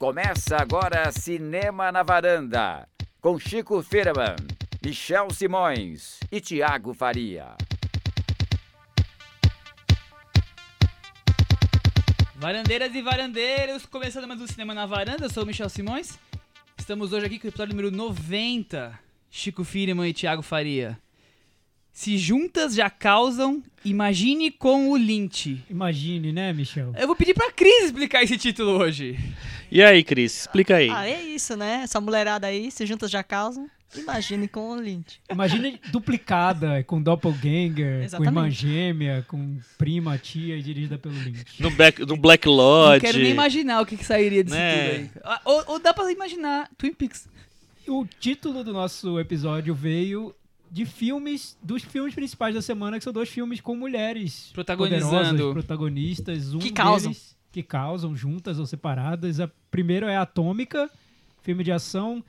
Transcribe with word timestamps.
Começa 0.00 0.56
agora 0.56 1.12
Cinema 1.12 1.92
na 1.92 2.02
Varanda, 2.02 2.88
com 3.20 3.38
Chico 3.38 3.82
Firman, 3.82 4.34
Michel 4.82 5.28
Simões 5.30 6.18
e 6.32 6.40
Tiago 6.40 6.94
Faria. 6.94 7.48
Varandeiras 12.34 12.94
e 12.94 13.02
varandeiros, 13.02 13.84
começando 13.84 14.26
mais 14.26 14.40
um 14.40 14.46
Cinema 14.46 14.72
na 14.72 14.86
Varanda, 14.86 15.26
eu 15.26 15.30
sou 15.30 15.42
o 15.42 15.46
Michel 15.46 15.68
Simões. 15.68 16.18
Estamos 16.78 17.12
hoje 17.12 17.26
aqui 17.26 17.38
com 17.38 17.48
o 17.48 17.50
episódio 17.50 17.76
número 17.76 17.94
90, 17.94 18.98
Chico 19.30 19.64
Firman 19.64 20.08
e 20.08 20.14
Tiago 20.14 20.40
Faria. 20.40 20.98
Se 21.92 22.16
juntas 22.16 22.74
já 22.74 22.88
causam, 22.88 23.62
imagine 23.84 24.50
com 24.50 24.88
o 24.92 24.96
Lynch. 24.96 25.62
Imagine, 25.68 26.32
né, 26.32 26.54
Michel? 26.54 26.94
Eu 26.96 27.06
vou 27.06 27.14
pedir 27.14 27.34
pra 27.34 27.52
Cris 27.52 27.84
explicar 27.84 28.22
esse 28.22 28.38
título 28.38 28.78
hoje. 28.78 29.18
E 29.70 29.82
aí, 29.82 30.02
Cris, 30.02 30.40
explica 30.40 30.76
aí. 30.76 30.90
Ah, 30.90 31.08
é 31.08 31.22
isso, 31.22 31.56
né? 31.56 31.80
Essa 31.84 32.00
mulherada 32.00 32.46
aí, 32.46 32.70
se 32.70 32.84
juntas 32.86 33.10
já 33.10 33.22
causam. 33.22 33.68
Imagine 33.96 34.46
com 34.46 34.70
o 34.70 34.76
Lynch. 34.76 35.20
Imagine 35.28 35.80
duplicada, 35.90 36.84
com 36.84 37.02
doppelganger, 37.02 37.98
com 37.98 38.04
Exatamente. 38.04 38.28
irmã 38.28 38.50
gêmea, 38.50 39.24
com 39.26 39.58
prima, 39.76 40.16
tia 40.16 40.62
dirigida 40.62 40.96
pelo 40.96 41.14
Lynch. 41.14 41.60
No 41.60 41.70
Black, 41.72 42.06
no 42.06 42.16
Black 42.16 42.46
Lodge. 42.48 42.92
Não 43.04 43.12
quero 43.12 43.18
nem 43.22 43.32
imaginar 43.32 43.80
o 43.80 43.86
que, 43.86 43.96
que 43.96 44.04
sairia 44.04 44.44
disso 44.44 44.56
Né? 44.56 44.88
tudo 44.88 44.92
aí. 44.96 45.10
Ah, 45.24 45.40
Ou, 45.44 45.64
ou 45.66 45.78
dá 45.80 45.92
pra 45.92 46.10
imaginar 46.12 46.68
Twin 46.78 46.92
Peaks. 46.94 47.28
O 47.88 48.06
título 48.20 48.62
do 48.62 48.72
nosso 48.72 49.18
episódio 49.18 49.74
veio 49.74 50.32
de 50.70 50.84
filmes, 50.86 51.56
dos 51.60 51.82
filmes 51.82 52.14
principais 52.14 52.54
da 52.54 52.62
semana, 52.62 52.96
que 52.96 53.02
são 53.02 53.12
dois 53.12 53.28
filmes 53.28 53.60
com 53.60 53.74
mulheres 53.74 54.50
Protagonizando. 54.54 55.52
protagonistas, 55.52 56.54
um 56.54 56.60
Que 56.60 56.70
causam. 56.70 57.10
deles 57.10 57.36
que 57.52 57.62
causam 57.62 58.16
juntas 58.16 58.58
ou 58.58 58.66
separadas. 58.66 59.40
A 59.40 59.50
primeiro 59.70 60.06
é 60.06 60.16
Atômica, 60.16 60.90
filme 61.42 61.64
de 61.64 61.72
ação 61.72 62.22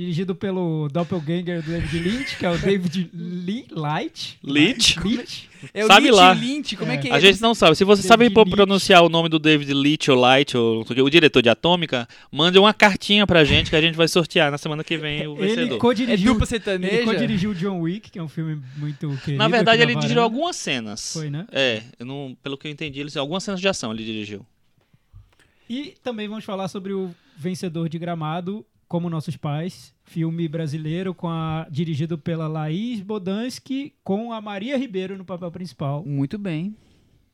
dirigido 0.00 0.34
pelo 0.34 0.88
doppelganger 0.88 1.62
do 1.62 1.70
David 1.72 1.98
Lynch, 1.98 2.36
que 2.38 2.46
é 2.46 2.50
o 2.50 2.56
David 2.56 3.10
Lee 3.12 3.66
Light. 3.70 4.38
Leitch? 4.42 4.96
Leitch. 4.96 5.44
É 5.74 5.84
o 5.84 5.88
Sabe 5.88 6.06
Lynch, 6.06 6.16
lá. 6.16 6.32
Lynch, 6.32 6.76
como 6.76 6.90
é, 6.90 6.94
É. 6.94 6.98
que 6.98 7.08
é? 7.08 7.12
A 7.12 7.20
gente 7.20 7.42
não 7.42 7.54
sabe. 7.54 7.76
Se 7.76 7.84
você 7.84 8.08
David 8.08 8.32
sabe 8.34 8.50
pronunciar 8.50 9.04
o 9.04 9.10
nome 9.10 9.28
do 9.28 9.38
David 9.38 9.74
Leitch 9.74 10.08
ou 10.08 10.16
Light, 10.18 10.56
ou 10.56 10.76
não 10.76 10.86
sei 10.86 11.02
o 11.02 11.10
diretor 11.10 11.42
de 11.42 11.50
Atômica, 11.50 12.08
mande 12.32 12.58
uma 12.58 12.72
cartinha 12.72 13.26
pra 13.26 13.44
gente 13.44 13.68
que 13.68 13.76
a 13.76 13.80
gente 13.80 13.94
vai 13.94 14.08
sortear 14.08 14.50
na 14.50 14.56
semana 14.56 14.82
que 14.82 14.96
vem 14.96 15.26
o 15.26 15.36
Ele 15.36 15.48
vencedor. 15.48 15.76
É 15.76 15.78
co-dirigiu 15.78 16.32
dupla 16.32 16.48
ele 16.74 17.04
co-dirigiu 17.04 17.52
John 17.54 17.80
Wick, 17.80 18.10
que 18.10 18.18
é 18.18 18.22
um 18.22 18.28
filme 18.28 18.62
muito 18.78 19.06
querido. 19.18 19.36
Na 19.36 19.48
verdade, 19.48 19.82
ele 19.82 19.94
dirigiu 19.96 20.22
algumas 20.22 20.56
cenas. 20.56 21.12
Foi, 21.12 21.28
né? 21.28 21.46
É, 21.52 21.82
eu 21.98 22.06
não, 22.06 22.34
pelo 22.42 22.56
que 22.56 22.66
eu 22.66 22.70
entendi, 22.70 23.00
ele, 23.00 23.10
algumas 23.18 23.44
cenas 23.44 23.60
de 23.60 23.68
ação 23.68 23.92
ele 23.92 24.02
dirigiu. 24.02 24.46
E 25.72 25.94
também 26.02 26.26
vamos 26.26 26.44
falar 26.44 26.66
sobre 26.66 26.92
o 26.92 27.14
vencedor 27.36 27.88
de 27.88 27.96
Gramado, 27.96 28.66
Como 28.88 29.08
Nossos 29.08 29.36
Pais, 29.36 29.94
filme 30.02 30.48
brasileiro 30.48 31.14
com 31.14 31.28
a, 31.28 31.64
dirigido 31.70 32.18
pela 32.18 32.48
Laís 32.48 33.00
Bodansky, 33.00 33.92
com 34.02 34.32
a 34.32 34.40
Maria 34.40 34.76
Ribeiro 34.76 35.16
no 35.16 35.24
papel 35.24 35.48
principal. 35.52 36.04
Muito 36.04 36.36
bem. 36.36 36.74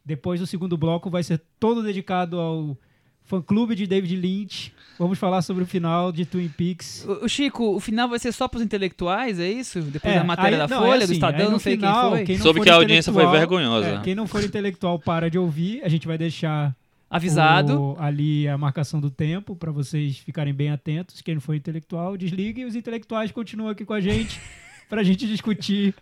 Depois 0.04 0.38
do 0.38 0.46
segundo 0.46 0.76
bloco 0.76 1.08
vai 1.08 1.22
ser 1.22 1.40
todo 1.58 1.82
dedicado 1.82 2.38
ao 2.38 2.76
fã-clube 3.24 3.74
de 3.74 3.86
David 3.86 4.14
Lynch. 4.16 4.70
Vamos 4.98 5.18
falar 5.18 5.40
sobre 5.40 5.62
o 5.64 5.66
final 5.66 6.12
de 6.12 6.26
Twin 6.26 6.48
Peaks. 6.48 7.06
O, 7.08 7.24
o 7.24 7.28
Chico, 7.30 7.74
o 7.74 7.80
final 7.80 8.06
vai 8.08 8.18
ser 8.18 8.32
só 8.32 8.46
pros 8.46 8.62
intelectuais, 8.62 9.40
é 9.40 9.50
isso? 9.50 9.80
Depois 9.80 10.14
É, 10.14 10.18
da 10.18 10.24
matéria 10.24 10.62
aí- 10.62 10.68
da 10.68 10.76
não, 10.76 10.84
é 10.84 10.86
Folha, 10.88 10.98
do 11.00 11.04
assim, 11.04 11.12
Estadão, 11.14 11.38
aí 11.40 11.44
no 11.46 11.50
não 11.52 11.58
sei 11.58 11.74
final, 11.76 12.02
quem 12.02 12.10
foi. 12.18 12.24
quem 12.26 12.36
não 12.36 12.42
Soube 12.44 12.60
que 12.60 12.68
a 12.70 12.74
audiência 12.74 13.12
foi 13.12 13.26
vergonhosa. 13.26 13.88
é, 13.88 14.00
quem 14.02 14.14
não 14.14 14.26
for 14.28 14.44
intelectual 14.44 14.98
para 15.00 15.28
de 15.30 15.38
ouvir. 15.38 15.82
A 15.82 15.88
gente 15.88 16.06
vai 16.06 16.16
deixar 16.18 16.76
Avisado. 17.08 17.80
o- 17.80 17.96
ali 18.00 18.48
a 18.48 18.58
marcação 18.58 19.00
do 19.00 19.10
tempo 19.10 19.54
para 19.54 19.70
vocês 19.70 20.18
ficarem 20.18 20.52
bem 20.52 20.70
atentos. 20.70 21.20
Quem 21.22 21.34
não 21.34 21.40
for 21.40 21.54
intelectual, 21.54 22.16
desligue 22.16 22.62
e 22.62 22.64
os 22.64 22.74
intelectuais 22.74 23.30
continuam 23.30 23.70
aqui 23.70 23.84
com 23.84 23.92
a 23.94 24.00
gente 24.00 24.40
pra 24.88 25.02
gente 25.04 25.26
discutir 25.26 25.94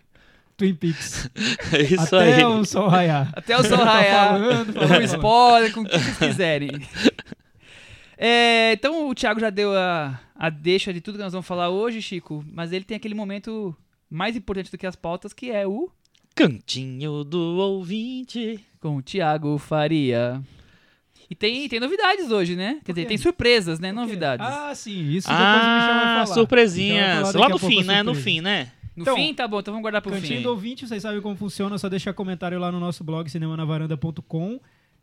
Twin 0.57 0.73
Peaks. 0.73 1.29
É 1.73 1.81
isso 1.81 2.15
Até 2.15 2.35
aí. 2.37 2.43
o 2.45 2.63
sol 2.65 2.87
raiar. 2.87 3.31
Até 3.35 3.57
o 3.57 3.63
sol 3.63 3.77
Tá 3.85 3.85
raiar. 3.85 4.29
falando, 4.29 4.73
com 4.73 4.79
falando. 4.87 5.01
spoiler, 5.05 5.73
com 5.73 5.81
o 5.81 5.85
que 5.85 5.97
vocês 5.99 6.17
quiserem. 6.17 6.69
É, 8.17 8.71
então 8.73 9.09
o 9.09 9.13
Thiago 9.15 9.39
já 9.39 9.49
deu 9.49 9.73
a, 9.75 10.19
a 10.35 10.49
deixa 10.49 10.93
de 10.93 11.01
tudo 11.01 11.17
que 11.17 11.23
nós 11.23 11.33
vamos 11.33 11.45
falar 11.47 11.69
hoje, 11.69 12.01
Chico, 12.01 12.43
mas 12.51 12.71
ele 12.71 12.85
tem 12.85 12.95
aquele 12.95 13.13
momento 13.15 13.75
mais 14.09 14.35
importante 14.35 14.71
do 14.71 14.77
que 14.77 14.87
as 14.87 14.95
pautas, 14.95 15.33
que 15.33 15.51
é 15.51 15.67
o 15.67 15.89
Cantinho 16.33 17.23
do 17.23 17.39
ouvinte. 17.57 18.59
com 18.79 18.97
o 18.97 19.01
Thiago 19.01 19.57
Faria. 19.57 20.41
E 21.29 21.35
tem, 21.35 21.67
tem 21.67 21.79
novidades 21.79 22.29
hoje, 22.31 22.55
né? 22.55 22.79
Quer 22.85 22.91
dizer, 22.93 23.07
tem 23.07 23.17
surpresas, 23.17 23.79
né? 23.79 23.91
Novidades. 23.91 24.45
Ah, 24.45 24.73
sim, 24.75 25.09
isso 25.11 25.27
depois 25.27 25.41
Ah, 25.43 25.59
falar. 25.59 25.79
Michel 25.79 26.25
vai 26.25 26.27
surpresinhas. 26.27 27.31
falar 27.31 27.47
Lá 27.47 27.49
no 27.49 27.57
fim, 27.57 27.83
né? 27.83 28.03
No 28.03 28.15
fim, 28.15 28.41
né? 28.41 28.71
no 28.95 29.01
então, 29.01 29.15
fim, 29.15 29.33
tá 29.33 29.47
bom, 29.47 29.59
então 29.59 29.73
vamos 29.73 29.81
guardar 29.83 30.01
pro 30.01 30.11
Cantinho 30.11 30.37
fim. 30.37 30.43
do 30.43 30.49
ouvinte, 30.49 30.87
vocês 30.87 31.01
sabem 31.01 31.19
como 31.21 31.35
funciona, 31.35 31.75
é 31.75 31.77
só 31.77 31.89
deixar 31.89 32.13
comentário 32.13 32.57
lá 32.59 32.71
no 32.71 32.79
nosso 32.79 33.03
blog 33.03 33.29
cinemanavaranda.com. 33.29 34.59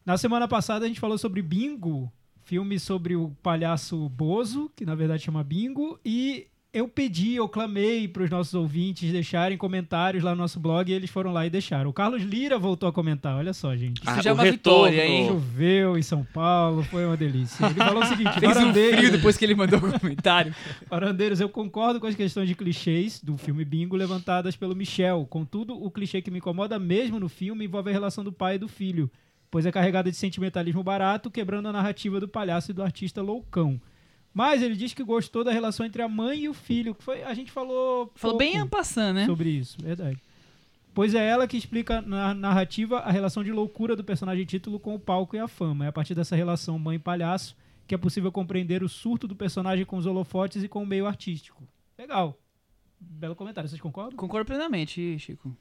Na 0.07 0.17
semana 0.17 0.49
passada 0.49 0.85
a 0.85 0.89
gente 0.89 0.99
falou 0.99 1.19
sobre 1.19 1.43
Bingo, 1.43 2.11
filme 2.45 2.79
sobre 2.79 3.15
o 3.15 3.37
palhaço 3.43 4.09
Bozo, 4.09 4.71
que 4.75 4.85
na 4.87 4.95
verdade 4.95 5.23
chama 5.23 5.45
Bingo, 5.45 5.99
e 6.05 6.47
eu 6.75 6.89
pedi, 6.89 7.35
eu 7.35 7.47
clamei 7.49 8.09
para 8.09 8.23
os 8.23 8.31
nossos 8.31 8.55
ouvintes 8.55 9.13
deixarem 9.13 9.59
comentários 9.59 10.25
lá 10.25 10.31
no 10.31 10.39
nosso 10.39 10.59
blog 10.59 10.91
e 10.91 10.95
eles 10.95 11.11
foram 11.11 11.31
lá 11.31 11.47
e 11.47 11.51
deixaram. 11.51 11.91
O 11.91 11.93
Carlos 11.93 12.23
Lira 12.23 12.59
voltou 12.59 12.89
a 12.89 12.93
comentar, 12.93 13.37
olha 13.37 13.53
só, 13.53 13.77
gente. 13.77 14.03
Isso 14.03 14.23
já 14.23 14.31
é 14.31 14.33
uma 14.33 14.43
vitória, 14.45 15.05
hein? 15.07 15.29
Choveu 15.29 15.99
em 15.99 16.03
São 16.03 16.25
Paulo, 16.25 16.83
foi 16.85 17.05
uma 17.05 17.17
delícia. 17.17 17.67
Ele 17.67 17.75
falou 17.75 18.03
o 18.03 18.07
seguinte: 18.07 18.41
Fez 18.41 18.53
um 18.53 18.55
"Varandeiros- 18.61 18.99
frio 18.99 19.13
depois 19.13 19.37
que 19.37 19.45
ele 19.45 19.55
mandou 19.55 19.79
o 19.81 20.01
comentário. 20.01 20.55
Parandeiros, 20.89 21.41
eu 21.41 21.49
concordo 21.51 22.01
com 22.01 22.07
as 22.07 22.15
questões 22.15 22.49
de 22.49 22.55
clichês 22.55 23.21
do 23.23 23.37
filme 23.37 23.65
Bingo 23.67 23.95
levantadas 23.95 24.57
pelo 24.57 24.75
Michel. 24.75 25.27
Contudo, 25.29 25.75
o 25.75 25.91
clichê 25.91 26.23
que 26.23 26.31
me 26.31 26.39
incomoda 26.39 26.79
mesmo 26.79 27.21
no 27.21 27.29
filme 27.29 27.67
envolve 27.67 27.91
a 27.91 27.93
relação 27.93 28.25
do 28.25 28.33
pai 28.33 28.55
e 28.55 28.59
do 28.59 28.67
filho, 28.67 29.11
pois 29.51 29.67
é 29.67 29.71
carregada 29.71 30.11
de 30.11 30.17
sentimentalismo 30.17 30.83
barato, 30.83 31.31
quebrando 31.31 31.69
a 31.69 31.73
narrativa 31.73 32.19
do 32.19 32.27
palhaço 32.29 32.71
e 32.71 32.75
do 32.75 32.83
artista 32.83 33.21
loucão. 33.21 33.79
Mas 34.35 34.63
ele 34.63 34.75
diz 34.75 34.95
que 34.95 35.05
gostou 35.05 35.45
da 35.45 35.53
relação 35.53 35.85
entre 35.85 36.01
a 36.01 36.09
mãe 36.09 36.41
e 36.41 36.49
o 36.49 36.55
filho, 36.55 36.95
que 36.95 37.05
foi 37.05 37.23
a 37.23 37.35
gente 37.35 37.53
falou 37.53 38.11
Falou 38.15 38.39
bem 38.39 38.57
en 38.57 38.67
passant, 38.67 39.13
né? 39.13 39.27
sobre 39.27 39.51
isso, 39.51 39.77
verdade. 39.83 40.19
Pois 40.95 41.15
é 41.15 41.27
ela 41.27 41.47
que 41.47 41.57
explica 41.57 42.03
na 42.03 42.35
narrativa 42.35 42.99
a 42.99 43.11
relação 43.11 43.43
de 43.43 43.51
loucura 43.51 43.97
do 43.97 44.05
personagem 44.05 44.45
título 44.45 44.79
com 44.79 44.95
o 44.95 44.99
palco 44.99 45.37
e 45.37 45.39
a 45.39 45.49
fama. 45.49 45.87
É 45.87 45.89
a 45.89 45.93
partir 45.93 46.15
dessa 46.15 46.37
relação 46.37 46.79
mãe-palhaço 46.79 47.57
que 47.87 47.95
é 47.95 47.99
possível 47.99 48.31
compreender 48.31 48.83
o 48.83 48.89
surto 48.89 49.27
do 49.27 49.35
personagem 49.35 49.85
com 49.85 49.97
os 49.97 50.07
holofotes 50.07 50.63
e 50.63 50.69
com 50.69 50.83
o 50.83 50.87
meio 50.87 51.07
artístico. 51.07 51.63
Legal. 51.99 52.39
Belo 52.99 53.35
comentário, 53.35 53.69
vocês 53.69 53.81
concordam? 53.81 54.17
Concordo 54.17 54.47
plenamente, 54.47 55.19
Chico. 55.19 55.55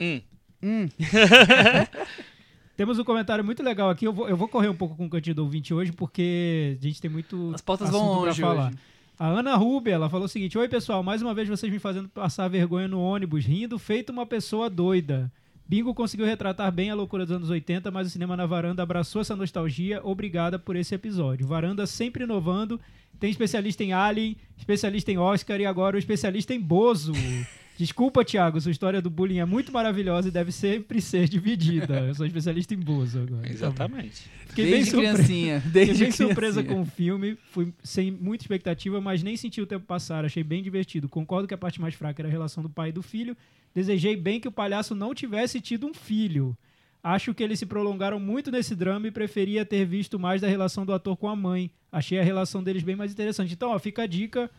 Hum. 0.00 0.20
Hum. 0.62 0.88
Temos 2.76 2.98
um 2.98 3.04
comentário 3.04 3.44
muito 3.44 3.62
legal 3.62 3.88
aqui. 3.90 4.06
Eu 4.06 4.12
vou, 4.12 4.28
eu 4.28 4.36
vou 4.36 4.48
correr 4.48 4.68
um 4.68 4.74
pouco 4.74 4.96
com 4.96 5.06
o 5.06 5.10
cantinho 5.10 5.36
do 5.36 5.42
ouvinte 5.42 5.72
hoje, 5.72 5.92
porque 5.92 6.76
a 6.80 6.82
gente 6.84 7.00
tem 7.00 7.10
muito 7.10 7.52
As 7.54 7.60
pautas 7.60 7.88
assunto 7.88 8.02
vão 8.02 8.14
pra 8.16 8.26
longe 8.26 8.40
falar. 8.40 8.68
hoje. 8.68 8.78
A 9.16 9.28
Ana 9.28 9.54
Rubia, 9.54 9.94
ela 9.94 10.10
falou 10.10 10.26
o 10.26 10.28
seguinte: 10.28 10.58
Oi, 10.58 10.68
pessoal, 10.68 11.02
mais 11.02 11.22
uma 11.22 11.32
vez 11.32 11.48
vocês 11.48 11.72
me 11.72 11.78
fazendo 11.78 12.08
passar 12.08 12.48
vergonha 12.48 12.88
no 12.88 13.00
ônibus, 13.00 13.44
rindo 13.44 13.78
feito 13.78 14.10
uma 14.10 14.26
pessoa 14.26 14.68
doida. 14.68 15.30
Bingo 15.66 15.94
conseguiu 15.94 16.26
retratar 16.26 16.70
bem 16.70 16.90
a 16.90 16.94
loucura 16.94 17.24
dos 17.24 17.34
anos 17.34 17.48
80, 17.48 17.90
mas 17.90 18.06
o 18.06 18.10
Cinema 18.10 18.36
na 18.36 18.44
Varanda 18.44 18.82
abraçou 18.82 19.22
essa 19.22 19.34
nostalgia. 19.34 20.00
Obrigada 20.04 20.58
por 20.58 20.76
esse 20.76 20.94
episódio. 20.94 21.46
Varanda 21.46 21.86
sempre 21.86 22.24
inovando. 22.24 22.78
Tem 23.18 23.30
especialista 23.30 23.82
em 23.82 23.92
Alien, 23.92 24.36
especialista 24.58 25.10
em 25.10 25.16
Oscar 25.16 25.58
e 25.60 25.64
agora 25.64 25.96
o 25.96 25.98
especialista 25.98 26.52
em 26.52 26.60
Bozo. 26.60 27.12
Desculpa, 27.76 28.24
Thiago, 28.24 28.60
sua 28.60 28.70
história 28.70 29.02
do 29.02 29.10
bullying 29.10 29.38
é 29.38 29.44
muito 29.44 29.72
maravilhosa 29.72 30.28
e 30.28 30.30
deve 30.30 30.52
sempre 30.52 31.00
ser 31.00 31.28
dividida. 31.28 32.00
Eu 32.00 32.14
sou 32.14 32.24
especialista 32.24 32.72
em 32.72 32.78
Bozo 32.78 33.20
agora. 33.20 33.50
Exatamente. 33.50 34.22
Fiquei 34.46 34.64
bem 34.64 34.74
Desde 34.74 34.90
surpreso. 34.92 35.14
criancinha. 35.16 35.60
Fiquei 35.60 35.84
Desde 35.84 36.04
bem 36.04 36.12
surpresa 36.12 36.62
com 36.62 36.82
o 36.82 36.86
filme, 36.86 37.36
fui 37.50 37.72
sem 37.82 38.12
muita 38.12 38.44
expectativa, 38.44 39.00
mas 39.00 39.22
nem 39.24 39.36
senti 39.36 39.60
o 39.60 39.66
tempo 39.66 39.84
passar, 39.86 40.24
achei 40.24 40.44
bem 40.44 40.62
divertido. 40.62 41.08
Concordo 41.08 41.48
que 41.48 41.54
a 41.54 41.58
parte 41.58 41.80
mais 41.80 41.94
fraca 41.94 42.22
era 42.22 42.28
a 42.28 42.30
relação 42.30 42.62
do 42.62 42.70
pai 42.70 42.90
e 42.90 42.92
do 42.92 43.02
filho. 43.02 43.36
Desejei 43.74 44.14
bem 44.14 44.38
que 44.38 44.46
o 44.46 44.52
palhaço 44.52 44.94
não 44.94 45.12
tivesse 45.12 45.60
tido 45.60 45.86
um 45.86 45.92
filho. 45.92 46.56
Acho 47.02 47.34
que 47.34 47.42
eles 47.42 47.58
se 47.58 47.66
prolongaram 47.66 48.18
muito 48.20 48.50
nesse 48.50 48.74
drama 48.74 49.08
e 49.08 49.10
preferia 49.10 49.64
ter 49.64 49.84
visto 49.84 50.18
mais 50.18 50.40
da 50.40 50.48
relação 50.48 50.86
do 50.86 50.92
ator 50.94 51.16
com 51.16 51.28
a 51.28 51.36
mãe. 51.36 51.70
Achei 51.92 52.18
a 52.18 52.22
relação 52.22 52.62
deles 52.62 52.82
bem 52.82 52.96
mais 52.96 53.12
interessante. 53.12 53.52
Então, 53.52 53.70
ó, 53.70 53.78
fica 53.78 54.04
a 54.04 54.06
dica 54.06 54.50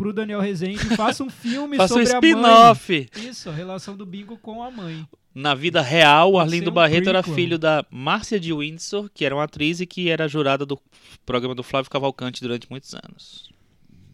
pro 0.00 0.12
Daniel 0.14 0.40
Rezende, 0.40 0.78
faça 0.96 1.22
um 1.22 1.28
filme 1.28 1.76
Faça 1.76 1.94
um 1.94 2.06
sobre 2.06 2.32
a 2.32 2.36
mãe. 2.36 2.42
spin-off. 2.42 3.10
Isso, 3.16 3.50
a 3.50 3.52
relação 3.52 3.94
do 3.94 4.06
Bingo 4.06 4.38
com 4.38 4.62
a 4.62 4.70
mãe. 4.70 5.06
Na 5.34 5.54
vida 5.54 5.82
real, 5.82 6.32
Pode 6.32 6.48
Arlindo 6.48 6.70
um 6.70 6.72
Barreto 6.74 7.08
era 7.08 7.22
prequel. 7.22 7.34
filho 7.36 7.58
da 7.58 7.84
Márcia 7.90 8.40
de 8.40 8.52
Windsor, 8.52 9.10
que 9.12 9.24
era 9.24 9.34
uma 9.34 9.44
atriz 9.44 9.78
e 9.80 9.86
que 9.86 10.08
era 10.08 10.26
jurada 10.26 10.64
do 10.64 10.80
programa 11.26 11.54
do 11.54 11.62
Flávio 11.62 11.90
Cavalcante 11.90 12.40
durante 12.40 12.68
muitos 12.70 12.94
anos. 12.94 13.50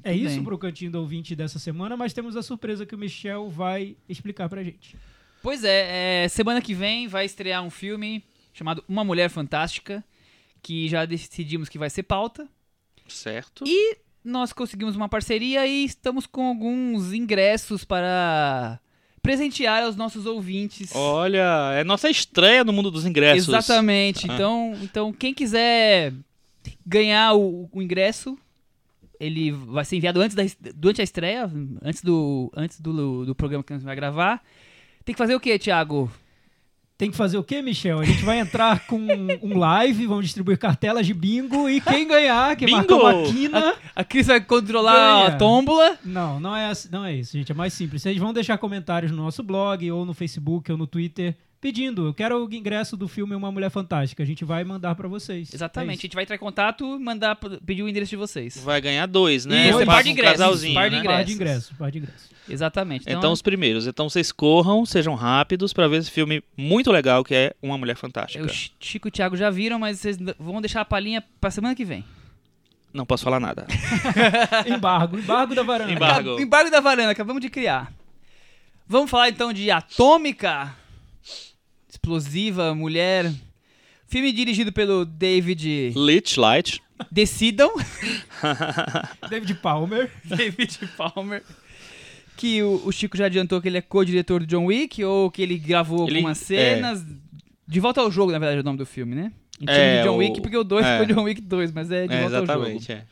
É 0.02 0.12
Tudo 0.12 0.24
isso 0.24 0.34
bem. 0.34 0.44
pro 0.44 0.58
cantinho 0.58 0.90
do 0.90 0.98
ouvinte 1.00 1.34
dessa 1.36 1.58
semana, 1.58 1.96
mas 1.96 2.12
temos 2.12 2.36
a 2.36 2.42
surpresa 2.42 2.84
que 2.84 2.94
o 2.94 2.98
Michel 2.98 3.48
vai 3.48 3.96
explicar 4.08 4.48
pra 4.48 4.62
gente. 4.62 4.96
Pois 5.42 5.62
é, 5.64 6.24
é, 6.24 6.28
semana 6.28 6.60
que 6.60 6.74
vem 6.74 7.06
vai 7.08 7.24
estrear 7.24 7.62
um 7.62 7.70
filme 7.70 8.22
chamado 8.52 8.84
Uma 8.88 9.04
Mulher 9.04 9.30
Fantástica, 9.30 10.04
que 10.62 10.88
já 10.88 11.04
decidimos 11.04 11.68
que 11.68 11.78
vai 11.78 11.88
ser 11.88 12.02
pauta. 12.02 12.48
Certo. 13.08 13.64
E 13.66 13.96
nós 14.26 14.52
conseguimos 14.52 14.96
uma 14.96 15.08
parceria 15.08 15.66
e 15.66 15.84
estamos 15.84 16.26
com 16.26 16.48
alguns 16.48 17.12
ingressos 17.12 17.84
para 17.84 18.80
presentear 19.22 19.84
aos 19.84 19.96
nossos 19.96 20.26
ouvintes. 20.26 20.94
Olha, 20.94 21.72
é 21.74 21.84
nossa 21.84 22.10
estreia 22.10 22.64
no 22.64 22.72
mundo 22.72 22.90
dos 22.90 23.06
ingressos. 23.06 23.48
Exatamente. 23.48 24.28
Ah. 24.28 24.34
Então, 24.34 24.76
então, 24.82 25.12
quem 25.12 25.32
quiser 25.32 26.12
ganhar 26.84 27.34
o, 27.34 27.68
o 27.72 27.80
ingresso, 27.80 28.36
ele 29.18 29.52
vai 29.52 29.84
ser 29.84 29.96
enviado 29.96 30.20
antes 30.20 30.34
da, 30.34 30.42
durante 30.74 31.00
a 31.00 31.04
estreia, 31.04 31.50
antes 31.82 32.02
do, 32.02 32.52
antes 32.54 32.80
do, 32.80 33.24
do 33.24 33.34
programa 33.34 33.62
que 33.62 33.72
a 33.72 33.76
gente 33.76 33.86
vai 33.86 33.96
gravar. 33.96 34.42
Tem 35.04 35.14
que 35.14 35.18
fazer 35.18 35.36
o 35.36 35.40
quê, 35.40 35.56
Thiago? 35.56 36.10
Tem 36.98 37.10
que 37.10 37.16
fazer 37.16 37.36
o 37.36 37.44
quê, 37.44 37.60
Michel? 37.60 38.00
A 38.00 38.04
gente 38.04 38.24
vai 38.24 38.38
entrar 38.38 38.86
com 38.86 38.98
um 39.42 39.58
live, 39.58 40.06
vamos 40.06 40.24
distribuir 40.24 40.56
cartelas 40.58 41.06
de 41.06 41.12
bingo 41.12 41.68
e 41.68 41.78
quem 41.78 42.08
ganhar, 42.08 42.56
quem 42.56 42.66
Bingo! 42.66 42.78
marcar 42.78 42.94
uma 42.96 43.22
quina... 43.24 43.74
A 43.94 44.02
Cris 44.02 44.26
vai 44.26 44.40
controlar 44.40 44.94
Ganha. 44.94 45.26
a 45.26 45.36
tómbola. 45.36 45.98
Não, 46.02 46.40
não 46.40 46.56
é, 46.56 46.68
assim- 46.68 46.88
não 46.90 47.04
é 47.04 47.14
isso, 47.14 47.32
gente. 47.36 47.52
É 47.52 47.54
mais 47.54 47.74
simples. 47.74 48.00
Vocês 48.00 48.16
vão 48.16 48.32
deixar 48.32 48.56
comentários 48.56 49.10
no 49.12 49.18
nosso 49.18 49.42
blog, 49.42 49.90
ou 49.90 50.06
no 50.06 50.14
Facebook, 50.14 50.72
ou 50.72 50.78
no 50.78 50.86
Twitter, 50.86 51.36
pedindo. 51.66 52.06
Eu 52.06 52.14
quero 52.14 52.46
o 52.46 52.54
ingresso 52.54 52.96
do 52.96 53.08
filme 53.08 53.34
Uma 53.34 53.50
Mulher 53.50 53.70
Fantástica. 53.70 54.22
A 54.22 54.26
gente 54.26 54.44
vai 54.44 54.62
mandar 54.62 54.94
pra 54.94 55.08
vocês. 55.08 55.52
Exatamente. 55.52 55.96
É 55.96 55.98
a 55.98 56.02
gente 56.02 56.14
vai 56.14 56.22
entrar 56.22 56.36
em 56.36 56.38
contato 56.38 56.94
e 56.94 56.98
mandar, 57.02 57.34
pedir 57.34 57.82
o 57.82 57.88
endereço 57.88 58.10
de 58.10 58.16
vocês. 58.16 58.56
Vai 58.62 58.80
ganhar 58.80 59.06
dois, 59.06 59.44
né? 59.44 59.68
Isso, 59.68 59.78
Você 59.78 59.84
par 59.86 60.02
de 60.04 60.08
um 60.08 60.12
ingressos, 60.12 60.38
casalzinho, 60.38 60.74
par 60.74 60.88
de 60.88 60.94
né? 60.96 61.00
ingressos. 61.00 61.16
Par 61.16 61.24
de 61.26 61.32
ingressos, 61.32 61.72
par 61.78 61.90
de 61.90 61.98
ingressos. 61.98 62.30
Exatamente. 62.48 63.02
Então, 63.02 63.18
Então, 63.18 63.32
os 63.32 63.42
primeiros. 63.42 63.88
Então 63.88 64.08
vocês 64.08 64.30
corram, 64.30 64.86
sejam 64.86 65.16
rápidos 65.16 65.72
pra 65.72 65.88
ver 65.88 65.96
esse 65.96 66.10
filme 66.12 66.40
muito 66.56 66.92
legal 66.92 67.24
que 67.24 67.34
é 67.34 67.52
Uma 67.60 67.76
Mulher 67.76 67.96
Fantástica. 67.96 68.44
o 68.44 68.48
Chi- 68.48 68.70
Chico 68.78 69.08
e 69.08 69.10
o 69.10 69.12
Thiago 69.12 69.36
já 69.36 69.50
viram, 69.50 69.80
mas 69.80 69.98
vocês 69.98 70.16
vão 70.38 70.60
deixar 70.60 70.82
a 70.82 70.84
palhinha 70.84 71.20
pra 71.40 71.50
semana 71.50 71.74
que 71.74 71.84
vem. 71.84 72.04
Não 72.94 73.04
posso 73.04 73.24
falar 73.24 73.40
nada. 73.40 73.66
Embargo, 74.66 75.18
embargo 75.18 75.52
da 75.54 75.64
varanda. 75.64 75.92
Embargo. 75.92 76.30
Acab- 76.30 76.42
Embargo 76.42 76.70
da 76.70 76.80
varanda, 76.80 77.10
acabamos 77.10 77.42
de 77.42 77.50
criar. 77.50 77.92
Vamos 78.88 79.10
falar 79.10 79.28
então 79.30 79.52
de 79.52 79.68
Atômica. 79.68 80.72
Explosiva, 82.10 82.72
mulher. 82.72 83.32
Filme 84.06 84.30
dirigido 84.30 84.72
pelo 84.72 85.04
David 85.04 85.92
Lich 85.96 86.38
Light. 86.38 86.80
Decidam. 87.10 87.72
David 89.28 89.54
Palmer. 89.56 90.08
David 90.24 90.78
Palmer. 90.96 91.42
Que 92.36 92.62
o, 92.62 92.80
o 92.86 92.92
Chico 92.92 93.16
já 93.16 93.26
adiantou 93.26 93.60
que 93.60 93.66
ele 93.66 93.78
é 93.78 93.82
co-diretor 93.82 94.38
do 94.40 94.46
John 94.46 94.66
Wick, 94.66 95.02
ou 95.02 95.28
que 95.32 95.42
ele 95.42 95.58
gravou 95.58 96.06
Ele- 96.06 96.18
algumas 96.18 96.38
cenas. 96.38 97.04
De 97.66 97.80
volta 97.80 98.00
ao 98.00 98.10
jogo, 98.12 98.30
na 98.30 98.38
verdade, 98.38 98.58
é 98.58 98.60
o 98.60 98.64
nome 98.64 98.78
do 98.78 98.86
filme, 98.86 99.16
né? 99.16 99.32
A 99.56 99.60
gente 99.60 99.72
chama 99.72 99.80
É, 99.84 99.98
de 100.02 100.08
John 100.08 100.14
o- 100.14 100.18
Wick 100.18 100.40
porque 100.40 100.56
o 100.56 100.62
2 100.62 100.86
é. 100.86 100.96
foi 100.98 101.06
John 101.12 101.22
Wick 101.24 101.40
2, 101.40 101.72
mas 101.72 101.90
é 101.90 102.06
de 102.06 102.14
É, 102.14 102.20
volta 102.20 102.36
ao 102.38 102.46
jogo. 102.46 102.52
exatamente, 102.68 102.92
é. 102.92 103.04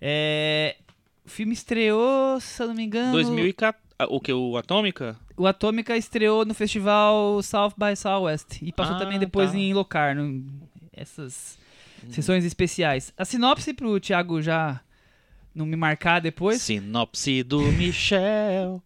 É, 0.00 0.76
o 1.24 1.30
filme 1.30 1.52
estreou, 1.52 2.40
se 2.40 2.60
eu 2.60 2.66
não 2.66 2.74
me 2.74 2.82
engano. 2.82 3.12
2014. 3.12 3.78
ah, 3.96 4.06
O 4.08 4.18
que? 4.20 4.32
O 4.32 4.56
Atômica? 4.56 5.16
O 5.38 5.46
Atômica 5.46 5.96
estreou 5.96 6.44
no 6.44 6.52
festival 6.52 7.40
South 7.42 7.72
by 7.78 7.94
Southwest 7.96 8.60
e 8.60 8.72
passou 8.72 8.96
Ah, 8.96 8.98
também 8.98 9.18
depois 9.18 9.52
tá. 9.52 9.56
em 9.58 9.72
Locarno. 9.72 10.44
Essas 10.92 11.56
sessões 12.10 12.44
especiais. 12.44 13.12
A 13.16 13.24
sinopse 13.24 13.72
pro 13.72 14.00
Thiago 14.00 14.42
já 14.42 14.80
não 15.54 15.64
me 15.64 15.76
marcar 15.76 16.20
depois. 16.20 16.60
Sinopse 16.60 17.42
do 17.44 17.60
Michel. 17.72 18.82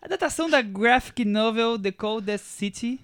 A 0.00 0.08
datação 0.08 0.48
da 0.48 0.62
graphic 0.62 1.24
novel 1.24 1.78
The 1.78 1.92
Coldest 1.92 2.46
City 2.46 2.98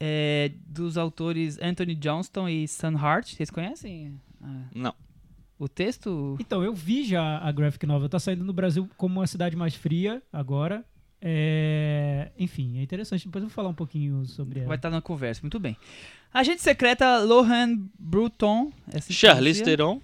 é, 0.00 0.50
dos 0.66 0.96
autores 0.96 1.58
Anthony 1.60 1.94
Johnston 1.94 2.48
e 2.48 2.66
Sam 2.66 2.96
Hart. 2.96 3.34
Vocês 3.34 3.50
conhecem 3.50 4.18
ah, 4.42 4.62
Não. 4.74 4.94
o 5.58 5.68
texto? 5.68 6.36
Então, 6.40 6.62
eu 6.64 6.72
vi 6.72 7.04
já 7.04 7.38
a 7.38 7.52
graphic 7.52 7.84
novel. 7.86 8.08
Tá 8.08 8.18
saindo 8.18 8.44
no 8.44 8.52
Brasil 8.54 8.88
como 8.96 9.20
uma 9.20 9.26
cidade 9.26 9.54
mais 9.56 9.74
fria 9.74 10.22
agora. 10.32 10.82
É, 11.20 12.30
Enfim, 12.38 12.78
é 12.78 12.82
interessante. 12.82 13.26
Depois 13.26 13.42
eu 13.42 13.48
vou 13.48 13.54
falar 13.54 13.68
um 13.68 13.74
pouquinho 13.74 14.24
sobre 14.26 14.60
ela. 14.60 14.68
Vai 14.68 14.76
estar 14.76 14.90
na 14.90 15.00
conversa, 15.00 15.42
muito 15.42 15.58
bem. 15.58 15.76
Agente 16.32 16.62
secreta 16.62 17.18
Lohan 17.18 17.78
Bruton, 17.98 18.70
Charlize 19.08 19.62
Theron. 19.62 20.00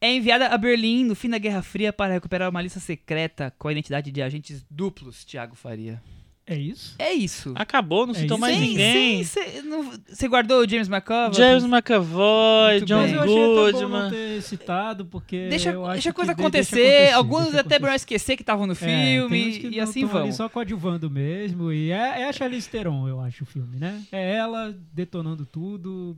é 0.00 0.12
enviada 0.14 0.48
a 0.48 0.58
Berlim 0.58 1.04
no 1.04 1.14
fim 1.14 1.28
da 1.28 1.38
Guerra 1.38 1.62
Fria 1.62 1.92
para 1.92 2.12
recuperar 2.14 2.50
uma 2.50 2.60
lista 2.60 2.80
secreta 2.80 3.52
com 3.58 3.68
a 3.68 3.72
identidade 3.72 4.10
de 4.10 4.20
agentes 4.20 4.64
duplos, 4.70 5.24
Thiago 5.24 5.54
Faria. 5.54 6.02
É 6.50 6.56
isso? 6.56 6.94
É 6.98 7.12
isso. 7.12 7.52
Acabou, 7.54 8.06
não 8.06 8.14
É 8.14 8.20
citou 8.20 8.38
mais 8.38 8.56
Sim, 8.56 8.60
ninguém. 8.68 9.22
Você 9.22 10.28
guardou 10.28 10.62
o 10.64 10.68
James 10.68 10.88
McAvoy? 10.88 11.34
James 11.36 11.62
McAvoy, 11.64 12.72
Muito 12.78 12.86
John 12.86 13.02
bem. 13.04 13.14
Mas 13.14 13.14
eu 13.14 13.20
achei 13.22 13.34
até 13.42 13.46
bom 13.46 13.54
não 13.54 13.72
Goodman. 13.90 14.10
ter 14.10 14.42
citado, 14.42 15.04
porque 15.04 15.48
Deixa, 15.50 15.70
eu 15.72 15.84
acho 15.84 15.92
deixa 15.94 16.08
a 16.10 16.12
coisa 16.14 16.32
acontecer. 16.32 16.76
deixa 16.76 16.90
acontecer, 16.94 17.12
Alguns 17.14 17.42
deixa 17.44 17.60
até 17.60 17.78
vão 17.78 17.92
esquecer 17.94 18.34
que 18.36 18.42
estavam 18.42 18.66
no 18.66 18.72
É, 18.72 18.76
filme 18.76 19.58
e 19.58 19.76
não 19.76 19.84
assim 19.84 20.06
vão. 20.06 20.32
só 20.32 20.48
coadjuvando 20.48 21.10
mesmo. 21.10 21.70
E 21.70 21.90
é, 21.90 22.22
é 22.22 22.28
a 22.28 22.32
Charlize 22.32 22.66
Theron, 22.70 23.06
eu 23.06 23.20
acho, 23.20 23.42
o 23.44 23.46
filme, 23.46 23.76
né? 23.78 24.02
É 24.10 24.36
ela 24.36 24.74
detonando 24.92 25.44
tudo, 25.44 26.16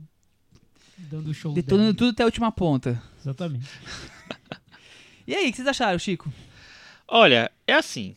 dando 0.97 1.33
show 1.33 1.51
Detonando 1.53 1.87
dela. 1.91 1.97
tudo 1.97 2.11
até 2.11 2.23
a 2.23 2.27
última 2.27 2.51
ponta. 2.53 3.03
Exatamente. 3.19 3.67
E 5.27 5.35
aí, 5.35 5.47
o 5.47 5.51
que 5.51 5.57
vocês 5.57 5.67
acharam, 5.67 5.99
Chico? 5.99 6.31
Olha, 7.07 7.51
é 7.67 7.73
assim. 7.73 8.15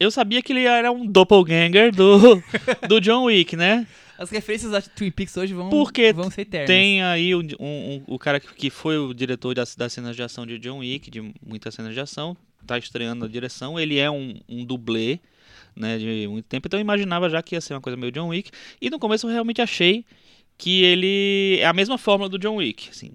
Eu 0.00 0.10
sabia 0.10 0.40
que 0.42 0.52
ele 0.52 0.64
era 0.64 0.92
um 0.92 1.06
doppelganger 1.06 1.92
do, 1.94 2.42
do 2.88 3.00
John 3.00 3.24
Wick, 3.24 3.56
né? 3.56 3.86
As 4.16 4.30
referências 4.30 4.70
da 4.72 4.80
Twin 4.80 5.10
Peaks 5.10 5.36
hoje 5.36 5.54
vão, 5.54 5.70
Porque 5.70 6.12
vão 6.12 6.30
ser 6.30 6.42
eternas. 6.42 6.66
Tem 6.68 7.02
aí 7.02 7.34
um, 7.34 7.40
um- 7.58 7.94
um- 7.94 8.02
o 8.06 8.18
cara 8.18 8.38
que, 8.40 8.52
que 8.54 8.70
foi 8.70 8.96
o 8.98 9.12
diretor 9.14 9.54
das, 9.54 9.74
das 9.76 9.92
cenas 9.92 10.14
de 10.16 10.22
ação 10.22 10.46
de 10.46 10.58
John 10.58 10.78
Wick, 10.78 11.10
de 11.10 11.20
muitas 11.44 11.74
cenas 11.74 11.94
de 11.94 12.00
ação, 12.00 12.36
tá 12.66 12.76
estreando 12.78 13.24
a 13.24 13.28
direção. 13.28 13.78
Ele 13.78 13.98
é 13.98 14.10
um, 14.10 14.34
um 14.48 14.64
dublê, 14.64 15.20
né, 15.74 15.98
de 15.98 16.26
muito 16.28 16.46
tempo. 16.46 16.66
Então 16.66 16.78
eu 16.78 16.82
imaginava 16.82 17.28
já 17.30 17.40
que 17.42 17.54
ia 17.54 17.60
ser 17.60 17.74
uma 17.74 17.80
coisa 17.80 17.96
meio 17.96 18.10
John 18.12 18.28
Wick. 18.28 18.50
E 18.80 18.90
no 18.90 18.98
começo 18.98 19.26
eu 19.26 19.32
realmente 19.32 19.60
achei 19.62 20.04
que 20.56 20.82
ele 20.82 21.58
é 21.60 21.66
a 21.66 21.72
mesma 21.72 21.96
fórmula 21.98 22.28
do 22.28 22.38
John 22.38 22.56
Wick, 22.56 22.88
assim. 22.90 23.12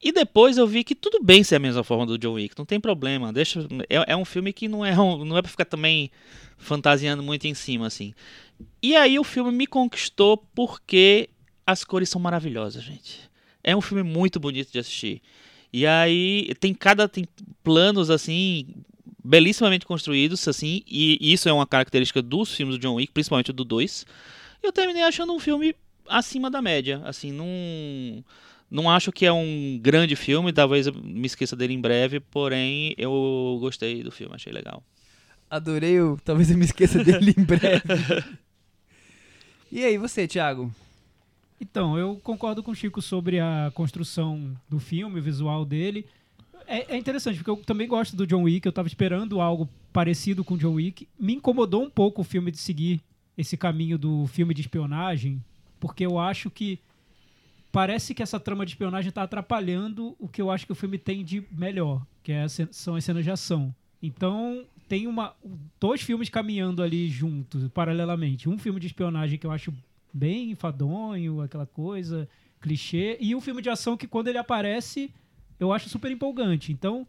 E 0.00 0.12
depois 0.12 0.56
eu 0.56 0.66
vi 0.66 0.84
que 0.84 0.94
tudo 0.94 1.22
bem 1.22 1.42
ser 1.42 1.56
a 1.56 1.58
mesma 1.58 1.82
forma 1.82 2.06
do 2.06 2.16
John 2.16 2.34
Wick, 2.34 2.54
não 2.56 2.64
tem 2.64 2.78
problema. 2.78 3.32
Deixa, 3.32 3.66
é, 3.88 4.12
é 4.12 4.16
um 4.16 4.24
filme 4.24 4.52
que 4.52 4.68
não 4.68 4.84
é, 4.84 4.98
um, 4.98 5.24
não 5.24 5.36
é 5.36 5.42
pra 5.42 5.50
ficar 5.50 5.64
também 5.64 6.10
fantasiando 6.56 7.22
muito 7.22 7.46
em 7.46 7.54
cima, 7.54 7.86
assim. 7.86 8.14
E 8.82 8.96
aí 8.96 9.18
o 9.18 9.24
filme 9.24 9.50
me 9.50 9.66
conquistou 9.66 10.36
porque 10.54 11.28
as 11.66 11.82
cores 11.82 12.08
são 12.08 12.20
maravilhosas, 12.20 12.82
gente. 12.82 13.28
É 13.62 13.76
um 13.76 13.80
filme 13.80 14.02
muito 14.02 14.38
bonito 14.38 14.72
de 14.72 14.78
assistir. 14.78 15.20
E 15.72 15.86
aí 15.86 16.54
tem 16.60 16.72
cada 16.72 17.08
tem 17.08 17.26
planos 17.62 18.08
assim 18.08 18.66
belíssimamente 19.22 19.84
construídos 19.84 20.48
assim, 20.48 20.82
e 20.86 21.18
isso 21.20 21.48
é 21.48 21.52
uma 21.52 21.66
característica 21.66 22.22
dos 22.22 22.54
filmes 22.54 22.76
do 22.76 22.80
John 22.80 22.94
Wick, 22.94 23.12
principalmente 23.12 23.52
do 23.52 23.64
2. 23.64 24.06
Eu 24.62 24.72
terminei 24.72 25.02
achando 25.02 25.34
um 25.34 25.38
filme 25.38 25.74
acima 26.08 26.50
da 26.50 26.62
média, 26.62 27.02
assim, 27.04 27.30
não 27.30 28.24
não 28.70 28.90
acho 28.90 29.10
que 29.10 29.24
é 29.24 29.32
um 29.32 29.78
grande 29.80 30.14
filme, 30.14 30.52
talvez 30.52 30.86
eu 30.86 30.94
me 30.94 31.26
esqueça 31.26 31.56
dele 31.56 31.74
em 31.74 31.80
breve, 31.80 32.20
porém 32.20 32.94
eu 32.98 33.58
gostei 33.60 34.02
do 34.02 34.10
filme, 34.10 34.34
achei 34.34 34.52
legal. 34.52 34.82
Adorei 35.50 36.00
o. 36.00 36.18
Talvez 36.22 36.50
eu 36.50 36.58
me 36.58 36.64
esqueça 36.64 37.02
dele 37.04 37.34
em 37.36 37.42
breve. 37.42 37.82
e 39.72 39.84
aí, 39.84 39.96
você, 39.96 40.28
Thiago? 40.28 40.72
Então, 41.60 41.98
eu 41.98 42.20
concordo 42.22 42.62
com 42.62 42.70
o 42.70 42.74
Chico 42.74 43.00
sobre 43.00 43.40
a 43.40 43.72
construção 43.74 44.54
do 44.68 44.78
filme, 44.78 45.18
o 45.18 45.22
visual 45.22 45.64
dele. 45.64 46.06
É, 46.66 46.94
é 46.94 46.98
interessante, 46.98 47.38
porque 47.38 47.50
eu 47.50 47.56
também 47.64 47.88
gosto 47.88 48.14
do 48.14 48.26
John 48.26 48.42
Wick, 48.42 48.66
eu 48.66 48.72
tava 48.72 48.86
esperando 48.86 49.40
algo 49.40 49.68
parecido 49.92 50.44
com 50.44 50.54
o 50.54 50.58
John 50.58 50.74
Wick. 50.74 51.08
Me 51.18 51.34
incomodou 51.34 51.82
um 51.82 51.90
pouco 51.90 52.20
o 52.20 52.24
filme 52.24 52.50
de 52.50 52.58
seguir 52.58 53.00
esse 53.36 53.56
caminho 53.56 53.96
do 53.96 54.26
filme 54.26 54.52
de 54.52 54.60
espionagem, 54.60 55.42
porque 55.80 56.04
eu 56.04 56.18
acho 56.18 56.50
que 56.50 56.78
parece 57.78 58.12
que 58.12 58.24
essa 58.24 58.40
trama 58.40 58.66
de 58.66 58.72
espionagem 58.72 59.08
está 59.08 59.22
atrapalhando 59.22 60.16
o 60.18 60.26
que 60.26 60.42
eu 60.42 60.50
acho 60.50 60.66
que 60.66 60.72
o 60.72 60.74
filme 60.74 60.98
tem 60.98 61.24
de 61.24 61.44
melhor, 61.52 62.04
que 62.24 62.32
é 62.32 62.44
são 62.48 62.96
as 62.96 63.04
cenas 63.04 63.22
de 63.22 63.30
ação. 63.30 63.72
Então, 64.02 64.64
tem 64.88 65.06
uma 65.06 65.32
dois 65.78 66.02
filmes 66.02 66.28
caminhando 66.28 66.82
ali 66.82 67.08
juntos, 67.08 67.68
paralelamente. 67.68 68.48
Um 68.48 68.58
filme 68.58 68.80
de 68.80 68.88
espionagem 68.88 69.38
que 69.38 69.46
eu 69.46 69.52
acho 69.52 69.72
bem 70.12 70.50
enfadonho, 70.50 71.40
aquela 71.40 71.66
coisa, 71.66 72.28
clichê, 72.60 73.16
e 73.20 73.32
um 73.32 73.40
filme 73.40 73.62
de 73.62 73.70
ação 73.70 73.96
que 73.96 74.08
quando 74.08 74.26
ele 74.26 74.38
aparece, 74.38 75.14
eu 75.60 75.72
acho 75.72 75.88
super 75.88 76.10
empolgante. 76.10 76.72
Então, 76.72 77.06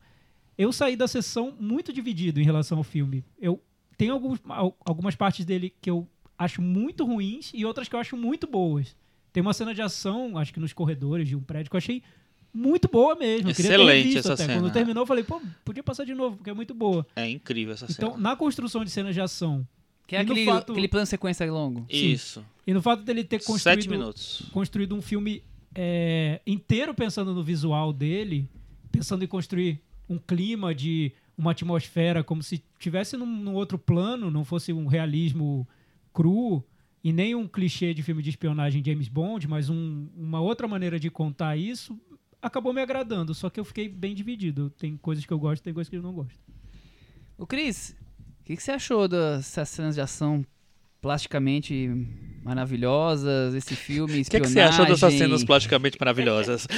eu 0.55 0.71
saí 0.71 0.95
da 0.95 1.07
sessão 1.07 1.51
muito 1.59 1.91
dividido 1.91 2.39
em 2.39 2.43
relação 2.43 2.77
ao 2.77 2.83
filme. 2.83 3.23
Eu 3.41 3.59
tenho 3.97 4.13
alguns, 4.13 4.39
al- 4.47 4.77
algumas 4.85 5.15
partes 5.15 5.45
dele 5.47 5.73
que 5.81 5.89
eu 5.89 6.07
acho 6.38 6.61
muito 6.61 7.03
ruins 7.05 7.51
e 7.55 7.65
outras 7.65 7.88
que 7.89 7.95
eu 7.95 7.99
acho 7.99 8.15
muito 8.15 8.45
boas. 8.45 8.95
Tem 9.33 9.41
uma 9.41 9.53
cena 9.53 9.74
de 9.74 9.81
ação, 9.81 10.38
acho 10.38 10.53
que 10.53 10.59
nos 10.59 10.74
corredores 10.74 11.27
de 11.27 11.36
um 11.36 11.41
prédio, 11.41 11.69
que 11.69 11.75
eu 11.75 11.79
achei 11.79 12.01
muito 12.53 12.88
boa 12.88 13.15
mesmo. 13.15 13.50
Eu 13.50 13.55
queria 13.55 13.71
ter 13.71 13.75
Excelente 13.79 14.17
essa 14.17 14.33
até. 14.33 14.45
cena. 14.45 14.59
Quando 14.62 14.74
terminou, 14.74 15.03
eu 15.03 15.07
falei, 15.07 15.24
pô, 15.24 15.39
podia 15.63 15.83
passar 15.83 16.03
de 16.03 16.13
novo, 16.15 16.38
porque 16.38 16.50
é 16.50 16.53
muito 16.53 16.74
boa. 16.74 17.05
É 17.15 17.29
incrível 17.29 17.74
essa 17.74 17.86
Então, 17.89 18.12
cena. 18.12 18.21
na 18.21 18.36
construção 18.36 18.83
de 18.83 18.89
cenas 18.89 19.13
de 19.13 19.21
ação 19.21 19.67
Que 20.07 20.15
é 20.15 20.19
aquele, 20.21 20.45
fato- 20.45 20.71
aquele 20.71 20.88
plano 20.88 21.05
sequência 21.05 21.51
longo. 21.51 21.86
sim. 21.91 22.12
Isso. 22.12 22.43
e 22.65 22.74
no 22.74 22.81
fato 22.81 23.03
dele 23.03 23.24
ter 23.24 23.39
Sete 23.39 23.48
construído 23.48 23.89
minutos. 23.89 24.50
construído 24.51 24.95
um 24.95 25.01
filme 25.01 25.43
é, 25.75 26.41
inteiro 26.48 26.93
pensando 26.95 27.33
no 27.33 27.43
visual 27.43 27.93
dele, 27.93 28.50
pensando 28.91 29.24
em 29.24 29.27
construir 29.27 29.79
um 30.09 30.17
clima 30.17 30.74
de 30.74 31.12
uma 31.38 31.51
atmosfera 31.51 32.24
como 32.24 32.41
se 32.43 32.62
tivesse 32.79 33.15
num, 33.15 33.25
num 33.27 33.53
outro 33.53 33.77
plano, 33.77 34.29
não 34.31 34.43
fosse 34.43 34.74
um 34.74 34.88
realismo 34.88 35.67
cru 36.12 36.63
e 37.03 37.13
nem 37.13 37.33
um 37.35 37.47
clichê 37.47 37.93
de 37.93 38.03
filme 38.03 38.21
de 38.21 38.29
espionagem 38.29 38.83
James 38.85 39.07
Bond, 39.07 39.47
mas 39.47 39.69
um- 39.69 40.07
uma 40.17 40.41
outra 40.41 40.67
maneira 40.67 40.99
de 40.99 41.09
contar 41.09 41.55
isso, 41.57 41.97
acabou 42.41 42.73
me 42.73 42.81
agradando. 42.81 43.33
Só 43.33 43.49
que 43.49 43.59
eu 43.59 43.65
fiquei 43.65 43.87
bem 43.87 44.13
dividido. 44.15 44.69
Tem 44.77 44.97
coisas 44.97 45.25
que 45.25 45.31
eu 45.33 45.39
gosto, 45.39 45.63
tem 45.63 45.73
coisas 45.73 45.89
que 45.89 45.95
eu 45.97 46.01
não 46.01 46.13
gosto. 46.13 46.39
Ô 47.37 47.45
Cris, 47.47 47.95
o 48.41 48.43
que, 48.43 48.55
que 48.55 48.63
você 48.63 48.71
achou 48.71 49.07
dessas 49.07 49.69
cenas 49.69 49.95
de 49.95 50.01
ação 50.01 50.43
plasticamente 51.01 51.89
maravilhosas, 52.43 53.53
esse 53.55 53.75
filme, 53.75 54.11
O 54.11 54.15
que, 54.15 54.21
espionagem? 54.21 54.53
que 54.55 54.59
você 54.59 54.59
achou 54.59 54.85
dessas 54.85 55.13
cenas 55.13 55.43
plasticamente 55.43 55.97
maravilhosas? 55.99 56.67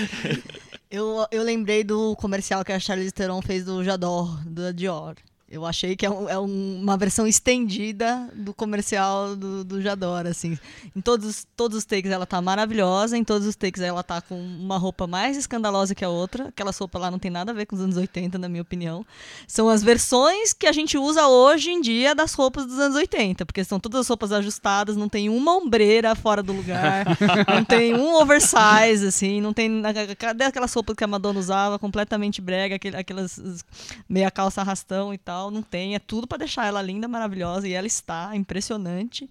Eu, 0.94 1.26
eu 1.32 1.42
lembrei 1.42 1.86
do 1.86 2.18
comercial 2.18 2.66
que 2.66 2.72
a 2.74 2.78
Charlize 2.78 3.14
Theron 3.14 3.42
fez 3.42 3.64
do 3.64 3.82
Jador, 3.82 4.44
da 4.46 4.74
Dior. 4.74 5.16
Eu 5.52 5.66
achei 5.66 5.98
que 5.98 6.06
é, 6.06 6.10
um- 6.10 6.30
é 6.30 6.40
um- 6.40 6.80
uma 6.82 6.96
versão 6.96 7.28
estendida 7.28 8.30
do 8.34 8.54
comercial 8.54 9.36
do, 9.36 9.64
do 9.66 9.82
Jador, 9.82 10.26
assim. 10.26 10.58
Em 10.96 11.02
todos, 11.02 11.46
todos 11.58 11.78
os 11.80 11.84
takes 11.86 12.10
ela 12.10 12.26
tá 12.26 12.42
maravilhosa, 12.42 13.18
em 13.18 13.24
todos 13.24 13.46
os 13.46 13.56
takes 13.56 13.82
ela 13.82 14.02
tá 14.02 14.22
com 14.22 14.40
uma 14.40 14.78
roupa 14.78 15.06
mais 15.08 15.36
escandalosa 15.36 15.94
que 15.94 16.06
a 16.06 16.10
outra. 16.10 16.48
Aquela 16.48 16.72
roupa 16.72 16.98
lá 16.98 17.12
não 17.12 17.20
tem 17.20 17.30
nada 17.30 17.52
a 17.52 17.54
ver 17.56 17.66
com 17.66 17.76
os 17.76 17.82
anos 17.82 17.98
80, 17.98 18.38
na 18.38 18.48
minha 18.48 18.62
opinião. 18.62 19.06
São 19.46 19.68
as 19.68 19.84
versões 19.84 20.54
que 20.54 20.66
a 20.68 20.72
gente 20.72 20.98
usa 20.98 21.28
hoje 21.28 21.70
em 21.70 21.82
dia 21.82 22.16
das 22.16 22.34
roupas 22.34 22.66
dos 22.66 22.80
anos 22.80 22.96
80, 22.96 23.46
porque 23.46 23.64
são 23.66 23.78
todas 23.80 24.00
as 24.02 24.08
roupas 24.08 24.32
ajustadas, 24.32 24.96
não 24.96 25.10
tem 25.10 25.28
uma 25.28 25.54
ombreira 25.58 26.16
fora 26.16 26.42
do 26.42 26.54
lugar, 26.54 27.06
não 27.50 27.66
tem 27.66 27.94
um 27.94 28.14
oversize, 28.16 29.06
assim, 29.06 29.42
não 29.42 29.52
tem. 29.52 29.82
Cadê 30.18 30.46
aquelas 30.46 30.74
roupas 30.74 30.96
que 30.96 31.04
a 31.04 31.08
Madonna 31.08 31.40
usava, 31.40 31.78
completamente 31.78 32.40
brega, 32.42 32.78
aquelas 32.98 33.40
meia 34.08 34.32
calça 34.32 34.62
arrastão 34.62 35.14
e 35.14 35.18
tal? 35.18 35.41
Não 35.50 35.64
tem, 35.64 35.96
é 35.96 36.00
tudo 36.00 36.28
pra 36.28 36.38
deixar 36.38 36.68
ela 36.68 36.82
linda, 36.82 37.08
maravilhosa, 37.08 37.68
e 37.68 37.74
ela 37.74 37.88
está, 37.88 38.36
impressionante. 38.36 39.30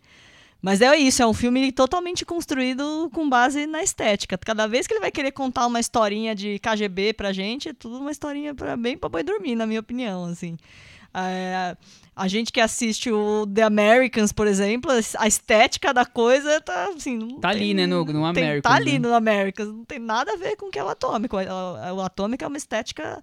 Mas 0.63 0.81
é 0.83 0.95
isso, 0.97 1.23
é 1.23 1.27
um 1.27 1.33
filme 1.33 1.73
totalmente 1.73 2.25
construído 2.25 3.09
com 3.15 3.29
base 3.31 3.67
na 3.67 3.83
estética. 3.83 4.37
Cada 4.37 4.67
vez 4.67 4.87
que 4.87 4.93
ele 4.93 5.01
vai 5.01 5.11
querer 5.11 5.31
contar 5.33 5.67
uma 5.67 5.81
historinha 5.81 6.35
de 6.35 6.59
KGB 6.59 7.15
pra 7.15 7.33
gente, 7.33 7.69
é 7.71 7.73
tudo 7.73 7.99
uma 7.99 8.11
historinha 8.11 8.55
pra, 8.55 8.77
bem 8.77 8.97
pra 8.99 9.09
boi 9.09 9.23
dormir, 9.23 9.55
na 9.55 9.67
minha 9.67 9.81
opinião, 9.81 10.25
assim. 10.27 10.59
É, 11.15 11.77
a 12.15 12.29
gente 12.29 12.53
que 12.53 12.61
assiste 12.61 13.11
o 13.11 13.47
The 13.47 13.63
Americans, 13.63 14.33
por 14.33 14.47
exemplo, 14.47 14.91
a 15.19 15.27
estética 15.27 15.93
da 15.93 16.05
coisa 16.05 16.61
tá 16.61 16.91
assim. 16.95 17.41
Tá 17.41 17.49
ali, 17.49 17.59
tem- 17.61 17.75
né, 17.75 17.87
no- 17.87 18.05
no 18.05 18.13
tem- 18.13 18.45
Americans, 18.45 18.63
Tá 18.63 18.75
ali 18.75 18.99
né? 18.99 19.09
no 19.09 19.15
Americans, 19.15 19.69
não 19.69 19.85
tem 19.85 19.99
nada 19.99 20.33
a 20.35 20.37
ver 20.37 20.57
com 20.57 20.67
o 20.67 20.71
que 20.71 20.79
é 20.79 20.85
o 20.85 20.89
Atômico. 20.89 21.37
O, 21.37 21.97
o 21.97 22.01
Atômico 22.03 22.45
é 22.45 22.47
uma 22.47 22.57
estética 22.59 23.21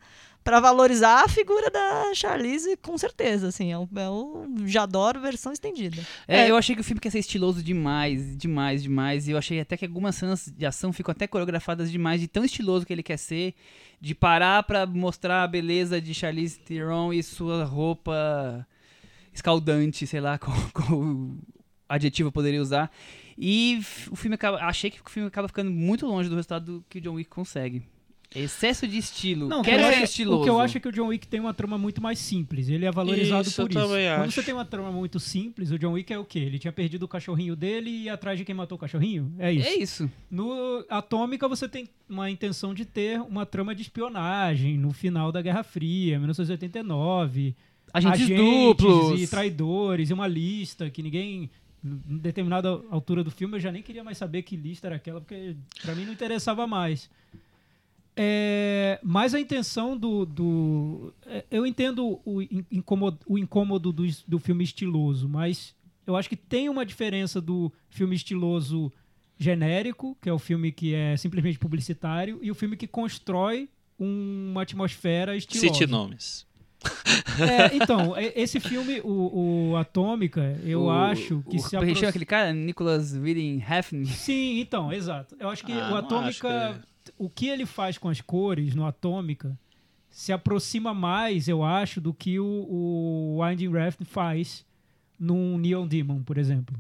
pra 0.48 0.62
valorizar 0.62 1.26
a 1.26 1.28
figura 1.28 1.70
da 1.70 2.14
Charlize, 2.14 2.78
com 2.78 2.98
certeza, 2.98 3.50
assim. 3.50 3.74
É 3.74 3.78
o, 3.78 3.86
é 3.98 4.10
o 4.10 4.48
Jadoro 4.66 5.20
versão 5.20 5.52
estendida. 5.52 6.02
É, 6.26 6.44
É. 6.46 6.50
eu 6.50 6.56
achei 6.56 6.74
que 6.74 6.80
o 6.80 6.84
filme 6.86 7.02
quer 7.02 7.10
ser 7.10 7.20
estiloso 7.20 7.62
demais, 7.62 8.38
demais, 8.38 8.82
demais. 8.82 9.28
E 9.28 9.32
eu 9.32 9.38
achei 9.38 9.60
até 9.60 9.76
que 9.76 9.84
algumas 9.86 10.16
cenas 10.16 10.46
de 10.56 10.66
ação 10.66 10.94
ficam 10.94 11.12
até 11.12 11.28
coreografadas 11.28 11.92
demais, 11.92 12.22
de 12.22 12.30
tão 12.30 12.46
estiloso 12.46 12.86
que 12.86 12.94
ele 12.94 13.04
quer 13.04 13.18
ser. 13.18 13.56
De 14.00 14.16
parar 14.16 14.64
pra 14.64 14.86
mostrar 14.86 15.44
a 15.44 15.48
beleza 15.48 16.00
de 16.00 16.14
Charlize 16.14 16.58
Theron 16.60 17.12
e 17.12 17.22
sua 17.22 17.66
roupa 17.66 18.66
escaldante, 19.34 20.08
sei 20.08 20.22
lá 20.22 20.38
qual, 20.40 20.56
qual 20.74 21.04
adjetivo 21.90 22.30
eu 22.30 22.32
poderia 22.32 22.62
usar. 22.62 22.90
E 23.38 23.82
o 24.10 24.16
filme 24.16 24.36
acaba. 24.36 24.60
Achei 24.60 24.90
que 24.90 25.02
o 25.06 25.10
filme 25.10 25.28
acaba 25.28 25.50
ficando 25.50 25.70
muito 25.70 26.06
longe 26.08 26.30
do 26.30 26.36
resultado 26.36 26.86
que 26.90 27.00
o 27.00 27.02
John 27.02 27.16
Wick 27.16 27.30
consegue. 27.30 27.84
Excesso 28.36 28.88
de 28.88 28.98
estilo. 28.98 29.48
Não, 29.48 29.62
Quero 29.62 29.84
ser 29.84 30.04
estiloso. 30.04 30.42
O 30.42 30.44
que 30.44 30.50
eu 30.50 30.60
acho 30.60 30.78
é 30.78 30.80
que 30.82 30.88
o 30.88 30.92
John 30.92 31.08
Wick 31.08 31.28
tem 31.28 31.40
uma 31.40 31.54
trama 31.54 31.78
muito 31.78 32.02
mais 32.02 32.20
simples. 32.20 32.68
Ele 32.68 32.86
é 32.86 32.92
valorizado 32.92 33.48
Isso, 33.48 33.62
por 33.62 33.72
isso. 33.72 33.80
Quando 33.80 33.96
acho. 33.96 34.32
você 34.32 34.44
tem 34.44 34.54
uma 34.54 34.66
trama 34.66 34.92
muito 34.92 35.20
simples, 35.20 35.72
o 35.72 35.80
John 35.80 35.94
Wick 35.94 36.12
é 36.12 36.20
o 36.20 36.26
quê? 36.26 36.40
Ele 36.40 36.60
tinha 36.60 36.72
perdido 36.72 37.04
o 37.04 37.08
cachorrinho 37.08 37.56
dele 37.56 37.90
e 37.90 38.04
ia 38.04 38.14
atrás 38.14 38.38
de 38.38 38.44
quem 38.44 38.54
matou 38.54 38.76
o 38.76 38.80
cachorrinho? 38.80 39.34
É 39.40 39.52
isso. 39.52 39.68
É 39.68 39.76
isso. 39.76 40.12
No 40.30 40.86
Atômica, 40.90 41.48
você 41.48 41.70
tem 41.70 41.88
uma 42.10 42.30
intenção 42.30 42.74
de 42.74 42.84
ter 42.86 43.20
uma 43.22 43.46
trama 43.46 43.74
de 43.74 43.82
espionagem 43.82 44.78
no 44.78 44.92
final 44.92 45.32
da 45.32 45.42
Guerra 45.42 45.64
Fria, 45.64 46.18
1989. 46.18 47.56
Agentes, 47.94 48.28
duplos. 48.28 49.22
e 49.22 49.28
traidores, 49.28 50.10
e 50.10 50.14
uma 50.14 50.28
lista 50.28 50.90
que 50.90 51.02
ninguém. 51.02 51.50
Em 51.86 52.18
determinada 52.18 52.70
altura 52.90 53.24
do 53.24 53.32
filme 53.32 53.56
eu 53.56 53.60
já 53.62 53.72
nem 53.72 53.82
queria 53.82 54.04
mais 54.04 54.18
saber 54.18 54.42
que 54.42 54.58
lista 54.58 54.88
era 54.88 54.96
aquela, 54.98 55.22
porque 55.22 55.56
pra 55.82 55.96
mim 55.96 56.06
não 56.06 56.12
interessava 56.12 56.68
mais. 56.68 57.10
É, 58.20 59.00
mas 59.04 59.34
a 59.36 59.40
intenção 59.40 59.96
do. 59.96 60.26
do 60.26 61.14
é, 61.26 61.46
eu 61.52 61.66
entendo 61.68 62.20
o 62.26 62.42
in- 62.42 62.66
incômodo, 62.72 63.20
o 63.28 63.38
incômodo 63.38 63.92
do, 63.94 64.04
do 64.28 64.40
filme 64.40 64.64
estiloso, 64.64 65.30
mas 65.30 65.76
eu 66.06 66.16
acho 66.16 66.28
que 66.28 66.36
tem 66.36 66.68
uma 66.68 66.84
diferença 66.86 67.40
do 67.40 67.72
filme 67.90 68.16
estiloso 68.16 68.92
genérico, 69.38 70.18
que 70.22 70.28
é 70.30 70.34
o 70.34 70.40
filme 70.40 70.72
que 70.72 70.96
é 70.96 71.16
simplesmente 71.16 71.60
publicitário, 71.60 72.40
e 72.42 72.50
o 72.50 72.56
filme 72.56 72.76
que 72.76 72.88
constrói 72.88 73.70
um- 74.00 74.50
uma 74.52 74.64
atmosfera 74.64 75.36
estilosa. 75.38 75.68
Cite 75.74 75.86
nomes. 75.86 76.48
É, 77.40 77.76
então, 77.76 78.16
é- 78.16 78.34
esse 78.36 78.60
filme, 78.60 79.00
o, 79.04 79.72
o 79.72 79.76
Atômica, 79.78 80.60
eu 80.64 80.84
O- 80.84 80.90
acho 80.92 81.44
que 81.50 81.58
o, 81.58 81.60
se 81.60 81.76
é 81.76 81.80
aproxima... 81.80 82.10
aquele 82.10 82.26
cara? 82.26 82.54
Nicholas 82.54 83.14
Winding 83.16 83.58
Refn. 83.58 84.06
Sim, 84.06 84.60
então, 84.60 84.92
exato. 84.94 85.36
Eu 85.40 85.50
acho 85.50 85.64
que 85.66 85.72
Ah, 85.72 85.88
o 85.88 85.90
não 85.90 85.98
Atômica, 85.98 86.82
o 87.18 87.30
que 87.30 87.48
ele 87.48 87.66
faz 87.66 87.98
com 87.98 88.10
as 88.10 88.22
cores 88.22 88.76
no 88.76 88.86
Atômica 88.86 89.58
se 90.10 90.32
aproxima 90.34 90.94
mais, 90.94 91.48
eu 91.48 91.64
acho, 91.64 92.00
do 92.02 92.14
que 92.14 92.40
o, 92.40 92.46
o 92.46 93.40
Winding 93.44 93.72
Refn 93.72 94.04
faz 94.06 94.66
num 95.20 95.58
Neon 95.58 95.86
Demon, 95.88 96.24
por 96.24 96.38
exemplo. 96.38 96.76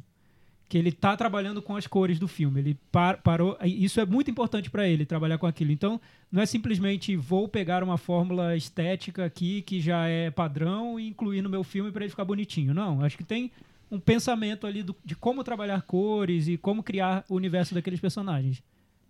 Que 0.70 0.78
ele 0.78 0.92
tá 0.92 1.16
trabalhando 1.16 1.62
com 1.62 1.76
as 1.76 1.88
cores 1.88 2.20
do 2.20 2.28
filme. 2.28 2.60
Ele 2.60 2.78
par- 2.92 3.22
parou. 3.22 3.58
Isso 3.64 4.00
é 4.02 4.06
muito 4.06 4.30
importante 4.30 4.70
para 4.70 4.88
ele, 4.88 5.06
trabalhar 5.06 5.38
com 5.38 5.46
aquilo. 5.48 5.72
Então, 5.72 6.00
não 6.32 6.42
é 6.42 6.46
simplesmente 6.46 7.16
vou 7.16 7.48
pegar 7.48 7.84
uma 7.84 7.98
fórmula 7.98 8.56
estética 8.56 9.24
aqui 9.26 9.62
que 9.62 9.80
já 9.80 10.08
é 10.08 10.30
padrão 10.30 11.00
e 11.00 11.08
incluir 11.08 11.42
no 11.42 11.50
meu 11.50 11.64
filme 11.64 11.92
para 11.92 12.04
ele 12.04 12.10
ficar 12.10 12.26
bonitinho. 12.26 12.74
Não, 12.74 13.02
acho 13.02 13.18
que 13.18 13.24
tem 13.24 13.50
um 13.90 14.00
pensamento 14.00 14.68
ali 14.68 14.84
do- 14.84 14.96
de 15.06 15.16
como 15.16 15.42
trabalhar 15.44 15.82
cores 15.84 16.48
e 16.50 16.58
como 16.58 16.84
criar 16.84 17.24
o 17.30 17.36
universo 17.36 17.74
daqueles 17.74 18.00
personagens. 18.02 18.62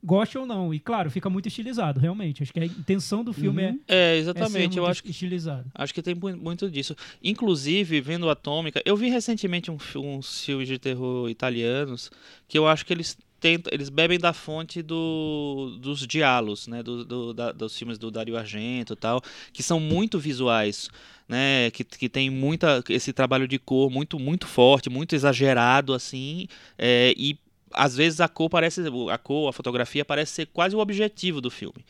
Goste 0.04 0.38
ou 0.38 0.46
não. 0.46 0.74
E 0.74 0.80
claro, 0.80 1.10
fica 1.12 1.30
muito 1.30 1.48
estilizado, 1.48 2.00
realmente. 2.00 2.44
Acho 2.44 2.54
que 2.54 2.60
a 2.60 2.66
intenção 2.66 3.24
do 3.24 3.34
filme 3.34 3.64
Uhum. 3.66 3.80
é, 3.88 3.96
É, 3.96 4.12
é 4.12 4.14
ser 4.14 4.20
exatamente. 4.20 4.78
eu 4.78 4.84
muito 4.84 4.86
acho 4.86 5.04
que 5.04 5.10
estilizado. 5.12 5.66
Acho 5.74 5.94
que 5.94 6.02
tem 6.02 6.16
mu- 6.16 6.38
muito 6.38 6.70
disso. 6.70 6.96
Inclusive, 7.24 8.00
vendo 8.02 8.30
Atômica, 8.30 8.82
eu 8.86 8.96
vi 8.96 9.10
recentemente 9.10 9.70
um, 9.70 9.78
fi- 9.78 9.98
uns 9.98 10.42
filmes 10.44 10.68
de 10.68 10.78
terror 10.80 11.30
italianos 11.30 12.10
que 12.48 12.58
eu 12.58 12.68
acho 12.68 12.86
que 12.86 12.94
eles 12.94 13.18
tentam, 13.40 13.72
eles 13.74 13.90
bebem 13.90 14.18
da 14.18 14.34
fonte 14.34 14.82
do, 14.82 15.78
dos 15.80 16.08
diálogos, 16.08 16.68
né, 16.68 16.82
do, 16.82 17.04
do- 17.06 17.34
da- 17.34 17.52
dos 17.52 17.78
filmes 17.78 17.98
do 18.00 18.10
Dario 18.10 18.36
Argento 18.38 18.94
e 18.94 18.96
tal, 18.96 19.22
que 19.54 19.62
são 19.62 19.80
muito 19.80 20.18
visuais, 20.18 20.90
né, 21.28 21.70
que, 21.72 21.84
que 21.84 22.10
tem 22.10 22.30
muita 22.30 22.84
esse 22.90 23.14
trabalho 23.14 23.48
de 23.48 23.60
cor 23.60 23.92
muito 23.92 24.18
muito 24.18 24.48
forte, 24.48 24.90
muito 24.90 25.14
exagerado 25.16 25.94
assim, 25.94 26.48
é, 26.78 27.14
e 27.16 27.38
às 27.74 27.96
vezes 27.96 28.20
a 28.22 28.28
cor 28.28 28.50
parece 28.50 28.82
a 29.12 29.18
cor, 29.18 29.50
a 29.50 29.54
fotografia 29.54 30.04
parece 30.06 30.32
ser 30.34 30.46
quase 30.48 30.76
o 30.76 30.80
objetivo 30.80 31.42
do 31.42 31.50
filme. 31.52 31.86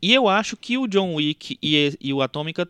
E 0.00 0.12
eu 0.12 0.28
acho 0.28 0.56
que 0.56 0.78
o 0.78 0.86
John 0.86 1.14
Wick 1.14 1.58
e, 1.62 1.96
e 2.00 2.12
o 2.12 2.22
Atômica 2.22 2.68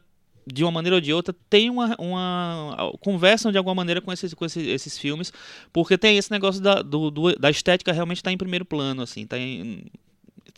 de 0.51 0.65
uma 0.65 0.71
maneira 0.73 0.95
ou 0.97 1.01
de 1.01 1.13
outra, 1.13 1.35
tem 1.51 1.69
uma, 1.69 1.95
uma 1.99 2.91
conversam 3.01 3.53
de 3.53 3.59
alguma 3.59 3.75
maneira 3.75 4.01
com 4.01 4.11
esses, 4.11 4.33
com 4.33 4.47
esses, 4.47 4.67
esses 4.67 4.97
filmes, 4.97 5.31
porque 5.73 5.99
tem 5.99 6.17
esse 6.17 6.31
negócio 6.31 6.61
da, 6.63 6.81
do, 6.81 7.11
do- 7.11 7.37
da 7.39 7.51
estética 7.51 7.93
realmente 7.93 8.17
está 8.19 8.33
em 8.33 8.39
primeiro 8.39 8.65
plano, 8.65 9.03
assim, 9.03 9.27
tá 9.27 9.39
em- 9.39 9.85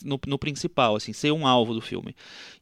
no, 0.04 0.20
no 0.26 0.38
principal, 0.38 0.96
assim, 0.96 1.12
ser 1.12 1.32
um 1.32 1.46
alvo 1.46 1.74
do 1.74 1.80
filme. 1.80 2.14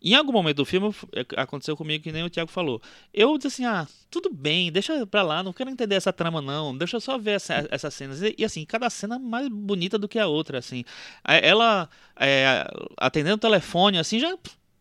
Em 0.03 0.15
algum 0.15 0.33
momento 0.33 0.57
do 0.59 0.65
filme 0.65 0.95
é, 1.13 1.25
aconteceu 1.41 1.77
comigo 1.77 2.03
que 2.03 2.13
nem 2.13 2.25
o 2.25 2.31
Thiago 2.31 2.51
falou. 2.51 2.81
Eu 3.13 3.37
disse 3.37 3.49
assim, 3.49 3.65
ah, 3.65 3.87
tudo 4.11 4.31
bem, 4.33 4.71
deixa 4.73 5.07
pra 5.07 5.23
lá, 5.23 5.43
não 5.43 5.53
quero 5.53 5.71
entender 5.71 5.95
essa 5.97 6.13
trama 6.13 6.41
não, 6.41 6.77
deixa 6.77 6.97
eu 6.97 7.01
só 7.01 7.19
ver 7.19 7.33
essa, 7.33 7.67
essas 7.71 7.95
cenas. 7.95 8.21
E, 8.23 8.45
assim, 8.45 8.65
cada 8.65 8.89
cena 8.91 9.19
mais 9.19 9.49
bonita 9.49 9.99
do 9.99 10.09
que 10.09 10.19
a 10.19 10.27
outra, 10.27 10.59
assim. 10.59 10.85
Ela 11.25 11.89
é, 12.19 12.67
atendendo 12.97 13.37
o 13.37 13.39
telefone, 13.39 13.99
assim, 13.99 14.19
já 14.19 14.37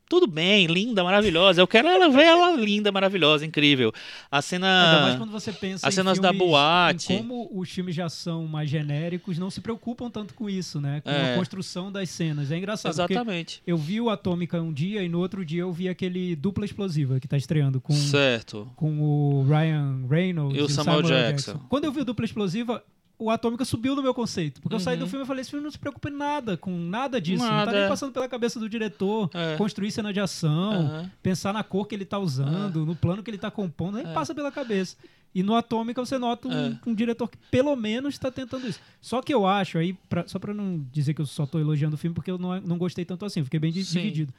tudo 0.10 0.26
bem, 0.28 0.66
linda, 0.68 1.04
maravilhosa. 1.04 1.62
Eu 1.62 1.68
quero 1.68 1.88
ela 1.88 2.10
ver 2.10 2.24
ela 2.24 2.56
linda, 2.56 2.92
maravilhosa, 2.92 3.46
incrível. 3.46 3.92
A 4.32 4.42
cena. 4.42 4.68
Ainda 4.92 5.02
mais 5.02 5.16
quando 5.18 5.32
você 5.32 5.52
pensa 5.52 5.88
as 5.88 5.94
cenas 5.94 6.18
da 6.20 6.30
filmes- 6.30 6.48
boate. 6.48 7.14
em 7.14 7.18
como 7.18 7.50
os 7.54 7.70
filmes 7.70 7.94
de 7.96 8.02
ação 8.02 8.46
mais 8.48 8.70
genéricos 8.70 9.38
não 9.38 9.50
se 9.50 9.60
preocupam 9.62 10.10
tanto 10.10 10.34
com 10.34 10.50
isso, 10.50 10.80
né? 10.80 11.02
Com 11.02 11.10
É. 11.10 11.34
a 11.34 11.36
construção 11.38 11.92
das 11.92 12.10
cenas. 12.10 12.52
É 12.52 12.58
engraçado, 12.58 12.96
porque 12.96 13.14
Exatamente. 13.14 13.62
eu 13.68 13.78
vi 13.78 14.00
o 14.00 14.10
Atômica 14.10 14.62
um 14.62 14.72
dia 14.74 15.04
e 15.04 15.10
no 15.10 15.20
outro 15.20 15.44
dia 15.46 15.62
eu 15.62 15.72
vi 15.74 15.90
aquele 15.90 16.36
Dupla 16.36 16.66
Explosiva 16.66 17.20
que 17.20 17.28
tá 17.28 17.36
estreando 17.38 17.82
com, 17.82 17.94
Certo. 17.94 18.72
com 18.76 19.00
o 19.00 19.46
Ryan 19.48 20.06
Reynolds 20.10 20.58
E 20.58 20.62
o 20.62 20.70
Samuel 20.70 21.02
Jackson. 21.04 21.60
Quando 21.70 21.84
eu 21.86 21.92
vi 21.92 22.02
o 22.02 22.06
Dupla 22.06 22.26
Explosiva, 22.26 22.84
o 23.20 23.30
Atômica 23.32 23.66
subiu 23.66 23.96
no 23.96 24.02
meu 24.04 24.14
conceito. 24.14 24.62
Porque 24.62 24.76
eu 24.76 24.80
saí 24.80 24.96
do 24.98 25.04
Uhum. 25.04 25.10
filme 25.10 25.24
e 25.24 25.28
falei, 25.28 25.42
esse 25.42 25.50
filme 25.50 25.64
não 25.64 25.72
se 25.72 25.80
preocupa 25.80 26.10
em 26.10 26.14
nada, 26.14 26.56
com 26.58 26.72
nada 26.78 27.20
disso. 27.20 27.44
Não 27.44 27.52
Nada, 27.52 27.72
tá 27.72 27.80
nem 27.80 27.90
passando 27.90 28.12
pela 28.14 28.28
cabeça 28.28 28.60
do 28.60 28.70
diretor, 28.70 29.30
É. 29.34 29.56
construir 29.58 29.92
cena 29.92 30.14
de 30.14 30.20
ação, 30.20 30.72
Aham. 30.74 31.12
pensar 31.24 31.54
na 31.54 31.64
cor 31.64 31.88
que 31.88 31.96
ele 31.96 32.06
tá 32.06 32.20
usando, 32.20 32.86
no 32.86 32.96
plano 32.96 33.24
que 33.24 33.30
ele 33.32 33.38
tá 33.38 33.50
compondo, 33.50 33.96
nem 33.98 34.06
É. 34.08 34.14
passa 34.14 34.36
pela 34.36 34.52
cabeça. 34.52 34.96
E 35.36 35.44
no 35.44 35.56
Atômica 35.56 36.04
você 36.04 36.18
nota 36.18 36.48
um, 36.48 36.52
É. 36.52 36.80
um 36.88 36.94
diretor 36.96 37.28
que 37.30 37.38
pelo 37.52 37.76
menos 37.76 38.14
está 38.16 38.32
tentando 38.32 38.68
isso. 38.68 38.80
Só 39.02 39.22
que 39.22 39.34
eu 39.34 39.46
acho, 39.46 39.78
aí, 39.78 39.94
pra- 40.10 40.28
só 40.28 40.40
pra 40.40 40.54
não 40.54 40.84
dizer 40.92 41.14
que 41.14 41.22
eu 41.22 41.26
só 41.26 41.46
tô 41.46 41.60
elogiando 41.60 41.96
o 41.96 41.98
filme, 41.98 42.14
porque 42.16 42.32
eu 42.32 42.38
não, 42.38 42.60
não 42.62 42.78
gostei 42.78 43.04
tanto 43.06 43.26
assim, 43.26 43.44
fiquei 43.44 43.60
bem 43.60 43.72
Sim. 43.72 43.82
dividido. 44.00 44.34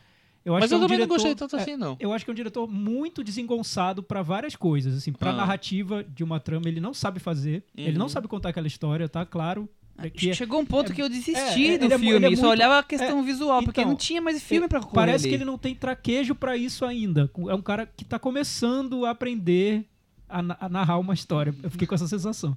Eu 0.48 0.54
acho 0.54 0.60
Mas 0.62 0.70
que 0.70 0.74
é 0.74 0.76
eu 0.76 0.78
um 0.78 0.82
também 0.82 0.98
não 0.98 1.06
diretor- 1.06 1.14
gostei 1.14 1.34
tanto 1.34 1.56
é, 1.56 1.60
assim, 1.60 1.76
não. 1.76 1.96
eu 2.00 2.10
acho 2.12 2.24
que 2.24 2.30
é 2.30 2.32
um 2.32 2.34
diretor 2.34 2.66
muito 2.66 3.22
desengonçado 3.22 4.02
pra 4.02 4.22
várias 4.22 4.56
coisas, 4.56 4.96
assim, 4.96 5.12
pra 5.12 5.30
Ah. 5.30 5.34
narrativa 5.34 6.02
de 6.02 6.24
uma 6.24 6.40
trama 6.40 6.68
ele 6.68 6.80
não 6.80 6.94
sabe 6.94 7.20
fazer, 7.20 7.62
ele 7.76 7.98
não 7.98 8.06
Uhum. 8.06 8.08
sabe 8.08 8.28
contar 8.28 8.48
aquela 8.48 8.66
história, 8.66 9.06
tá 9.08 9.26
claro. 9.26 9.68
é 10.00 10.08
que 10.08 10.30
é- 10.30 10.32
Chegou 10.34 10.60
um 10.60 10.64
ponto 10.64 10.92
é- 10.92 10.94
que 10.94 11.02
eu 11.02 11.08
desisti 11.08 11.70
é, 11.74 11.76
do 11.78 11.92
é 11.92 11.98
filme. 11.98 12.24
é 12.24 12.30
eu 12.30 12.36
só 12.36 12.42
muito- 12.42 12.46
olhava 12.46 12.78
a 12.78 12.82
questão 12.84 13.20
visual, 13.24 13.62
porque 13.64 13.80
então, 13.80 13.90
não 13.90 13.96
tinha 13.98 14.22
mais 14.22 14.40
filme 14.42 14.68
pra 14.68 14.78
correr 14.80 14.94
Parece 14.94 15.24
ali. 15.24 15.30
que 15.30 15.34
ele 15.34 15.44
não 15.44 15.58
tem 15.58 15.74
traquejo 15.74 16.34
pra 16.36 16.56
isso 16.56 16.84
ainda. 16.84 17.28
É 17.48 17.54
um 17.54 17.60
cara 17.60 17.84
que 17.84 18.04
tá 18.04 18.16
começando 18.18 19.04
a 19.04 19.10
aprender 19.10 19.84
a, 20.28 20.40
na- 20.40 20.56
a 20.60 20.68
narrar 20.68 20.98
uma 20.98 21.12
história. 21.14 21.52
Eu 21.64 21.70
fiquei 21.70 21.84
com 21.86 21.94
essa 21.96 22.06
sensação. 22.06 22.56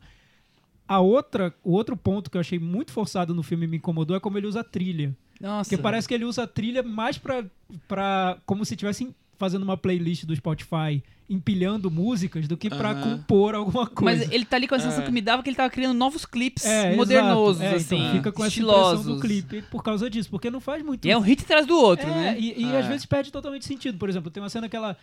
A 0.88 1.00
outra, 1.00 1.54
o 1.64 1.72
outro 1.72 1.98
ponto 1.98 2.30
que 2.30 2.38
eu 2.38 2.42
achei 2.42 2.60
muito 2.60 2.92
forçado 2.92 3.34
no 3.34 3.42
filme 3.44 3.66
e 3.66 3.68
me 3.68 3.78
incomodou 3.78 4.16
é 4.16 4.20
como 4.20 4.38
ele 4.38 4.46
usa 4.48 4.60
a 4.60 4.64
trilha. 4.64 5.16
Nossa. 5.42 5.70
Porque 5.70 5.82
parece 5.82 6.08
que 6.08 6.14
ele 6.14 6.26
usa 6.26 6.44
a 6.44 6.48
trilha 6.48 6.84
mais 6.84 7.18
pra, 7.18 7.44
pra 7.88 8.38
como 8.46 8.64
se 8.66 8.74
estivesse 8.74 9.14
fazendo 9.38 9.64
uma 9.64 9.76
playlist 9.76 10.24
do 10.26 10.36
Spotify, 10.36 11.02
empilhando 11.28 11.90
músicas, 11.90 12.48
do 12.48 12.56
que 12.56 12.70
pra 12.70 12.92
Aham. 12.92 13.18
compor 13.18 13.56
alguma 13.56 13.88
coisa. 13.88 14.20
Mas 14.26 14.32
ele 14.32 14.46
tá 14.46 14.56
ali 14.58 14.68
com 14.68 14.76
a 14.76 14.80
sensação 14.80 15.02
É. 15.02 15.06
que 15.08 15.12
me 15.12 15.20
dava 15.22 15.42
que 15.42 15.50
ele 15.50 15.56
tava 15.58 15.70
criando 15.72 15.98
novos 15.98 16.26
clipes 16.26 16.64
É, 16.66 16.96
modernosos. 16.96 17.60
É, 17.62 17.74
assim. 17.76 17.98
então 17.98 18.12
fica 18.18 18.32
com 18.32 18.44
essa 18.44 18.50
estilosos. 18.50 19.00
impressão 19.08 19.16
do 19.16 19.20
clipe 19.20 19.62
por 19.72 19.82
causa 19.84 20.10
disso, 20.10 20.30
porque 20.30 20.52
não 20.52 20.60
faz 20.60 20.84
muito 20.84 21.06
E 21.08 21.12
é 21.12 21.18
um 21.18 21.22
hit 21.22 21.42
atrás 21.44 21.66
do 21.66 21.76
outro, 21.76 22.08
É, 22.08 22.14
né? 22.14 22.38
E, 22.40 22.62
e 22.62 22.72
É. 22.72 22.80
às 22.80 22.86
vezes 22.86 23.06
perde 23.08 23.32
totalmente 23.32 23.66
sentido. 23.66 23.98
Por 23.98 24.10
exemplo, 24.10 24.30
tem 24.30 24.44
uma 24.44 24.50
cena 24.50 24.70
que 24.70 24.76
ela. 24.76 24.96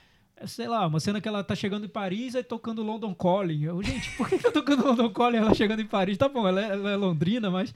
Sei 0.47 0.68
lá, 0.68 0.87
uma 0.87 1.00
cena 1.00 1.21
que 1.21 1.26
ela 1.26 1.42
tá 1.42 1.57
chegando 1.57 1.87
em 1.87 1.88
Paris 1.88 2.37
e 2.37 2.42
tocando 2.45 2.80
London 2.80 3.12
Calling. 3.12 3.64
Eu, 3.64 3.83
gente, 3.83 4.09
por 4.16 4.28
que, 4.28 4.37
que 4.37 4.45
tá 4.45 4.52
tocando 4.52 4.85
London 4.87 5.11
Calling 5.11 5.38
ela 5.38 5.52
chegando 5.52 5.83
em 5.83 5.87
Paris? 5.87 6.16
Tá 6.16 6.28
bom, 6.28 6.47
ela 6.47 6.61
é, 6.64 6.71
ela 6.71 6.90
é 6.92 6.97
londrina, 6.97 7.50
mas. 7.50 7.75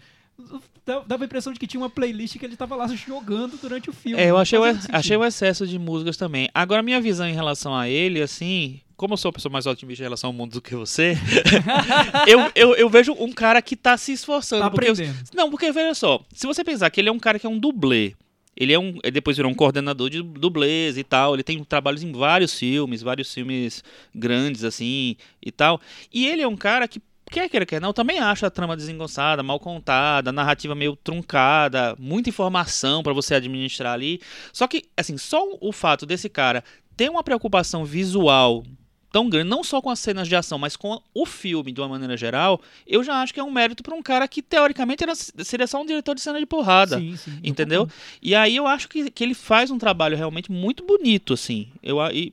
Dava 0.85 1.23
a 1.23 1.27
impressão 1.27 1.53
de 1.53 1.59
que 1.61 1.67
tinha 1.67 1.81
uma 1.81 1.91
playlist 1.91 2.37
que 2.39 2.45
ele 2.45 2.57
tava 2.57 2.75
lá 2.75 2.89
jogando 2.89 3.57
durante 3.61 3.89
o 3.89 3.93
filme. 3.93 4.21
É, 4.21 4.31
eu 4.31 4.37
achei 4.37 4.59
o, 4.59 4.63
achei 4.91 5.17
o 5.17 5.25
excesso 5.25 5.67
de 5.67 5.79
músicas 5.79 6.17
também. 6.17 6.49
Agora, 6.53 6.83
minha 6.83 7.01
visão 7.01 7.29
em 7.29 7.35
relação 7.35 7.75
a 7.77 7.89
ele, 7.89 8.21
assim, 8.21 8.81
como 8.97 9.13
eu 9.15 9.17
sou 9.17 9.29
uma 9.29 9.35
pessoa 9.35 9.53
mais 9.53 9.67
otimista 9.67 10.03
em 10.03 10.07
relação 10.07 10.29
ao 10.29 10.35
mundo 10.35 10.53
do 10.55 10.61
que 10.61 10.75
você, 10.75 11.17
eu, 12.27 12.51
eu, 12.55 12.75
eu 12.75 12.89
vejo 12.89 13.13
um 13.19 13.31
cara 13.33 13.63
que 13.63 13.77
tá 13.77 13.97
se 13.97 14.13
esforçando. 14.13 14.63
Tá 14.65 14.71
porque 14.71 14.91
eu- 14.91 14.95
não, 15.35 15.51
porque 15.51 15.71
veja 15.71 15.95
só, 15.95 16.25
se 16.33 16.47
você 16.47 16.65
pensar 16.65 16.91
que 16.91 17.01
ele 17.01 17.09
é 17.09 17.13
um 17.13 17.19
cara 17.19 17.39
que 17.39 17.47
é 17.47 17.51
um 17.51 17.59
dublê, 17.59 18.15
ele 18.57 18.73
é 18.73 18.79
um, 18.79 18.99
ele 19.03 19.13
depois 19.13 19.37
virou 19.37 19.51
um 19.51 19.55
coordenador 19.55 20.11
de 20.11 20.21
dublês 20.23 20.99
e 20.99 21.05
tal, 21.05 21.35
ele 21.35 21.43
tem 21.43 21.63
trabalhos 21.65 22.03
em 22.03 22.11
vários 22.13 22.59
filmes, 22.59 23.03
vários 23.03 23.33
filmes 23.33 23.83
grandes 24.15 24.65
assim 24.65 25.17
e 25.41 25.51
tal. 25.51 25.81
E 26.13 26.27
ele 26.27 26.43
é 26.43 26.49
um 26.49 26.57
cara 26.57 26.87
que 26.87 27.01
quer 27.33 27.49
queira 27.49 27.67
quer 27.67 27.81
não, 27.81 27.89
eu 27.89 27.95
também 27.95 28.19
acho 28.21 28.47
a 28.47 28.51
trama 28.51 28.77
desengonçada, 28.77 29.43
mal 29.43 29.59
contada, 29.59 30.31
a 30.31 30.33
narrativa 30.33 30.75
meio 30.75 30.95
truncada, 30.95 31.97
muita 31.99 32.29
informação 32.29 33.03
pra 33.03 33.13
você 33.13 33.35
administrar 33.35 33.95
ali. 33.95 34.21
Só 34.53 34.67
que 34.69 34.85
assim, 34.97 35.17
só 35.19 35.43
o 35.61 35.73
fato 35.73 36.07
desse 36.07 36.29
cara 36.29 36.63
ter 36.97 37.11
uma 37.11 37.25
preocupação 37.25 37.85
visual 37.85 38.63
tão 39.11 39.29
grande, 39.29 39.51
não 39.51 39.63
só 39.63 39.83
com 39.83 39.91
as 39.91 39.99
cenas 39.99 40.27
de 40.27 40.35
ação, 40.35 40.59
mas 40.59 40.75
com 40.75 40.99
o 41.15 41.27
filme 41.27 41.71
de 41.71 41.81
uma 41.83 41.89
maneira 41.89 42.17
geral, 42.17 42.59
eu 42.87 43.05
já 43.05 43.21
acho 43.21 43.35
que 43.35 43.39
é 43.39 43.45
um 43.45 43.51
mérito 43.51 43.83
pra 43.83 43.95
um 43.95 44.03
cara 44.03 44.27
que 44.27 44.41
teoricamente 44.41 45.05
era, 45.05 45.15
seria 45.15 45.67
só 45.67 45.83
um 45.83 45.85
diretor 45.85 46.15
de 46.15 46.23
cena 46.23 46.39
de 46.41 46.47
porrada. 46.47 46.99
Sim, 46.99 47.15
sim, 47.17 47.39
eu 47.45 47.51
Entendeu? 47.51 47.89
E 48.23 48.35
aí 48.35 48.57
eu 48.57 48.67
acho 48.67 48.89
que, 48.89 49.11
que 49.11 49.23
ele 49.23 49.35
faz 49.35 49.71
um 49.71 49.77
trabalho 49.77 50.17
realmente 50.17 50.51
muito 50.51 50.83
bonito, 50.87 51.35
assim. 51.35 51.69
Eu, 51.83 51.99
e, 52.11 52.33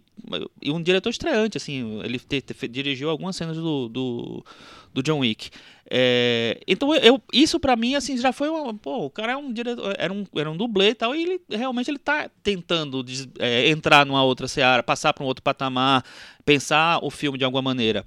e 0.62 0.72
um 0.72 0.82
diretor 0.82 1.10
estreante, 1.10 1.58
assim. 1.58 2.00
Ele 2.02 2.18
te- 2.18 2.42
te- 2.42 2.68
dirigiu 2.70 3.10
algumas 3.10 3.36
cenas 3.36 3.58
do, 3.58 3.90
do, 3.90 4.46
do 4.94 5.02
John 5.04 5.20
Wick. 5.20 5.50
É, 5.92 6.60
então 6.68 6.94
eu, 6.96 7.20
isso 7.34 7.60
pra 7.60 7.76
mim, 7.76 7.96
assim, 7.96 8.16
já 8.18 8.32
foi 8.32 8.48
uma, 8.50 8.74
Pô, 8.76 9.06
o 9.06 9.10
cara 9.10 9.32
é 9.32 9.38
um 9.38 9.52
diretor, 9.52 9.96
era 9.98 10.14
um, 10.14 10.24
era 10.36 10.50
um 10.52 10.56
dublê 10.56 10.90
e 10.90 10.96
tal, 10.96 11.16
e 11.16 11.24
ele 11.24 11.42
realmente 11.50 11.90
ele 11.90 11.98
tá 11.98 12.30
tentando 12.44 13.02
des- 13.02 13.28
é, 13.40 13.70
entrar 13.70 14.06
numa 14.06 14.24
outra 14.24 14.48
seara, 14.48 14.84
passar 14.84 15.14
pra 15.14 15.24
um 15.24 15.28
outro 15.28 15.42
patamar, 15.44 16.04
pensar 16.46 17.00
o 17.04 17.10
filme 17.10 17.38
de 17.40 17.44
alguma 17.44 17.62
maneira. 17.64 18.06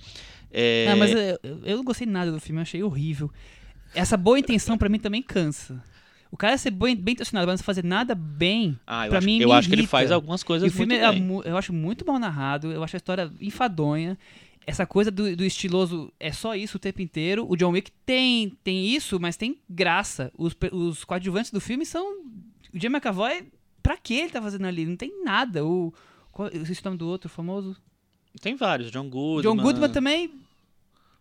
É, 0.52 0.86
Não, 0.90 0.96
mas 0.96 1.10
eu, 1.12 1.38
eu- 1.64 1.76
não 1.76 1.84
gostei 1.84 2.06
nada 2.06 2.30
do 2.30 2.38
filme, 2.40 2.60
eu 2.60 2.62
achei 2.62 2.82
horrível. 2.82 3.30
Essa 3.94 4.16
boa 4.16 4.38
intenção 4.38 4.78
pra 4.78 4.88
mim 4.88 4.98
também 4.98 5.22
cansa. 5.22 5.82
O 6.30 6.36
cara 6.36 6.56
ser 6.56 6.70
bem, 6.70 6.96
bem 6.96 7.12
intencionado, 7.12 7.46
mas 7.50 7.60
não 7.60 7.64
fazer 7.64 7.84
nada 7.84 8.14
bem, 8.14 8.78
ah, 8.86 9.06
pra 9.08 9.18
acho, 9.18 9.26
mim 9.26 9.40
eu 9.40 9.52
acho 9.52 9.68
que 9.68 9.74
ele 9.74 9.82
irrita. 9.82 9.90
faz 9.90 10.10
algumas 10.10 10.40
E 10.40 10.44
coisas 10.44 10.72
o 10.72 10.74
filme 10.74 10.94
é 10.94 11.04
eu 11.44 11.56
acho 11.58 11.72
muito 11.74 12.06
mal 12.06 12.18
narrado, 12.18 12.72
eu 12.72 12.82
acho 12.82 12.96
a 12.96 12.98
história 12.98 13.30
enfadonha. 13.40 14.16
Essa 14.66 14.86
coisa 14.86 15.10
do, 15.10 15.34
do 15.36 15.44
estiloso 15.44 16.12
é 16.20 16.32
só 16.32 16.54
isso 16.54 16.76
o 16.76 16.80
tempo 16.80 17.02
inteiro. 17.02 17.46
O 17.48 17.56
John 17.56 17.70
Wick 17.70 17.90
tem, 18.06 18.50
tem 18.62 18.86
isso, 18.86 19.18
mas 19.18 19.36
tem 19.36 19.58
graça. 19.68 20.32
Os, 20.36 20.56
os 20.72 21.04
coadjuvantes 21.04 21.50
do 21.50 21.60
filme 21.60 21.84
são. 21.84 22.04
O 22.72 22.78
Jim 22.78 22.88
McAvoy, 22.88 23.48
pra 23.82 23.96
que 23.96 24.14
ele 24.14 24.30
tá 24.30 24.40
fazendo 24.40 24.66
ali? 24.66 24.86
Não 24.86 24.96
tem 24.96 25.24
nada. 25.24 25.64
O, 25.64 25.92
qual, 26.30 26.48
eu 26.48 26.62
o 26.62 26.84
nome 26.84 26.96
do 26.96 27.08
outro 27.08 27.28
famoso. 27.28 27.76
Tem 28.40 28.54
vários, 28.54 28.90
John 28.90 29.08
Goodman. 29.08 29.42
John 29.42 29.62
Goodman 29.62 29.90
também. 29.90 30.32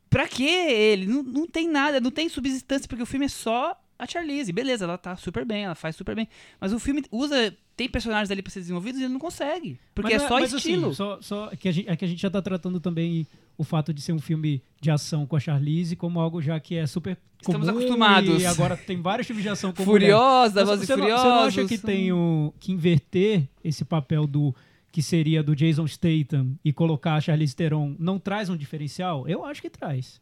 Pra 0.10 0.28
que 0.28 0.44
ele? 0.44 1.08
Não, 1.08 1.24
não 1.24 1.48
tem 1.48 1.68
nada, 1.68 2.00
não 2.00 2.12
tem 2.12 2.30
subsistência, 2.30 2.88
porque 2.88 3.04
o 3.04 3.08
filme 3.08 3.26
é 3.26 3.30
só 3.30 3.81
a 4.02 4.08
Charlize. 4.08 4.52
Beleza, 4.52 4.86
ela 4.86 4.98
tá 4.98 5.16
super 5.16 5.46
bem, 5.46 5.66
ela 5.66 5.76
faz 5.76 5.96
super 5.96 6.16
bem. 6.16 6.28
Mas 6.60 6.74
o 6.74 6.80
filme 6.80 7.04
usa. 7.12 7.56
Tem 7.78 7.88
personagens 7.88 8.30
ali 8.30 8.42
pra 8.42 8.52
ser 8.52 8.60
desenvolvidos 8.60 9.00
e 9.00 9.06
ele 9.06 9.14
não 9.14 9.20
consegue. 9.20 9.80
Porque 9.96 10.14
Mas 10.14 10.22
é 10.22 10.24
não 10.24 10.28
só 10.28 10.40
mas 10.40 10.54
assim, 10.54 10.74
estilo. 10.74 10.94
só, 10.94 11.20
só 11.22 11.48
que 11.56 11.68
a 11.68 11.72
gente, 11.72 11.90
é 11.90 11.96
que 11.96 12.06
a 12.06 12.08
gente 12.08 12.22
já 12.22 12.30
tá 12.30 12.42
tratando 12.42 12.80
também 12.80 13.26
o 13.58 13.64
fato 13.64 13.94
de 13.94 14.02
ser 14.02 14.12
um 14.12 14.20
filme 14.20 14.62
de 14.80 14.92
ação 14.92 15.26
com 15.26 15.36
a 15.36 15.40
Charlize 15.40 15.96
como 15.96 16.20
algo 16.20 16.42
já 16.42 16.60
que 16.60 16.76
é 16.76 16.86
super 16.86 17.18
Estamos 17.40 17.68
comum 17.68 17.80
acostumados. 17.80 18.42
E 18.42 18.46
agora 18.46 18.78
tem 18.78 19.02
vários 19.02 19.26
filmes 19.26 19.44
de 19.44 19.50
ação 19.50 19.72
com 19.72 19.84
mulher. 19.84 20.12
Furiosa, 20.12 20.66
Voz 20.66 20.88
não, 20.88 20.98
Furiosos. 20.98 21.22
você 21.22 21.28
não 21.28 21.40
acha 21.40 21.66
que 21.66 21.78
tem 21.78 22.12
o, 22.12 22.54
que 22.60 22.72
inverter 22.72 23.48
esse 23.64 23.84
papel 23.84 24.28
do 24.28 24.54
que 24.92 25.02
seria 25.02 25.42
do 25.42 25.56
Jason 25.56 25.88
Statham 25.88 26.54
e 26.64 26.74
colocar 26.74 27.16
a 27.16 27.22
Charlize 27.22 27.56
Theron 27.56 27.96
não 27.98 28.20
traz 28.20 28.50
um 28.50 28.58
diferencial? 28.58 29.28
Eu 29.28 29.46
acho 29.46 29.62
que 29.62 29.70
traz. 29.70 30.20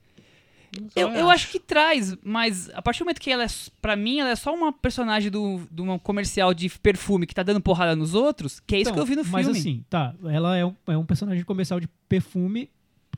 Eu, 0.96 1.10
eu 1.10 1.30
acho 1.30 1.50
que 1.50 1.60
traz, 1.60 2.16
mas 2.24 2.70
a 2.74 2.82
partir 2.82 3.00
do 3.00 3.06
momento 3.06 3.20
que 3.20 3.32
ela 3.32 3.44
é, 3.44 3.48
pra 3.82 3.96
mim, 3.96 4.20
ela 4.20 4.30
é 4.30 4.36
só 4.36 4.54
uma 4.54 4.72
personagem 4.72 5.32
do, 5.32 5.62
de 5.72 5.82
um 5.82 5.98
comercial 5.98 6.54
de 6.54 6.70
perfume 6.70 7.26
que 7.26 7.34
tá 7.34 7.44
dando 7.44 7.62
porrada 7.62 7.96
nos 7.96 8.14
outros, 8.14 8.60
que 8.60 8.76
é 8.76 8.80
isso 8.80 8.90
Então, 8.90 8.94
que 8.94 9.00
eu 9.00 9.06
vi 9.06 9.16
no 9.16 9.24
filme. 9.24 9.44
Mas 9.44 9.48
assim, 9.48 9.84
tá, 9.90 10.14
ela 10.26 10.56
é 10.56 10.66
um, 10.66 10.76
é 10.88 10.98
um 10.98 11.06
personagem 11.06 11.44
comercial 11.44 11.80
de 11.80 11.88
perfume 12.08 12.70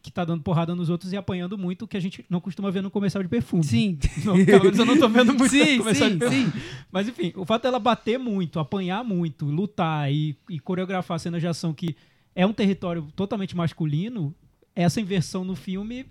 que 0.02 0.12
tá 0.12 0.26
dando 0.26 0.42
porrada 0.42 0.74
nos 0.74 0.90
outros 0.90 1.14
e 1.14 1.18
apanhando 1.18 1.58
muito, 1.58 1.88
que 1.88 1.96
a 1.96 2.00
gente 2.00 2.26
não 2.30 2.42
costuma 2.42 2.72
ver 2.72 2.82
no 2.82 2.90
comercial 2.90 3.22
de 3.22 3.30
perfume. 3.30 3.64
Sim. 3.64 4.00
Não, 4.26 4.44
pelo 4.44 4.64
menos 4.64 4.80
eu 4.80 4.86
não 4.86 4.98
tô 4.98 5.08
vendo 5.08 5.34
muito 5.34 5.52
sim, 5.52 5.78
comercial 5.78 6.10
de 6.10 6.14
sim, 6.16 6.20
perfume. 6.20 6.52
sim. 6.52 6.60
Mas 6.92 7.08
enfim, 7.08 7.32
o 7.36 7.46
fato 7.46 7.64
dela 7.64 7.78
bater 7.78 8.18
muito, 8.18 8.60
apanhar 8.60 9.04
muito, 9.04 9.46
lutar 9.46 10.12
e, 10.12 10.36
e 10.50 10.60
coreografar 10.60 11.20
cenas 11.20 11.40
de 11.40 11.48
ação 11.48 11.72
que 11.74 11.96
é 12.36 12.46
um 12.48 12.54
território 12.54 13.08
totalmente 13.16 13.56
masculino, 13.56 14.34
essa 14.76 15.00
inversão 15.00 15.44
no 15.44 15.56
filme 15.56 16.06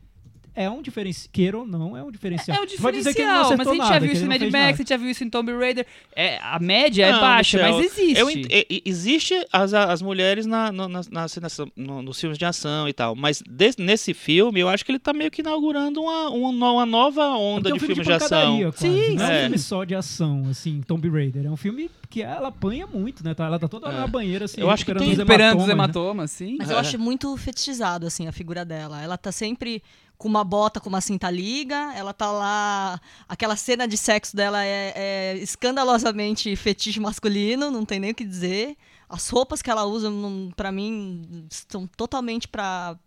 é 0.54 0.68
um 0.70 0.82
diferencial. 0.82 1.30
Queira 1.32 1.58
ou 1.58 1.66
não, 1.66 1.96
é 1.96 2.02
um 2.02 2.10
diferencial. 2.10 2.56
É 2.56 2.60
o 2.60 2.80
Vai 2.80 2.92
dizer 2.92 3.14
que 3.14 3.20
ele 3.22 3.28
não 3.28 3.42
diferencial, 3.42 3.58
mas 3.58 3.66
a 3.68 3.70
gente 3.72 3.78
nada, 3.80 3.92
já 3.94 3.98
viu 4.00 4.12
isso 4.12 4.24
em 4.24 4.28
Mad 4.28 4.40
Max, 4.42 4.52
nada. 4.52 4.66
a 4.68 4.72
gente 4.72 4.88
já 4.88 4.96
viu 4.96 5.10
isso 5.10 5.24
em 5.24 5.30
Tomb 5.30 5.52
Raider. 5.52 5.86
É, 6.14 6.38
a 6.42 6.58
média 6.58 7.06
é 7.06 7.12
Não, 7.12 7.20
baixa, 7.20 7.56
Michel, 7.58 7.72
mas 7.76 7.86
existe. 7.86 8.18
Eu 8.20 8.30
ent- 8.30 8.82
existe 8.84 9.46
as, 9.52 9.72
as 9.74 10.02
mulheres 10.02 10.46
na, 10.46 10.70
no- 10.72 10.88
nas- 10.88 11.08
nas 11.08 11.32
cenas- 11.32 11.58
no- 11.76 12.02
nos 12.02 12.20
filmes 12.20 12.38
de 12.38 12.44
ação 12.44 12.88
e 12.88 12.92
tal, 12.92 13.14
mas 13.14 13.42
des- 13.48 13.76
nesse 13.76 14.12
filme 14.14 14.60
eu 14.60 14.68
acho 14.68 14.84
que 14.84 14.90
ele 14.92 14.98
tá 14.98 15.12
meio 15.12 15.30
que 15.30 15.40
inaugurando 15.42 16.00
uma, 16.02 16.30
uma, 16.30 16.72
uma 16.72 16.86
nova 16.86 17.26
onda 17.28 17.70
é 17.70 17.72
um 17.72 17.74
de 17.74 17.80
filme 17.80 17.94
filmes 17.96 18.06
de, 18.06 18.24
ação. 18.24 18.60
quase. 18.60 18.78
Sim, 18.78 19.14
não 19.16 19.24
é 19.24 19.38
um 19.38 19.40
filme 19.42 19.58
só 19.58 19.84
de 19.84 19.94
ação, 19.94 20.42
assim, 20.50 20.80
Tomb 20.86 21.08
Raider. 21.08 21.46
É 21.46 21.50
um 21.50 21.56
filme 21.56 21.90
que 22.08 22.22
ela 22.22 22.48
apanha 22.48 22.86
muito, 22.86 23.22
né? 23.24 23.34
Tá- 23.34 23.44
Ela 23.46 23.58
tá 23.58 23.68
toda 23.68 23.86
hora 23.86 23.96
É. 23.96 24.00
na 24.00 24.06
banheira, 24.06 24.44
assim, 24.46 24.60
Eu 24.60 24.70
acho 24.70 24.84
que 24.84 24.92
tem- 24.94 25.12
os 25.12 25.18
Esperando 25.18 25.58
os 25.60 25.68
hematomas, 25.68 25.68
né? 25.68 25.72
hematomas, 25.72 26.30
sim. 26.32 26.56
Mas 26.58 26.70
eu 26.70 26.76
É. 26.76 26.80
acho 26.80 26.98
muito 26.98 27.36
fetichizado, 27.36 28.06
assim, 28.06 28.26
a 28.26 28.32
figura 28.32 28.64
dela. 28.64 29.00
Ela 29.02 29.16
tá 29.16 29.30
sempre 29.30 29.82
com 30.20 30.28
uma 30.28 30.44
bota 30.44 30.78
com 30.78 30.90
uma 30.90 31.00
cinta 31.00 31.30
liga, 31.30 31.94
ela 31.94 32.12
tá 32.12 32.30
lá. 32.30 33.00
Aquela 33.26 33.56
cena 33.56 33.88
de 33.88 33.96
sexo 33.96 34.36
dela 34.36 34.62
é, 34.62 34.92
é 34.94 35.38
escandalosamente 35.38 36.54
fetiche 36.56 37.00
masculino, 37.00 37.70
não 37.70 37.86
tem 37.86 37.98
nem 37.98 38.10
o 38.10 38.14
que 38.14 38.22
dizer. 38.22 38.76
As 39.08 39.26
roupas 39.30 39.62
que 39.62 39.70
ela 39.70 39.86
usa, 39.86 40.10
pra 40.54 40.70
mim, 40.70 41.46
são 41.48 41.86
totalmente 41.86 42.46
pra 42.46 42.98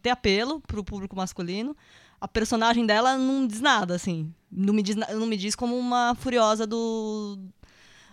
ter 0.00 0.10
apelo 0.10 0.60
pro 0.60 0.84
público 0.84 1.16
masculino. 1.16 1.76
A 2.20 2.28
personagem 2.28 2.86
dela 2.86 3.18
não 3.18 3.48
diz 3.48 3.60
nada, 3.60 3.96
assim. 3.96 4.32
Não 4.48 4.72
me 4.72 4.80
diz, 4.80 4.94
não 4.94 5.26
me 5.26 5.36
diz 5.36 5.56
como 5.56 5.76
uma 5.76 6.14
furiosa 6.14 6.68
do. 6.68 7.36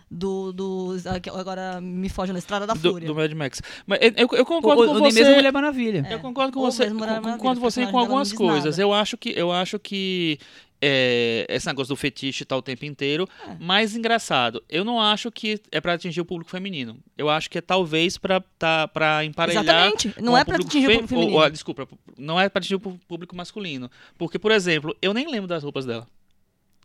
Do, 0.10 0.52
do 0.54 0.96
agora 1.36 1.82
me 1.82 2.08
foge 2.10 2.32
na 2.32 2.40
Estrada 2.40 2.66
da 2.66 2.74
Do, 2.74 2.92
Fúria. 2.92 3.08
do 3.08 3.16
Mad 3.16 3.32
Max. 3.34 3.62
Mas 3.86 4.00
eu, 4.02 4.12
eu- 4.18 4.28
Ou, 4.40 4.46
concordo 4.46 4.82
ou 4.84 4.88
com 4.88 5.00
você. 5.00 5.20
mesmo 5.20 5.36
Mulher 5.36 5.52
Maravilha. 5.52 6.08
Eu 6.10 6.20
concordo 6.20 6.54
com 6.54 6.60
Ou 6.60 6.72
você, 6.72 6.90
concordo 6.90 7.38
com 7.38 7.50
o 7.50 7.56
você 7.56 7.86
com 7.88 7.98
algumas 8.00 8.32
coisas. 8.34 8.78
nada. 8.78 8.82
Eu 8.82 8.94
acho 8.94 9.18
que 9.18 9.30
eu 9.38 9.52
acho 9.52 9.78
que 9.80 10.40
é, 10.80 11.46
esse 11.50 11.66
negócio 11.66 11.90
do 11.94 11.98
fetiche 11.98 12.46
tá 12.46 12.56
o 12.56 12.62
tempo 12.62 12.86
inteiro, 12.86 13.28
É. 13.50 13.56
mais 13.60 13.96
engraçado. 13.96 14.64
Eu 14.70 14.86
não 14.86 15.02
acho 15.02 15.32
que 15.32 15.60
é 15.72 15.82
pra 15.82 15.94
atingir 15.94 16.22
o 16.22 16.26
público 16.26 16.52
feminino. 16.52 16.98
Eu 17.18 17.30
acho 17.30 17.50
que 17.50 17.58
é 17.58 17.62
talvez 17.62 18.18
pra 18.18 18.40
tá 18.60 18.88
para 18.88 19.26
emparelhar 19.26 19.64
Exatamente. 19.64 20.14
Não 20.22 20.38
é 20.38 20.44
o 20.44 20.46
pra 20.46 20.54
público 20.56 20.70
atingir 20.70 20.88
o 20.88 20.92
público 21.02 21.16
ou- 21.16 21.20
feminino. 21.22 21.44
ou, 21.44 21.50
desculpa, 21.50 21.88
não 22.18 22.40
é 22.40 22.48
pra 22.48 22.60
atingir 22.60 22.76
o 22.76 22.80
público 22.80 23.36
masculino, 23.36 23.90
porque 24.20 24.38
por 24.38 24.52
exemplo, 24.52 24.96
eu 25.02 25.14
nem 25.16 25.30
lembro 25.30 25.48
das 25.48 25.64
roupas 25.64 25.84
dela. 25.86 26.08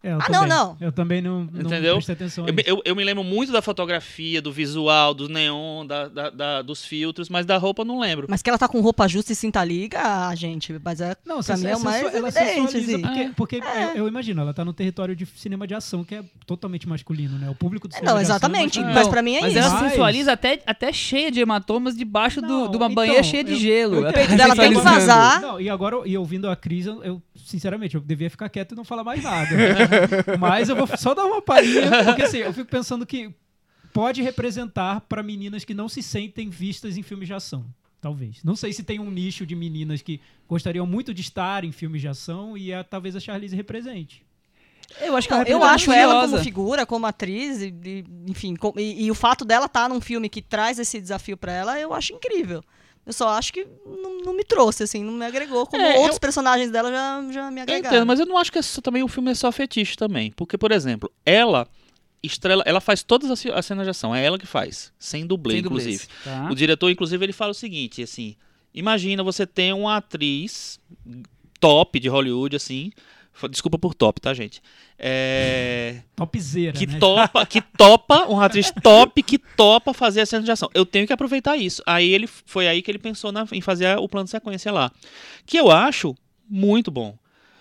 É, 0.03 0.13
eu 0.13 0.19
Ah, 0.21 0.25
também. 0.27 0.41
não, 0.41 0.47
não. 0.49 0.77
Eu 0.81 0.93
também 0.93 1.23
não, 1.23 1.45
não 1.53 1.61
Entendeu? 1.63 1.95
prestei 1.95 2.15
atenção. 2.15 2.47
Eu, 2.47 2.55
eu, 2.67 2.83
eu 2.85 2.97
me 2.97 3.05
lembro 3.05 3.23
muito 3.23 3.53
da 3.53 3.63
fotografia, 3.63 4.43
do 4.43 4.51
visual, 4.51 5.15
do 5.15 5.29
neon, 5.29 5.87
da, 5.87 6.09
da- 6.09 6.31
da- 6.31 6.63
dos 6.63 6.85
filtros, 6.85 7.29
mas 7.29 7.47
da 7.47 7.57
roupa 7.57 7.83
eu 7.83 7.87
não 7.87 8.01
lembro. 8.01 8.27
Mas 8.29 8.43
que 8.43 8.51
ela 8.51 8.59
tá 8.59 8.67
com 8.69 8.81
roupa 8.81 9.07
justa 9.07 9.33
e 9.33 9.37
cinta 9.37 9.63
liga, 9.65 10.01
ah, 10.03 10.35
gente, 10.35 10.75
mas 10.85 11.01
é, 11.01 11.15
Não, 11.25 11.41
pra 11.41 11.57
mim 11.57 11.67
é 11.67 11.77
o 11.77 11.81
mais 11.81 12.03
ela 12.15 12.29
evidente, 12.29 12.55
sensualiza 12.73 12.93
assim. 12.97 13.01
porque, 13.03 13.31
porque 13.37 13.57
É. 13.65 13.91
eu, 13.93 13.97
eu 13.99 14.09
imagino, 14.09 14.41
ela 14.43 14.53
tá 14.53 14.65
no 14.65 14.73
território 14.73 15.15
de 15.15 15.25
cinema 15.37 15.67
de 15.67 15.75
ação 15.75 16.03
que 16.03 16.17
é 16.17 16.25
totalmente 16.47 16.89
masculino, 16.89 17.39
né? 17.39 17.49
O 17.49 17.55
público 17.55 17.87
do 17.87 17.95
É, 17.95 17.99
cinema 17.99 18.13
não, 18.15 18.19
de 18.19 18.25
ação 18.25 18.35
é 18.35 18.39
exatamente. 18.39 18.79
masculino. 18.81 18.95
Mas 18.95 19.09
pra 19.09 19.23
mim 19.23 19.35
é 19.37 19.41
mas 19.43 19.51
isso. 19.55 19.59
ela 19.65 19.71
Mas- 19.81 19.91
sensualiza 19.91 20.33
até, 20.33 20.61
até 20.67 20.93
cheia 20.93 21.31
de 21.31 21.41
hematomas 21.41 21.97
debaixo 21.97 22.41
do, 22.41 22.49
Não, 22.49 22.71
de 22.71 22.77
uma 22.77 22.87
então, 22.87 22.95
banheira 22.97 23.23
cheia 23.23 23.45
de 23.45 23.55
gelo. 23.57 23.99
Ela 23.99 24.11
entendo. 24.11 24.29
tá 24.31 24.37
Dela 24.37 24.57
tem 24.57 24.73
que 24.73 24.81
vazar. 24.81 25.41
Não, 25.41 25.61
e 25.61 25.71
agora, 25.71 25.97
e 26.07 26.17
ouvindo 26.19 26.49
a 26.51 26.57
Cris, 26.57 26.87
eu, 26.87 27.03
eu, 27.05 27.23
sinceramente, 27.47 27.95
eu 27.95 28.01
devia 28.01 28.29
ficar 28.29 28.49
quieto 28.49 28.73
e 28.73 28.75
não 28.75 28.85
falar 28.85 29.05
mais 29.05 29.23
nada. 29.23 29.49
Mas 30.39 30.69
eu 30.69 30.77
vou 30.77 30.87
só 30.97 31.15
dar 31.15 31.25
uma 31.25 31.41
palhinha, 31.43 32.05
porque 32.05 32.23
assim, 32.23 32.39
eu 32.39 32.53
fico 32.53 32.71
pensando 32.71 33.05
que 33.07 33.33
pode 33.93 34.23
representar 34.23 35.01
pra 35.03 35.23
meninas 35.23 35.65
que 35.65 35.75
não 35.75 35.89
se 35.89 36.03
sentem 36.03 36.49
vistas 36.49 36.97
em 36.97 37.03
filmes 37.03 37.29
de 37.29 37.35
ação. 37.35 37.65
Talvez. 38.01 38.43
Não 38.43 38.57
sei 38.57 38.73
se 38.73 38.83
tem 38.83 38.99
um 38.99 39.11
nicho 39.11 39.47
de 39.47 39.55
meninas 39.55 40.03
que 40.03 40.21
gostariam 40.49 40.85
muito 40.85 41.15
de 41.15 41.21
estar 41.21 41.63
em 41.65 41.71
filmes 41.71 42.01
de 42.01 42.09
ação 42.09 42.59
e 42.59 42.73
a- 42.75 42.83
talvez 42.83 43.15
a 43.15 43.21
Charlize 43.21 43.55
represente. 43.55 44.25
Eu 45.01 45.17
acho 45.17 45.29
que 45.29 45.33
ela 45.33 45.43
eu 45.45 45.59
representa 45.61 45.75
acho 45.75 45.93
ela 45.93 46.21
como 46.29 46.39
figura, 46.43 46.85
como 46.85 47.07
atriz, 47.07 47.63
e, 47.63 47.73
e- 47.85 48.05
enfim, 48.27 48.57
com- 48.57 48.75
e, 48.77 49.05
e 49.05 49.11
o 49.11 49.15
fato 49.15 49.45
dela 49.45 49.67
estar 49.67 49.89
num 49.89 50.01
filme 50.01 50.29
que 50.29 50.43
traz 50.43 50.79
esse 50.81 51.01
desafio 51.01 51.37
pra 51.37 51.53
ela, 51.53 51.79
eu 51.79 51.95
acho 51.95 52.13
incrível. 52.13 52.63
Eu 53.05 53.13
só 53.13 53.29
acho 53.31 53.53
que 53.53 53.67
não, 53.85 54.21
não 54.23 54.33
me 54.35 54.45
trouxe, 54.45 54.85
assim, 54.85 55.03
não 55.03 55.13
me 55.15 55.25
agregou, 55.27 55.67
como 55.67 55.83
É, 55.83 55.97
outros 55.99 56.17
eu- 56.17 56.21
personagens 56.21 56.71
dela 56.71 56.91
já, 56.91 57.33
já 57.33 57.51
me 57.51 57.59
Eu 57.59 57.63
agregaram. 57.65 57.97
entendo, 57.97 58.07
mas 58.07 58.21
eu 58.21 58.27
não 58.27 58.39
acho 58.39 58.53
que 58.53 58.59
é 58.59 58.63
só- 58.63 58.81
também 58.81 59.03
o 59.03 59.09
filme 59.09 59.31
é 59.33 59.35
só 59.35 59.51
fetiche 59.51 59.97
também. 59.97 60.31
Porque, 60.33 60.57
por 60.57 60.71
exemplo, 60.71 61.11
ela 61.27 61.67
estrela, 62.23 62.63
ela 62.65 62.81
faz 62.81 63.03
todas 63.03 63.29
as, 63.31 63.45
as 63.47 63.67
cenas 63.67 63.85
de 63.85 63.91
ação, 63.91 64.15
é 64.15 64.25
ela 64.25 64.39
que 64.39 64.47
faz, 64.47 64.93
sem 64.99 65.27
dublê, 65.27 65.55
Sem 65.55 65.63
dublês, 65.63 65.87
inclusive. 65.87 66.09
tá? 66.23 66.49
O 66.51 66.55
diretor, 66.55 66.89
inclusive, 66.91 67.25
ele 67.25 67.33
fala 67.33 67.51
o 67.51 67.55
seguinte, 67.55 68.01
assim, 68.03 68.37
imagina 68.73 69.25
você 69.25 69.45
ter 69.45 69.73
uma 69.75 69.97
atriz 69.97 70.79
top 71.59 71.99
de 71.99 72.09
Hollywood, 72.09 72.55
assim, 72.55 72.93
desculpa 73.51 73.79
por 73.79 73.95
top, 73.95 74.21
tá, 74.21 74.33
gente? 74.35 74.61
É, 74.99 75.97
Topzera, 76.15 76.77
que 76.77 76.87
né? 76.87 76.99
topa, 76.99 77.45
que 77.47 77.61
topa, 77.77 78.25
uma 78.27 78.45
atriz 78.47 78.71
top 78.83 79.23
que 79.23 79.39
topa 79.39 79.93
fazer 79.93 80.21
a 80.21 80.27
cena 80.27 80.43
de 80.45 80.51
ação. 80.51 80.71
Eu 80.75 80.87
tenho 80.87 81.07
que 81.07 81.13
aproveitar 81.13 81.57
isso. 81.57 81.83
Aí 81.87 82.13
ele 82.13 82.27
foi 82.27 82.69
aí 82.69 82.83
que 82.83 82.91
ele 82.91 82.99
pensou 82.99 83.33
na- 83.33 83.47
em 83.53 83.61
fazer 83.61 83.97
o 83.99 84.09
plano 84.09 84.25
de 84.25 84.31
sequência 84.31 84.71
lá, 84.73 84.91
que 85.47 85.57
eu 85.57 85.71
acho 85.71 86.15
muito 86.49 86.91
bom. 86.91 87.17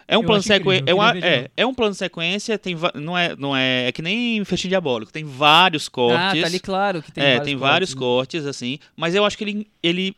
É 0.08 0.18
um 0.18 0.22
Eu 0.22 0.28
plano 0.28 0.44
sequência, 0.44 0.84
é, 0.86 0.94
uma- 0.94 1.18
é, 1.18 1.50
é 1.56 1.66
um 1.66 1.74
plano 1.74 1.94
de 1.94 1.98
sequência, 1.98 2.60
tem 2.60 2.76
va- 2.76 2.92
não 2.96 3.18
é, 3.18 3.34
não 3.38 3.56
é, 3.56 3.88
é 3.88 3.92
que 3.94 4.02
nem 4.02 4.44
festim 4.44 4.68
diabólico, 4.68 5.12
tem 5.12 5.24
vários 5.24 5.88
cortes. 5.88 6.40
Ah, 6.40 6.42
tá 6.42 6.48
ali 6.48 6.60
claro 6.60 7.02
que 7.02 7.12
tem 7.14 7.24
é, 7.24 7.28
vários 7.36 7.46
tem 7.46 7.56
vários 7.56 7.94
cortes, 7.94 8.42
cortes 8.42 8.46
assim, 8.46 8.78
mas 8.96 9.16
eu 9.16 9.24
acho 9.24 9.38
que 9.38 9.44
ele 9.46 9.68
ele 9.82 10.16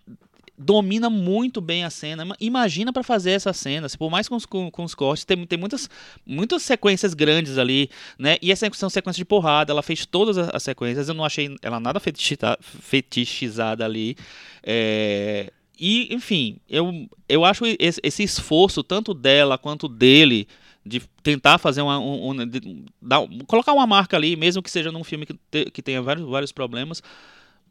domina 0.57 1.09
muito 1.09 1.59
bem 1.59 1.83
a 1.83 1.89
cena. 1.89 2.23
Ima- 2.23 2.37
Imagina 2.39 2.93
pra 2.93 3.03
fazer 3.03 3.31
essa 3.31 3.51
cena, 3.53 3.87
por 3.97 4.09
mais 4.11 4.27
com 4.29 4.35
os, 4.35 4.45
com, 4.45 4.69
com 4.69 4.83
os 4.83 4.93
cortes, 4.95 5.25
tem, 5.25 5.45
tem 5.45 5.57
muitas, 5.57 5.89
muitas 6.25 6.61
sequências 6.63 7.13
grandes 7.13 7.57
ali, 7.57 7.89
né? 8.17 8.37
E 8.41 8.51
essa 8.51 8.69
são 8.73 8.89
sequências 8.89 9.17
de 9.17 9.25
porrada, 9.25 9.71
ela 9.71 9.81
fez 9.83 10.05
todas 10.05 10.37
as, 10.37 10.49
as 10.53 10.63
sequências, 10.63 11.07
eu 11.09 11.13
não 11.15 11.25
achei 11.25 11.55
ela 11.61 11.79
nada 11.79 11.99
fetichita- 11.99 12.57
fetichizada 12.61 13.83
ali. 13.83 14.15
É, 14.61 15.51
e, 15.79 16.13
enfim, 16.13 16.57
eu, 16.69 17.07
eu 17.27 17.43
acho 17.43 17.65
esse, 17.79 17.99
esse 18.03 18.23
esforço, 18.23 18.83
tanto 18.83 19.13
dela 19.13 19.57
quanto 19.57 19.87
dele, 19.87 20.47
de 20.85 21.01
tentar 21.21 21.57
fazer 21.57 21.81
uma. 21.81 21.97
Um, 21.99 22.29
um- 22.31 22.45
de- 22.47 22.85
dar 23.01 23.21
colocar 23.47 23.73
uma 23.73 23.87
marca 23.87 24.15
ali, 24.17 24.35
mesmo 24.35 24.61
que 24.61 24.69
seja 24.69 24.91
num 24.91 25.03
filme 25.03 25.25
que, 25.25 25.33
te- 25.49 25.71
que 25.71 25.81
tenha 25.81 26.01
vários, 26.01 26.27
vários 26.29 26.51
problemas. 26.51 27.01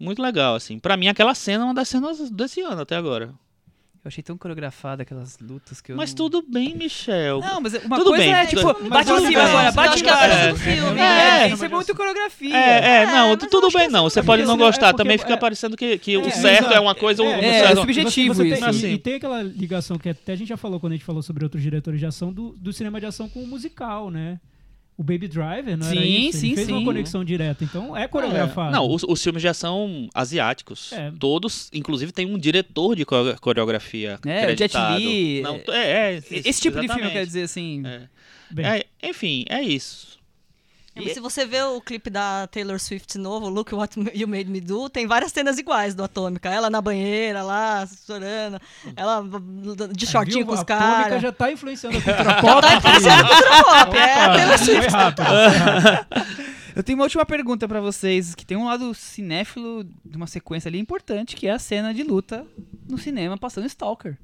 Muito 0.03 0.21
legal, 0.21 0.55
assim. 0.57 0.79
Pra 0.79 0.97
mim, 0.97 1.09
aquela 1.09 1.35
cena 1.35 1.63
é 1.63 1.67
uma 1.67 1.75
das 1.75 1.89
cenas 1.89 2.31
desse 2.31 2.61
ano 2.61 2.83
até 2.83 2.97
agora. 2.97 3.27
Eu 4.05 4.09
achei 4.09 4.21
tão 4.21 4.37
coreografada 4.37 5.03
aquelas 5.05 5.39
lutas 5.39 5.81
que 5.81 5.93
eu 5.93 5.97
Mas 5.97 6.11
não... 6.11 6.17
tudo 6.17 6.43
bem, 6.43 6.75
Michel. 6.77 7.39
Não, 7.39 7.61
mas 7.61 7.73
uma 7.85 7.97
Tudo 7.99 8.11
coisa 8.11 8.25
bem, 8.25 8.35
é, 8.35 8.47
tipo, 8.47 8.75
tudo- 8.75 8.89
bate 8.91 9.09
mas 9.09 9.23
em 9.23 9.27
cima 9.29 9.43
agora, 9.45 9.71
bate 9.71 9.95
em 9.95 9.99
cima. 9.99 10.57
filme. 10.57 11.01
É, 11.01 11.49
isso 11.53 11.65
é 11.65 11.69
muito 11.69 11.95
coreografia. 11.95 12.57
É, 12.57 13.03
é, 13.03 13.07
não, 13.07 13.31
É, 13.33 13.37
mas 13.41 13.49
tudo 13.49 13.71
bem 13.71 13.89
não. 13.89 14.07
essa 14.09 14.15
Você 14.15 14.23
pode 14.25 14.43
não 14.43 14.55
é 14.55 14.59
gostar, 14.59 14.93
também 14.93 15.17
fica 15.19 15.35
é- 15.35 15.37
parecendo 15.37 15.77
que, 15.77 15.99
que 15.99 16.17
o 16.17 16.27
É, 16.27 16.31
certo 16.33 16.73
é 16.73 16.81
uma 16.81 16.97
coisa, 16.97 17.23
o 17.23 17.27
É, 17.27 17.39
é, 17.47 17.59
certo- 17.61 17.79
é 17.79 17.81
subjetivo 17.81 18.35
Você 18.35 18.43
tem- 18.43 18.53
isso. 18.55 18.65
Assim. 18.65 18.89
E, 18.89 18.93
e 18.95 18.99
tem 18.99 19.15
aquela 19.15 19.41
ligação 19.41 19.97
que 19.97 20.09
até 20.09 20.33
a 20.33 20.37
gente 20.37 20.49
já 20.49 20.57
falou 20.57 20.81
quando 20.81 20.95
a 20.95 20.97
gente 20.97 21.05
falou 21.05 21.23
sobre 21.23 21.45
outros 21.45 21.63
diretores 21.63 22.01
de 22.01 22.07
ação 22.07 22.33
do, 22.33 22.57
do 22.59 22.73
cinema 22.73 22.99
de 22.99 23.07
ação 23.07 23.29
com 23.29 23.41
o 23.41 23.47
musical, 23.47 24.11
né? 24.11 24.41
O 24.97 25.03
Baby 25.03 25.27
Driver, 25.27 25.77
não 25.77 25.87
era 25.87 26.01
Sim, 26.01 26.29
isso? 26.29 26.39
sim, 26.39 26.47
Ele 26.49 26.55
fez 26.57 26.67
sim. 26.67 26.73
uma 26.75 26.85
conexão 26.85 27.25
direta, 27.25 27.65
então 27.65 27.97
é 27.97 28.07
coreografado. 28.07 28.73
Não, 28.73 28.89
os, 28.89 29.03
os 29.03 29.23
filmes 29.23 29.41
de 29.41 29.49
ação 29.49 30.09
asiáticos, 30.15 30.93
É. 30.93 31.11
todos, 31.19 31.71
inclusive 31.73 32.13
tem 32.13 32.27
um 32.27 32.39
diretor 32.39 32.95
de 32.95 33.05
core- 33.05 33.37
coreografia 33.41 34.19
É, 34.25 34.47
o 34.47 34.49
Jet 34.51 34.77
acreditado. 34.77 34.99
Li, 34.99 35.41
Não, 35.43 35.57
é- 35.57 35.63
é, 35.69 36.15
é, 36.15 36.17
Esse 36.17 36.61
tipo 36.61 36.75
de 36.81 36.83
filme, 36.83 36.85
exatamente. 36.87 37.13
quer 37.13 37.27
dizer 37.27 37.43
assim... 37.43 37.83
É. 37.87 38.03
Bem, 38.51 38.67
É, 38.67 38.87
enfim, 39.03 39.45
é 39.49 39.63
isso. 39.63 40.19
E 40.95 41.15
se 41.15 41.21
você 41.21 41.47
vê 41.47 41.63
o 41.63 41.81
clipe 41.81 42.11
da 42.11 42.47
Taylor 42.49 42.79
Swift 42.79 43.17
novo, 43.17 43.49
Look 43.49 43.75
What 43.75 43.99
You 44.15 44.29
Made 44.29 44.51
Me 44.51 44.61
Do, 44.61 44.91
tem 44.91 45.07
várias 45.07 45.33
cenas 45.33 45.59
iguais 45.59 45.95
do 45.95 46.05
Atômica. 46.05 46.51
Ela 46.51 46.69
na 46.69 46.83
banheira 46.83 47.43
lá, 47.43 47.89
chorando. 48.07 48.61
Ela 48.95 49.25
de 49.93 50.07
shortinho 50.07 50.39
viu? 50.39 50.47
com 50.47 50.53
os 50.53 50.59
A 50.59 50.63
Atômica 50.63 51.03
caras. 51.05 51.23
já 51.23 51.33
tá 51.33 51.51
influenciando 51.51 51.97
a 51.97 52.03
cultura 52.03 52.35
pop. 52.43 52.61
Tá 52.61 52.77
influenciando 52.77 53.23
a 53.23 53.29
cultura 53.29 53.65
pop. 53.65 53.97
É 53.97 54.15
a 54.21 54.33
Taylor 54.35 54.59
Swift. 54.59 54.91
rápido, 54.91 55.25
foi 55.25 55.57
rápido. 55.57 56.43
Eu 56.75 56.83
tenho 56.83 56.99
uma 56.99 57.05
última 57.05 57.27
pergunta 57.27 57.69
pra 57.69 57.81
vocês, 57.81 58.35
que 58.35 58.47
tem 58.47 58.57
um 58.57 58.65
lado 58.65 58.95
cinéfilo 58.95 59.85
de 60.05 60.17
uma 60.17 60.27
sequência 60.27 60.69
ali 60.69 60.79
importante, 60.79 61.37
que 61.37 61.47
é 61.47 61.53
a 61.53 61.59
cena 61.59 61.93
de 61.93 62.03
luta 62.03 62.47
no 62.89 62.97
cinema 62.99 63.37
passando 63.37 63.67
Stalker. 63.67 64.17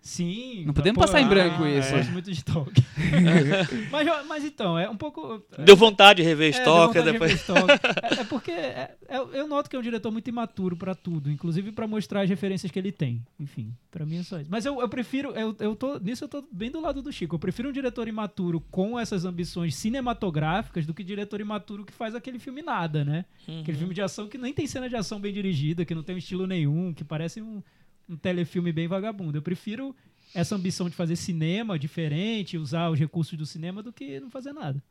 Sim. 0.00 0.64
Não 0.64 0.72
podemos 0.72 0.96
pô, 0.96 1.02
passar 1.02 1.20
em 1.20 1.28
branco 1.28 1.62
ah, 1.62 1.70
isso. 1.70 1.90
Eu 1.90 1.98
gosto 1.98 2.12
muito 2.12 2.24
de 2.26 2.32
Stalker. 2.32 2.84
mas, 3.92 4.26
mas 4.26 4.44
então, 4.44 4.78
é 4.78 4.88
um 4.88 4.96
pouco... 4.96 5.42
Deu 5.58 5.76
vontade 5.76 6.22
de 6.22 6.28
rever 6.28 6.54
É, 6.54 6.58
Stalker 6.58 7.02
de 7.02 7.12
depois. 7.12 7.32
rever 7.32 7.42
Stalker. 7.42 7.80
É, 8.02 8.20
é 8.20 8.24
porque 8.24 8.50
é- 8.50 8.96
é- 9.08 9.18
eu 9.18 9.46
noto 9.46 9.68
que 9.68 9.76
é 9.76 9.78
um 9.78 9.82
diretor 9.82 10.10
muito 10.10 10.28
imaturo 10.28 10.74
pra 10.74 10.94
tudo, 10.94 11.30
inclusive 11.30 11.70
pra 11.72 11.86
mostrar 11.86 12.22
as 12.22 12.30
referências 12.30 12.72
que 12.72 12.78
ele 12.78 12.90
tem. 12.92 13.22
Enfim, 13.38 13.74
pra 13.90 14.06
mim 14.06 14.18
é 14.18 14.22
só 14.22 14.40
isso. 14.40 14.50
Mas 14.50 14.64
eu, 14.64 14.80
eu 14.80 14.88
prefiro, 14.88 15.32
eu, 15.32 15.54
eu 15.60 15.76
tô, 15.76 15.98
nisso 15.98 16.24
eu 16.24 16.28
tô 16.28 16.42
bem 16.50 16.70
do 16.70 16.80
lado 16.80 17.02
do 17.02 17.12
Chico. 17.12 17.34
Eu 17.34 17.38
prefiro 17.38 17.68
um 17.68 17.72
diretor 17.72 18.08
imaturo 18.08 18.60
com 18.70 18.98
essas 18.98 19.24
ambições 19.26 19.74
cinematográficas 19.74 20.86
do 20.86 20.94
que 20.94 21.04
diretor 21.04 21.40
imaturo 21.40 21.84
que 21.84 21.92
faz 21.92 22.14
aquele 22.14 22.38
filme 22.38 22.62
nada, 22.62 23.04
né? 23.04 23.26
Aquele 23.60 23.76
filme 23.76 23.94
de 23.94 24.00
ação 24.00 24.28
que 24.28 24.38
nem 24.38 24.52
tem 24.52 24.66
cena 24.66 24.88
de 24.88 24.96
ação 24.96 25.20
bem 25.20 25.32
dirigida, 25.32 25.84
que 25.84 25.94
não 25.94 26.02
tem 26.02 26.14
um 26.14 26.18
estilo 26.18 26.46
nenhum, 26.46 26.94
que 26.94 27.04
parece 27.04 27.42
um, 27.42 27.62
um 28.10 28.16
telefilme 28.16 28.72
bem 28.72 28.88
vagabundo. 28.88 29.38
Eu 29.38 29.42
prefiro 29.42 29.94
essa 30.34 30.54
ambição 30.54 30.88
de 30.90 30.96
fazer 30.96 31.16
cinema 31.16 31.78
diferente, 31.78 32.58
usar 32.58 32.90
os 32.90 32.98
recursos 32.98 33.38
do 33.38 33.46
cinema, 33.46 33.82
do 33.82 33.92
que 33.92 34.18
não 34.20 34.30
fazer 34.30 34.52
nada. 34.52 34.82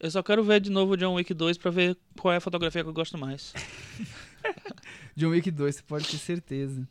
Eu 0.00 0.10
só 0.10 0.22
quero 0.22 0.42
ver 0.42 0.60
de 0.60 0.70
novo 0.70 0.92
o 0.92 0.96
John 0.96 1.14
Wick 1.14 1.32
2 1.32 1.56
pra 1.58 1.70
ver 1.70 1.96
qual 2.18 2.34
é 2.34 2.38
a 2.38 2.40
fotografia 2.40 2.82
que 2.82 2.88
eu 2.88 2.94
gosto 2.94 3.16
mais. 3.16 3.52
John 5.16 5.28
Wick 5.28 5.50
2, 5.50 5.76
você 5.76 5.82
pode 5.82 6.08
ter 6.08 6.18
certeza. 6.18 6.88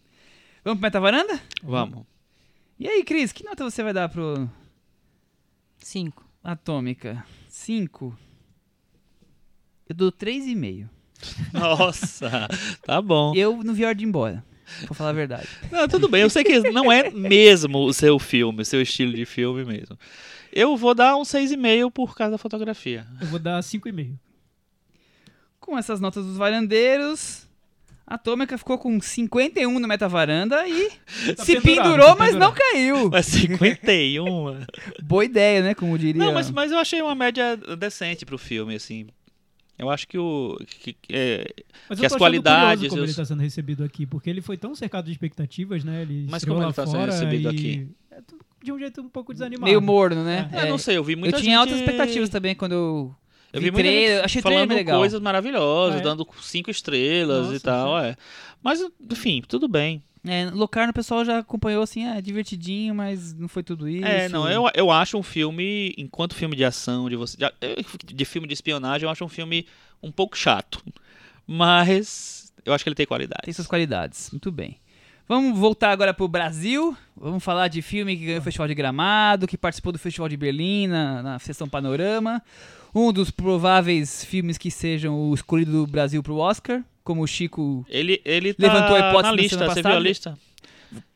Vamos 0.63 0.79
pro 0.79 0.87
Metavaranda? 0.87 1.41
Vamos. 1.61 2.05
E 2.79 2.87
aí, 2.87 3.03
Cris, 3.03 3.31
que 3.31 3.43
nota 3.43 3.63
você 3.63 3.83
vai 3.83 3.93
dar 3.93 4.09
pro 4.09 4.49
Cinco. 5.83 6.25
Atômica? 6.41 7.25
5. 7.49 8.17
Eu 9.87 9.95
dou 9.95 10.11
3,5. 10.11 10.89
Nossa, 11.51 12.47
tá 12.85 13.01
bom. 13.01 13.33
Eu 13.35 13.63
não 13.63 13.73
vi 13.73 13.83
a 13.83 13.87
hora 13.87 13.95
de 13.95 14.03
ir 14.03 14.07
embora, 14.07 14.43
pra 14.85 14.93
falar 14.95 15.09
a 15.11 15.13
verdade. 15.13 15.47
Não, 15.71 15.87
tudo 15.87 16.07
bem, 16.07 16.21
eu 16.21 16.29
sei 16.29 16.43
que 16.43 16.59
não 16.71 16.91
é 16.91 17.09
mesmo 17.09 17.85
o 17.85 17.93
seu 17.93 18.17
filme, 18.19 18.61
o 18.61 18.65
seu 18.65 18.81
estilo 18.81 19.13
de 19.13 19.25
filme 19.25 19.63
mesmo. 19.65 19.97
Eu 20.51 20.77
vou 20.77 20.93
dar 20.93 21.15
um 21.15 21.23
6,5 21.23 21.91
por 21.91 22.15
causa 22.15 22.33
da 22.33 22.37
fotografia. 22.37 23.07
Eu 23.19 23.27
vou 23.27 23.39
dar 23.39 23.59
5,5. 23.61 24.15
Com 25.59 25.77
essas 25.77 25.99
notas 25.99 26.25
dos 26.25 26.37
varandeiros, 26.37 27.47
a 28.05 28.15
Atômica 28.15 28.57
ficou 28.57 28.77
com 28.77 28.99
51 28.99 29.79
no 29.79 29.87
Metavaranda 29.87 30.67
e 30.67 30.91
Tá 31.35 31.43
se 31.43 31.59
pendurou, 31.59 32.09
tá 32.09 32.15
mas 32.15 32.35
não 32.35 32.51
caiu. 32.51 33.09
Mas 33.11 33.25
51. 33.27 34.65
Boa 35.01 35.25
ideia, 35.25 35.63
né? 35.63 35.73
Como 35.73 35.97
diria. 35.97 36.23
Não, 36.23 36.33
mas, 36.33 36.51
mas 36.51 36.71
eu 36.71 36.77
achei 36.77 37.01
uma 37.01 37.15
média 37.15 37.57
decente 37.77 38.25
pro 38.25 38.37
filme, 38.37 38.75
assim. 38.75 39.07
Eu 39.77 39.89
acho 39.89 40.07
que 40.07 40.17
o. 40.17 40.57
Que, 40.81 40.93
que, 40.93 41.13
é, 41.13 41.51
Mas 41.89 41.99
que 41.99 42.05
eu 42.05 42.07
as 42.07 42.15
qualidades, 42.15 42.87
como 42.89 42.99
eu- 43.01 43.05
ele 43.05 43.11
está 43.11 43.25
sendo 43.25 43.41
recebido 43.41 43.83
aqui, 43.83 44.05
porque 44.05 44.29
ele 44.29 44.41
foi 44.41 44.55
tão 44.57 44.75
cercado 44.75 45.05
de 45.05 45.11
expectativas, 45.11 45.83
né? 45.83 46.03
Ele 46.03 46.27
Mas 46.29 46.45
como 46.45 46.59
lá 46.59 46.65
ele 46.65 46.73
tá 46.73 46.85
sendo 46.85 46.95
fora 46.97 47.11
recebido 47.11 47.43
e 47.43 47.47
aqui? 47.47 47.87
é 48.11 48.21
de 48.63 48.71
um 48.71 48.79
jeito 48.79 49.01
um 49.01 49.09
pouco 49.09 49.33
desanimado. 49.33 49.65
Meio 49.65 49.81
morno, 49.81 50.23
né? 50.23 50.49
eu 50.53 50.69
não 50.69 50.77
sei, 50.77 50.95
eu 50.97 51.03
vi 51.03 51.15
muita 51.15 51.35
eu 51.37 51.41
tinha 51.41 51.57
gente... 51.57 51.59
altas 51.59 51.79
expectativas 51.79 52.29
também 52.29 52.55
quando 52.55 52.71
eu, 52.71 53.15
Eu 53.51 53.59
vi 53.59 53.71
muita 53.71 53.83
trailer, 53.89 54.15
gente 54.17 54.25
achei 54.25 54.41
falando 54.41 54.73
legal. 54.73 54.99
coisas 54.99 55.19
maravilhosas, 55.19 55.97
Ah, 55.97 55.99
é? 55.99 56.03
dando 56.03 56.25
cinco 56.41 56.71
estrelas 56.71 57.45
Nossa, 57.47 57.55
e 57.57 57.59
tal, 57.59 57.99
é. 57.99 58.15
Mas, 58.63 58.79
enfim, 59.11 59.41
tudo 59.45 59.67
bem. 59.67 60.01
É, 60.25 60.49
Locarno 60.51 60.91
o 60.91 60.93
pessoal 60.93 61.25
já 61.25 61.39
acompanhou 61.39 61.83
assim, 61.83 62.05
é 62.05 62.21
divertidinho, 62.21 62.95
mas 62.95 63.33
não 63.33 63.47
foi 63.47 63.61
tudo 63.61 63.89
isso. 63.89 64.05
É, 64.05 64.29
não, 64.29 64.49
eu, 64.49 64.69
eu 64.73 64.89
acho 64.89 65.17
um 65.17 65.23
filme, 65.23 65.93
enquanto 65.97 66.33
filme 66.33 66.55
de 66.55 66.63
ação, 66.63 67.09
de 67.09 67.15
você, 67.15 67.37
de, 67.37 68.13
de 68.13 68.25
filme 68.25 68.47
de 68.47 68.53
espionagem, 68.53 69.05
eu 69.05 69.09
acho 69.09 69.25
um 69.25 69.29
filme 69.29 69.67
um 70.01 70.11
pouco 70.11 70.37
chato. 70.37 70.81
Mas 71.45 72.53
eu 72.65 72.73
acho 72.73 72.83
que 72.83 72.89
ele 72.89 72.95
tem 72.95 73.05
qualidade. 73.05 73.41
Tem 73.43 73.53
suas 73.53 73.67
qualidades, 73.67 74.31
muito 74.31 74.49
bem. 74.49 74.77
Vamos 75.27 75.57
voltar 75.57 75.91
agora 75.91 76.13
pro 76.13 76.27
Brasil. 76.27 76.95
Vamos 77.15 77.43
falar 77.43 77.67
de 77.67 77.81
filme 77.81 78.15
que 78.17 78.25
ganhou 78.25 78.39
o 78.39 78.43
Festival 78.43 78.67
de 78.67 78.75
Gramado, 78.75 79.47
que 79.47 79.57
participou 79.57 79.91
do 79.91 79.99
Festival 79.99 80.27
de 80.27 80.35
Berlim 80.35 80.87
na, 80.87 81.23
na 81.23 81.39
sessão 81.39 81.67
Panorama. 81.67 82.41
Um 82.93 83.11
dos 83.11 83.31
prováveis 83.31 84.23
filmes 84.23 84.57
que 84.57 84.69
sejam 84.69 85.15
o 85.15 85.33
escolhido 85.33 85.71
do 85.71 85.87
Brasil 85.87 86.21
pro 86.21 86.37
Oscar, 86.37 86.83
como 87.03 87.21
o 87.23 87.27
Chico. 87.27 87.85
Ele, 87.89 88.21
ele 88.23 88.53
tá 88.53 88.63
Levantou 88.63 88.95
a 88.95 88.99
hipótese 88.99 89.23
na 89.23 89.31
lista, 89.41 89.67
você 89.67 89.81
viu 89.81 89.91
a 89.91 89.99
lista? 89.99 90.37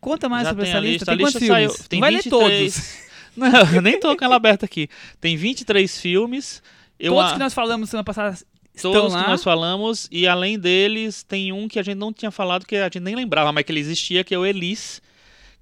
Conta 0.01 0.27
mais 0.27 0.43
Já 0.43 0.49
sobre 0.51 0.67
essa 0.67 0.77
a 0.77 0.79
lista. 0.81 0.91
lista, 0.91 1.11
a 1.11 1.15
Tem 1.15 1.25
quantos 1.25 1.41
lista 1.41 1.53
saiu- 1.53 1.69
filmes? 1.69 1.87
tem 1.87 1.99
vai 1.99 2.11
ler 2.11 2.17
23. 2.23 2.73
todos. 2.73 3.07
Não, 3.37 3.75
eu 3.75 3.81
nem 3.83 3.99
tô 3.99 4.15
com 4.17 4.25
ela 4.25 4.35
aberta 4.35 4.65
aqui. 4.65 4.89
Tem 5.21 5.37
23 5.37 5.99
filmes. 6.01 6.63
Eu 6.99 7.13
todos 7.13 7.29
a- 7.31 7.33
que 7.33 7.39
nós 7.39 7.53
falamos 7.53 7.89
semana 7.89 8.03
passada 8.03 8.35
estão 8.73 8.91
Todos 8.91 9.13
lá. 9.13 9.23
que 9.23 9.29
nós 9.29 9.43
falamos, 9.43 10.07
e 10.11 10.27
além 10.27 10.57
deles, 10.57 11.21
tem 11.23 11.51
um 11.51 11.67
que 11.67 11.77
a 11.77 11.83
gente 11.83 11.97
não 11.97 12.11
tinha 12.11 12.31
falado, 12.31 12.65
que 12.65 12.75
a 12.75 12.85
gente 12.85 12.99
nem 12.99 13.15
lembrava, 13.15 13.51
mas 13.51 13.63
que 13.63 13.71
ele 13.71 13.79
existia, 13.79 14.23
que 14.23 14.33
é 14.33 14.37
o 14.39 14.45
Elis, 14.45 14.99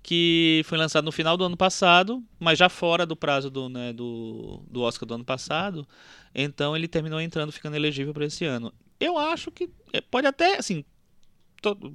que 0.02 0.62
foi 0.66 0.78
lançado 0.78 1.04
no 1.04 1.12
final 1.12 1.36
do 1.36 1.44
ano 1.44 1.58
passado, 1.58 2.24
mas 2.40 2.58
já 2.60 2.70
fora 2.70 3.06
do 3.06 3.16
prazo 3.16 3.50
do, 3.50 3.68
né, 3.68 3.92
do, 3.92 4.62
do 4.70 4.82
Oscar 4.82 5.06
do 5.08 5.16
ano 5.16 5.26
passado. 5.26 5.86
Então 6.34 6.76
ele 6.78 6.88
terminou 6.88 7.20
entrando, 7.20 7.52
ficando 7.52 7.76
elegível 7.76 8.14
para 8.14 8.26
esse 8.26 8.46
ano. 8.46 8.74
Eu 8.99 9.17
acho 9.17 9.51
que 9.51 9.69
é, 9.93 10.01
pode 10.01 10.27
até, 10.27 10.58
assim, 10.58 10.84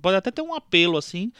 pode 0.00 0.16
até 0.16 0.30
ter 0.30 0.42
um 0.42 0.54
apelo, 0.54 0.96
assim, 0.96 1.32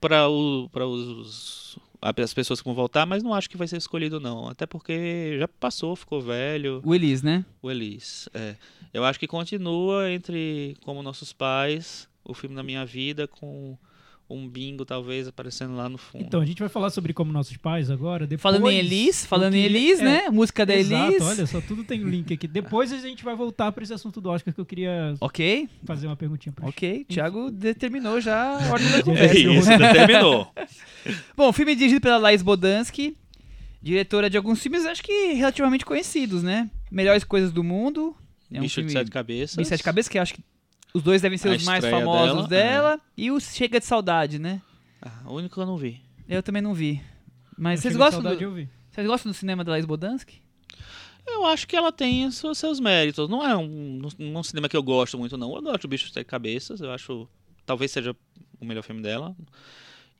para 0.00 0.28
os 0.28 1.78
as 2.22 2.34
pessoas 2.34 2.60
que 2.60 2.66
vão 2.66 2.74
voltar, 2.74 3.06
mas 3.06 3.22
não 3.22 3.32
acho 3.32 3.48
que 3.48 3.56
vai 3.56 3.66
ser 3.66 3.78
escolhido 3.78 4.20
não, 4.20 4.48
até 4.48 4.66
porque 4.66 5.38
já 5.38 5.48
passou, 5.48 5.96
ficou 5.96 6.20
velho. 6.20 6.82
O 6.84 6.94
Elis, 6.94 7.22
né? 7.22 7.46
O 7.62 7.70
Elis, 7.70 8.28
é. 8.34 8.56
Eu 8.92 9.04
acho 9.04 9.18
que 9.18 9.26
continua 9.26 10.10
entre 10.10 10.76
Como 10.84 11.02
Nossos 11.02 11.32
Pais, 11.32 12.06
o 12.22 12.34
filme 12.34 12.54
da 12.54 12.62
minha 12.62 12.84
vida, 12.84 13.26
com 13.26 13.78
um 14.28 14.48
bingo 14.48 14.84
talvez 14.84 15.28
aparecendo 15.28 15.76
lá 15.76 15.88
no 15.88 15.98
fundo. 15.98 16.24
Então, 16.24 16.40
a 16.40 16.46
gente 16.46 16.58
vai 16.58 16.68
falar 16.68 16.90
sobre 16.90 17.12
como 17.12 17.30
nossos 17.32 17.56
pais 17.56 17.90
agora. 17.90 18.26
Depois, 18.26 18.40
Falando 18.42 18.70
em 18.70 18.78
Elis, 18.78 19.26
falando 19.26 19.54
em 19.54 19.62
Elis, 19.62 20.00
é, 20.00 20.04
né? 20.04 20.30
Música 20.30 20.64
da 20.64 20.74
Exato, 20.74 21.12
Elis. 21.12 21.22
olha 21.22 21.46
só, 21.46 21.60
tudo 21.60 21.84
tem 21.84 22.04
um 22.04 22.08
link 22.08 22.32
aqui. 22.32 22.48
Depois 22.48 22.92
a 22.92 22.98
gente 22.98 23.22
vai 23.22 23.36
voltar 23.36 23.70
para 23.72 23.84
esse 23.84 23.92
assunto 23.92 24.20
do 24.20 24.30
Oscar 24.30 24.52
que 24.54 24.60
eu 24.60 24.64
queria 24.66 25.14
Ok, 25.20 25.68
fazer 25.84 26.06
uma 26.06 26.16
perguntinha 26.16 26.52
para 26.52 26.66
ok. 26.68 27.04
Thiago 27.04 27.50
determinou 27.50 28.20
já 28.20 28.58
a 28.58 28.72
ordem 28.72 28.90
da 28.90 28.98
é 28.98 29.02
conversa. 29.02 29.38
isso, 29.38 29.68
determinou. 29.78 30.48
Bom, 31.36 31.48
o 31.48 31.52
filme 31.52 31.72
é 31.72 31.74
dirigido 31.74 32.00
pela 32.00 32.16
Laís 32.16 32.40
Bodansky, 32.42 33.16
diretora 33.82 34.30
de 34.30 34.36
alguns 34.36 34.60
filmes, 34.62 34.86
acho 34.86 35.02
que 35.02 35.32
relativamente 35.34 35.84
conhecidos, 35.84 36.42
né? 36.42 36.70
Melhores 36.90 37.24
Coisas 37.24 37.52
do 37.52 37.62
Mundo. 37.62 38.16
É 38.50 38.58
um 38.58 38.62
Bicho 38.62 38.76
filme 38.76 38.86
de 38.88 38.92
Sete 38.94 39.10
Cabeças. 39.10 39.56
Bem 39.56 39.64
Sete 39.64 39.82
Cabeças, 39.82 40.08
que 40.08 40.16
eu 40.18 40.22
acho 40.22 40.34
que 40.34 40.42
os 40.94 41.02
dois 41.02 41.20
devem 41.20 41.36
ser 41.36 41.48
A 41.50 41.56
os 41.56 41.64
mais 41.64 41.84
famosos 41.84 42.46
dela. 42.46 42.90
dela, 42.96 43.00
E 43.16 43.30
o 43.30 43.40
Chega 43.40 43.80
de 43.80 43.84
Saudade, 43.86 44.38
né? 44.38 44.62
Ah, 45.02 45.22
o 45.26 45.34
único 45.34 45.54
que 45.54 45.60
eu 45.60 45.66
não 45.66 45.76
vi. 45.76 46.00
Eu 46.28 46.42
também 46.42 46.62
não 46.62 46.72
vi. 46.72 47.02
Mas 47.58 47.80
Eu 47.80 47.82
vocês 47.82 47.96
gostam, 47.96 48.22
saudade 48.22 48.44
do, 48.44 48.68
vocês 48.90 49.06
gostam 49.06 49.30
do 49.32 49.34
cinema 49.34 49.62
da 49.64 49.72
Laís 49.72 49.84
Bodansky? 49.84 50.40
Eu 51.26 51.44
acho 51.46 51.66
que 51.66 51.74
ela 51.74 51.90
tem 51.90 52.26
os 52.26 52.36
seus, 52.36 52.58
seus 52.58 52.78
méritos. 52.80 53.28
Não 53.28 53.44
é 53.44 53.56
um, 53.56 54.00
não 54.18 54.36
é 54.36 54.38
um 54.38 54.42
cinema 54.42 54.68
que 54.68 54.76
eu 54.76 54.82
gosto 54.82 55.18
muito, 55.18 55.36
não. 55.36 55.54
Eu 55.56 55.62
gosto 55.62 55.82
do 55.82 55.88
Bicho 55.88 56.06
de 56.06 56.12
Sete 56.12 56.26
Cabeças. 56.26 56.80
Eu 56.80 56.90
acho. 56.92 57.26
Talvez 57.64 57.90
seja 57.90 58.14
o 58.60 58.64
melhor 58.64 58.82
filme 58.82 59.00
dela. 59.02 59.34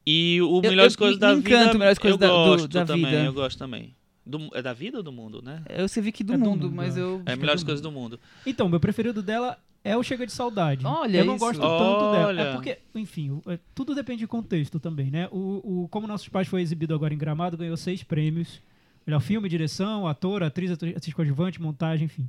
E 0.06 0.40
o 0.42 0.56
Eu- 0.62 0.70
Melhores 0.70 0.94
eu 0.94 0.98
Coisas 0.98 1.18
da 1.18 1.32
encanto 1.32 1.48
Vida. 1.66 1.78
Melhores 1.78 1.98
Coisas 1.98 2.18
eu 2.20 2.26
da- 2.26 2.34
do- 2.34 2.44
gosto 2.50 2.68
da 2.68 2.84
também. 2.86 3.04
Vida. 3.04 3.24
Eu 3.24 3.32
gosto 3.34 3.58
também. 3.58 3.94
Do- 4.24 4.50
é 4.54 4.62
da 4.62 4.72
vida 4.72 4.96
ou 4.98 5.02
do 5.02 5.12
mundo, 5.12 5.42
né? 5.42 5.62
Eu 5.68 5.86
sei 5.88 6.02
vi 6.02 6.10
que 6.10 6.24
do 6.24 6.32
É 6.32 6.38
do 6.38 6.44
mundo, 6.44 6.64
mundo, 6.64 6.74
mas 6.74 6.96
eu 6.96 7.16
eu. 7.18 7.22
É 7.26 7.36
Melhores 7.36 7.62
Coisas 7.62 7.82
do 7.82 7.92
Mundo. 7.92 8.18
Então, 8.46 8.66
meu 8.68 8.80
preferido 8.80 9.22
dela 9.22 9.58
é 9.84 9.94
o 9.96 10.02
Chega 10.02 10.26
de 10.26 10.32
Saudade. 10.32 10.84
Olha 10.86 11.18
Eu 11.18 11.24
não 11.26 11.36
isso. 11.36 11.44
gosto 11.44 11.60
tanto 11.60 12.12
dela. 12.12 12.40
É 12.40 12.52
porque, 12.52 12.78
enfim, 12.94 13.40
é, 13.46 13.58
tudo 13.74 13.94
depende 13.94 14.20
de 14.20 14.26
contexto 14.26 14.80
também, 14.80 15.10
né? 15.10 15.28
O, 15.30 15.82
o 15.84 15.88
Como 15.88 16.06
Nossos 16.06 16.28
Pais 16.28 16.48
foi 16.48 16.62
exibido 16.62 16.94
agora 16.94 17.12
em 17.12 17.18
Gramado, 17.18 17.58
ganhou 17.58 17.76
seis 17.76 18.02
prêmios. 18.02 18.62
Melhor 19.06 19.20
filme, 19.20 19.46
direção, 19.46 20.08
ator, 20.08 20.42
atriz, 20.42 20.70
atriz, 20.70 20.96
atriz 20.96 21.12
coadjuvante, 21.12 21.60
montagem, 21.60 22.06
enfim. 22.06 22.28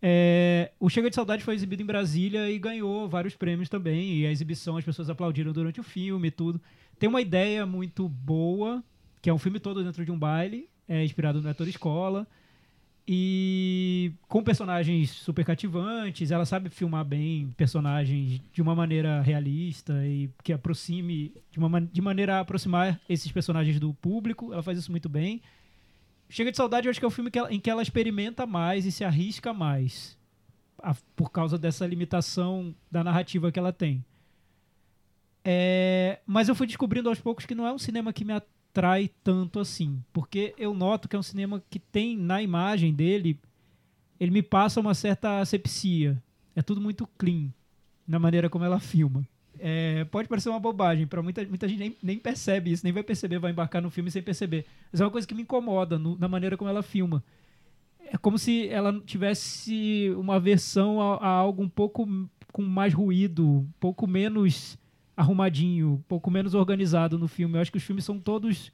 É, 0.00 0.70
o 0.80 0.88
Chega 0.88 1.10
de 1.10 1.16
Saudade 1.16 1.44
foi 1.44 1.54
exibido 1.54 1.82
em 1.82 1.86
Brasília 1.86 2.50
e 2.50 2.58
ganhou 2.58 3.06
vários 3.06 3.36
prêmios 3.36 3.68
também. 3.68 4.14
E 4.16 4.26
a 4.26 4.30
exibição, 4.30 4.78
as 4.78 4.84
pessoas 4.84 5.10
aplaudiram 5.10 5.52
durante 5.52 5.80
o 5.80 5.82
filme 5.84 6.28
e 6.28 6.30
tudo. 6.30 6.58
Tem 6.98 7.06
uma 7.08 7.20
ideia 7.20 7.66
muito 7.66 8.08
boa, 8.08 8.82
que 9.20 9.28
é 9.28 9.34
um 9.34 9.38
filme 9.38 9.60
todo 9.60 9.84
dentro 9.84 10.04
de 10.04 10.10
um 10.10 10.18
baile, 10.18 10.70
é 10.88 11.04
inspirado 11.04 11.42
no 11.42 11.50
ator 11.50 11.68
escola. 11.68 12.26
E 13.10 14.12
com 14.28 14.42
personagens 14.44 15.08
super 15.10 15.42
cativantes, 15.42 16.30
ela 16.30 16.44
sabe 16.44 16.68
filmar 16.68 17.06
bem 17.06 17.48
personagens 17.56 18.38
de 18.52 18.60
uma 18.60 18.74
maneira 18.74 19.22
realista 19.22 20.06
e 20.06 20.28
que 20.44 20.52
aproxime, 20.52 21.32
de, 21.50 21.58
uma, 21.58 21.80
de 21.80 22.02
maneira 22.02 22.36
a 22.36 22.40
aproximar 22.40 23.00
esses 23.08 23.32
personagens 23.32 23.80
do 23.80 23.94
público. 23.94 24.52
Ela 24.52 24.62
faz 24.62 24.78
isso 24.78 24.90
muito 24.90 25.08
bem. 25.08 25.40
Chega 26.28 26.50
de 26.50 26.58
Saudade, 26.58 26.86
eu 26.86 26.90
acho 26.90 27.00
que 27.00 27.04
é 27.06 27.08
o 27.08 27.10
filme 27.10 27.30
que 27.30 27.38
ela- 27.38 27.50
em 27.50 27.58
que 27.58 27.70
ela 27.70 27.80
experimenta 27.80 28.44
mais 28.44 28.84
e 28.84 28.92
se 28.92 29.02
arrisca 29.02 29.54
mais, 29.54 30.18
a- 30.82 30.94
por 31.16 31.30
causa 31.32 31.56
dessa 31.56 31.86
limitação 31.86 32.74
da 32.90 33.02
narrativa 33.02 33.50
que 33.50 33.58
ela 33.58 33.72
tem. 33.72 34.04
É, 35.42 36.18
mas 36.26 36.46
eu 36.50 36.54
fui 36.54 36.66
descobrindo 36.66 37.08
aos 37.08 37.18
poucos 37.20 37.46
que 37.46 37.54
não 37.54 37.66
é 37.66 37.72
um 37.72 37.78
cinema 37.78 38.12
que 38.12 38.22
me 38.22 38.34
atrai 38.34 38.52
tanto 39.24 39.58
assim, 39.60 40.02
porque 40.12 40.54
eu 40.58 40.74
noto 40.74 41.08
que 41.08 41.16
é 41.16 41.18
um 41.18 41.22
cinema 41.22 41.62
que 41.70 41.78
tem 41.78 42.16
na 42.16 42.42
imagem 42.42 42.92
dele, 42.94 43.38
ele 44.18 44.30
me 44.30 44.42
passa 44.42 44.80
uma 44.80 44.94
certa 44.94 45.40
asepsia. 45.40 46.20
É 46.54 46.62
tudo 46.62 46.80
muito 46.80 47.06
clean 47.18 47.48
na 48.06 48.18
maneira 48.18 48.48
como 48.50 48.64
ela 48.64 48.80
filma. 48.80 49.26
É, 49.60 50.04
pode 50.04 50.28
parecer 50.28 50.48
uma 50.48 50.60
bobagem, 50.60 51.06
para 51.06 51.22
muita, 51.22 51.44
muita 51.46 51.66
gente 51.68 51.78
nem, 51.80 51.96
nem 52.02 52.18
percebe 52.18 52.70
isso, 52.72 52.84
nem 52.84 52.92
vai 52.92 53.02
perceber, 53.02 53.38
vai 53.38 53.50
embarcar 53.50 53.82
no 53.82 53.90
filme 53.90 54.10
sem 54.10 54.22
perceber. 54.22 54.64
Mas 54.92 55.00
é 55.00 55.04
uma 55.04 55.10
coisa 55.10 55.26
que 55.26 55.34
me 55.34 55.42
incomoda 55.42 55.98
no- 55.98 56.16
na 56.16 56.28
maneira 56.28 56.56
como 56.56 56.70
ela 56.70 56.82
filma. 56.82 57.22
É 58.10 58.16
como 58.16 58.38
se 58.38 58.68
ela 58.68 58.98
tivesse 59.00 60.10
uma 60.16 60.38
versão 60.40 61.00
a, 61.00 61.16
a 61.16 61.28
algo 61.28 61.62
um 61.62 61.68
pouco 61.68 62.08
com 62.52 62.62
mais 62.62 62.94
ruído, 62.94 63.46
um 63.46 63.68
pouco 63.78 64.06
menos 64.06 64.78
arrumadinho, 65.18 65.94
um 65.94 66.02
pouco 66.02 66.30
menos 66.30 66.54
organizado 66.54 67.18
no 67.18 67.26
filme. 67.26 67.56
Eu 67.56 67.60
acho 67.60 67.72
que 67.72 67.78
os 67.78 67.84
filmes 67.84 68.04
são 68.04 68.18
todos 68.20 68.72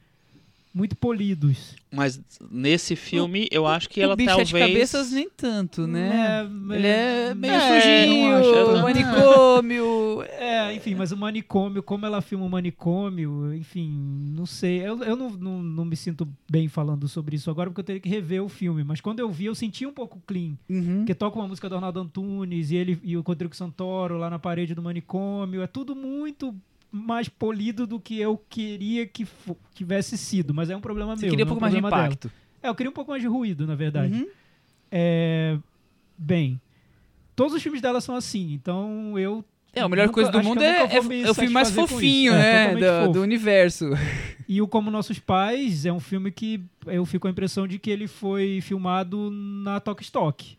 muito 0.74 0.96
polidos. 0.96 1.76
Mas 1.92 2.20
nesse 2.50 2.96
filme, 2.96 3.46
eu 3.52 3.64
acho 3.66 3.88
que 3.88 4.00
o 4.00 4.02
ela 4.02 4.16
bicho 4.16 4.28
talvez. 4.28 4.48
Sete 4.50 4.60
Cabeças 4.60 5.12
nem 5.12 5.30
tanto, 5.30 5.86
né? 5.86 6.40
É, 6.72 6.74
Ele 6.76 6.86
é 6.88 7.34
meio 7.34 7.54
É, 7.54 7.80
sujinho, 7.80 8.72
não- 8.74 8.82
manicômio. 8.82 10.22
É, 10.22 10.74
enfim, 10.74 10.94
mas 10.94 11.12
o 11.12 11.16
manicômio, 11.16 11.82
como 11.82 12.04
ela 12.06 12.20
filma 12.20 12.44
o 12.44 12.50
manicômio, 12.50 13.54
enfim, 13.54 13.88
não 14.34 14.46
sei. 14.46 14.80
Eu, 14.80 15.02
eu 15.04 15.14
não, 15.16 15.30
não, 15.30 15.62
não 15.62 15.84
me 15.84 15.96
sinto 15.96 16.26
bem 16.50 16.66
falando 16.68 17.06
sobre 17.08 17.36
isso 17.36 17.50
agora, 17.50 17.70
porque 17.70 17.80
eu 17.80 17.84
teria 17.84 18.00
que 18.00 18.08
rever 18.08 18.42
o 18.42 18.48
filme. 18.48 18.82
Mas 18.82 19.00
quando 19.00 19.20
eu 19.20 19.30
vi, 19.30 19.44
eu 19.46 19.54
senti 19.54 19.86
um 19.86 19.92
pouco 19.92 20.20
clean. 20.26 20.54
Uhum. 20.68 20.98
Porque 20.98 21.14
toca 21.14 21.38
uma 21.38 21.46
música 21.48 21.68
do 21.68 21.76
Arnaldo 21.76 22.00
Antunes 22.00 22.70
e 22.70 22.76
ele 22.76 22.98
e 23.04 23.16
o 23.16 23.20
Rodrigo 23.20 23.54
Santoro 23.54 24.18
lá 24.18 24.28
na 24.28 24.38
parede 24.38 24.74
do 24.74 24.82
manicômio. 24.82 25.62
É 25.62 25.66
tudo 25.66 25.94
muito 25.94 26.54
mais 26.94 27.28
polido 27.28 27.88
do 27.88 27.98
que 27.98 28.20
eu 28.20 28.38
queria 28.48 29.04
que 29.04 29.26
tivesse 29.74 30.16
sido. 30.16 30.54
Mas 30.54 30.70
é 30.70 30.76
um 30.76 30.80
problema 30.80 31.16
Você 31.16 31.22
meu. 31.22 31.30
queria 31.30 31.44
um 31.44 31.48
não 31.48 31.50
é 31.50 31.54
pouco 31.54 31.60
mais 31.60 31.74
de 31.74 31.80
problema 31.80 32.02
dela. 32.02 32.14
impacto. 32.14 32.30
É, 32.62 32.68
eu 32.68 32.74
queria 32.74 32.90
um 32.90 32.94
pouco 32.94 33.10
mais 33.10 33.20
de 33.20 33.28
ruído, 33.28 33.66
na 33.66 33.74
verdade. 33.74 34.14
Uhum. 34.14 34.28
É, 34.92 35.58
bem, 36.16 36.60
todos 37.34 37.52
os 37.52 37.62
filmes 37.62 37.82
dela 37.82 38.00
são 38.00 38.14
assim, 38.14 38.52
então 38.52 39.18
eu. 39.18 39.44
É, 39.74 39.80
a 39.80 39.88
melhor 39.88 40.06
nunca- 40.06 40.14
coisa 40.14 40.30
do 40.30 40.42
mundo 40.42 40.62
é, 40.62 40.82
é, 40.82 40.96
é 40.96 41.30
o 41.30 41.34
filme 41.34 41.50
mais 41.50 41.70
fofinho. 41.70 42.32
É, 42.34 42.74
né? 42.74 42.80
totalmente 42.80 43.06
do, 43.08 43.12
do 43.14 43.22
universo. 43.22 43.90
E 44.46 44.60
o 44.60 44.68
Como 44.68 44.90
Nossos 44.90 45.18
Pais 45.18 45.86
é 45.86 45.92
um 45.92 45.98
filme 45.98 46.30
que 46.30 46.62
eu 46.86 47.06
fico 47.06 47.22
com 47.22 47.28
a 47.28 47.30
impressão 47.30 47.66
de 47.66 47.78
que 47.78 47.90
ele 47.90 48.06
foi 48.06 48.60
filmado 48.60 49.30
na 49.30 49.80
Tok 49.80 50.02
Stock. 50.02 50.58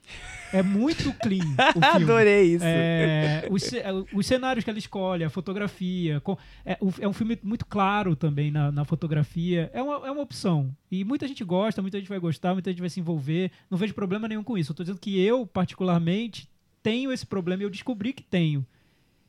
É 0.52 0.64
muito 0.64 1.14
clean 1.22 1.46
o 1.70 1.80
filme. 1.92 2.04
Adorei 2.04 2.56
isso. 2.56 2.66
É, 2.66 3.48
os, 3.48 3.72
é, 3.74 3.86
os 4.12 4.26
cenários 4.26 4.64
que 4.64 4.72
ela 4.72 4.80
escolhe, 4.80 5.24
a 5.24 5.30
fotografia. 5.30 6.20
com- 6.22 6.36
é, 6.66 6.80
é 7.00 7.08
um 7.08 7.14
filme 7.14 7.38
muito 7.44 7.64
claro 7.68 8.16
também 8.16 8.50
na, 8.50 8.72
na 8.72 8.84
fotografia. 8.86 9.70
É 9.72 9.84
uma, 9.84 10.08
é 10.08 10.10
uma 10.10 10.22
opção. 10.24 10.76
E 10.92 11.04
muita 11.04 11.28
gente 11.28 11.44
gosta, 11.44 11.80
muita 11.80 12.00
gente 12.00 12.10
vai 12.10 12.18
gostar, 12.18 12.54
muita 12.54 12.72
gente 12.72 12.80
vai 12.80 12.90
se 12.90 13.00
envolver. 13.00 13.52
Não 13.70 13.78
vejo 13.78 13.94
problema 13.94 14.28
nenhum 14.28 14.44
com 14.44 14.58
isso. 14.58 14.72
Eu 14.72 14.76
tô 14.76 14.82
dizendo 14.82 15.00
que 15.00 15.24
eu, 15.24 15.46
particularmente, 15.46 16.50
tenho 16.82 17.12
esse 17.12 17.26
problema, 17.26 17.62
eu 17.62 17.70
descobri 17.70 18.14
que 18.14 18.24
tenho. 18.24 18.66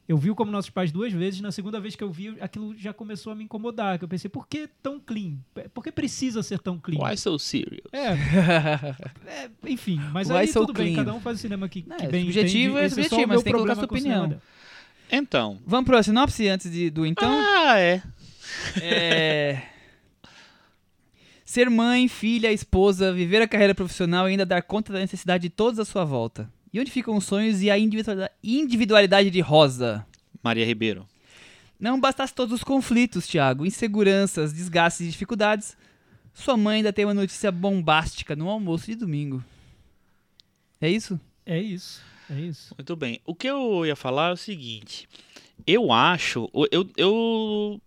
Eu 0.08 0.16
vi 0.16 0.30
o 0.30 0.36
Como 0.36 0.52
Nossos 0.52 0.70
Pais 0.70 0.92
duas 0.92 1.12
vezes, 1.12 1.40
na 1.40 1.50
segunda 1.50 1.80
vez 1.80 1.96
que 1.96 2.04
eu 2.04 2.10
vi, 2.10 2.36
aquilo 2.40 2.76
já 2.78 2.92
começou 2.92 3.32
a 3.32 3.36
me 3.36 3.42
incomodar. 3.42 3.98
Que 3.98 4.04
eu 4.04 4.08
pensei, 4.08 4.30
por 4.30 4.46
que 4.46 4.68
tão 4.80 5.00
clean? 5.00 5.38
Por 5.74 5.82
que 5.82 5.90
precisa 5.90 6.42
ser 6.44 6.60
tão 6.60 6.78
clean? 6.78 7.02
Why 7.02 7.16
so 7.16 7.36
serious? 7.38 7.82
É, 7.92 8.12
é, 9.26 9.50
enfim, 9.66 10.00
mas 10.12 10.28
Why 10.30 10.36
aí 10.36 10.48
so 10.48 10.60
tudo 10.60 10.72
bem, 10.72 10.92
clean? 10.92 11.04
cada 11.04 11.16
um 11.16 11.20
faz 11.20 11.38
o 11.38 11.40
cinema 11.40 11.68
que, 11.68 11.84
Não, 11.86 11.96
que 11.96 12.04
é, 12.06 12.08
bem 12.08 12.22
subjetivo 12.24 12.78
entende. 12.78 12.82
é 12.82 12.86
o 12.86 12.90
subjetivo, 12.90 13.18
meu 13.18 13.28
mas 13.28 13.42
tem 13.42 13.52
que 13.52 13.58
colocar 13.58 13.74
sua 13.74 13.84
opinião. 13.84 14.40
Então. 15.10 15.58
Vamos 15.66 15.86
pro 15.86 16.02
sinopse 16.02 16.48
antes 16.48 16.70
de- 16.70 16.90
do 16.90 17.04
então? 17.04 17.30
Ah, 17.30 17.78
é. 17.78 18.02
É... 18.80 19.62
Ser 21.44 21.70
mãe, 21.70 22.08
filha, 22.08 22.52
esposa, 22.52 23.12
viver 23.12 23.40
a 23.40 23.48
carreira 23.48 23.74
profissional 23.74 24.28
e 24.28 24.32
ainda 24.32 24.44
dar 24.44 24.62
conta 24.62 24.92
da 24.92 24.98
necessidade 24.98 25.42
de 25.42 25.50
todos 25.50 25.78
à 25.78 25.84
sua 25.84 26.04
volta. 26.04 26.50
E 26.76 26.80
onde 26.80 26.90
ficam 26.90 27.16
os 27.16 27.24
sonhos 27.24 27.62
e 27.62 27.70
a 27.70 27.78
individualidade- 27.78 29.30
de 29.30 29.40
Rosa? 29.40 30.04
Maria 30.42 30.66
Ribeiro. 30.66 31.08
Não 31.80 31.98
bastasse 31.98 32.34
todos 32.34 32.52
os 32.54 32.62
conflitos, 32.62 33.26
Thiago, 33.26 33.64
inseguranças, 33.64 34.52
desgastes 34.52 35.06
e 35.06 35.10
dificuldades, 35.10 35.74
sua 36.34 36.54
mãe 36.54 36.76
ainda 36.76 36.92
tem 36.92 37.06
uma 37.06 37.14
notícia 37.14 37.50
bombástica 37.50 38.36
no 38.36 38.50
almoço 38.50 38.84
de 38.84 38.94
domingo. 38.94 39.42
É 40.78 40.90
isso? 40.90 41.18
É 41.46 41.58
isso, 41.58 42.02
é 42.28 42.38
isso. 42.40 42.74
Muito 42.76 42.94
bem. 42.94 43.22
O 43.24 43.34
que 43.34 43.48
eu 43.48 43.86
ia 43.86 43.96
falar 43.96 44.28
é 44.28 44.32
o 44.34 44.36
seguinte. 44.36 45.08
Eu 45.66 45.90
acho. 45.90 46.46
Eu, 46.70 46.86
eu 46.94 47.80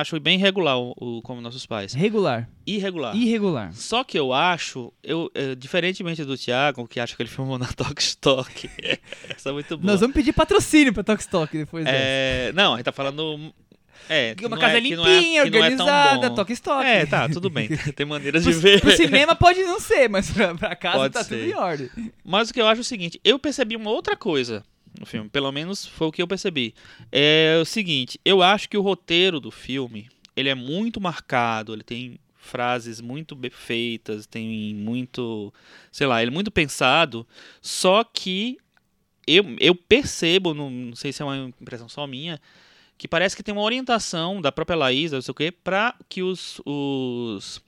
acho 0.00 0.18
bem 0.20 0.38
irregular 0.38 0.78
o, 0.78 0.94
o 0.96 1.22
Como 1.22 1.40
Nossos 1.40 1.66
Pais. 1.66 1.92
Regular. 1.92 2.48
Irregular. 2.66 3.14
Irregular. 3.16 3.72
Só 3.74 4.02
que 4.04 4.18
eu 4.18 4.32
acho, 4.32 4.92
eu, 5.02 5.30
eh, 5.34 5.54
diferentemente 5.54 6.24
do 6.24 6.36
Thiago, 6.36 6.86
que 6.86 6.98
acha 7.00 7.14
que 7.14 7.22
ele 7.22 7.28
filmou 7.30 7.58
na 7.58 7.66
Tok 7.66 8.00
Stock. 8.00 8.70
Essa 9.28 9.50
é 9.50 9.52
muito 9.52 9.76
boa. 9.76 9.92
Nós 9.92 10.00
vamos 10.00 10.14
pedir 10.14 10.32
patrocínio 10.32 10.92
pra 10.92 11.02
Tokstok 11.02 11.58
depois 11.58 11.84
dessa. 11.84 11.96
É, 11.98 12.52
não, 12.52 12.74
a 12.74 12.76
gente 12.76 12.84
tá 12.84 12.92
falando. 12.92 13.52
É, 14.08 14.34
uma 14.40 14.48
não 14.50 14.58
casa 14.58 14.74
é, 14.74 14.76
é- 14.78 14.80
limpinha, 14.80 15.40
é 15.40 15.44
organizada, 15.44 16.28
bom. 16.28 16.34
Tokstok. 16.34 16.84
É, 16.84 17.06
tá, 17.06 17.28
tudo 17.28 17.48
bem. 17.48 17.68
Tem 17.94 18.04
maneiras 18.04 18.42
de 18.42 18.52
ver. 18.52 18.80
pro 18.80 18.90
cinema 18.96 19.34
pode 19.36 19.62
não 19.62 19.78
ser, 19.78 20.08
mas 20.08 20.30
pra, 20.30 20.54
pra 20.54 20.74
casa 20.74 20.96
Pode 20.98 21.14
tá 21.14 21.22
ser. 21.22 21.36
tudo 21.38 21.50
em 21.50 21.54
ordem. 21.54 21.90
Mas 22.24 22.50
o 22.50 22.54
que 22.54 22.60
eu 22.60 22.66
acho 22.66 22.80
é 22.80 22.82
o 22.82 22.84
seguinte, 22.84 23.20
eu 23.24 23.38
percebi 23.38 23.76
uma 23.76 23.90
outra 23.90 24.16
coisa 24.16 24.64
no 24.98 25.06
filme, 25.06 25.28
pelo 25.28 25.50
menos 25.50 25.86
foi 25.86 26.06
o 26.08 26.12
que 26.12 26.22
eu 26.22 26.28
percebi. 26.28 26.74
É 27.10 27.58
o 27.60 27.64
seguinte, 27.64 28.20
eu 28.24 28.42
acho 28.42 28.68
que 28.68 28.76
o 28.76 28.82
roteiro 28.82 29.40
do 29.40 29.50
filme, 29.50 30.08
ele 30.36 30.48
é 30.48 30.54
muito 30.54 31.00
marcado, 31.00 31.72
ele 31.72 31.82
tem 31.82 32.18
frases 32.36 33.00
muito 33.00 33.36
bem 33.36 33.50
feitas, 33.50 34.26
tem 34.26 34.74
muito, 34.74 35.52
sei 35.90 36.06
lá, 36.06 36.20
ele 36.20 36.30
é 36.30 36.34
muito 36.34 36.50
pensado, 36.50 37.26
só 37.60 38.02
que 38.02 38.58
eu, 39.26 39.56
eu 39.60 39.74
percebo, 39.74 40.52
não, 40.52 40.68
não 40.68 40.96
sei 40.96 41.12
se 41.12 41.22
é 41.22 41.24
uma 41.24 41.52
impressão 41.60 41.88
só 41.88 42.06
minha, 42.06 42.40
que 42.98 43.06
parece 43.06 43.36
que 43.36 43.42
tem 43.42 43.52
uma 43.52 43.62
orientação 43.62 44.40
da 44.40 44.52
própria 44.52 44.76
Laís, 44.76 45.12
não 45.12 45.22
sei 45.22 45.32
o 45.32 45.34
quê, 45.34 45.52
pra 45.52 45.94
que 46.08 46.22
os, 46.22 46.60
os 46.64 47.62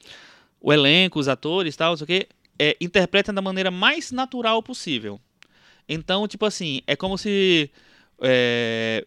o 0.60 0.72
elenco, 0.72 1.18
os 1.18 1.28
atores, 1.28 1.76
tal, 1.76 1.90
não 1.92 1.96
sei 1.96 2.04
o 2.04 2.06
quê, 2.06 2.28
é, 2.58 2.76
interpretem 2.80 3.34
da 3.34 3.42
maneira 3.42 3.70
mais 3.70 4.10
natural 4.10 4.62
possível. 4.62 5.20
Então, 5.88 6.26
tipo 6.28 6.46
assim, 6.46 6.80
é 6.86 6.96
como 6.96 7.18
se. 7.18 7.70
é, 8.20 9.06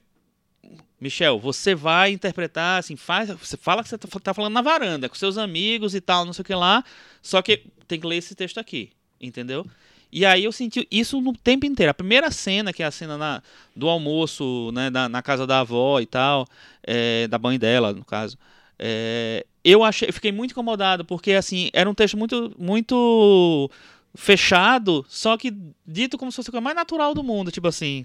Michel, 1.00 1.40
você 1.40 1.76
vai 1.76 2.12
interpretar, 2.12 2.80
assim, 2.80 2.96
faz, 2.96 3.30
você 3.30 3.56
fala 3.56 3.84
que 3.84 3.90
você 3.90 3.98
tá, 3.98 4.08
tá 4.20 4.34
falando 4.34 4.54
na 4.54 4.62
varanda, 4.62 5.08
com 5.08 5.16
seus 5.16 5.38
amigos 5.38 5.94
e 5.94 6.02
tal, 6.02 6.26
não 6.26 6.34
sei 6.34 6.42
o 6.42 6.46
que 6.46 6.56
lá, 6.56 6.84
só 7.22 7.40
que 7.42 7.66
tem 7.88 8.00
que 8.00 8.08
ler 8.08 8.18
esse 8.18 8.34
texto 8.34 8.60
aqui, 8.60 8.90
entendeu? 9.22 9.66
E 10.12 10.26
aí 10.26 10.44
eu 10.44 10.52
senti 10.52 10.88
isso 10.90 11.22
no 11.22 11.34
tempo 11.34 11.66
inteiro. 11.66 11.92
A 11.92 11.94
primeira 11.94 12.32
cena, 12.32 12.74
que 12.74 12.82
é 12.82 12.86
a 12.86 12.92
cena 12.92 13.18
na, 13.18 13.44
do 13.76 13.90
almoço, 13.90 14.72
né, 14.74 14.90
na, 14.90 15.08
na 15.08 15.22
casa 15.22 15.46
da 15.46 15.60
avó 15.60 16.00
e 16.00 16.06
tal, 16.06 16.48
é, 16.84 17.28
da 17.28 17.38
mãe 17.38 17.60
dela, 17.60 17.94
no 17.94 18.06
caso, 18.06 18.38
é, 18.80 19.46
eu 19.64 19.84
achei, 19.84 20.08
eu 20.10 20.14
fiquei 20.14 20.32
muito 20.32 20.52
incomodado, 20.52 21.04
porque 21.06 21.34
assim, 21.34 21.70
era 21.74 21.90
um 21.90 21.94
texto 21.94 22.18
muito, 22.18 22.54
muito 22.58 23.70
fechado, 24.20 25.06
só 25.08 25.38
que 25.38 25.54
dito 25.86 26.18
como 26.18 26.32
se 26.32 26.36
fosse 26.38 26.50
a 26.50 26.52
coisa 26.52 26.62
mais 26.64 26.76
natural 26.76 27.14
do 27.14 27.24
mundo, 27.24 27.52
tipo 27.52 27.68
assim, 27.68 28.04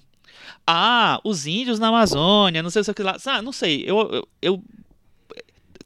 ah, 0.66 1.18
os 1.24 1.46
índios 1.46 1.78
na 1.78 1.88
Amazônia, 1.88 2.62
não 2.62 2.68
sei 2.68 2.82
o 2.82 2.94
que 2.94 3.02
lá, 3.02 3.18
sabe, 3.18 3.42
não 3.42 3.50
sei, 3.52 3.82
eu, 3.86 3.98
eu, 4.12 4.28
eu 4.42 4.62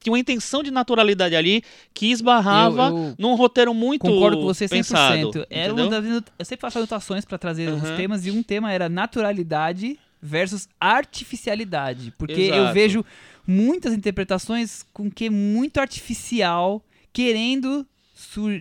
tinha 0.00 0.12
uma 0.12 0.18
intenção 0.18 0.62
de 0.64 0.70
naturalidade 0.72 1.34
ali 1.36 1.62
que 1.94 2.10
esbarrava 2.10 2.88
Eu- 2.88 2.96
eu 2.98 3.14
num 3.18 3.34
roteiro 3.36 3.72
muito 3.72 4.02
Concordo 4.02 4.38
com 4.38 4.44
você 4.44 4.66
100%. 4.66 4.68
pensado, 4.68 5.46
era 5.48 5.72
uma 5.72 5.86
das, 5.88 6.04
eu 6.38 6.44
sempre 6.44 6.60
faço 6.62 6.78
anotações 6.78 7.24
pra 7.24 7.38
trazer 7.38 7.72
os 7.72 7.82
Aham. 7.82 7.96
temas 7.96 8.26
e 8.26 8.30
um 8.32 8.42
tema 8.42 8.72
era 8.72 8.88
naturalidade 8.88 9.96
versus 10.20 10.68
artificialidade. 10.80 12.12
Porque 12.18 12.40
eu 12.40 12.54
Exato. 12.62 12.74
vejo 12.74 13.04
muitas 13.46 13.92
interpretações 13.94 14.84
com 14.92 15.08
que 15.10 15.30
muito 15.30 15.78
artificial, 15.78 16.82
querendo 17.12 17.86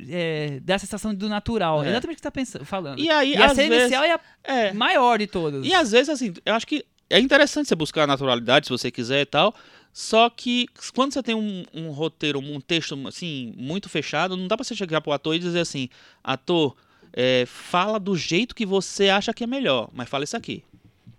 é, 0.10 0.60
a 0.68 0.80
sensação 0.80 1.14
do 1.14 1.30
natural. 1.30 1.84
É. 1.84 1.90
Exatamente 1.90 2.14
o 2.14 2.16
que 2.16 2.22
você 2.22 2.24
tá 2.24 2.32
pensando, 2.32 2.66
falando. 2.66 3.00
E 3.00 3.10
aí, 3.10 3.34
E 3.34 3.38
a 3.38 3.50
cena 3.50 3.70
vezes, 3.70 3.92
inicial 3.92 4.04
é 4.04 4.12
a 4.12 4.20
é, 4.44 4.74
maior 4.74 5.20
de 5.20 5.28
todas. 5.28 5.66
E 5.66 5.74
às 5.74 5.92
vezes, 5.92 6.10
assim, 6.10 6.34
eu 6.46 6.54
acho 6.54 6.68
que 6.68 6.86
é 7.10 7.20
interessante 7.20 7.68
você 7.68 7.76
buscar 7.76 8.04
a 8.04 8.08
naturalidade, 8.08 8.68
se 8.68 8.72
você 8.72 8.92
quiser 8.92 9.22
e 9.22 9.26
tal. 9.26 9.56
Só 9.94 10.30
que 10.30 10.68
quando 10.94 11.14
você 11.14 11.24
tem 11.24 11.36
um, 11.36 11.64
um 11.74 11.90
roteiro, 11.90 12.40
um 12.40 12.60
texto, 12.60 13.00
assim, 13.08 13.54
muito 13.56 13.88
fechado, 13.88 14.36
não 14.36 14.48
dá 14.48 14.58
pra 14.58 14.64
você 14.64 14.76
chegar 14.76 15.00
pro 15.00 15.14
ator 15.14 15.34
e 15.36 15.40
dizer 15.40 15.62
assim, 15.62 15.88
ator, 16.22 16.76
é, 17.14 17.46
fala 17.48 17.98
do 17.98 18.14
jeito 18.16 18.54
que 18.54 18.66
você 18.66 19.08
acha 19.08 19.34
que 19.34 19.46
é 19.46 19.48
melhor, 19.48 19.90
mas 19.94 20.10
fala 20.10 20.26
isso 20.26 20.36
aqui. 20.36 20.64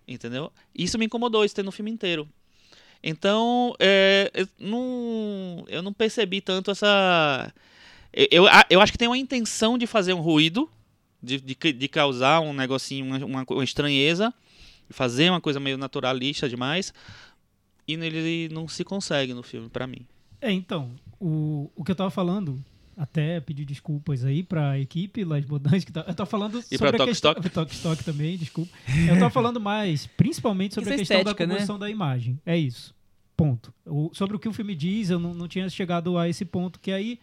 Entendeu? 0.06 0.52
Isso 0.74 0.98
me 0.98 1.06
incomodou, 1.06 1.42
isso 1.42 1.54
ter 1.54 1.62
no 1.62 1.72
filme 1.72 1.90
inteiro. 1.90 2.28
Então, 3.02 3.74
é, 3.78 4.30
eu, 4.34 4.48
não, 4.58 5.64
eu 5.68 5.82
não 5.82 5.92
percebi 5.92 6.40
tanto 6.40 6.70
essa. 6.70 7.52
Eu, 8.16 8.26
eu, 8.30 8.46
a- 8.48 8.64
eu 8.70 8.80
acho 8.80 8.90
que 8.92 8.98
tem 8.98 9.08
uma 9.08 9.18
intenção 9.18 9.76
de 9.76 9.86
fazer 9.86 10.14
um 10.14 10.20
ruído, 10.20 10.68
de, 11.22 11.38
de, 11.40 11.54
de 11.54 11.88
causar 11.88 12.40
um 12.40 12.52
negocinho, 12.54 13.04
uma, 13.04 13.18
uma, 13.24 13.46
uma 13.48 13.64
estranheza, 13.64 14.32
fazer 14.90 15.28
uma 15.30 15.40
coisa 15.40 15.60
meio 15.60 15.76
naturalista 15.76 16.48
demais, 16.48 16.94
e 17.86 17.92
ele 17.92 18.48
não 18.52 18.66
se 18.66 18.82
consegue 18.84 19.34
no 19.34 19.42
filme, 19.42 19.68
pra 19.68 19.86
mim. 19.86 20.06
É, 20.40 20.50
então, 20.50 20.90
o, 21.20 21.70
o 21.76 21.84
que 21.84 21.90
eu 21.90 21.96
tava 21.96 22.10
falando, 22.10 22.62
até 22.96 23.38
pedir 23.40 23.64
desculpas 23.64 24.24
aí 24.24 24.42
pra 24.42 24.78
equipe 24.78 25.24
Las 25.24 25.44
Bodãs, 25.44 25.84
que 25.84 25.92
tá, 25.92 26.04
eu 26.08 26.14
tava 26.14 26.28
falando 26.28 26.58
E 26.70 26.78
sobre 26.78 26.96
pra 26.96 27.04
a 27.04 27.08
questão... 27.08 27.34
Tok 27.34 27.74
Stock 27.74 28.02
também, 28.04 28.36
desculpa. 28.38 28.70
Eu 29.08 29.18
tava 29.18 29.30
falando 29.30 29.60
mais, 29.60 30.06
principalmente 30.06 30.74
sobre 30.74 30.90
a 30.90 30.94
Isso 30.94 31.02
é 31.12 31.16
questão 31.16 31.18
estética, 31.18 31.44
da 31.44 31.46
né? 31.46 31.54
composição 31.54 31.78
da 31.78 31.90
imagem. 31.90 32.40
É 32.46 32.56
isso. 32.56 32.94
Ponto. 33.36 33.72
O- 33.84 34.10
sobre 34.14 34.36
o 34.36 34.38
que 34.38 34.48
o 34.48 34.52
filme 34.52 34.74
diz, 34.74 35.10
eu 35.10 35.18
não, 35.18 35.34
não 35.34 35.46
tinha 35.48 35.68
chegado 35.68 36.16
a 36.16 36.28
esse 36.28 36.44
ponto, 36.44 36.78
que 36.80 36.90
aí 36.90 37.18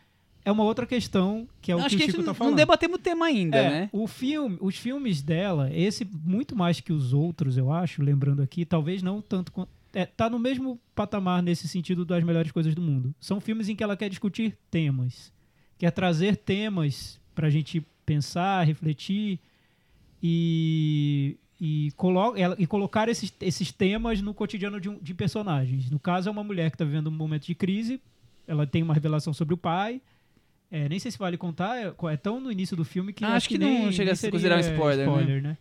é 0.45 0.51
uma 0.51 0.63
outra 0.63 0.85
questão, 0.85 1.47
que 1.61 1.71
é 1.71 1.75
o 1.75 1.79
Acho 1.79 1.95
que, 1.95 2.03
o 2.03 2.05
a 2.05 2.05
Chico 2.07 2.17
tá 2.19 2.27
não, 2.27 2.33
falando. 2.33 2.51
não 2.51 2.57
debatemos 2.57 2.97
o 2.97 3.01
tema 3.01 3.25
ainda, 3.25 3.57
É, 3.57 3.69
né? 3.69 3.89
o 3.93 4.07
filme, 4.07 4.57
os 4.59 4.75
filmes 4.77 5.21
dela, 5.21 5.69
esse 5.73 6.05
muito 6.05 6.55
mais 6.55 6.79
que 6.79 6.91
os 6.91 7.13
outros, 7.13 7.55
eu 7.57 7.71
acho, 7.71 8.01
lembrando 8.03 8.41
aqui, 8.41 8.65
talvez 8.65 9.01
não 9.01 9.21
tanto 9.21 9.51
quan- 9.51 9.67
é, 9.93 10.05
tá 10.05 10.29
no 10.29 10.39
mesmo 10.39 10.79
patamar 10.95 11.41
nesse 11.43 11.67
sentido 11.67 12.03
das 12.03 12.23
melhores 12.23 12.51
coisas 12.51 12.73
do 12.75 12.81
mundo. 12.81 13.13
São 13.19 13.39
filmes 13.39 13.69
em 13.69 13.75
que 13.75 13.83
ela 13.83 13.95
quer 13.95 14.09
discutir 14.09 14.57
temas, 14.71 15.31
quer 15.77 15.91
trazer 15.91 16.35
temas 16.35 17.19
pra 17.35 17.49
gente 17.49 17.85
pensar, 18.05 18.63
refletir 18.65 19.39
e 20.21 21.37
e, 21.61 21.91
colo 21.95 22.33
e 22.57 22.67
colocar 22.67 23.07
esses, 23.07 23.33
esses 23.39 23.71
temas 23.71 24.19
no 24.21 24.33
cotidiano 24.33 24.81
de, 24.81 24.89
um- 24.89 24.97
de 24.99 25.13
personagens. 25.13 25.89
No 25.89 25.97
caso, 25.97 26.27
é 26.27 26.31
uma 26.31 26.43
mulher 26.43 26.69
que 26.69 26.75
está 26.75 26.83
vivendo 26.83 27.07
um 27.07 27.11
momento 27.11 27.45
de 27.45 27.55
crise, 27.55 28.01
ela 28.45 28.67
tem 28.67 28.83
uma 28.83 28.93
revelação 28.93 29.31
sobre 29.31 29.53
o 29.53 29.57
pai. 29.57 30.01
É, 30.75 30.89
nem 30.89 30.97
sei 30.97 31.11
se 31.11 31.19
vale 31.19 31.37
contar, 31.37 31.77
é, 31.77 31.93
é 32.11 32.17
tão 32.17 32.39
no 32.39 32.51
início 32.51 32.75
do 32.75 32.83
filme 32.83 33.13
que 33.13 33.23
Ah, 33.23 33.35
acho 33.35 33.47
que 33.47 33.59
não 33.59 33.67
nem- 33.67 33.91
chega 33.91 34.05
nem 34.05 34.11
a 34.13 34.15
se 34.15 34.31
considerar 34.31 34.57
um 34.57 34.59
spoiler, 34.61 35.39
né? 35.43 35.55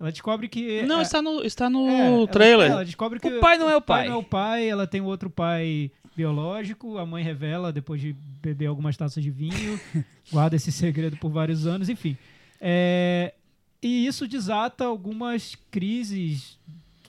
Ela 0.00 0.10
descobre 0.10 0.48
que. 0.48 0.80
Não, 0.82 1.02
está 1.02 1.20
no, 1.20 1.42
está 1.42 1.68
no 1.68 1.86
é, 1.86 2.06
ela- 2.16 2.26
trailer. 2.26 2.70
Ela, 2.70 2.82
descobre 2.84 3.20
que 3.20 3.28
O 3.28 3.38
pai 3.38 3.58
não 3.58 3.68
é 3.68 3.76
o 3.76 3.82
pai. 3.82 4.08
não 4.08 4.14
é 4.14 4.16
o 4.16 4.22
pai, 4.22 4.66
ela 4.66 4.86
tem 4.86 5.02
um 5.02 5.04
outro 5.04 5.28
pai 5.28 5.90
biológico, 6.16 6.96
a 6.96 7.04
mãe 7.04 7.22
revela 7.22 7.70
depois 7.70 8.00
de 8.00 8.16
beber 8.40 8.64
algumas 8.64 8.96
taças 8.96 9.22
de 9.22 9.30
vinho, 9.30 9.78
guarda 10.32 10.56
esse 10.56 10.72
segredo 10.72 11.18
por 11.18 11.30
vários 11.30 11.66
anos, 11.66 11.90
enfim. 11.90 12.16
É, 12.58 13.34
e 13.82 14.06
isso 14.06 14.26
desata 14.26 14.86
algumas 14.86 15.54
crises 15.70 16.58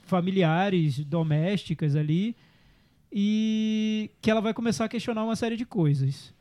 familiares, 0.06 1.00
domésticas 1.00 1.96
ali, 1.96 2.36
e 3.12 4.10
que 4.22 4.30
ela 4.30 4.42
vai 4.42 4.54
começar 4.54 4.84
a 4.86 4.90
questionar 4.90 5.24
uma 5.24 5.36
série 5.38 5.56
de 5.56 5.66
coisas. 5.66 6.36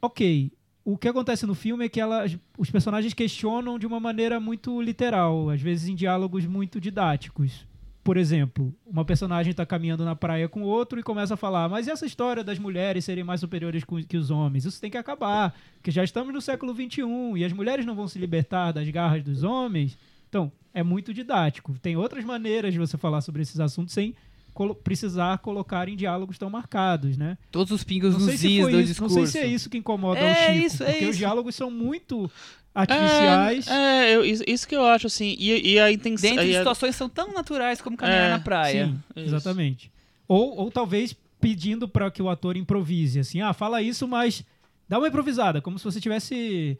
Ok, 0.00 0.52
o 0.84 0.96
que 0.96 1.08
acontece 1.08 1.44
no 1.44 1.54
filme 1.54 1.84
é 1.84 1.88
que 1.88 2.00
ela, 2.00 2.24
os 2.56 2.70
personagens 2.70 3.12
questionam 3.12 3.78
de 3.78 3.86
uma 3.86 4.00
maneira 4.00 4.40
muito 4.40 4.80
literal, 4.80 5.50
às 5.50 5.60
vezes 5.60 5.88
em 5.88 5.94
diálogos 5.94 6.46
muito 6.46 6.80
didáticos. 6.80 7.66
por 8.02 8.16
exemplo, 8.16 8.74
uma 8.86 9.04
personagem 9.04 9.50
está 9.50 9.66
caminhando 9.66 10.02
na 10.02 10.16
praia 10.16 10.48
com 10.48 10.62
outro 10.62 10.98
e 10.98 11.02
começa 11.02 11.34
a 11.34 11.36
falar, 11.36 11.68
mas 11.68 11.86
e 11.86 11.90
essa 11.90 12.06
história 12.06 12.42
das 12.42 12.58
mulheres 12.58 13.04
serem 13.04 13.22
mais 13.22 13.40
superiores 13.40 13.84
que 14.08 14.16
os 14.16 14.30
homens? 14.30 14.64
Isso 14.64 14.80
tem 14.80 14.90
que 14.90 14.96
acabar, 14.96 15.54
porque 15.74 15.90
já 15.90 16.02
estamos 16.02 16.32
no 16.32 16.40
século 16.40 16.74
XXI 16.74 17.02
e 17.36 17.44
as 17.44 17.52
mulheres 17.52 17.84
não 17.84 17.94
vão 17.94 18.08
se 18.08 18.18
libertar 18.18 18.72
das 18.72 18.88
garras 18.88 19.22
dos 19.22 19.42
homens. 19.42 19.98
Então, 20.26 20.50
é 20.72 20.82
muito 20.82 21.12
didático. 21.12 21.78
Tem 21.82 21.98
outras 21.98 22.24
maneiras 22.24 22.72
de 22.72 22.78
você 22.78 22.96
falar 22.96 23.20
sobre 23.20 23.42
esses 23.42 23.60
assuntos 23.60 23.92
sem 23.92 24.14
colo- 24.54 24.74
precisar 24.74 25.38
colocar 25.38 25.88
em 25.88 25.96
diálogos 25.96 26.38
tão 26.38 26.48
marcados, 26.50 27.16
né? 27.16 27.36
Todos 27.50 27.72
os 27.72 27.84
pingos 27.84 28.12
Não 28.14 28.20
nos 28.20 28.34
is 28.34 28.40
do 28.40 28.46
isso, 28.48 28.82
discurso. 28.86 29.02
não 29.18 29.26
sei 29.26 29.26
se 29.26 29.38
é 29.38 29.46
isso 29.46 29.68
que 29.70 29.78
incomoda 29.78 30.20
É 30.20 30.32
o 30.32 30.34
Chico, 30.34 30.66
isso, 30.66 30.82
é 30.82 30.86
porque 30.86 31.04
os 31.04 31.10
isso. 31.10 31.18
diálogos 31.18 31.54
são 31.54 31.70
muito 31.70 32.30
artificiais. 32.74 33.66
É, 33.68 34.10
é, 34.12 34.16
eu- 34.16 34.24
isso 34.24 34.66
que 34.68 34.76
eu 34.76 34.84
acho, 34.84 35.06
assim. 35.06 35.36
E, 35.38 35.72
e 35.74 35.80
a 35.80 35.90
intenção. 35.90 36.30
Dentro 36.30 36.44
de 36.46 36.54
a- 36.56 36.58
situações 36.58 36.90
que 36.92 36.98
são 36.98 37.08
tão 37.08 37.32
naturais 37.32 37.80
como 37.80 37.96
caminhar 37.96 38.26
É, 38.26 38.30
na 38.30 38.38
praia. 38.38 38.86
Sim, 38.86 38.98
Isso. 39.16 39.34
exatamente. 39.34 39.90
Ou, 40.26 40.56
ou 40.56 40.70
talvez 40.70 41.14
pedindo 41.40 41.88
para 41.88 42.10
que 42.10 42.22
o 42.22 42.28
ator 42.28 42.56
improvise, 42.56 43.20
assim, 43.20 43.40
ah, 43.40 43.52
fala 43.52 43.80
isso, 43.82 44.06
mas 44.08 44.44
dá 44.88 44.98
uma 44.98 45.08
improvisada, 45.08 45.60
como 45.60 45.78
se 45.78 45.84
você 45.84 46.00
tivesse. 46.00 46.78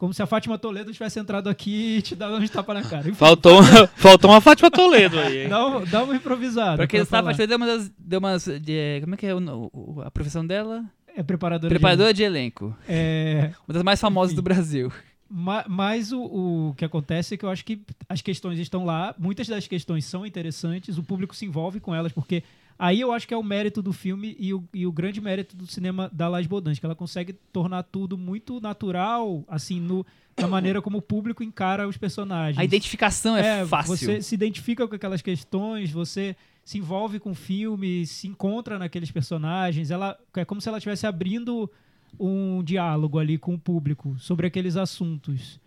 Como 0.00 0.14
se 0.14 0.22
a 0.22 0.26
Fátima 0.26 0.56
Toledo 0.56 0.90
tivesse 0.94 1.20
entrado 1.20 1.50
aqui 1.50 1.98
e 1.98 2.02
te 2.02 2.16
dado 2.16 2.34
um 2.42 2.48
tapa 2.48 2.72
na 2.72 2.80
cara. 2.82 3.02
Enfim, 3.06 3.12
Faltou, 3.12 3.60
faltou 3.96 4.30
uma 4.30 4.40
Fátima 4.40 4.70
Toledo 4.70 5.18
aí. 5.18 5.42
hein? 5.42 5.48
dá, 5.50 5.66
um- 5.66 5.84
dá 5.84 6.02
uma 6.02 6.16
improvisada. 6.16 6.78
Porque 6.78 6.96
pra 6.96 6.96
ele 6.96 7.02
estava 7.04 7.22
falar. 7.24 7.34
fazendo 7.36 7.54
uma 7.56 7.66
das. 7.66 7.92
Deu 7.98 8.18
umas 8.18 8.46
de- 8.46 9.00
como 9.02 9.14
é 9.14 9.16
que 9.18 9.26
é 9.26 9.34
o- 9.34 10.02
a 10.02 10.10
profissão 10.10 10.46
dela? 10.46 10.82
É 11.14 11.22
preparadora. 11.22 11.68
de- 11.68 11.74
Preparadora 11.74 12.14
de 12.14 12.22
elenco. 12.22 12.74
É, 12.88 13.50
Uma 13.68 13.74
das 13.74 13.82
mais 13.82 14.00
famosas 14.00 14.32
Enfim. 14.32 14.36
do 14.36 14.42
Brasil. 14.42 14.90
Ma- 15.28 15.66
Mas 15.68 16.12
o, 16.12 16.22
o 16.70 16.74
que 16.78 16.84
acontece 16.84 17.34
é 17.34 17.36
que 17.36 17.44
eu 17.44 17.50
acho 17.50 17.62
que 17.62 17.82
as 18.08 18.22
questões 18.22 18.58
estão 18.58 18.86
lá, 18.86 19.14
muitas 19.18 19.46
das 19.46 19.68
questões 19.68 20.06
são 20.06 20.24
interessantes, 20.24 20.96
o 20.96 21.02
público 21.02 21.36
se 21.36 21.44
envolve 21.44 21.78
com 21.78 21.94
elas, 21.94 22.10
porque 22.10 22.42
aí 22.80 22.98
eu 23.00 23.12
acho 23.12 23.28
que 23.28 23.34
é 23.34 23.36
o 23.36 23.42
mérito 23.42 23.82
do 23.82 23.92
filme 23.92 24.34
e 24.38 24.54
o, 24.54 24.64
e 24.72 24.86
o 24.86 24.90
grande 24.90 25.20
mérito 25.20 25.54
do 25.54 25.66
cinema 25.66 26.10
da 26.10 26.26
Lais 26.28 26.46
Bodansky, 26.46 26.80
que 26.80 26.86
ela 26.86 26.94
consegue 26.94 27.34
tornar 27.52 27.82
tudo 27.82 28.16
muito 28.16 28.58
natural, 28.58 29.44
assim, 29.46 29.78
no, 29.78 30.04
na 30.34 30.48
maneira 30.48 30.80
como 30.80 30.98
o 30.98 31.02
público 31.02 31.42
encara 31.42 31.86
os 31.86 31.98
personagens. 31.98 32.58
A 32.58 32.64
identificação 32.64 33.36
é, 33.36 33.66
fácil. 33.66 33.96
Você 33.96 34.22
se 34.22 34.34
identifica 34.34 34.88
com 34.88 34.94
aquelas 34.94 35.20
questões, 35.20 35.90
você 35.90 36.34
se 36.64 36.78
envolve 36.78 37.20
com 37.20 37.32
o 37.32 37.34
filme, 37.34 38.06
se 38.06 38.26
encontra 38.26 38.78
naqueles 38.78 39.10
personagens. 39.10 39.90
Ela 39.90 40.18
é 40.34 40.44
como 40.46 40.60
se 40.60 40.68
ela 40.68 40.78
estivesse 40.78 41.06
abrindo 41.06 41.70
um 42.18 42.62
diálogo 42.62 43.18
ali 43.18 43.36
com 43.36 43.54
o 43.54 43.58
público 43.58 44.16
sobre 44.18 44.46
aqueles 44.46 44.76
assuntos. 44.76 45.60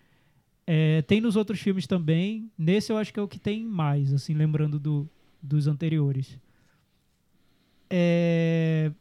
É, 0.66 1.04
tem 1.04 1.22
nos 1.22 1.36
outros 1.36 1.60
filmes 1.60 1.86
também. 1.86 2.50
Nesse 2.58 2.92
eu 2.92 2.98
acho 2.98 3.14
que 3.14 3.20
é 3.20 3.24
o 3.24 3.28
que 3.28 3.40
tem 3.40 3.64
mais, 3.64 4.12
assim, 4.12 4.34
lembrando 4.34 4.80
do, 4.80 5.08
dos 5.42 5.68
anteriores. 5.68 6.40
É, 7.96 8.92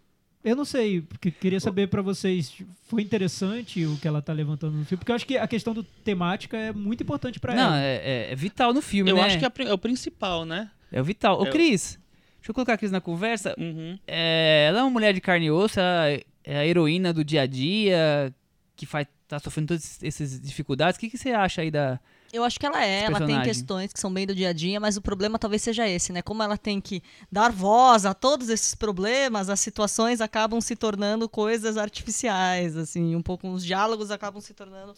eu 0.44 0.54
não 0.54 0.64
sei, 0.66 1.00
porque 1.00 1.30
queria 1.30 1.58
saber 1.60 1.88
pra 1.88 2.02
vocês, 2.02 2.52
foi 2.84 3.00
interessante 3.02 3.86
o 3.86 3.96
que 3.96 4.06
ela 4.06 4.20
tá 4.20 4.32
levantando 4.32 4.76
no 4.76 4.84
filme, 4.84 4.98
porque 4.98 5.10
eu 5.12 5.16
acho 5.16 5.26
que 5.26 5.38
a 5.38 5.46
questão 5.48 5.72
do 5.72 5.82
temática 5.82 6.56
é 6.58 6.72
muito 6.72 7.02
importante 7.02 7.40
pra 7.40 7.54
Não, 7.54 7.68
ela. 7.68 7.82
é, 7.82 7.94
é- 8.28 8.32
é 8.32 8.36
vital 8.36 8.74
no 8.74 8.82
filme, 8.82 9.10
Eu 9.10 9.16
né? 9.16 9.22
acho 9.22 9.38
que 9.38 9.44
é, 9.46 9.50
é 9.68 9.72
o 9.72 9.78
principal, 9.78 10.44
né? 10.44 10.70
É 10.90 11.00
o 11.00 11.04
vital. 11.04 11.40
Ô, 11.40 11.46
Eu- 11.46 11.52
Cris, 11.52 11.98
deixa 12.38 12.50
eu 12.50 12.54
colocar 12.54 12.74
a 12.74 12.76
Cris 12.76 12.90
na 12.90 13.00
conversa. 13.00 13.54
Uhum. 13.58 13.98
É, 14.06 14.66
ela 14.68 14.80
é 14.80 14.82
uma 14.82 14.90
mulher 14.90 15.14
de 15.14 15.20
carne 15.22 15.46
e 15.46 15.50
osso, 15.50 15.80
ela 15.80 16.08
é 16.44 16.56
a 16.58 16.66
heroína 16.66 17.12
do 17.14 17.24
dia 17.24 17.42
a 17.42 17.46
dia, 17.46 18.34
que 18.76 18.84
faz, 18.84 19.06
tá 19.26 19.38
sofrendo 19.38 19.68
todas 19.68 20.02
essas 20.02 20.38
dificuldades. 20.40 20.96
O 20.98 21.00
que, 21.00 21.08
que 21.08 21.16
você 21.16 21.30
acha 21.30 21.62
aí 21.62 21.70
da. 21.70 21.98
Eu 22.32 22.42
acho 22.44 22.58
que 22.58 22.64
ela 22.64 22.82
é, 22.82 23.02
ela 23.02 23.26
tem 23.26 23.42
questões 23.42 23.92
que 23.92 24.00
são 24.00 24.12
bem 24.12 24.26
do 24.26 24.34
dia 24.34 24.48
a 24.48 24.52
dia, 24.54 24.80
mas 24.80 24.96
o 24.96 25.02
problema 25.02 25.38
talvez 25.38 25.60
seja 25.60 25.86
esse, 25.86 26.12
né? 26.12 26.22
Como 26.22 26.42
ela 26.42 26.56
tem 26.56 26.80
que 26.80 27.02
dar 27.30 27.52
voz 27.52 28.06
a 28.06 28.14
todos 28.14 28.48
esses 28.48 28.74
problemas, 28.74 29.50
as 29.50 29.60
situações 29.60 30.22
acabam 30.22 30.58
se 30.58 30.74
tornando 30.74 31.28
coisas 31.28 31.76
artificiais, 31.76 32.74
assim, 32.74 33.14
um 33.14 33.20
pouco 33.20 33.46
os 33.48 33.62
diálogos 33.62 34.10
acabam 34.10 34.40
se 34.40 34.54
tornando 34.54 34.94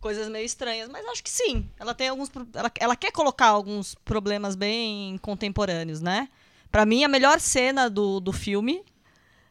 coisas 0.00 0.28
meio 0.28 0.44
estranhas, 0.44 0.88
mas 0.88 1.06
acho 1.06 1.22
que 1.22 1.30
sim. 1.30 1.70
Ela 1.78 1.94
tem 1.94 2.08
alguns 2.08 2.28
ela, 2.52 2.72
ela 2.80 2.96
quer 2.96 3.12
colocar 3.12 3.46
alguns 3.46 3.94
problemas 3.94 4.56
bem 4.56 5.16
contemporâneos, 5.18 6.00
né? 6.00 6.28
Pra 6.72 6.84
mim 6.84 7.04
a 7.04 7.08
melhor 7.08 7.38
cena 7.38 7.88
do, 7.88 8.18
do 8.18 8.32
filme 8.32 8.84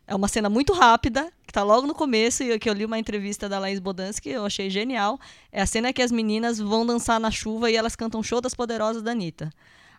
é 0.06 0.16
uma 0.16 0.28
cena 0.28 0.50
muito 0.50 0.74
rápida, 0.74 1.32
que 1.46 1.54
tá 1.54 1.64
logo 1.64 1.88
no 1.88 1.96
começo, 1.96 2.44
e 2.44 2.60
que 2.60 2.70
eu 2.70 2.74
li 2.74 2.86
uma 2.86 3.00
entrevista 3.00 3.48
da 3.48 3.60
Laís 3.60 3.80
Bodansky, 3.80 4.30
eu 4.30 4.46
achei 4.46 4.70
genial. 4.70 5.20
É 5.52 5.62
a 5.62 5.66
cena 5.66 5.94
que 5.94 6.02
as 6.02 6.12
meninas 6.12 6.60
vão 6.60 6.86
dançar 6.86 7.20
na 7.20 7.32
chuva 7.32 7.72
e 7.72 7.76
elas 7.76 7.96
cantam 7.96 8.22
Show 8.22 8.42
das 8.42 8.54
Poderosas 8.54 9.02
da 9.02 9.12
Anitta. 9.12 9.52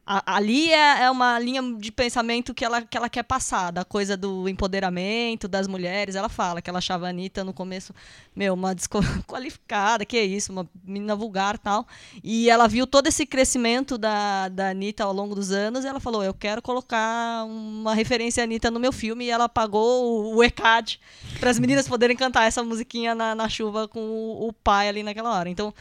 A- 0.07 0.37
ali 0.37 0.71
é, 0.71 1.05
é 1.05 1.11
uma 1.11 1.39
linha 1.39 1.63
de 1.79 1.91
pensamento 1.91 2.53
que 2.53 2.63
ela, 2.65 2.83
que 2.83 2.97
ela 2.97 3.09
quer 3.09 3.23
passar, 3.23 3.71
da 3.71 3.85
coisa 3.85 4.17
do 4.17 4.47
empoderamento 4.49 5.49
das 5.49 5.67
mulheres. 5.67 6.15
Ela 6.15 6.29
fala 6.29 6.61
que 6.61 6.69
ela 6.69 6.79
achava 6.79 7.07
a 7.07 7.09
Anitta 7.09 7.43
no 7.43 7.55
começo, 7.55 7.95
meu, 8.37 8.53
uma 8.53 8.75
desqualificada, 8.75 10.05
que 10.05 10.17
é 10.17 10.25
isso, 10.25 10.53
uma 10.53 10.69
menina 10.85 11.17
vulgar 11.17 11.59
tal. 11.59 11.87
E 12.23 12.51
ela 12.51 12.69
viu 12.69 12.87
todo 12.87 13.07
esse 13.07 13.25
crescimento 13.25 13.97
da, 13.97 14.49
da 14.49 14.71
Anitta 14.71 15.05
ao 15.05 15.13
longo 15.13 15.35
dos 15.35 15.51
anos 15.51 15.85
e 15.85 15.89
ela 15.89 16.01
falou: 16.01 16.23
Eu 16.23 16.35
quero 16.35 16.61
colocar 16.61 17.45
uma 17.47 17.95
referência 17.95 18.43
à 18.43 18.45
Anitta 18.45 18.71
no 18.71 18.79
meu 18.79 18.93
filme. 18.93 19.25
E 19.25 19.31
ela 19.31 19.49
pagou 19.49 20.35
o, 20.35 20.37
o 20.37 20.45
ECAD 20.45 21.01
para 21.41 21.49
as 21.51 21.59
meninas 21.59 21.89
poderem 21.89 22.17
cantar 22.17 22.45
essa 22.47 22.63
musiquinha 22.63 23.15
na, 23.15 23.35
na 23.35 23.49
chuva 23.49 23.89
com 23.89 24.01
o, 24.01 24.49
o 24.49 24.53
pai 24.53 24.89
ali 24.89 25.03
naquela 25.03 25.35
hora. 25.35 25.49
Então, 25.49 25.73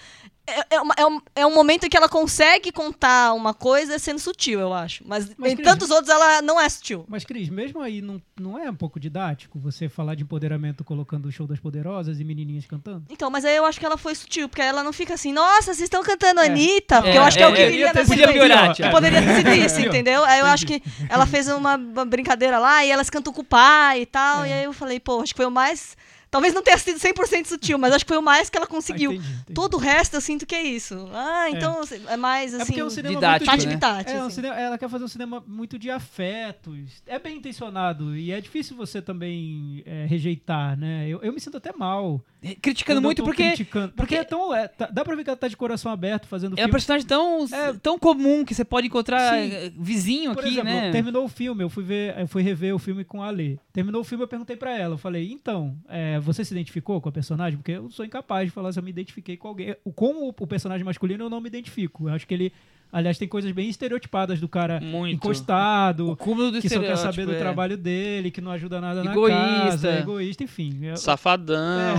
é, 0.46 0.76
é, 0.76 0.82
uma- 0.82 0.94
é 0.98 1.06
um, 1.06 1.22
é 1.38 1.46
um 1.46 1.54
momento 1.56 1.86
em 1.86 1.90
que 1.90 1.96
ela 1.96 2.10
consegue 2.10 2.72
contar 2.72 3.34
uma 3.34 3.54
coisa 3.54 3.98
sendo 3.98 4.20
sutil, 4.20 4.60
eu 4.60 4.74
acho. 4.74 5.04
Mas, 5.08 5.32
Mas, 5.38 5.54
em 5.54 5.56
Cris, 5.56 5.68
tantos 5.68 5.90
outros 5.90 6.10
ela 6.10 6.42
não 6.42 6.60
é 6.60 6.68
sutil. 6.68 7.06
Mas, 7.08 7.24
Cris, 7.24 7.48
mesmo 7.50 7.80
aí 7.82 8.02
não, 8.02 8.22
não 8.40 8.60
é 8.60 8.70
um 8.70 8.76
pouco 8.76 9.00
didático 9.00 9.58
você 9.58 9.88
falar 9.88 10.16
de 10.16 10.24
empoderamento 10.24 10.84
colocando 10.84 11.28
o 11.28 11.32
show 11.32 11.48
das 11.48 11.60
poderosas 11.60 12.20
e 12.20 12.24
menininhas 12.24 12.66
cantando? 12.66 13.06
Então, 13.10 13.30
mas 13.30 13.46
aí 13.46 13.56
eu 13.56 13.66
acho 13.66 13.80
que 13.80 13.86
ela 13.86 13.98
foi 13.98 14.14
sutil, 14.16 14.50
porque 14.50 14.62
ela 14.62 14.84
não 14.84 14.92
fica 14.92 15.14
assim, 15.14 15.32
nossa, 15.32 15.74
vocês 15.74 15.82
estão 15.82 16.04
cantando 16.04 16.42
É. 16.42 16.46
Anitta, 16.48 16.98
porque 17.02 17.18
É, 17.18 17.20
eu 17.20 17.24
acho 17.24 17.38
que 17.38 17.44
é, 17.44 17.48
o 17.48 17.54
que 17.54 17.62
iria 17.62 17.88
podia 17.88 17.94
ter 17.94 18.06
sido 18.06 18.34
Que 18.34 18.74
Thiago. 18.76 18.92
Poderia 18.96 19.22
ter 19.22 19.36
sido 19.36 19.50
isso, 19.54 19.80
entendeu? 19.88 20.24
Aí 20.26 20.40
eu 20.40 20.46
acho 20.48 20.66
que 20.66 20.84
ela 21.10 21.26
fez 21.26 21.48
uma, 21.48 21.76
uma 21.76 22.06
brincadeira 22.06 22.60
lá 22.60 22.84
e 22.84 22.92
elas 22.92 23.10
cantam 23.10 23.32
com 23.32 23.42
o 23.42 23.46
pai 23.46 24.02
e 24.02 24.06
tal, 24.06 24.44
É. 24.44 24.50
e 24.50 24.54
aí 24.54 24.64
eu 24.66 24.74
falei, 24.74 25.00
pô, 25.00 25.22
acho 25.22 25.34
que 25.34 25.38
foi 25.38 25.46
o 25.46 25.52
mais... 25.52 25.96
Talvez 26.34 26.52
não 26.52 26.64
tenha 26.64 26.80
sido 26.80 26.98
100% 27.00 27.46
sutil, 27.46 27.78
mas 27.78 27.94
acho 27.94 28.04
que 28.04 28.10
foi 28.10 28.18
o 28.18 28.22
mais 28.24 28.50
que 28.50 28.58
ela 28.58 28.66
conseguiu. 28.66 29.12
Ah, 29.12 29.14
entendi, 29.14 29.32
entendi. 29.34 29.54
Todo 29.54 29.76
o 29.76 29.78
resto 29.78 30.16
eu 30.16 30.22
sinto 30.22 30.48
que 30.48 30.56
é 30.56 30.64
isso. 30.64 31.08
Ah, 31.14 31.46
então 31.52 31.82
é, 32.10 32.18
mais 32.18 32.54
É 32.54 32.58
assim... 32.58 32.66
porque 32.66 32.80
é 32.82 32.86
um 32.86 32.90
cinema 32.90 33.14
didático, 33.16 33.46
muito 33.52 33.62
Tati 33.62 33.68
né? 33.68 33.74
Bitati, 33.76 34.12
É, 34.12 34.16
um 34.24 34.26
assim. 34.26 34.36
cinema- 34.38 34.56
ela 34.60 34.78
quer 34.80 34.90
fazer 34.90 35.04
um 35.04 35.08
cinema 35.08 35.44
muito 35.46 35.78
de 35.78 35.92
afetos. 35.92 37.04
É 37.06 37.20
bem 37.20 37.38
intencionado 37.38 38.16
e 38.18 38.32
é 38.32 38.42
difícil 38.42 38.76
você 38.76 39.00
também 39.02 39.84
é, 39.86 40.06
rejeitar, 40.08 40.76
né? 40.78 41.08
Eu, 41.08 41.22
eu 41.22 41.32
me 41.32 41.40
sinto 41.40 41.58
até 41.58 41.72
mal. 41.72 42.20
Criticando 42.62 43.02
muito 43.02 43.24
porque 43.24 43.44
criticando. 43.50 43.94
Porque, 43.94 44.16
é 44.16 44.24
tão. 44.24 44.54
é, 44.54 44.68
tá- 44.68 44.88
dá 44.92 45.06
pra 45.06 45.16
ver 45.16 45.24
que 45.24 45.30
ela 45.30 45.38
tá 45.38 45.48
de 45.48 45.56
coração 45.56 45.92
aberto 45.92 46.28
fazendo 46.28 46.54
é 46.54 46.56
um 46.56 46.58
filme. 46.58 46.72
personagem 46.72 47.08
tão, 47.08 47.46
É. 47.52 47.74
tão 47.74 47.98
comum 47.98 48.44
que 48.44 48.54
você 48.54 48.66
pode 48.66 48.88
encontrar 48.88 49.34
Sim. 49.34 49.52
eh, 49.54 49.72
vizinho 49.78 50.34
Por 50.34 50.42
aqui, 50.44 50.54
exemplo, 50.54 50.70
né? 50.74 50.92
terminou 50.92 51.24
o 51.26 51.30
filme, 51.30 51.64
eu 51.64 51.70
fui 51.70 51.84
ver, 51.84 52.18
eu 52.20 52.28
fui 52.28 52.42
rever 52.44 52.76
o 52.76 52.80
filme 52.80 53.04
com 53.06 53.22
a 53.24 53.30
Lê. 53.30 53.58
Terminou 53.72 54.02
o 54.02 54.04
filme, 54.04 54.24
eu 54.24 54.28
perguntei 54.28 54.58
pra 54.58 54.78
ela, 54.78 54.96
eu 54.96 54.98
falei, 54.98 55.32
então, 55.32 55.78
é, 55.88 56.20
você 56.24 56.44
se 56.46 56.54
identificou 56.54 57.00
com 57.02 57.10
a 57.10 57.12
personagem? 57.12 57.58
Porque 57.58 57.74
eu 57.74 57.90
sou 57.92 58.04
incapaz 58.06 58.48
de 58.48 58.52
falar 58.52 58.72
se 58.72 58.80
eu 58.80 58.84
me 58.84 58.90
identifiquei 58.90 59.38
com 59.38 59.48
alguém. 59.48 59.76
O- 59.84 59.92
Com 59.92 60.28
o, 60.28 60.30
o 60.30 60.48
personagem 60.48 60.84
masculino 60.86 61.24
eu 61.26 61.30
não 61.30 61.40
me 61.42 61.48
identifico. 61.48 62.08
Eu 62.10 62.14
acho 62.16 62.26
que 62.26 62.34
ele, 62.34 62.52
aliás, 62.92 63.18
tem 63.18 63.28
coisas 63.28 63.52
bem 63.52 63.70
estereotipadas 63.70 64.40
do 64.40 64.48
cara 64.48 64.80
Muito. 64.82 65.16
encostado, 65.16 66.12
O 66.12 66.18
cúmulo 66.18 66.52
do 66.52 66.62
que 66.62 66.70
só 66.70 66.80
quer 66.80 66.98
saber 66.98 67.26
do 67.26 67.34
é. 67.34 67.40
trabalho 67.40 67.78
dele, 67.78 68.32
que 68.32 68.42
não 68.42 68.52
ajuda 68.52 68.80
nada 68.82 69.02
Egoísta. 69.06 69.40
na 69.42 69.60
casa, 69.66 69.90
é 69.90 70.00
egoísta, 70.00 70.44
enfim. 70.44 70.80
Safadão. 70.96 71.96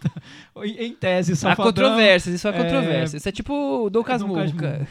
em 0.64 0.86
em 0.86 0.92
tese, 0.94 1.32
Há 1.32 1.36
safadão. 1.36 1.64
controvérsias, 1.66 2.34
isso 2.34 2.48
é 2.48 2.50
é, 2.50 2.52
controvérsia. 2.62 3.16
Isso 3.16 3.28
é 3.28 3.32
tipo 3.32 3.84
o 3.84 3.90
Dom. 3.90 4.02
Casmurro. 4.02 4.40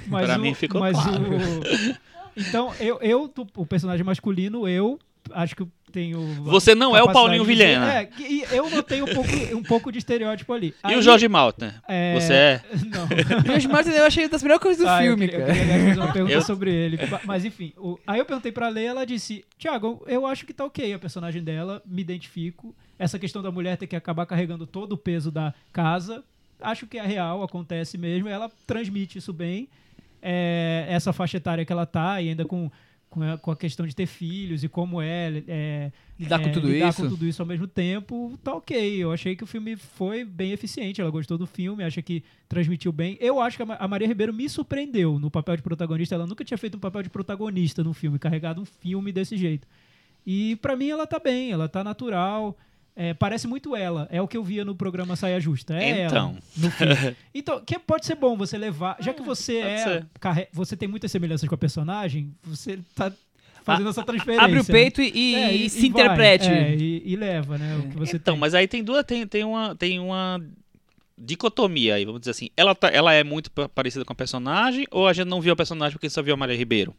Mas 0.07 0.25
Pra 0.25 0.37
o- 0.37 0.41
mim 0.41 0.53
ficou 0.53 0.81
mas 0.81 0.93
claro. 1.01 1.23
o- 1.23 2.07
Então, 2.39 2.71
eu, 2.79 2.99
eu, 3.01 3.33
o 3.55 3.65
personagem 3.65 4.05
masculino, 4.05 4.67
eu 4.67 4.99
acho 5.31 5.55
que 5.55 5.65
tenho. 5.91 6.19
Você 6.43 6.75
não 6.75 6.95
é 6.95 7.01
o 7.01 7.11
Paulinho 7.11 7.41
de 7.43 7.47
Vilhena. 7.47 7.93
É, 8.01 8.09
e 8.19 8.43
eu 8.51 8.69
notei 8.69 9.01
um 9.01 9.05
pouco, 9.05 9.29
um 9.55 9.63
pouco 9.63 9.91
de 9.91 9.97
estereótipo 9.97 10.51
ali. 10.53 10.67
E 10.83 10.91
Aí, 10.93 10.97
o 10.97 11.01
Jorge 11.01 11.27
Maltner? 11.27 11.75
é, 11.87 12.13
Você 12.19 12.33
é? 12.33 12.61
Não. 12.85 13.05
O 13.05 13.45
George 13.45 13.67
Martin 13.67 13.89
eu 13.91 14.05
achei 14.05 14.23
uma 14.25 14.29
das 14.29 14.43
melhores 14.43 14.61
coisas 14.63 14.83
do 14.85 14.89
Ah, 14.89 15.03
eu 15.03 15.09
filme, 15.17 15.27
queria- 15.27 15.45
cara. 15.45 15.57
Eu 15.57 15.65
queria 15.65 15.87
fazer 15.89 15.99
uma 15.99 16.13
pergunta 16.13 16.33
Eu- 16.35 16.41
sobre 16.41 16.71
ele. 16.73 16.97
Mas 17.23 17.45
enfim, 17.45 17.73
o- 17.77 17.97
aí 18.05 18.19
eu 18.19 18.25
perguntei 18.25 18.51
pra 18.51 18.69
Lei 18.69 18.85
ela 18.85 19.05
disse: 19.05 19.43
Tiago, 19.57 20.03
eu 20.07 20.25
acho 20.25 20.45
que 20.45 20.53
tá 20.53 20.65
ok 20.65 20.93
a 20.93 20.99
personagem 20.99 21.41
dela, 21.43 21.81
me 21.85 22.01
identifico. 22.01 22.75
Essa 22.99 23.17
questão 23.19 23.41
da 23.41 23.51
mulher 23.51 23.77
ter 23.77 23.87
que 23.87 23.95
acabar 23.95 24.25
carregando 24.25 24.65
todo 24.67 24.93
o 24.93 24.97
peso 24.97 25.31
da 25.31 25.53
casa, 25.71 26.23
acho 26.59 26.87
que 26.87 26.97
é 26.97 27.05
real, 27.05 27.43
acontece 27.43 27.97
mesmo. 27.97 28.27
Ela 28.27 28.49
transmite 28.65 29.17
isso 29.19 29.31
bem. 29.31 29.69
É, 30.21 30.85
essa 30.89 31.13
faixa 31.13 31.37
etária 31.37 31.63
que 31.63 31.71
ela 31.71 31.85
tá, 31.85 32.19
e 32.21 32.29
ainda 32.29 32.43
com, 32.43 32.71
com 33.09 33.23
a, 33.23 33.37
com 33.37 33.51
a 33.51 33.55
questão 33.55 33.87
de 33.87 33.95
ter 33.95 34.05
filhos 34.05 34.63
e 34.63 34.67
como 34.69 35.01
é, 35.01 35.43
é 35.47 35.91
Lidar 36.19 36.39
com 36.39 36.49
é, 36.49 36.51
tudo 36.51 36.67
lidar 36.67 36.89
isso. 36.89 37.01
com 37.03 37.09
tudo 37.09 37.25
isso 37.27 37.41
ao 37.41 37.47
mesmo 37.47 37.67
tempo, 37.67 38.37
tá 38.43 38.53
ok. 38.53 38.97
Eu 38.97 39.11
achei 39.11 39.35
que 39.35 39.43
o 39.43 39.47
filme 39.47 39.75
foi 39.75 40.25
bem 40.25 40.51
eficiente. 40.51 40.99
Ela 40.99 41.09
gostou 41.11 41.37
do 41.37 41.45
filme, 41.45 41.83
acha 41.83 42.01
que 42.01 42.23
transmitiu 42.49 42.91
bem. 42.91 43.17
Eu 43.21 43.39
acho 43.39 43.55
que 43.55 43.63
a 43.63 43.65
Ma- 43.65 43.77
a 43.79 43.87
Maria 43.87 44.07
Ribeiro 44.07 44.33
me 44.33 44.49
surpreendeu 44.49 45.19
no 45.19 45.29
papel 45.31 45.55
de 45.55 45.61
protagonista. 45.61 46.15
Ela 46.15 46.25
nunca 46.27 46.43
tinha 46.43 46.57
feito 46.57 46.75
um 46.75 46.79
papel 46.79 47.03
de 47.03 47.09
protagonista 47.09 47.83
num 47.83 47.93
filme, 47.93 48.17
carregado 48.19 48.61
um 48.61 48.65
filme 48.65 49.11
desse 49.11 49.37
jeito. 49.37 49.67
E 50.25 50.55
pra 50.57 50.75
mim 50.75 50.89
ela 50.89 51.05
tá 51.07 51.19
bem, 51.19 51.51
ela 51.51 51.69
tá 51.69 51.83
natural. 51.83 52.57
É, 52.99 53.13
parece 53.13 53.47
muito 53.47 53.75
ela. 53.75 54.07
É 54.11 54.19
o 54.19 54.27
que 54.27 54.35
eu 54.35 54.43
via 54.43 54.65
no 54.65 54.73
programa 54.75 55.15
Saia 55.15 55.39
Justa. 55.39 55.75
É 55.75 56.05
Então. 56.07 56.35
ela. 56.81 57.15
Então, 57.33 57.61
que 57.63 57.77
pode 57.77 58.07
ser 58.07 58.15
bom 58.15 58.35
você 58.35 58.57
levar. 58.57 58.97
Já 58.99 59.13
que 59.13 59.21
você 59.21 59.57
é. 59.59 59.77
ser. 59.77 60.05
carre- 60.19 60.47
Você 60.51 60.75
tem 60.75 60.87
muitas 60.89 61.11
semelhanças 61.11 61.47
com 61.47 61.53
a 61.53 61.57
personagem, 61.59 62.33
você 62.43 62.79
tá 62.95 63.11
fazendo 63.63 63.89
essa 63.89 64.01
transferência. 64.03 64.43
Abre 64.45 64.59
o 64.61 64.65
peito 64.65 64.99
e, 65.01 65.11
e- 65.13 65.35
É, 65.35 65.53
e 65.53 65.69
se 65.69 65.81
vai, 65.81 65.89
interprete. 65.89 66.49
é, 66.49 66.75
e, 66.75 67.03
e 67.05 67.15
leva, 67.15 67.57
né? 67.59 67.77
O 67.77 67.89
que 67.89 67.97
você 67.97 68.15
Então, 68.15 68.33
tem. 68.33 68.41
mas 68.41 68.55
aí 68.55 68.67
tem 68.67 68.83
duas, 68.83 69.03
tem, 69.05 69.27
tem 69.27 69.43
uma, 69.43 69.75
tem 69.75 69.99
uma 69.99 70.41
dicotomia 71.17 71.95
aí, 71.95 72.05
vamos 72.05 72.21
dizer 72.21 72.31
assim. 72.31 72.49
Ela, 72.57 72.73
tá, 72.75 72.89
ela 72.89 73.13
é 73.13 73.23
muito 73.23 73.51
pa- 73.51 73.69
parecida 73.69 74.05
com 74.05 74.13
a 74.13 74.15
personagem 74.15 74.85
ou 74.91 75.07
a 75.07 75.13
gente 75.13 75.27
não 75.27 75.41
viu 75.41 75.53
a 75.53 75.55
personagem 75.55 75.93
porque 75.93 76.09
só 76.09 76.21
viu 76.23 76.33
a 76.33 76.37
Maria 76.37 76.55
Ribeiro? 76.55 76.95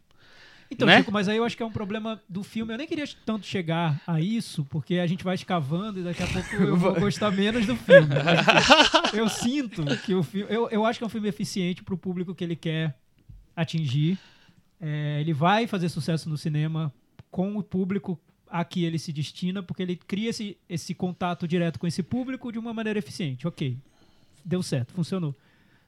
Então, 0.71 0.87
né? 0.87 0.99
Chico, 0.99 1.11
mas 1.11 1.27
aí 1.27 1.37
eu 1.37 1.43
acho 1.43 1.57
que 1.57 1.63
é 1.63 1.65
um 1.65 1.71
problema 1.71 2.21
do 2.29 2.43
filme. 2.43 2.73
Eu 2.73 2.77
nem 2.77 2.87
queria 2.87 3.05
tanto 3.25 3.45
chegar 3.45 3.99
a 4.05 4.21
isso, 4.21 4.63
porque 4.65 4.95
a 4.95 5.07
gente 5.07 5.23
vai 5.23 5.33
escavando 5.33 5.99
e 5.99 6.03
daqui 6.03 6.21
a 6.21 6.27
pouco 6.27 6.55
eu 6.55 6.77
vou 6.77 6.93
gostar 6.99 7.31
menos 7.31 7.65
do 7.65 7.75
filme. 7.75 8.07
Eu 9.13 9.27
sinto 9.27 9.83
que 10.05 10.13
o 10.13 10.21
filme. 10.21 10.53
Eu, 10.53 10.69
eu 10.69 10.85
acho 10.85 10.99
que 10.99 11.03
é 11.03 11.07
um 11.07 11.09
filme 11.09 11.27
eficiente 11.27 11.83
pro 11.83 11.97
público 11.97 12.35
que 12.35 12.43
ele 12.43 12.55
quer 12.55 12.95
atingir. 13.55 14.19
É, 14.79 15.19
ele 15.19 15.33
vai 15.33 15.65
fazer 15.65 15.89
sucesso 15.89 16.29
no 16.29 16.37
cinema 16.37 16.93
com 17.31 17.57
o 17.57 17.63
público 17.63 18.19
a 18.47 18.63
que 18.63 18.83
ele 18.83 18.97
se 18.97 19.11
destina, 19.11 19.61
porque 19.61 19.83
ele 19.83 19.95
cria 19.95 20.29
esse, 20.29 20.57
esse 20.67 20.93
contato 20.93 21.47
direto 21.47 21.79
com 21.79 21.87
esse 21.87 22.01
público 22.01 22.51
de 22.51 22.59
uma 22.59 22.73
maneira 22.73 22.97
eficiente. 22.99 23.47
Ok. 23.47 23.77
Deu 24.45 24.63
certo, 24.63 24.93
funcionou. 24.93 25.35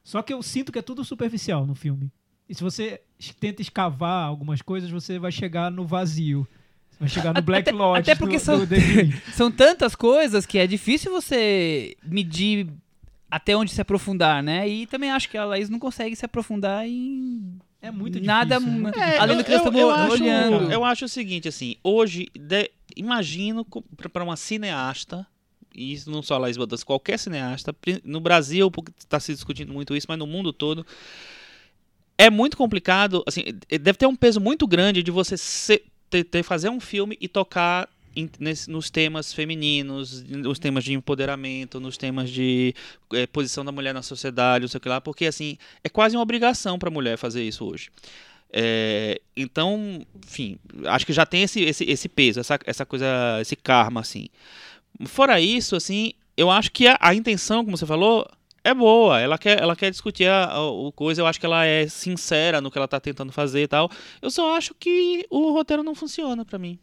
Só 0.04 0.22
que 0.22 0.34
eu 0.34 0.42
sinto 0.42 0.72
que 0.72 0.80
é 0.80 0.82
tudo 0.82 1.04
superficial 1.04 1.66
no 1.66 1.76
filme. 1.76 2.12
E 2.52 2.56
se 2.56 2.62
você 2.62 3.00
tenta 3.40 3.62
escavar 3.62 4.26
algumas 4.26 4.62
coisas, 4.62 4.90
você 4.92 5.18
vai 5.18 5.32
chegar 5.32 5.72
no 5.72 5.86
vazio. 5.86 6.46
Você 6.92 6.98
vai 7.00 7.08
chegar 7.10 7.34
no 7.34 7.42
Black 7.42 7.70
Até- 7.70 7.78
Lodge 7.78 8.12
até 8.12 8.16
porque 8.20 8.36
do, 8.38 8.42
são- 8.44 8.66
do. 8.66 8.76
São 9.34 9.50
tantas 9.50 9.96
coisas 9.96 10.46
que 10.46 10.58
é 10.58 10.68
difícil 10.68 11.12
você 11.14 11.96
medir 12.04 12.68
até 13.30 13.56
onde 13.56 13.72
se 13.72 13.80
aprofundar, 13.80 14.44
né? 14.44 14.68
E 14.68 14.86
também 14.86 15.10
acho 15.12 15.30
que 15.30 15.38
a 15.38 15.46
Laís 15.46 15.70
não 15.70 15.80
consegue 15.80 16.14
se 16.14 16.26
aprofundar 16.26 16.86
em 16.86 17.58
É 17.82 17.90
muito 17.90 18.16
difícil. 18.16 18.28
nada 18.28 18.56
é 18.56 18.60
muito 18.60 19.00
É, 19.00 19.02
difícil. 19.02 19.22
além 19.22 19.38
do 19.38 19.44
que 19.46 19.52
nós 19.52 19.60
estamos 19.66 19.82
acho, 19.94 20.12
olhando. 20.24 20.72
eu 20.74 20.84
acho 20.84 21.06
o 21.06 21.10
seguinte, 21.10 21.48
assim, 21.48 21.78
hoje, 21.82 22.28
de- 22.38 22.70
imagino 22.98 23.66
para 24.12 24.24
uma 24.26 24.36
cineasta, 24.36 25.26
e 25.74 25.94
isso 25.94 26.12
não 26.12 26.22
só 26.22 26.36
a 26.36 26.40
Laís 26.40 26.58
Bodas, 26.58 26.84
qualquer 26.84 27.18
cineasta, 27.18 27.74
no 28.04 28.20
Brasil, 28.20 28.70
porque 28.70 28.92
está 29.00 29.18
se 29.22 29.34
discutindo 29.34 29.72
muito 29.72 29.96
isso, 29.96 30.06
mas 30.10 30.20
no 30.20 30.28
mundo 30.28 30.52
todo, 30.52 30.86
é 32.22 32.30
muito 32.30 32.56
complicado, 32.56 33.24
assim, 33.26 33.42
deve 33.68 33.94
ter 33.94 34.06
um 34.06 34.16
peso 34.16 34.40
muito 34.40 34.68
grande 34.68 35.02
de 35.02 35.10
você 35.10 35.36
se- 35.36 35.82
ter, 36.08 36.24
ter- 36.24 36.44
fazer 36.44 36.70
um 36.70 36.80
filme 36.80 37.18
e 37.20 37.28
tocar 37.28 37.90
em- 38.16 38.30
nesse- 38.40 38.70
nos 38.70 38.92
temas 38.92 39.34
femininos, 39.34 40.22
nos 40.30 40.60
temas 40.60 40.84
de 40.84 40.94
empoderamento, 40.94 41.80
nos 41.80 41.98
temas 41.98 42.30
de 42.30 42.76
eh, 43.14 43.26
posição 43.26 43.66
da 43.66 43.72
mulher 43.72 43.92
na 43.92 44.04
sociedade, 44.04 44.62
não 44.62 44.68
sei 44.70 44.78
o 44.78 44.82
que 44.82 44.88
lá, 44.90 45.02
porque 45.02 45.26
assim, 45.26 45.58
é 45.84 45.90
quase 45.90 46.16
uma 46.16 46.22
obrigação 46.22 46.78
para 46.78 46.90
a 46.90 46.92
mulher 46.92 47.18
fazer 47.18 47.42
isso 47.44 47.66
hoje. 47.66 47.90
É, 48.54 49.20
então, 49.36 50.06
enfim, 50.28 50.60
acho 50.86 51.06
que 51.08 51.14
já 51.14 51.26
tem 51.26 51.42
esse, 51.42 51.62
esse, 51.64 51.86
esse 51.86 52.08
peso, 52.08 52.40
essa, 52.40 52.60
essa 52.68 52.86
coisa, 52.86 53.08
esse 53.42 53.56
karma, 53.56 54.02
assim. 54.02 54.28
Fora 55.06 55.42
isso, 55.42 55.76
assim, 55.76 56.14
eu 56.38 56.52
acho 56.52 56.72
que 56.72 56.86
a, 56.88 56.98
a 57.02 57.16
intenção, 57.16 57.66
como 57.66 57.76
você 57.76 57.86
falou, 57.88 58.28
é 58.64 58.74
boa. 58.74 59.20
Ela 59.20 59.38
quer, 59.38 59.60
ela 59.62 59.76
quer 59.76 59.90
discutir 59.92 60.28
a, 60.28 60.46
a- 60.52 60.70
o 60.70 60.92
coisa, 60.92 61.22
eu 61.22 61.28
acho 61.28 61.40
que 61.40 61.46
ela 61.46 61.66
é 61.66 61.88
sincera 61.88 62.62
no 62.62 62.70
que 62.72 62.78
ela 62.78 62.88
tá 62.88 63.00
tentando 63.00 63.32
fazer 63.32 63.64
e 63.64 63.68
tal. 63.68 63.90
Eu 64.22 64.30
só 64.32 64.56
acho 64.56 64.74
que 64.76 65.26
o 65.30 65.52
roteiro 65.52 65.84
não 65.84 65.96
funciona 65.96 66.46
pra 66.46 66.60
mim. 66.60 66.80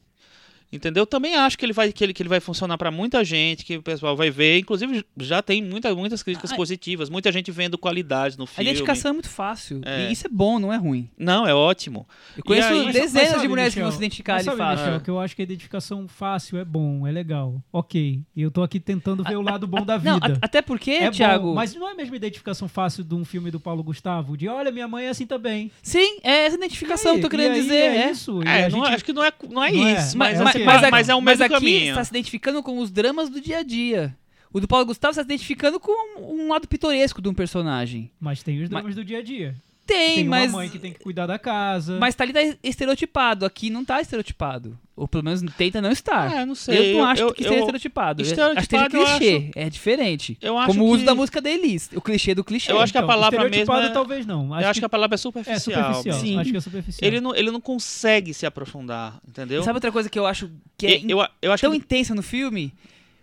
Entendeu? 0.71 1.03
Eu 1.03 1.07
também 1.07 1.35
acho 1.35 1.57
que 1.57 1.65
ele 1.65 1.73
vai, 1.73 1.91
que 1.91 2.05
ele, 2.05 2.13
que 2.13 2.23
ele 2.23 2.29
vai 2.29 2.41
funcionar 2.41 2.77
pra 2.77 2.91
muita 2.91 3.25
gente, 3.25 3.65
que 3.65 3.79
o 3.79 3.83
pessoal 3.83 4.15
vai 4.15 4.31
ver. 4.31 4.59
Inclusive, 4.59 5.03
já 5.17 5.41
tem 5.41 5.63
muita, 5.63 5.95
muitas 5.95 6.23
críticas 6.23 6.53
Ah, 6.53 6.57
positivas, 6.57 7.09
muita 7.09 7.33
gente 7.33 7.51
vendo 7.51 7.79
qualidade 7.79 8.37
no 8.37 8.45
A 8.45 8.47
filme. 8.47 8.71
identificação 8.71 9.11
é 9.11 9.13
muito 9.15 9.31
fácil. 9.31 9.81
É. 9.85 10.09
E 10.09 10.13
isso 10.13 10.27
é 10.27 10.31
bom, 10.31 10.59
não 10.59 10.71
é 10.73 10.77
ruim. 10.77 11.09
Não, 11.17 11.47
é 11.49 11.55
ótimo. 11.55 12.07
Eu 12.37 12.45
conheço 12.45 12.69
aí- 12.69 12.93
dezenas 12.93 13.33
mas 13.33 13.43
de 13.43 13.49
mulheres 13.49 13.73
que 13.73 13.81
Michel, 13.81 13.91
vão 13.91 13.93
se 13.93 14.05
identificar 14.05 14.35
ali 14.35 14.45
sabe, 14.45 14.59
fácil. 14.59 14.85
Michel, 14.85 15.01
que 15.01 15.11
eu 15.11 15.19
acho 15.21 15.35
que 15.37 15.41
a 15.43 15.45
identificação 15.45 16.07
fácil 16.07 16.59
é 16.59 16.65
bom, 16.65 17.07
é 17.07 17.11
legal. 17.11 17.63
Ok. 17.73 18.21
E 18.37 18.43
eu 18.43 18.51
tô 18.51 18.63
aqui 18.63 18.79
tentando 18.79 19.25
ver 19.25 19.37
o 19.37 19.43
lado 19.43 19.67
bom 19.67 19.83
da 19.85 19.97
vida. 19.99 20.11
Não, 20.11 20.35
a- 20.35 20.39
até 20.43 20.61
porque, 20.61 20.91
é 20.91 21.11
Thiago. 21.11 21.49
bom, 21.49 21.55
mas 21.55 21.75
não 21.75 21.89
é 21.89 21.93
a 21.93 21.97
mesma 21.97 22.15
identificação 22.17 22.69
fácil 22.69 23.03
de 23.05 23.15
um 23.15 23.25
filme 23.25 23.51
do 23.51 23.59
Paulo 23.59 23.83
Gustavo? 23.83 24.37
De 24.37 24.47
olha, 24.49 24.71
minha 24.71 24.87
mãe 24.87 25.07
é 25.07 25.09
assim 25.09 25.27
também. 25.27 25.71
Sim, 25.83 26.19
é 26.23 26.45
essa 26.45 26.57
identificação 26.57 27.13
que 27.13 27.19
eu 27.21 27.23
tô 27.23 27.31
querendo 27.31 27.53
E 27.53 27.57
aí 27.57 27.63
dizer. 27.63 27.75
É, 27.75 27.97
É. 27.97 28.11
isso. 28.11 28.43
e 28.43 28.47
É, 28.47 28.65
a 28.67 28.69
não- 28.69 28.85
gente- 28.85 28.95
acho 28.95 29.05
que 29.05 29.13
não 29.15 29.25
é, 29.25 29.33
não 29.51 29.65
é 29.65 29.73
Não 29.73 29.87
é. 29.89 29.93
isso, 29.95 30.19
Mas- 30.19 30.41
mas, 30.41 30.58
mas- 30.65 30.77
é, 30.79 30.81
mas- 30.83 30.83
mas, 30.83 30.91
mas 30.91 31.09
é 31.09 31.15
um 31.15 31.21
mas 31.21 31.41
aqui 31.41 31.55
caminho. 31.55 31.89
está 31.91 32.05
se 32.05 32.11
identificando 32.11 32.63
com 32.63 32.79
os 32.79 32.91
dramas 32.91 33.29
do 33.29 33.41
dia 33.41 33.59
a 33.59 33.63
dia. 33.63 34.17
O 34.53 34.61
do 34.61 34.67
Paulo 34.69 34.87
Gustavo 34.87 35.11
está 35.13 35.23
se 35.23 35.27
identificando 35.27 35.79
com 35.79 35.93
um 36.23 36.49
lado 36.49 36.67
pitoresco 36.67 37.21
de 37.21 37.29
um 37.29 37.35
personagem. 37.35 38.11
Mas 38.19 38.43
tem 38.43 38.63
os 38.63 38.69
dramas 38.69 38.95
do 38.95 39.05
dia 39.05 39.19
a 39.19 39.23
dia. 39.23 39.55
Tem, 39.89 40.17
Tem 40.17 40.25
mas. 40.29 40.51
uma 40.51 40.59
mãe 40.59 40.69
que 40.69 40.79
tem 40.79 40.93
que 40.93 41.01
cuidar 41.01 41.27
da 41.27 41.39
casa. 41.39 41.97
Mas 41.99 42.15
tá 42.15 42.23
ali 42.23 42.33
tá 42.35 42.41
estereotipado. 42.63 43.47
Aqui 43.47 43.71
não 43.71 43.85
tá 43.87 44.01
estereotipado. 44.03 44.79
Ou 44.95 45.09
pelo 45.09 45.25
menos 45.25 45.41
tenta 45.57 45.81
não 45.81 45.91
estar. 45.91 46.31
Ah, 46.31 46.45
não 46.45 46.55
sei. 46.55 46.93
eu 46.93 46.99
não 46.99 47.05
acho 47.07 47.23
eu, 47.23 47.33
que 47.33 47.43
eu, 47.43 47.49
seja 47.49 47.59
estereotipado. 47.61 48.21
estereotipado 48.23 48.59
acho 48.59 48.69
que 48.69 48.77
seja 48.77 49.15
eu 49.15 49.19
clichê. 49.19 49.51
É 49.57 49.71
diferente. 49.71 50.37
Eu 50.43 50.59
acho 50.59 50.67
Como 50.67 50.85
o 50.85 50.89
uso 50.89 50.99
que- 50.99 51.05
da 51.07 51.15
música 51.15 51.41
da 51.41 51.49
Elis. 51.51 51.89
O 51.95 52.01
clichê 52.03 52.35
do 52.35 52.45
clichê. 52.45 52.71
Eu 52.71 52.81
acho 52.81 52.93
que 52.93 52.99
a 52.99 53.01
Então, 53.01 53.09
palavra 53.09 53.49
mesmo 53.49 53.73
é- 53.75 53.89
talvez 53.89 54.27
não. 54.27 54.53
Acho 54.53 54.65
eu 54.67 54.69
acho 54.71 54.81
que 54.81 54.87
a 54.87 54.89
palavra 54.91 55.15
é 55.15 55.19
superficial. 55.19 55.57
é 55.81 55.95
superficial. 55.95 56.21
Sim. 56.21 56.39
Acho 56.39 56.51
que 56.51 56.57
é 56.57 56.61
superficial. 56.61 57.09
Ele 57.09 57.21
não, 57.21 57.35
ele 57.35 57.51
não 57.51 57.61
consegue 57.61 58.35
se 58.35 58.45
aprofundar, 58.45 59.19
entendeu? 59.27 59.63
Sabe 59.63 59.77
outra 59.79 59.91
coisa 59.91 60.11
que 60.11 60.19
eu 60.19 60.27
acho 60.27 60.51
que 60.77 60.87
é 60.87 61.01
eu, 61.05 61.21
eu, 61.21 61.27
eu 61.43 61.53
acho 61.53 61.63
tão 61.63 61.71
que 61.71 61.79
intensa 61.79 62.15
no 62.15 62.23
filme? 62.23 62.75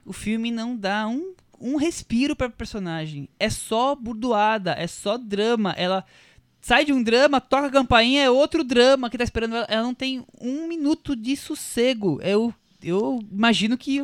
O 0.04 0.14
filme 0.14 0.50
não 0.52 0.76
dá 0.76 1.08
um, 1.08 1.34
um 1.60 1.76
respiro 1.76 2.36
pra 2.36 2.50
personagem. 2.50 3.28
É 3.40 3.50
só 3.50 3.94
burdoada, 3.96 4.74
é 4.80 4.88
só 4.88 5.18
drama. 5.18 5.74
Ela 5.78 6.04
sai 6.68 6.84
de 6.84 6.92
um 6.92 7.04
drama, 7.04 7.40
toca 7.40 7.68
a 7.68 7.72
campainha, 7.72 8.24
é 8.24 8.30
outro 8.32 8.64
drama 8.64 9.08
que 9.08 9.20
tá 9.20 9.24
esperando 9.24 9.56
ela. 9.56 9.66
Ela 9.70 9.84
não 9.84 9.94
tem 9.94 10.26
um 10.42 10.68
minuto 10.68 11.16
de 11.16 11.36
sossego. 11.36 12.20
Eu, 12.24 12.52
eu 12.82 13.20
imagino 13.32 13.78
que 13.78 14.04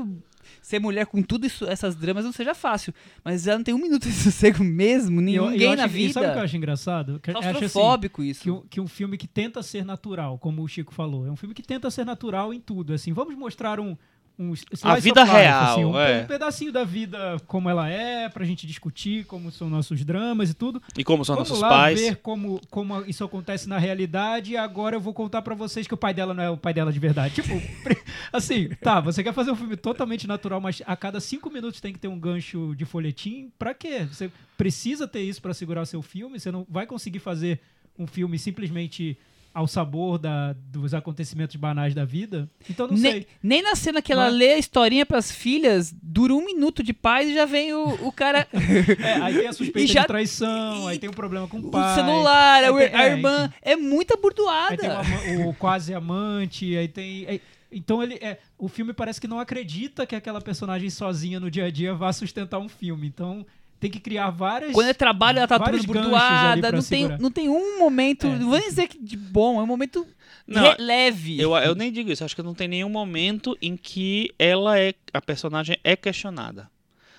ser 0.62 0.78
mulher 0.78 1.08
com 1.08 1.24
tudo 1.24 1.48
isso, 1.48 1.66
essas 1.66 1.96
dramas 1.96 2.24
não 2.24 2.32
seja 2.32 2.54
fácil. 2.54 2.94
Mas 3.26 3.48
ela 3.48 3.58
não 3.58 3.64
tem 3.64 3.74
um 3.74 3.82
minuto 3.82 4.04
de 4.08 4.14
sossego 4.14 4.64
mesmo. 4.64 5.20
E 5.24 5.34
eu- 5.36 5.50
Ninguém 5.50 5.72
eu 5.72 5.76
na 5.76 5.86
acho 5.86 5.98
e 5.98 6.14
Sabe 6.14 6.28
o 6.28 6.30
que 6.30 6.30
eu 6.30 6.34
vida. 6.36 6.44
acho 6.46 6.58
engraçado? 6.58 7.20
Que 7.20 7.32
eu 7.32 7.38
acho 7.40 7.48
assim, 7.50 7.58
Claustrofóbico 7.60 8.24
isso. 8.24 8.42
que, 8.44 8.52
um, 8.52 8.62
que 8.70 8.80
um 8.80 8.88
filme 8.88 9.18
que 9.18 9.28
tenta 9.28 9.64
ser 9.64 9.84
natural, 9.84 10.38
como 10.38 10.62
o 10.62 10.68
Chico 10.68 10.94
falou. 10.94 11.26
É 11.26 11.32
um 11.32 11.36
filme 11.36 11.56
que 11.56 11.64
tenta 11.64 11.90
ser 11.90 12.06
natural 12.06 12.54
em 12.54 12.60
tudo. 12.60 12.94
Assim, 12.94 13.12
vamos 13.12 13.36
mostrar 13.36 13.80
um. 13.80 13.98
Um 14.42 14.54
A 14.82 14.96
vida 14.96 15.22
life, 15.22 15.36
real, 15.36 15.72
assim, 15.72 15.86
um, 15.86 16.00
é. 16.00 16.22
um 16.22 16.26
pedacinho 16.26 16.72
da 16.72 16.84
vida 16.84 17.38
como 17.46 17.70
ela 17.70 17.88
é, 17.88 18.28
pra 18.28 18.44
gente 18.44 18.66
discutir 18.66 19.26
como 19.26 19.52
são 19.52 19.70
nossos 19.70 20.04
dramas 20.04 20.50
e 20.50 20.54
tudo. 20.54 20.82
E 20.98 21.04
como 21.04 21.24
são 21.24 21.36
Vamos 21.36 21.50
nossos 21.50 21.62
lá 21.62 21.70
pais. 21.70 22.00
ver 22.00 22.16
como, 22.18 22.60
como 22.70 23.02
isso 23.06 23.24
acontece 23.24 23.70
na 23.70 23.78
realidade 23.78 24.54
e 24.54 24.58
agora 24.58 24.96
eu 24.96 25.00
vou 25.00 25.14
contar 25.14 25.42
pra 25.42 25.54
vocês 25.54 25.88
que 25.88 25.94
o 25.94 25.98
pai 25.98 26.14
dela 26.14 26.34
não 26.34 26.44
é 26.44 26.50
o 26.50 26.58
pai 26.58 26.74
dela 26.74 26.92
de 26.92 27.00
verdade. 27.00 27.36
Tipo, 27.36 27.62
assim, 28.34 28.70
tá, 28.82 29.00
você 29.00 29.24
quer 29.24 29.34
fazer 29.34 29.52
um 29.52 29.56
filme 29.56 29.78
totalmente 29.78 30.28
natural, 30.28 30.60
mas 30.60 30.82
a 30.86 30.96
cada 30.96 31.20
cinco 31.20 31.50
minutos 31.50 31.80
tem 31.80 31.94
que 31.94 32.00
ter 32.00 32.08
um 32.08 32.20
gancho 32.20 32.74
de 32.76 32.86
folhetim. 32.86 33.52
Pra 33.60 33.74
quê? 33.74 34.08
Você 34.12 34.32
precisa 34.58 35.08
ter 35.08 35.22
isso 35.22 35.42
pra 35.42 35.54
segurar 35.54 35.86
seu 35.86 36.02
filme. 36.02 36.40
Você 36.40 36.52
não 36.52 36.66
vai 36.70 36.86
conseguir 36.88 37.20
fazer 37.20 37.60
um 37.98 38.08
filme 38.08 38.40
simplesmente 38.40 39.18
ao 39.54 39.68
sabor 39.68 40.18
da, 40.18 40.54
dos 40.54 40.94
acontecimentos 40.94 41.56
banais 41.58 41.94
da 41.94 42.06
vida. 42.06 42.50
Então 42.70 42.88
não 42.88 42.96
Nem, 42.96 43.12
sei. 43.12 43.28
nem 43.44 43.62
na 43.62 43.76
cena 43.76 44.02
que 44.02 44.12
ela 44.14 44.26
Mas- 44.26 44.34
lê 44.36 44.54
a 44.54 44.58
historinha 44.58 45.06
pras 45.06 45.32
filhas, 45.32 45.94
dura 46.02 46.34
um 46.34 46.46
minuto 46.46 46.82
de 46.82 46.94
paz 46.94 47.30
e 47.30 47.34
já 47.34 47.46
vem 47.46 47.74
o, 47.74 48.08
o 48.08 48.12
cara. 48.12 48.48
É, 49.02 49.14
aí 49.22 49.34
tem 49.40 49.48
a 49.48 49.54
suspeita 49.54 49.80
E 49.80 49.88
já- 49.94 50.02
de 50.02 50.08
traição, 50.08 50.88
aí 50.88 50.98
tem 50.98 51.10
um 51.10 51.14
problema 51.14 51.48
com 51.48 51.58
o 51.58 51.68
o 51.68 51.72
pai. 51.72 51.96
celular, 51.96 52.64
a, 52.64 52.68
aí 52.68 52.90
tem- 52.90 52.96
a 53.00 53.04
é, 53.04 53.12
irmã. 53.12 53.46
enfim. 53.46 53.54
É 53.62 53.76
muita 53.76 54.16
Aí 54.16 54.22
burdoada. 54.22 54.78
tem 54.78 54.90
o, 54.90 54.94
ama- 55.42 55.50
o 55.50 55.54
quase 55.54 55.94
amante, 55.94 56.76
aí 56.78 56.88
tem. 56.88 57.26
aí- 57.28 57.42
então 57.74 58.04
ele 58.04 58.16
é, 58.16 58.38
o 58.58 58.68
filme 58.68 58.92
parece 58.94 59.20
que 59.22 59.28
não 59.28 59.40
acredita 59.40 60.06
que 60.06 60.16
aquela 60.16 60.42
personagem 60.42 60.90
sozinha 60.90 61.40
no 61.40 61.50
dia 61.50 61.66
a 61.66 61.72
dia 61.72 61.94
vá 61.94 62.12
sustentar 62.12 62.60
um 62.60 62.68
filme. 62.68 63.08
Então 63.08 63.46
tem 63.82 63.90
que 63.90 64.00
criar 64.00 64.30
várias. 64.30 64.74
Quando 64.74 64.90
é 64.90 64.94
trabalho, 64.94 65.40
ela 65.40 65.48
tá 65.48 65.58
toda 65.58 65.76
ali 65.76 65.86
burdoada. 65.86 66.72
Não 66.72 66.84
tem, 66.84 67.08
não 67.18 67.32
tem 67.32 67.50
um 67.50 67.80
momento. 67.80 68.28
É. 68.28 68.38
Não 68.38 68.52
vou 68.52 68.60
dizer 68.60 68.88
que 68.88 69.00
de 69.00 69.18
bom, 69.18 69.60
é 69.60 69.64
um 69.64 69.68
momento 69.68 70.06
Não, 70.46 70.76
leve. 70.78 71.42
Eu, 71.42 71.56
eu 71.56 71.74
nem 71.74 71.92
digo 71.92 72.12
isso, 72.12 72.24
acho 72.24 72.36
que 72.36 72.44
não 72.44 72.54
tem 72.54 72.68
nenhum 72.68 72.90
momento 72.90 73.58
em 73.60 73.76
que 73.76 74.32
ela 74.38 74.80
é. 74.80 74.94
A 75.12 75.20
personagem 75.20 75.78
é 75.84 75.96
questionada. 75.96 76.70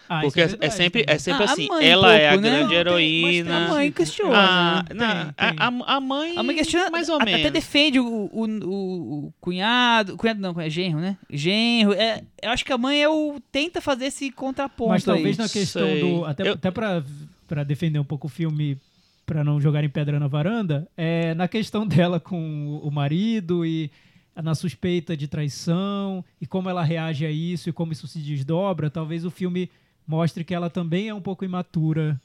Ah, 0.09 0.21
Porque 0.21 0.41
isso 0.41 0.41
é, 0.41 0.43
é 0.43 0.59
verdade 0.59 0.75
sempre, 0.75 1.03
também. 1.05 1.15
é 1.15 1.19
sempre 1.19 1.43
Ah, 1.45 1.47
a 1.49 1.53
assim, 1.53 1.69
mãe 1.69 1.87
ela 1.89 2.09
um 2.09 2.11
é 2.11 2.29
a 2.29 2.33
pouco, 2.33 2.43
né? 2.45 2.51
grande 2.51 2.63
Não, 2.63 2.69
tem- 2.69 2.77
mas 2.77 2.85
tem 2.85 2.93
heroína. 3.39 3.57
A 3.57 3.69
mãe 3.69 3.93
questiona. 3.93 4.35
Ah, 4.37 4.85
Tem, 4.87 4.97
na- 4.97 5.25
tem. 5.33 5.35
a, 5.37 5.69
a- 5.69 5.97
a 5.97 6.01
mãe. 6.01 6.37
A 6.39 6.43
mãe 6.43 6.57
questiona, 6.57 6.91
mais 6.91 7.09
ou 7.09 7.21
a- 7.21 7.25
menos. 7.25 7.41
até 7.41 7.51
defende 7.51 7.99
o, 8.01 8.05
o, 8.07 8.45
o- 8.45 9.27
o 9.29 9.35
cunhado, 9.41 10.17
cunhado 10.17 10.41
não, 10.41 10.61
é 10.61 10.69
genro, 10.69 11.01
né? 11.01 11.17
Genro, 11.31 11.93
é, 11.95 12.23
eu 12.43 12.51
acho 12.51 12.65
que 12.65 12.73
a 12.73 12.79
mãe 12.79 13.03
é 13.03 13.09
o, 13.09 13.41
tenta 13.51 13.81
fazer 13.81 14.07
esse 14.07 14.31
contraponto 14.31 14.91
Mas 14.91 15.05
talvez 15.05 15.39
aí. 15.39 15.45
na 15.47 15.49
questão 15.51 15.87
Sei. 15.87 16.01
do. 16.01 16.25
Até, 16.25 16.49
Eu- 16.49 16.55
até 16.55 16.71
pra, 16.71 17.03
pra 17.49 17.65
defender 17.65 17.99
um 17.99 18.05
pouco 18.05 18.27
o 18.27 18.31
filme, 18.31 18.77
pra 19.25 19.43
não 19.45 19.61
jogarem 19.61 19.89
pedra 19.89 20.19
na 20.21 20.27
varanda, 20.27 20.87
é 20.97 21.33
na 21.35 21.49
questão 21.49 21.87
dela 21.87 22.19
com 22.21 22.81
o 22.83 22.91
marido 22.91 23.65
e 23.65 23.91
na 24.35 24.55
suspeita 24.55 25.15
de 25.17 25.29
traição 25.29 26.25
e 26.41 26.47
como 26.47 26.69
ela 26.69 26.83
reage 26.83 27.25
a 27.27 27.31
isso 27.31 27.69
e 27.69 27.73
como 27.73 27.93
isso 27.93 28.09
se 28.09 28.19
desdobra, 28.19 28.89
talvez 28.91 29.25
o 29.27 29.31
filme 29.31 29.71
mostre 30.07 30.45
que 30.45 30.55
ela 30.55 30.69
também 30.71 31.09
é 31.09 31.15
um 31.15 31.21
pouco 31.21 31.45
imatura 31.45 32.21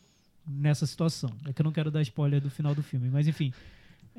nessa 0.48 0.86
situação. 0.86 1.30
É 1.46 1.54
que 1.54 1.62
eu 1.62 1.64
não 1.64 1.72
quero 1.72 1.92
dar 1.92 2.02
spoiler 2.02 2.42
do 2.42 2.50
final 2.50 2.74
do 2.74 2.82
filme, 2.84 3.10
mas 3.10 3.28
enfim. 3.28 3.54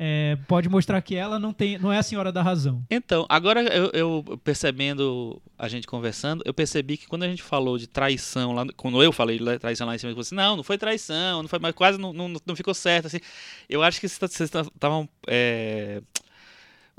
é, 0.00 0.38
pode 0.46 0.68
mostrar 0.68 1.02
que 1.02 1.16
ela 1.16 1.40
não 1.40 1.52
tem, 1.52 1.76
não 1.76 1.92
é 1.92 1.98
a 1.98 2.02
senhora 2.04 2.30
da 2.30 2.40
razão. 2.40 2.84
Então, 2.88 3.26
agora 3.28 3.62
eu, 3.62 3.90
eu 3.92 4.40
percebendo 4.44 5.42
a 5.58 5.66
gente 5.66 5.88
conversando, 5.88 6.40
eu 6.46 6.54
percebi 6.54 6.96
que 6.96 7.08
quando 7.08 7.24
a 7.24 7.28
gente 7.28 7.42
falou 7.42 7.76
de 7.76 7.88
traição 7.88 8.52
lá, 8.52 8.64
quando 8.76 9.02
eu 9.02 9.12
falei 9.12 9.38
de 9.38 9.58
traição 9.58 9.88
lá 9.88 9.96
em 9.96 9.98
cima, 9.98 10.14
você 10.14 10.36
não, 10.36 10.56
não 10.56 10.62
foi 10.62 10.78
traição, 10.78 11.42
não 11.42 11.48
foi, 11.48 11.58
mas 11.58 11.74
quase 11.74 11.98
não, 11.98 12.12
não, 12.12 12.32
não 12.46 12.54
ficou 12.54 12.72
certo 12.74 13.06
assim. 13.06 13.18
Eu 13.68 13.82
acho 13.82 14.00
que 14.00 14.08
vocês 14.08 14.40
estavam 14.40 15.08
é, 15.26 16.00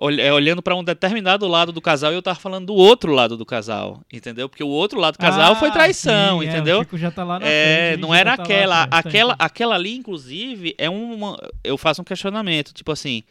olhando 0.01 0.61
para 0.61 0.75
um 0.75 0.83
determinado 0.83 1.45
lado 1.47 1.73
do 1.73 1.81
casal 1.81 2.11
e 2.11 2.15
eu 2.15 2.21
tava 2.21 2.39
falando 2.39 2.67
do 2.67 2.73
outro 2.73 3.11
lado 3.11 3.35
do 3.35 3.45
casal, 3.45 4.01
entendeu? 4.11 4.47
Porque 4.47 4.63
o 4.63 4.67
outro 4.69 4.97
lado 4.97 5.15
do 5.15 5.19
casal 5.19 5.51
Ah, 5.51 5.55
foi 5.55 5.71
traição, 5.71 6.39
sim, 6.39 6.45
é, 6.47 6.49
entendeu? 6.49 6.77
o 6.79 6.83
Chico 6.83 6.97
já 6.97 7.11
tá 7.11 7.23
lá 7.23 7.37
na 7.37 7.45
É, 7.45 7.89
frente, 7.89 8.01
não 8.01 8.15
era 8.15 8.37
tá 8.37 8.43
aquela. 8.43 8.87
tá, 8.87 8.97
aquela, 8.97 9.35
aquela 9.37 9.75
ali, 9.75 9.95
inclusive, 9.97 10.73
é 10.77 10.89
uma. 10.89 11.37
Eu 11.63 11.77
faço 11.77 12.01
um 12.01 12.05
questionamento, 12.05 12.73
tipo 12.73 12.91
assim. 12.91 13.23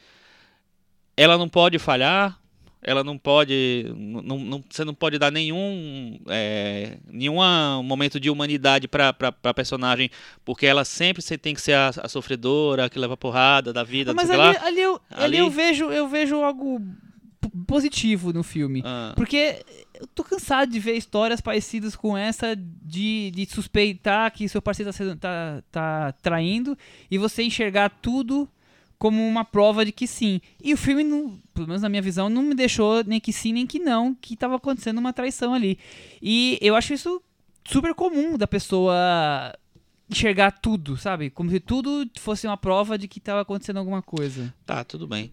Ela 1.16 1.36
não 1.38 1.48
pode 1.48 1.78
falhar, 1.78 2.38
ela 2.82 3.02
não 3.02 3.18
pode. 3.18 3.86
Não, 3.96 4.38
não- 4.38 4.64
você 4.68 4.84
não 4.84 4.94
pode 4.94 5.18
dar 5.18 5.30
nenhum. 5.32 6.18
É, 6.28 6.98
nenhum 7.10 7.36
momento 7.82 8.18
de 8.20 8.30
humanidade 8.30 8.86
pra 8.88 9.12
personagem, 9.54 10.10
porque 10.44 10.64
ela 10.66 10.84
sempre 10.84 11.22
se- 11.22 11.36
tem 11.38 11.54
que 11.54 11.60
ser 11.60 11.74
a, 11.74 11.88
a 11.88 12.08
sofredora, 12.08 12.84
a 12.84 12.88
que 12.90 12.98
leva 12.98 13.16
porrada 13.16 13.72
da 13.72 13.82
vida, 13.82 14.14
mas 14.14 14.30
ali, 14.30 14.56
ali, 14.58 14.80
eu, 14.80 15.00
ali 15.10 15.24
Ali- 15.24 15.38
eu 15.38 15.50
vejo 15.50 15.90
eu 15.90 16.08
vejo 16.08 16.36
algo 16.42 16.80
positivo 17.66 18.32
no 18.32 18.42
filme. 18.42 18.82
Ah, 18.84 19.12
Porque 19.16 19.64
eu 19.94 20.06
tô 20.08 20.22
cansado 20.22 20.70
de 20.70 20.78
ver 20.78 20.94
histórias 20.96 21.40
parecidas 21.40 21.96
com 21.96 22.16
essa 22.16 22.54
de, 22.56 23.30
de 23.34 23.46
suspeitar 23.46 24.30
que 24.32 24.48
seu 24.48 24.60
parceiro 24.62 24.92
tá, 24.92 25.16
tá, 25.16 25.62
tá 25.70 26.12
traindo 26.22 26.76
e 27.10 27.18
você 27.18 27.42
enxergar 27.42 27.90
tudo 28.02 28.48
como 28.98 29.26
uma 29.26 29.44
prova 29.44 29.84
de 29.84 29.92
que 29.92 30.06
sim. 30.06 30.40
E 30.62 30.74
o 30.74 30.76
filme, 30.76 31.04
não, 31.04 31.38
pelo 31.54 31.66
menos 31.68 31.82
na 31.82 31.88
minha 31.88 32.02
visão, 32.02 32.28
não 32.28 32.42
me 32.42 32.54
deixou 32.54 33.04
nem 33.04 33.20
que 33.20 33.32
sim 33.32 33.52
nem 33.52 33.66
que 33.66 33.78
não, 33.78 34.14
que 34.14 34.36
tava 34.36 34.56
acontecendo 34.56 34.98
uma 34.98 35.12
traição 35.12 35.54
ali. 35.54 35.78
E 36.20 36.58
eu 36.60 36.74
acho 36.74 36.92
isso 36.94 37.22
super 37.64 37.94
comum 37.94 38.36
da 38.36 38.46
pessoa 38.46 38.94
enxergar 40.10 40.50
tudo, 40.52 40.96
sabe? 40.96 41.30
Como 41.30 41.50
se 41.50 41.60
tudo 41.60 42.08
fosse 42.18 42.46
uma 42.46 42.56
prova 42.56 42.96
de 42.98 43.06
que 43.06 43.20
tava 43.20 43.42
acontecendo 43.42 43.76
alguma 43.78 44.02
coisa. 44.02 44.52
tá, 44.66 44.82
tudo 44.82 45.06
bem. 45.06 45.30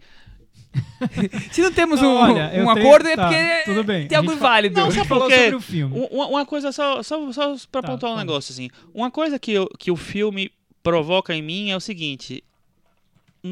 Se 1.52 1.62
não 1.62 1.72
temos 1.72 2.02
Não, 2.02 2.12
um, 2.14 2.16
olha, 2.18 2.46
um 2.48 2.50
tenho- 2.50 2.70
acordo 2.70 3.08
é 3.08 3.16
tá, 3.16 3.28
porque 3.28 3.62
tudo 3.64 3.82
bem. 3.82 4.06
tem 4.08 4.18
algo 4.18 4.30
gente 4.30 4.38
fa- 4.38 4.48
válido. 4.48 4.78
Não, 4.78 4.90
sabe 4.90 5.08
falou 5.08 5.24
por 5.24 5.30
quê? 5.32 5.44
sobre 5.44 5.56
o 5.56 5.60
filme. 5.60 5.98
Um- 5.98 6.04
Uma, 6.06 6.26
uma 6.26 6.46
coisa, 6.46 6.70
só, 6.70 7.02
só, 7.02 7.32
só 7.32 7.56
pra 7.72 7.80
Tá, 7.80 7.88
pontuar 7.88 8.12
um 8.12 8.16
negócio 8.18 8.52
assim. 8.52 8.68
Uma 8.92 9.10
coisa 9.10 9.38
que, 9.38 9.52
eu- 9.52 9.68
que 9.78 9.90
o 9.90 9.96
filme 9.96 10.50
provoca 10.82 11.34
em 11.34 11.40
mim 11.40 11.70
é 11.70 11.76
o 11.76 11.80
seguinte. 11.80 12.44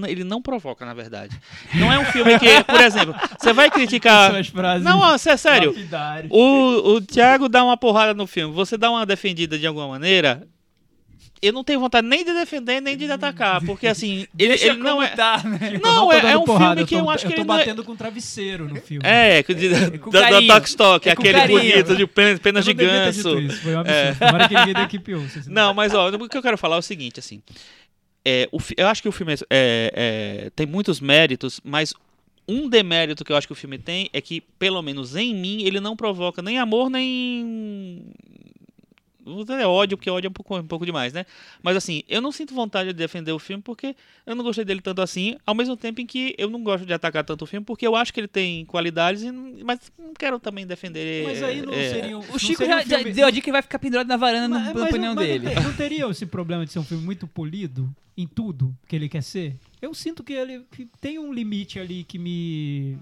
Ele 0.07 0.25
não 0.25 0.41
provoca, 0.43 0.85
na 0.85 0.95
verdade. 0.95 1.37
Não 1.75 1.93
é 1.93 1.99
um 1.99 2.05
filme 2.07 2.39
que, 2.39 2.65
por 2.65 2.81
exemplo, 2.81 3.15
você 3.39 3.53
vai 3.53 3.71
criticar. 3.71 4.33
Não, 4.83 4.99
ó, 5.01 5.17
sé- 5.19 5.37
sério. 5.37 5.75
O, 6.31 6.95
o 6.95 7.01
Thiago 7.01 7.49
dá 7.49 7.63
uma 7.65 7.77
porrada 7.77 8.15
no 8.15 8.27
filme, 8.27 8.55
você 8.55 8.77
dá 8.77 8.91
uma 8.91 9.05
defendida 9.07 9.59
de 9.59 9.67
alguma 9.67 9.89
maneira. 9.89 10.47
Eu 11.43 11.53
não 11.53 11.63
tenho 11.63 11.79
vontade 11.79 12.07
nem 12.07 12.25
de 12.25 12.33
defender, 12.33 12.81
nem 12.81 12.97
de 12.97 13.11
atacar, 13.11 13.61
porque 13.67 13.87
assim, 13.87 14.27
ele, 14.39 14.55
ele 14.55 14.79
não 14.79 15.03
é. 15.03 15.09
tá, 15.09 15.43
né? 15.45 15.73
Eu 15.75 15.81
Não, 15.81 16.11
é, 16.11 16.33
é 16.33 16.39
um 16.39 16.45
porrada, 16.45 16.77
filme 16.77 16.87
que 16.89 16.95
eu, 16.95 16.99
eu, 17.01 17.05
tô, 17.05 17.11
acho 17.11 17.27
que 17.27 17.33
eu 17.33 17.37
tô 17.37 17.43
ele 17.43 17.49
não 17.49 17.55
é. 17.55 17.59
batendo 17.59 17.85
com 17.85 17.95
travesseiro 17.95 18.67
no 18.67 18.77
filme. 18.77 19.03
É, 19.07 19.43
de- 19.43 19.55
de- 19.55 19.99
Com 19.99 20.09
da, 20.11 20.21
da 20.23 20.31
carinho. 20.31 20.55
Tox 20.55 20.75
Talk, 20.75 21.07
É 21.07 21.13
aquele 21.13 21.39
carinho. 21.39 21.59
bonito 21.61 21.97
de 21.97 22.07
pen- 22.07 22.33
Eu 22.33 22.39
penas 22.41 22.65
de 22.65 22.75
ter 22.75 22.85
dito 22.85 22.93
ganso. 22.95 23.39
Isso, 23.41 23.61
foi 23.61 23.75
um 23.77 23.81
absurdo. 23.81 24.19
Tomara 24.21 24.49
que 24.49 24.55
ninguém 24.55 24.73
da 24.75 24.83
equipe 24.85 25.15
ouça. 25.15 25.43
Não, 25.47 25.75
mas 25.75 25.93
ó, 25.93 26.09
o 26.09 26.29
que 26.31 26.39
eu 26.39 26.43
quero 26.43 26.57
falar 26.57 26.77
é 26.77 26.79
o 26.79 26.83
seguinte, 26.83 27.21
assim. 27.21 27.43
É, 28.25 28.49
o, 28.51 28.59
eu 28.77 28.87
acho 28.87 29.03
que 29.03 29.09
o 29.09 29.13
filme 29.13 29.35
é- 29.35 29.37
é, 29.51 30.51
tem 30.57 30.67
muitos 30.67 31.01
méritos, 31.01 31.61
mas 31.63 31.93
um 32.49 32.69
demérito 32.69 33.25
que 33.25 33.33
eu 33.33 33.37
acho 33.37 33.47
que 33.47 33.53
o 33.53 33.57
filme 33.57 33.79
tem 33.79 34.09
é 34.13 34.21
que, 34.21 34.41
pelo 34.59 34.81
menos 34.83 35.15
em 35.17 35.35
mim, 35.35 35.63
ele 35.63 35.81
não 35.81 35.97
provoca 35.97 36.43
nem 36.43 36.59
amor, 36.59 36.91
nem. 36.91 38.03
Dizer 39.25 39.65
ódio, 39.65 39.97
porque 39.97 40.11
ódio 40.11 40.29
é 40.29 40.31
um 40.31 40.33
pouco, 40.33 40.57
um 40.59 40.67
pouco 40.67 40.85
demais, 40.85 41.13
né? 41.13 41.25
Mas 41.63 41.77
assim, 41.77 42.03
eu 42.09 42.21
não 42.21 42.31
sinto 42.31 42.55
vontade 42.55 42.89
de 42.89 42.95
defender 42.95 43.33
o 43.33 43.39
filme 43.39 43.63
porque 43.63 43.97
eu 44.27 44.35
não 44.35 44.45
gostei 44.45 44.65
dele 44.65 44.81
tanto 44.83 45.01
assim, 45.01 45.37
ao 45.47 45.55
mesmo 45.55 45.77
tempo 45.77 46.01
em 46.01 46.07
que 46.07 46.35
eu 46.37 46.51
não 46.51 46.63
gosto 46.63 46.85
de 46.85 46.93
atacar 46.93 47.25
tanto 47.25 47.43
o 47.43 47.47
filme, 47.47 47.65
porque 47.65 47.87
eu 47.87 47.97
acho 47.97 48.13
que 48.13 48.21
ele 48.21 48.29
tem 48.29 48.65
qualidades, 48.67 49.23
mas 49.65 49.81
não 49.99 50.13
quero 50.13 50.39
também 50.39 50.67
defender. 50.67 51.25
Mas 51.25 51.43
aí 51.43 51.63
não 51.63 51.73
é, 51.73 51.89
seria 51.91 52.19
um, 52.19 52.21
O 52.21 52.39
Chico 52.39 52.59
seria 52.59 52.77
já, 52.79 52.83
um 52.85 52.87
já 52.87 52.99
filme- 52.99 53.13
deu 53.15 53.27
a 53.27 53.31
dica 53.31 53.45
que 53.45 53.51
ele 53.51 53.53
vai 53.55 53.63
ficar 53.63 53.79
pendurado 53.79 54.07
na 54.07 54.17
varanda 54.17 54.49
no- 54.49 54.55
Mas- 54.57 54.75
na 54.75 54.81
mas 54.81 54.91
opinião 54.91 55.15
mas 55.15 55.27
dele. 55.27 55.47
Não, 55.47 55.55
te- 55.55 55.61
não 55.69 55.73
teria 55.75 56.07
esse 56.11 56.27
problema 56.27 56.67
de 56.67 56.73
ser 56.73 56.79
um 56.81 56.85
filme 56.85 57.03
muito 57.05 57.27
polido 57.27 57.89
em 58.17 58.27
tudo 58.27 58.77
que 58.87 58.95
ele 58.95 59.09
quer 59.09 59.23
ser? 59.23 59.57
Eu 59.81 59.95
sinto 59.95 60.23
que 60.23 60.33
ele 60.35 60.65
que 60.71 60.87
tem 61.01 61.19
um 61.19 61.33
limite 61.33 61.79
ali 61.81 62.05
que 62.05 62.19
me 62.19 62.99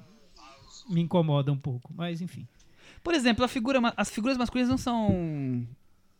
me 0.88 1.00
incomoda 1.00 1.50
um 1.52 1.56
pouco, 1.58 1.92
mas 1.96 2.20
enfim. 2.20 2.46
Por 3.02 3.14
exemplo, 3.14 3.44
a 3.44 3.48
figura, 3.48 3.80
as 3.96 4.10
figuras 4.10 4.36
masculinas 4.38 4.68
não 4.70 4.78
são 4.78 5.66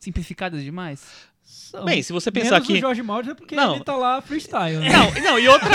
simplificadas 0.02 0.62
demais? 0.62 1.00
São- 1.44 1.84
Bem, 1.84 2.02
se 2.02 2.12
você 2.12 2.30
pensar 2.30 2.52
Menos 2.52 2.66
que. 2.66 2.72
o 2.74 2.80
Jorge 2.80 3.02
Maldi 3.02 3.30
é 3.30 3.34
porque 3.34 3.54
Não. 3.54 3.76
ele 3.76 3.84
tá 3.84 3.96
lá 3.96 4.20
freestyle. 4.20 4.76
né? 4.78 4.88
Não, 4.90 5.10
não, 5.22 5.38
e 5.38 5.48
outra. 5.48 5.68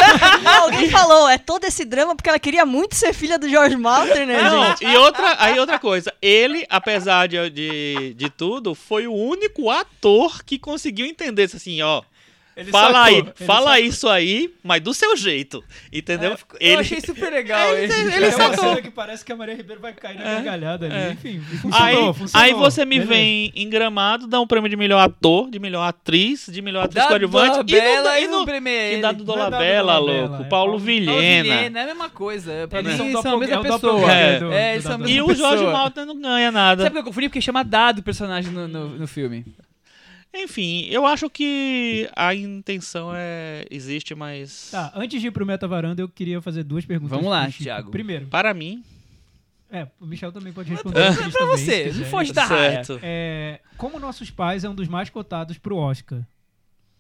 Não, 0.44 0.64
alguém 0.66 0.90
falou, 0.90 1.28
é 1.30 1.38
todo 1.38 1.64
esse 1.66 1.84
drama 1.86 2.16
porque 2.16 2.30
ela 2.30 2.40
queria 2.40 2.66
muito 2.66 2.96
ser 2.96 3.14
filha 3.14 3.38
do 3.40 3.48
George 3.50 3.76
Malter, 3.76 4.26
né, 4.28 4.42
Não, 4.44 4.66
gente? 4.70 4.86
e 4.86 4.96
outra, 4.98 5.36
aí 5.40 5.60
outra 5.60 5.80
coisa, 5.80 6.14
ele, 6.22 6.66
apesar 6.70 7.28
de, 7.28 7.50
de, 7.50 8.14
de 8.16 8.30
tudo, 8.30 8.76
foi 8.76 9.08
o 9.08 9.14
único 9.14 9.70
ator 9.72 10.44
que 10.44 10.60
conseguiu 10.60 11.06
entender 11.06 11.46
isso 11.46 11.58
assim, 11.58 11.82
ó. 11.82 12.04
Ele 12.58 12.72
fala 12.72 12.88
sacou, 12.88 13.04
aí, 13.04 13.16
ele 13.18 13.46
fala 13.46 13.70
sacou. 13.72 13.86
isso 13.86 14.10
aí, 14.10 14.54
mas 14.64 14.82
do 14.82 14.92
seu 14.92 15.16
jeito, 15.16 15.64
entendeu? 15.94 16.32
É, 16.34 16.38
ficou- 16.38 16.58
eu 16.60 16.80
achei 16.80 17.00
super 17.00 17.32
legal 17.32 17.72
Ele- 17.76 17.86
esse. 17.86 18.16
ele 18.16 18.26
é 18.26 18.36
uma 18.36 18.58
cena 18.58 18.82
que 18.82 18.90
parece 18.90 19.24
que 19.24 19.32
a 19.32 19.36
Maria 19.36 19.54
Ribeiro 19.56 19.80
vai 19.80 19.94
cair 19.94 20.18
na 20.18 20.24
gargalhada 20.24 20.88
ali. 20.88 20.96
é. 20.96 21.12
Enfim, 21.12 21.40
Aí, 21.40 21.60
funcionou, 21.62 22.14
funcionou. 22.16 22.46
aí 22.48 22.54
você 22.56 22.84
me 22.84 22.96
Beleza. 23.00 23.10
vem 23.14 23.52
em 23.56 23.70
gramado, 23.70 24.26
dá 24.26 24.42
um 24.42 24.48
prêmio 24.48 24.68
de 24.70 24.76
melhor 24.76 25.00
ator, 25.00 25.52
de 25.52 25.60
melhor 25.60 25.84
atriz, 25.84 26.48
de 26.52 26.60
melhor 26.62 26.86
atriz 26.86 27.06
coadjuvante 27.06 27.64
Bela 27.64 28.20
e 28.20 28.24
e 28.24 28.28
no, 28.28 28.44
que 28.44 28.52
ele. 28.52 29.02
dá 29.02 29.12
do 29.12 29.24
Não 29.24 29.34
é 29.36 29.38
dado 29.38 29.50
Dolabella, 29.52 29.98
louco, 30.00 30.44
é 30.44 30.46
Paulo 30.46 30.80
Vilhena. 30.80 31.44
Vilhena, 31.44 31.80
é 31.80 31.84
a 31.84 31.86
mesma 31.86 32.10
coisa. 32.10 32.68
Pra 32.68 32.80
Eles 32.80 32.98
mim, 33.00 33.12
são 33.12 33.36
a 33.36 33.38
mesma 33.40 33.56
é 33.56 33.60
o 33.60 33.62
pessoa. 33.62 34.12
É, 34.12 34.72
eles 34.74 34.84
são 34.84 34.96
a 34.96 34.98
mesma 34.98 35.14
E 35.14 35.22
o 35.22 35.28
Jorge 35.36 35.58
pessoa. 35.58 35.72
Malta 35.72 36.06
não 36.08 36.20
ganha 36.20 36.52
nada. 36.52 36.82
Sabe 36.84 36.90
por 36.90 36.94
que 36.96 37.00
eu 37.02 37.06
confundi? 37.12 37.30
Porque 37.30 37.40
chama 37.42 37.64
Dado 37.64 38.00
o 38.00 38.04
personagem 38.04 38.52
no 38.52 39.08
filme. 39.08 39.46
Enfim, 40.34 40.86
eu 40.90 41.06
acho 41.06 41.30
que 41.30 42.10
a 42.16 42.34
intenção 42.36 43.12
é 43.14 43.66
existe, 43.72 44.14
mas 44.14 44.70
Tá, 44.72 44.92
antes 44.96 45.20
de 45.20 45.28
ir 45.28 45.32
pro 45.32 45.46
Meta 45.46 45.68
Varanda, 45.68 46.02
eu 46.02 46.10
queria 46.10 46.42
fazer 46.42 46.64
duas 46.64 46.86
perguntas. 46.86 47.16
Vamos 47.16 47.30
lá. 47.32 47.50
Thiago. 47.50 47.90
Primeiro, 47.90 48.28
para 48.28 48.54
mim, 48.54 48.84
é, 49.70 49.88
o 50.00 50.06
Michel 50.06 50.32
também 50.32 50.54
pode 50.54 50.70
responder. 50.70 51.14
Pra 51.16 51.30
pra 51.30 51.46
você, 51.48 51.92
não 51.94 52.06
foge 52.06 52.32
da 52.32 52.48
certo. 52.48 53.00
É, 53.02 53.60
como 53.78 54.00
Nossos 54.00 54.30
Pais 54.30 54.64
é 54.64 54.70
um 54.70 54.76
dos 54.76 54.88
mais 54.88 55.10
cotados 55.10 55.58
pro 55.58 55.76
Oscar. 55.76 56.22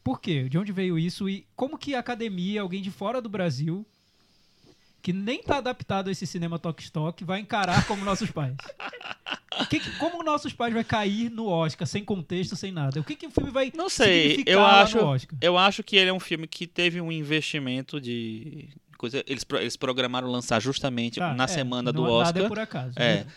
Por 0.03 0.19
quê? 0.21 0.47
De 0.49 0.57
onde 0.57 0.71
veio 0.71 0.97
isso? 0.97 1.29
E 1.29 1.45
como 1.55 1.77
que 1.77 1.93
a 1.93 1.99
academia, 1.99 2.61
alguém 2.61 2.81
de 2.81 2.91
fora 2.91 3.21
do 3.21 3.29
Brasil, 3.29 3.85
que 5.01 5.13
nem 5.13 5.41
tá 5.41 5.57
adaptado 5.57 6.09
a 6.09 6.11
esse 6.11 6.25
cinema 6.27 6.59
toque-stock, 6.59 7.23
vai 7.23 7.39
encarar 7.39 7.85
como 7.87 8.03
Nossos 8.03 8.29
Pais? 8.31 8.55
O 9.61 9.65
que 9.69 9.79
que- 9.79 9.91
como 9.97 10.21
Nossos 10.23 10.53
Pais 10.53 10.73
vai 10.73 10.83
cair 10.83 11.29
no 11.31 11.47
Oscar, 11.47 11.87
sem 11.87 12.03
contexto, 12.03 12.55
sem 12.55 12.71
nada? 12.71 12.99
O 12.99 13.03
que, 13.03 13.15
que 13.15 13.27
o 13.27 13.31
filme 13.31 13.51
vai 13.51 13.71
Não 13.75 13.89
sei, 13.89 14.29
significar 14.29 14.53
eu 14.53 14.65
acho, 14.65 14.97
no 14.97 15.03
Oscar? 15.05 15.39
eu 15.41 15.57
acho 15.57 15.83
que 15.83 15.95
ele 15.95 16.09
é 16.09 16.13
um 16.13 16.19
filme 16.19 16.47
que 16.47 16.67
teve 16.67 16.99
um 16.99 17.11
investimento 17.11 18.01
de 18.01 18.69
coisa, 18.97 19.23
eles, 19.27 19.45
eles 19.59 19.77
programaram 19.77 20.29
lançar 20.29 20.59
justamente 20.59 21.19
Tá, 21.19 21.33
na 21.33 21.43
é, 21.45 21.47
semana 21.47 21.93
do 21.93 22.01
não- 22.03 22.09
Oscar. 22.11 22.33
Nada 22.33 22.45
é 22.45 22.47
por 22.47 22.59
acaso. 22.59 22.93
É. 22.97 23.15
né? 23.23 23.27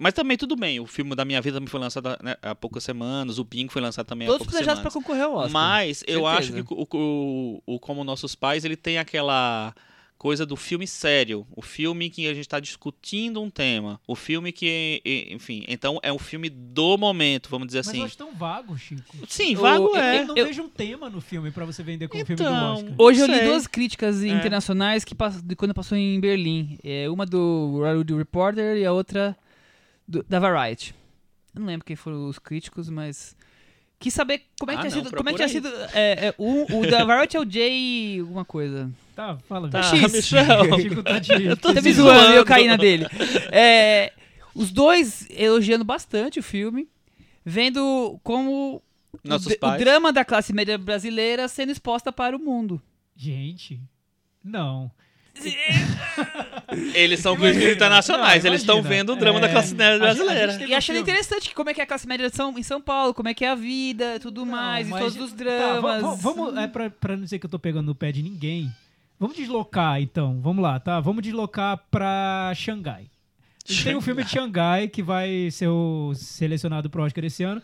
Mas 0.00 0.14
também 0.14 0.36
tudo 0.36 0.54
bem, 0.54 0.78
o 0.78 0.86
filme 0.86 1.16
da 1.16 1.24
minha 1.24 1.40
vida 1.42 1.56
também 1.56 1.68
foi 1.68 1.80
lançado 1.80 2.10
né, 2.22 2.36
há 2.40 2.54
poucas 2.54 2.84
semanas, 2.84 3.38
o 3.40 3.44
Pink 3.44 3.72
foi 3.72 3.82
lançado 3.82 4.06
também 4.06 4.28
há 4.28 4.30
Todos 4.30 4.46
poucas 4.46 4.52
planejados 4.52 4.80
pra 4.82 4.90
semanas. 4.92 5.06
concorrer 5.08 5.24
ao 5.24 5.34
Oscar. 5.34 5.50
Mas 5.50 6.04
eu 6.06 6.24
acho 6.24 6.52
que 6.52 6.60
o, 6.72 6.86
o, 6.94 7.62
o 7.74 7.80
Como 7.80 8.04
Nossos 8.04 8.36
Pais, 8.36 8.64
ele 8.64 8.76
tem 8.76 8.96
aquela 8.98 9.74
coisa 10.18 10.44
do 10.44 10.56
filme 10.56 10.84
sério, 10.86 11.46
o 11.54 11.62
filme 11.62 12.10
que 12.10 12.26
a 12.26 12.34
gente 12.34 12.40
está 12.42 12.58
discutindo 12.58 13.40
um 13.40 13.48
tema, 13.48 14.00
o 14.06 14.16
filme 14.16 14.50
que, 14.50 15.00
enfim, 15.30 15.64
então 15.68 16.00
é 16.02 16.12
um 16.12 16.18
filme 16.18 16.50
do 16.50 16.98
momento, 16.98 17.48
vamos 17.48 17.68
dizer 17.68 17.78
Mas 17.78 17.88
assim. 17.88 17.98
eu 18.00 18.04
acho 18.04 18.18
tão 18.18 18.34
vago, 18.34 18.76
Chico. 18.76 19.02
Sim, 19.28 19.54
O- 19.56 19.60
vago 19.60 19.84
eu- 19.90 19.96
é. 19.96 20.22
Eu 20.22 20.26
não 20.26 20.36
eu- 20.36 20.46
vejo 20.46 20.62
um 20.64 20.68
tema 20.68 21.08
no 21.08 21.20
filme 21.20 21.52
pra 21.52 21.64
você 21.64 21.82
vender 21.84 22.08
como 22.08 22.26
filme 22.26 22.36
do 22.36 22.42
Então, 22.48 22.74
Oscar. 22.74 22.94
Hoje 22.98 23.20
eu 23.20 23.26
li 23.28 23.40
duas 23.42 23.66
críticas 23.68 24.20
É. 24.22 24.26
internacionais 24.28 25.04
que 25.04 25.14
de 25.44 25.54
quando 25.54 25.72
passou 25.72 25.96
em 25.96 26.18
Berlim. 26.18 26.78
É, 26.82 27.08
uma 27.08 27.24
do 27.24 27.78
Hollywood 27.78 28.14
Reporter 28.14 28.76
e 28.76 28.84
a 28.84 28.92
outra 28.92 29.36
do- 30.06 30.24
da 30.28 30.40
Variety. 30.40 30.94
Eu 31.54 31.60
não 31.60 31.66
lembro 31.68 31.84
quem 31.86 31.94
foram 31.96 32.28
os 32.28 32.38
críticos, 32.40 32.88
mas 32.90 33.36
quis 33.98 34.12
saber 34.14 34.42
como 34.58 34.70
é 34.72 34.74
que 34.74 34.80
Ah, 34.80 34.82
tinha 34.90 34.96
não, 34.96 35.04
sido. 35.04 35.16
Como 35.16 35.28
é 35.28 35.32
que 35.32 35.36
tinha 35.38 35.48
sido. 35.48 35.68
É, 35.92 36.26
é, 36.28 36.34
o, 36.38 36.78
o 36.80 36.90
da 36.90 37.04
Variety 37.04 37.36
é 37.36 37.40
o 37.40 37.50
Jay. 37.50 38.20
alguma 38.20 38.44
coisa. 38.44 38.90
Tá, 39.14 39.36
fala. 39.48 39.68
Tá, 39.68 39.82
Chico. 39.82 40.10
Michel. 40.10 40.78
Chico 40.80 41.02
tá 41.02 41.18
de... 41.18 41.56
tô 41.56 41.74
Tá 41.74 41.80
te 41.80 41.84
me 41.84 41.92
zoando 41.92 42.32
e 42.32 42.36
eu 42.36 42.44
caí 42.44 42.66
na 42.68 42.76
dele. 42.76 43.06
É, 43.50 44.12
os 44.54 44.70
dois 44.70 45.26
elogiando 45.30 45.84
bastante 45.84 46.38
o 46.38 46.42
filme, 46.42 46.88
vendo 47.44 48.18
como 48.22 48.76
o, 48.76 48.82
Nossos 49.24 49.52
o 49.52 49.58
pais. 49.58 49.80
drama 49.80 50.12
da 50.12 50.24
classe 50.24 50.52
média 50.52 50.78
brasileira 50.78 51.48
sendo 51.48 51.72
exposta 51.72 52.12
para 52.12 52.36
o 52.36 52.40
mundo. 52.40 52.80
Gente, 53.16 53.80
não. 54.44 54.90
Eles 56.94 57.20
são 57.20 57.34
Imagina, 57.34 57.52
críticos 57.54 57.76
internacionais, 57.76 58.44
não, 58.44 58.50
eles 58.50 58.60
estão 58.60 58.82
vendo 58.82 59.12
o 59.12 59.16
drama 59.16 59.40
da 59.40 59.48
É, 59.48 59.52
classe 59.52 59.74
média 59.74 59.94
a 59.94 59.94
gente- 59.94 60.02
a 60.02 60.24
brasileira. 60.24 60.52
gente 60.52 60.68
E 60.70 60.74
achando 60.74 60.98
interessante 60.98 61.48
que 61.48 61.54
como 61.54 61.70
é 61.70 61.74
que 61.74 61.80
é 61.80 61.84
a 61.84 61.86
classe 61.86 62.06
média 62.06 62.28
de 62.28 62.36
São, 62.36 62.56
em 62.58 62.62
São 62.62 62.80
Paulo, 62.80 63.14
como 63.14 63.28
é 63.28 63.34
que 63.34 63.44
é 63.44 63.50
a 63.50 63.54
vida, 63.54 64.18
tudo 64.20 64.44
mais, 64.44 64.88
e 64.88 64.90
todos 64.90 65.16
os 65.16 65.30
Tá, 65.30 65.36
dramas. 65.36 65.82
va- 65.82 66.00
va- 66.00 66.14
vamos, 66.14 66.56
é 66.56 66.66
pra, 66.66 66.90
pra 66.90 67.16
não 67.16 67.24
dizer 67.24 67.38
que 67.38 67.46
eu 67.46 67.50
tô 67.50 67.58
pegando 67.58 67.86
no 67.86 67.94
pé 67.94 68.12
de 68.12 68.22
ninguém. 68.22 68.70
Vamos 69.18 69.36
deslocar, 69.36 70.00
então. 70.00 70.40
Vamos 70.40 70.62
lá, 70.62 70.78
tá? 70.78 71.00
Vamos 71.00 71.22
deslocar 71.22 71.78
pra 71.90 72.52
Xangai. 72.54 73.06
Tem 73.82 73.96
um 73.96 74.00
filme 74.00 74.22
de 74.24 74.30
Xangai 74.30 74.88
que 74.88 75.02
vai 75.02 75.50
ser 75.50 75.68
o 75.68 76.12
selecionado 76.14 76.88
pro 76.88 77.02
Oscar 77.02 77.24
esse 77.24 77.42
ano. 77.42 77.60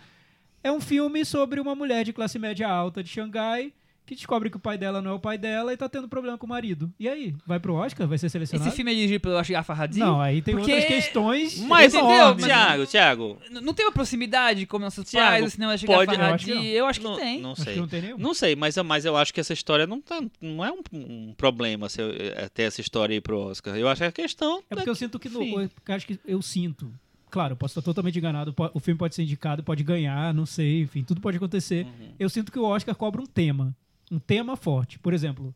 É 0.63 0.71
um 0.73 0.81
filme 0.81 1.25
sobre 1.25 1.61
uma 1.61 1.75
mulher 1.75 2.05
de 2.05 2.13
classe 2.13 2.39
média 2.39 2.69
alta 2.69 3.03
de 3.03 3.09
Xangai 3.11 3.73
que 4.07 4.15
descobre 4.15 4.51
que 4.51 4.57
o 4.57 4.61
pai 4.61 4.77
dela 4.77 5.01
não 5.01 5.13
é 5.13 5.15
o 5.15 5.19
pai 5.19 5.39
dela 5.39 5.73
e 5.73 5.77
tá 5.77 5.89
tendo 5.89 6.07
problema 6.09 6.37
com 6.37 6.45
o 6.45 6.49
marido. 6.49 6.93
E 7.01 7.09
aí? 7.09 7.35
Vai 7.47 7.59
pro 7.59 7.75
Oscar? 7.75 8.07
Vai 8.07 8.19
ser 8.19 8.29
selecionado? 8.29 8.69
Esse 8.69 8.77
filme 8.77 8.93
é 8.93 8.95
dirigido 8.95 9.21
pelo 9.21 9.39
Asghar 9.39 9.65
Farhadi? 9.65 9.99
Não, 9.99 10.21
aí 10.21 10.43
tem 10.43 10.55
Porque- 10.55 10.73
outras 10.73 10.89
questões. 10.89 11.59
Mas 11.61 11.95
Entendeu? 11.95 12.37
Thiago, 12.37 12.87
Thiago, 12.87 13.39
Não 13.63 13.73
tem 13.73 13.87
uma 13.87 13.93
proximidade 13.93 14.67
como 14.67 14.85
nossos 14.85 15.09
Thiago, 15.09 15.31
pais, 15.31 15.47
o 15.47 15.51
cinema 15.51 15.71
da 15.71 15.75
Asghar 15.77 15.97
pode- 15.97 16.15
Eu 16.15 16.23
acho 16.23 16.45
que 16.45 16.51
Farhadi? 16.53 16.69
não. 16.69 16.75
Eu 16.75 16.87
acho 16.87 17.01
que 17.01 17.05
não, 17.07 17.17
tem. 17.17 17.41
não 17.41 17.53
Acho 17.53 17.61
que 17.65 17.71
sei. 17.71 17.77
não 17.81 17.89
tem 17.89 18.03
nenhum. 18.03 18.19
Não 18.19 18.35
sei, 18.35 18.55
mas, 18.57 18.77
eu- 18.77 18.85
mas 18.85 19.05
eu 19.05 19.17
acho 19.17 19.33
que 19.33 19.41
essa 19.41 19.53
história 19.53 19.87
não, 19.87 20.01
tá, 20.01 20.21
não 20.41 20.65
é 20.65 20.71
um, 20.71 20.81
um 20.93 21.35
problema 21.37 21.89
se 21.89 22.03
eu, 22.03 22.11
é, 22.11 22.49
ter 22.49 22.65
essa 22.65 22.81
história 22.81 23.15
aí 23.15 23.21
pro 23.21 23.39
Oscar. 23.39 23.75
Eu 23.77 23.89
acho 23.89 24.01
que 24.03 24.07
a 24.07 24.13
questão. 24.13 24.63
É 24.71 24.75
porque 24.75 24.91
eu 24.91 24.95
sinto 24.95 25.19
que 25.19 25.29
no, 25.31 25.43
eu 25.43 25.71
acho 25.89 26.07
que 26.07 26.21
eu 26.27 26.43
sinto. 26.43 26.93
Claro, 27.31 27.55
eu 27.55 27.57
posso 27.57 27.73
estar 27.73 27.83
totalmente 27.83 28.17
enganado. 28.17 28.55
O 28.73 28.79
filme 28.79 28.97
pode 28.97 29.15
ser 29.15 29.23
indicado, 29.25 29.61
pode 29.65 29.83
ganhar, 29.83 30.33
não 30.33 30.47
sei, 30.47 30.83
enfim, 30.83 31.03
tudo 31.03 31.21
pode 31.21 31.37
acontecer. 31.37 31.85
Uhum. 31.85 32.11
Eu 32.17 32.29
sinto 32.29 32.53
que 32.53 32.59
o 32.61 32.65
Oscar 32.65 32.95
cobra 32.95 33.21
um 33.21 33.27
tema, 33.27 33.75
um 34.11 34.19
tema 34.19 34.57
forte. 34.57 34.99
Por 34.99 35.13
exemplo, 35.15 35.55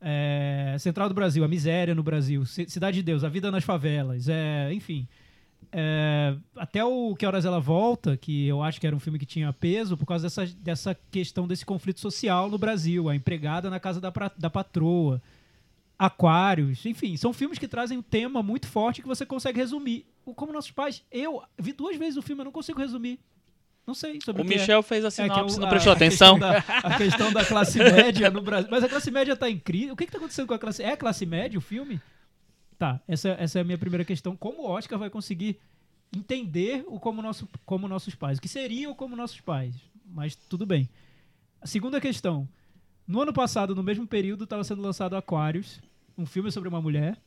é, 0.00 0.76
Central 0.78 1.08
do 1.08 1.14
Brasil, 1.14 1.44
a 1.44 1.48
miséria 1.48 1.94
no 1.94 2.02
Brasil, 2.02 2.44
Cidade 2.46 2.98
de 2.98 3.02
Deus, 3.02 3.24
a 3.24 3.28
vida 3.28 3.50
nas 3.50 3.64
favelas, 3.64 4.28
é, 4.28 4.72
enfim. 4.72 5.08
É, 5.72 6.36
até 6.56 6.84
o 6.84 7.16
Que 7.16 7.26
Horas 7.26 7.44
Ela 7.44 7.58
Volta, 7.58 8.16
que 8.16 8.46
eu 8.46 8.62
acho 8.62 8.80
que 8.80 8.86
era 8.86 8.94
um 8.94 9.00
filme 9.00 9.18
que 9.18 9.26
tinha 9.26 9.52
peso 9.52 9.96
por 9.96 10.06
causa 10.06 10.24
dessa, 10.24 10.46
dessa 10.58 10.94
questão 11.10 11.48
desse 11.48 11.64
conflito 11.66 11.98
social 12.00 12.48
no 12.48 12.58
Brasil, 12.58 13.08
a 13.08 13.16
empregada 13.16 13.68
na 13.70 13.80
casa 13.80 14.00
da, 14.00 14.12
pra- 14.12 14.30
da 14.38 14.48
patroa. 14.50 15.20
Aquários, 15.98 16.84
enfim, 16.86 17.16
são 17.16 17.32
filmes 17.32 17.58
que 17.58 17.68
trazem 17.68 17.96
um 17.98 18.02
tema 18.02 18.42
muito 18.42 18.66
forte 18.66 19.00
que 19.00 19.06
você 19.08 19.24
consegue 19.24 19.58
resumir. 19.58 20.04
Como 20.36 20.52
Nossos 20.52 20.72
Pais, 20.72 21.02
eu 21.10 21.42
vi 21.58 21.72
duas 21.72 21.96
vezes 21.96 22.16
o 22.16 22.22
filme, 22.22 22.40
eu 22.40 22.46
não 22.46 22.52
consigo 22.52 22.80
resumir. 22.80 23.18
Não 23.86 23.94
sei 23.94 24.18
sobre 24.24 24.42
O 24.42 24.44
é. 24.44 24.48
Michel 24.48 24.82
fez 24.82 25.04
a 25.04 25.08
É, 25.08 25.10
que 25.10 25.20
é 25.20 25.24
sinopse, 25.34 25.56
o- 25.56 25.60
não 25.60 25.66
a- 25.66 25.70
prestou 25.70 25.92
a 25.92 25.96
atenção. 25.96 26.38
questão 26.38 26.50
da- 26.52 26.88
a 26.88 26.96
questão 26.96 27.32
da 27.32 27.44
classe 27.44 27.78
média 28.16 28.30
no 28.30 28.40
Brasil. 28.40 28.68
Mas 28.70 28.82
a 28.82 28.88
classe 28.88 29.10
média 29.10 29.36
tá 29.36 29.48
em 29.50 29.58
crise. 29.58 29.90
O 29.90 29.96
que, 29.96 30.06
que 30.06 30.12
tá 30.12 30.18
acontecendo 30.18 30.46
com 30.46 30.54
a 30.54 30.58
classe 30.58 30.82
É 30.82 30.92
a 30.92 30.96
classe 30.96 31.26
média 31.26 31.58
o 31.58 31.62
filme? 31.62 32.00
Tá, 32.78 33.00
essa, 33.06 33.30
essa 33.38 33.58
é 33.58 33.62
a 33.62 33.64
minha 33.64 33.78
primeira 33.78 34.04
questão. 34.04 34.34
Como 34.36 34.62
o 34.62 34.66
Oscar 34.70 34.98
vai 34.98 35.10
conseguir 35.10 35.58
entender 36.14 36.84
o 36.88 36.98
como, 36.98 37.20
nosso, 37.22 37.48
como 37.66 37.86
nossos 37.88 38.14
pais? 38.14 38.38
O 38.38 38.40
que 38.40 38.48
seria 38.48 38.90
o 38.90 38.94
como 38.94 39.14
nossos 39.16 39.40
pais? 39.40 39.74
Mas 40.06 40.34
tudo 40.34 40.64
bem. 40.66 40.88
A 41.60 41.66
segunda 41.66 42.00
questão. 42.00 42.48
No 43.06 43.20
ano 43.20 43.32
passado, 43.32 43.74
no 43.74 43.82
mesmo 43.82 44.06
período, 44.06 44.44
estava 44.44 44.64
sendo 44.64 44.80
lançado 44.80 45.14
Aquários, 45.16 45.80
um 46.16 46.24
filme 46.24 46.50
sobre 46.50 46.68
uma 46.68 46.80
mulher. 46.80 47.18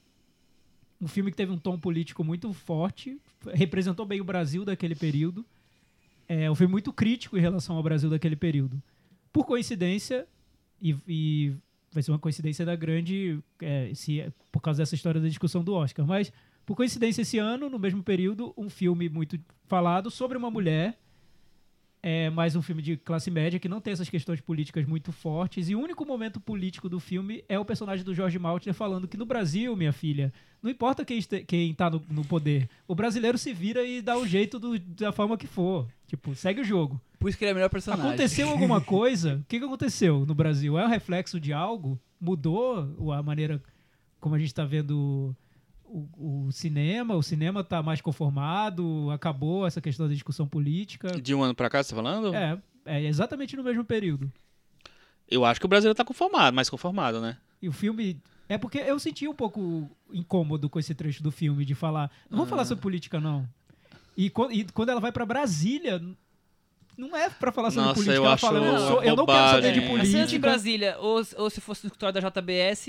Um 0.99 1.07
filme 1.07 1.29
que 1.29 1.37
teve 1.37 1.51
um 1.51 1.57
tom 1.57 1.77
político 1.77 2.23
muito 2.23 2.51
forte, 2.51 3.19
representou 3.53 4.05
bem 4.05 4.19
o 4.19 4.23
Brasil 4.23 4.65
daquele 4.65 4.95
período. 4.95 5.45
É 6.27 6.49
um 6.51 6.55
filme 6.55 6.71
muito 6.71 6.91
crítico 6.91 7.37
em 7.37 7.41
relação 7.41 7.75
ao 7.75 7.83
Brasil 7.83 8.09
daquele 8.09 8.35
período. 8.35 8.81
Por 9.31 9.45
coincidência, 9.45 10.27
e, 10.81 10.95
e 11.07 11.53
vai 11.91 12.03
ser 12.03 12.11
uma 12.11 12.19
coincidência 12.19 12.65
da 12.65 12.75
grande, 12.75 13.39
é, 13.61 13.91
se, 13.93 14.21
é 14.21 14.31
por 14.51 14.61
causa 14.61 14.79
dessa 14.79 14.95
história 14.95 15.21
da 15.21 15.27
discussão 15.27 15.63
do 15.63 15.73
Oscar, 15.73 16.05
mas 16.05 16.31
por 16.65 16.75
coincidência 16.75 17.21
esse 17.21 17.37
ano, 17.37 17.69
no 17.69 17.79
mesmo 17.79 18.03
período, 18.03 18.53
um 18.57 18.69
filme 18.69 19.07
muito 19.07 19.39
falado 19.65 20.11
sobre 20.11 20.37
uma 20.37 20.51
mulher, 20.51 20.99
é 22.09 22.29
mais 22.29 22.55
um 22.55 22.61
filme 22.61 22.81
de 22.81 22.95
classe 22.95 23.29
média 23.29 23.59
que 23.59 23.67
não 23.67 23.81
tem 23.81 23.91
essas 23.91 24.07
questões 24.09 24.39
políticas 24.39 24.85
muito 24.85 25.11
fortes, 25.11 25.67
e 25.67 25.75
o 25.75 25.79
único 25.81 26.05
momento 26.05 26.39
político 26.39 26.87
do 26.87 27.01
filme 27.01 27.43
é 27.49 27.59
o 27.59 27.65
personagem 27.65 28.05
do 28.05 28.13
Jorge 28.15 28.39
Maltner 28.39 28.73
falando 28.73 29.09
que 29.09 29.17
no 29.17 29.25
Brasil, 29.25 29.75
minha 29.75 29.91
filha, 29.91 30.31
não 30.63 30.71
importa 30.71 31.03
quem, 31.03 31.17
este, 31.17 31.41
quem 31.43 31.73
tá 31.73 31.89
no, 31.89 32.01
no 32.09 32.23
poder, 32.23 32.69
o 32.87 32.95
brasileiro 32.95 33.37
se 33.37 33.51
vira 33.51 33.83
e 33.83 34.01
dá 34.01 34.17
o 34.17 34.25
jeito 34.25 34.57
do- 34.57 34.79
da 34.79 35.11
forma 35.11 35.37
que 35.37 35.47
for. 35.47 35.85
Tipo, 36.07 36.33
segue 36.33 36.61
o 36.61 36.63
jogo. 36.63 37.01
Por 37.19 37.27
isso 37.27 37.37
que 37.37 37.43
ele 37.43 37.49
é 37.49 37.53
o 37.53 37.55
melhor 37.55 37.69
personagem. 37.69 38.05
Aconteceu 38.07 38.47
alguma 38.47 38.79
coisa? 38.79 39.35
O 39.41 39.45
que, 39.45 39.59
que 39.59 39.65
aconteceu 39.65 40.25
no 40.25 40.33
Brasil? 40.33 40.77
É 40.79 40.85
um 40.85 40.89
reflexo 40.89 41.41
de 41.41 41.51
algo? 41.51 41.99
Mudou 42.21 43.11
a 43.13 43.21
maneira 43.21 43.61
como 44.19 44.33
a 44.33 44.39
gente 44.39 44.47
está 44.47 44.63
vendo 44.63 45.35
o, 45.87 46.45
o 46.47 46.51
cinema? 46.51 47.15
O 47.15 47.23
cinema 47.23 47.61
está 47.61 47.81
mais 47.81 48.01
conformado? 48.01 49.09
Acabou 49.11 49.65
essa 49.65 49.81
questão 49.81 50.07
da 50.07 50.13
discussão 50.13 50.47
política? 50.47 51.19
De 51.19 51.33
um 51.33 51.43
ano 51.43 51.55
pra 51.55 51.69
cá, 51.69 51.81
você 51.83 51.89
tá 51.89 51.95
falando? 51.95 52.33
É, 52.35 52.57
é 52.85 53.03
exatamente 53.03 53.55
no 53.55 53.63
mesmo 53.63 53.83
período. 53.83 54.31
Eu 55.29 55.43
acho 55.43 55.59
que 55.59 55.65
o 55.65 55.69
brasileiro 55.69 55.95
tá 55.95 56.05
conformado, 56.05 56.55
mais 56.55 56.69
conformado, 56.69 57.19
né? 57.19 57.37
E 57.61 57.67
o 57.67 57.71
filme. 57.71 58.21
É 58.49 58.57
porque 58.57 58.77
eu 58.77 58.97
senti 58.97 59.27
um 59.27 59.33
pouco 59.33 59.89
incômodo 60.13 60.69
com 60.69 60.79
esse 60.79 60.95
trecho 60.95 61.21
do 61.21 61.31
filme 61.31 61.65
de 61.65 61.75
falar. 61.75 62.09
Não 62.29 62.37
vamos 62.37 62.49
falar 62.49 62.63
sobre 62.63 62.81
política, 62.81 63.19
não. 63.19 63.47
E, 64.15 64.31
e 64.51 64.63
quando 64.73 64.89
ela 64.89 65.01
vai 65.01 65.11
pra 65.11 65.25
Brasília, 65.25 66.01
não 66.97 67.15
é 67.15 67.29
pra 67.29 67.51
falar 67.51 67.71
sobre 67.71 67.83
Nossa, 67.89 67.93
política. 67.95 68.15
eu 68.17 68.23
ela 68.23 68.33
acho 68.35 68.45
fala, 68.45 68.57
eu, 68.59 68.77
sou- 68.87 69.03
eu 69.03 69.15
não 69.17 69.25
quero 69.25 69.49
saber 69.49 69.73
de 69.73 69.81
bobagem. 69.81 70.01
A 70.01 70.05
cena 70.05 70.25
de 70.25 70.29
política. 70.29 70.39
Brasília, 70.39 70.97
ou, 70.99 71.21
ou 71.37 71.49
se 71.49 71.59
fosse 71.59 71.83
no 71.83 71.87
escritório 71.89 72.21
da 72.21 72.29
JBS, 72.29 72.87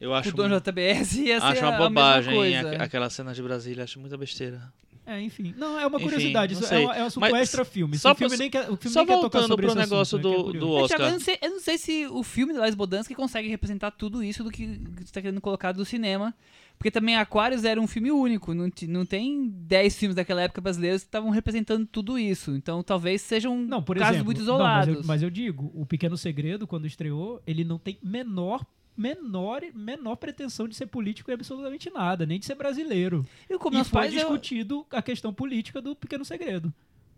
Eu 0.00 0.10
o 0.10 0.14
acho, 0.14 0.32
dono 0.34 0.60
da 0.60 0.70
JBS 0.72 1.14
ia 1.16 1.40
ser 1.40 1.46
acho 1.46 1.60
uma 1.62 1.68
a 1.68 1.72
mesma 1.72 1.88
bobagem 1.88 2.34
coisa. 2.34 2.60
aqu- 2.72 2.82
aquela 2.82 3.10
cena 3.10 3.34
de 3.34 3.42
Brasília, 3.42 3.84
acho 3.84 3.98
muita 3.98 4.16
besteira. 4.16 4.72
É, 5.04 5.20
enfim. 5.22 5.54
Não, 5.56 5.80
é 5.80 5.86
uma 5.86 5.96
Enfim, 5.96 6.04
curiosidade. 6.10 6.54
não 6.54 6.60
isso 6.60 6.74
é, 6.74 6.78
uma, 6.80 6.96
é 6.96 7.02
um 7.02 7.06
assunto 7.06 7.20
Mas 7.22 7.32
extra 7.34 7.64
filme. 7.64 7.96
só 7.98 8.12
o 8.12 8.14
filme 8.14 8.36
nem 8.36 8.50
quer, 8.50 8.70
o 8.70 8.76
filme 8.76 8.92
Só 8.92 9.00
nem 9.00 9.06
quer 9.06 9.14
tocar 9.14 9.38
voltando 9.40 9.48
sobre 9.48 9.66
pro 9.66 9.74
negócio 9.74 10.18
assunto, 10.18 10.28
é 10.28 10.34
que 10.34 10.40
é 10.40 10.52
do, 10.52 10.66
do 10.66 10.78
É, 10.84 10.86
Thiago, 10.86 11.02
eu, 11.02 11.06
Oscar. 11.06 11.10
não 11.12 11.20
sei, 11.20 11.38
eu 11.40 11.50
não 11.50 11.60
sei 11.60 11.78
se 11.78 12.06
o 12.08 12.22
filme 12.22 12.52
da 12.52 12.60
Lars 12.60 12.74
Bodansky 12.74 13.14
consegue 13.14 13.48
representar 13.48 13.90
tudo 13.90 14.22
isso 14.22 14.44
do 14.44 14.50
que 14.50 14.66
você 14.96 15.04
está 15.04 15.22
querendo 15.22 15.40
colocar 15.40 15.72
do 15.72 15.82
cinema. 15.84 16.34
Porque 16.76 16.90
também 16.92 17.16
Aquarius 17.16 17.64
era 17.64 17.80
um 17.80 17.86
filme 17.88 18.12
único. 18.12 18.52
Não, 18.54 18.70
não 18.86 19.06
tem 19.06 19.48
10 19.48 19.96
filmes 19.96 20.14
daquela 20.14 20.42
época 20.42 20.60
brasileiros 20.60 21.00
que 21.02 21.08
estavam 21.08 21.30
representando 21.30 21.84
tudo 21.86 22.16
isso. 22.18 22.52
Então 22.54 22.82
talvez 22.84 23.22
sejam 23.22 23.56
Não, 23.56 23.82
por 23.82 23.96
casos 23.96 24.10
exemplo, 24.16 24.26
muito 24.26 24.44
não, 24.44 24.58
mas, 24.58 24.84
isolados. 24.86 24.94
eu, 24.96 25.02
mas 25.06 25.22
eu 25.22 25.30
digo, 25.30 25.72
o 25.74 25.84
Pequeno 25.86 26.16
Segredo, 26.18 26.66
quando 26.68 26.86
estreou, 26.86 27.42
ele 27.46 27.64
não 27.64 27.78
tem 27.78 27.98
menor, 28.00 28.64
menor, 28.98 29.62
menor 29.74 30.16
pretensão 30.16 30.66
de 30.66 30.74
ser 30.74 30.86
político 30.86 31.30
em 31.30 31.34
absolutamente 31.34 31.88
nada, 31.90 32.26
nem 32.26 32.38
de 32.38 32.44
ser 32.46 32.56
brasileiro. 32.56 33.24
E 33.48 33.56
como 33.56 33.78
e 33.78 33.84
foi 33.84 34.00
pais, 34.02 34.12
eu, 34.12 34.18
discutido 34.20 34.84
a 34.90 35.00
questão 35.00 35.32
política 35.32 35.80
do 35.80 35.94
Pequeno 35.94 36.24
Segredo. 36.24 36.72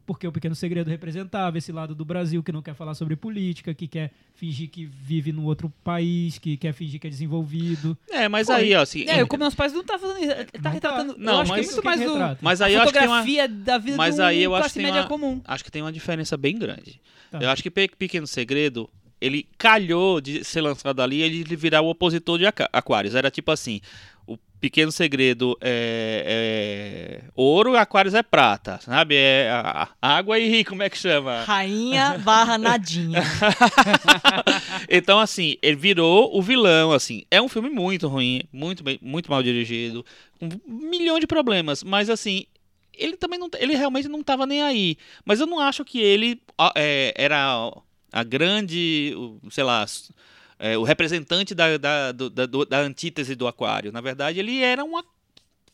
Porque 0.07 0.27
o 0.27 0.33
Pequeno 0.33 0.57
Segredo 0.57 0.89
representava 0.91 1.57
esse 1.57 1.71
lado 1.71 1.95
do 1.95 2.05
Brasil 2.05 2.43
que 2.43 2.51
não 2.51 2.61
quer 2.63 2.75
falar 2.75 2.95
sobre 2.95 3.15
política, 3.15 3.73
que 3.73 3.87
quer 3.87 4.11
fingir 4.35 4.69
que 4.69 4.85
vive 4.85 5.31
num 5.31 5.45
outro 5.45 5.73
país, 5.85 6.37
que 6.37 6.57
quer 6.57 6.73
fingir 6.73 6.99
que 6.99 7.07
é 7.07 7.11
desenvolvido. 7.11 7.97
É, 8.11 8.29
mas 8.29 8.49
Foi. 8.49 8.57
aí, 8.57 8.75
ó, 8.75 8.81
assim, 8.83 9.05
É, 9.07 9.23
o 9.23 9.27
Como 9.29 9.45
Meus 9.45 9.55
Pais 9.55 9.73
não 9.73 9.85
tá 9.85 9.99
fazendo 10.01 10.19
isso. 10.19 10.35
Tá 10.35 10.45
Não 10.55 10.63
tá. 10.63 10.71
retratando. 10.71 11.15
Não, 11.17 11.35
eu 11.35 11.41
acho 11.41 11.51
mas 11.53 11.61
que 11.67 11.71
é 11.71 11.75
muito 11.75 11.85
mais 11.85 12.01
que 12.01 12.07
do. 12.07 12.39
mas 12.43 12.61
a 12.61 12.67
aí 12.67 12.75
eu 12.75 12.81
acho 12.83 12.93
que 12.93 12.99
tem 12.99 13.09
uma, 13.09 13.17
fotografia 13.21 13.49
da 13.49 13.79
vida 13.79 13.97
mas 13.97 14.15
de 14.17 14.21
um 14.21 14.25
aí 14.25 14.43
eu 14.43 14.55
acho 14.55 14.61
classe 14.63 14.73
que 14.73 14.79
tem 14.81 14.87
média 14.87 15.03
uma- 15.03 15.09
comum. 15.09 15.41
acho 15.45 15.65
que 15.65 15.71
tem 15.71 15.83
uma 15.83 15.93
diferença 15.93 16.37
bem 16.37 16.59
grande. 16.59 17.01
Tá. 17.31 17.39
Eu 17.41 17.49
acho 17.51 17.63
que 17.63 17.71
Pe- 17.71 17.91
Pequeno 17.97 18.27
Segredo, 18.27 18.91
ele 19.21 19.47
calhou 19.59 20.21
de 20.21 20.43
ser 20.45 20.61
lançado 20.61 21.01
ali 21.03 21.17
e 21.17 21.23
ele 21.23 21.57
virar 21.57 21.81
o 21.83 21.89
opositor 21.91 22.39
de 22.39 22.47
Aqua- 22.47 22.69
Aquarius. 22.73 23.15
Era 23.15 23.31
tipo 23.31 23.51
assim, 23.51 23.81
o 24.27 24.37
Pequeno 24.61 24.91
Segredo 24.93 25.57
é, 25.61 27.21
é 27.23 27.31
ouro, 27.35 27.77
Aquários 27.77 28.15
é 28.15 28.23
prata, 28.23 28.79
sabe? 28.83 29.15
É 29.17 29.51
a- 29.51 29.89
a- 30.01 30.17
água 30.19 30.39
e 30.39 30.65
como 30.65 30.83
é 30.83 30.91
que 30.91 30.97
chama? 30.99 31.43
Rainha 31.45 32.19
barra 32.19 32.57
nadinha. 32.59 33.23
então, 34.89 35.19
assim, 35.19 35.57
ele 35.63 35.77
virou 35.77 36.37
o 36.37 36.43
vilão, 36.43 36.93
assim. 36.93 37.25
É 37.31 37.41
um 37.41 37.49
filme 37.49 37.69
muito 37.71 38.09
ruim, 38.09 38.43
muito, 38.53 38.83
bem- 38.83 38.99
muito 39.03 39.31
mal 39.31 39.43
dirigido, 39.43 40.05
com 40.39 40.47
um 40.47 40.89
milhão 40.91 41.19
de 41.19 41.27
problemas, 41.27 41.83
mas 41.83 42.09
assim, 42.11 42.45
ele 42.97 43.17
também 43.17 43.39
não, 43.39 43.49
ele 43.59 43.75
realmente 43.75 44.09
não 44.09 44.23
tava 44.23 44.47
nem 44.47 44.63
aí. 44.63 44.97
Mas 45.25 45.41
eu 45.41 45.47
não 45.47 45.59
acho 45.61 45.85
que 45.85 46.01
ele 46.01 46.41
é, 46.75 47.13
era 47.17 47.73
a 48.13 48.23
grande, 48.23 49.15
sei 49.51 49.65
lá, 49.65 49.85
é, 50.59 50.77
o 50.77 50.83
representante 50.83 51.55
da, 51.55 51.77
da, 51.79 52.13
da, 52.13 52.47
do- 52.47 52.65
da 52.65 52.81
antítese 52.81 53.35
do 53.35 53.47
aquário. 53.47 53.91
Na 53.93 54.01
verdade, 54.01 54.39
ele 54.39 54.63
era 54.63 54.85
uma 54.85 55.05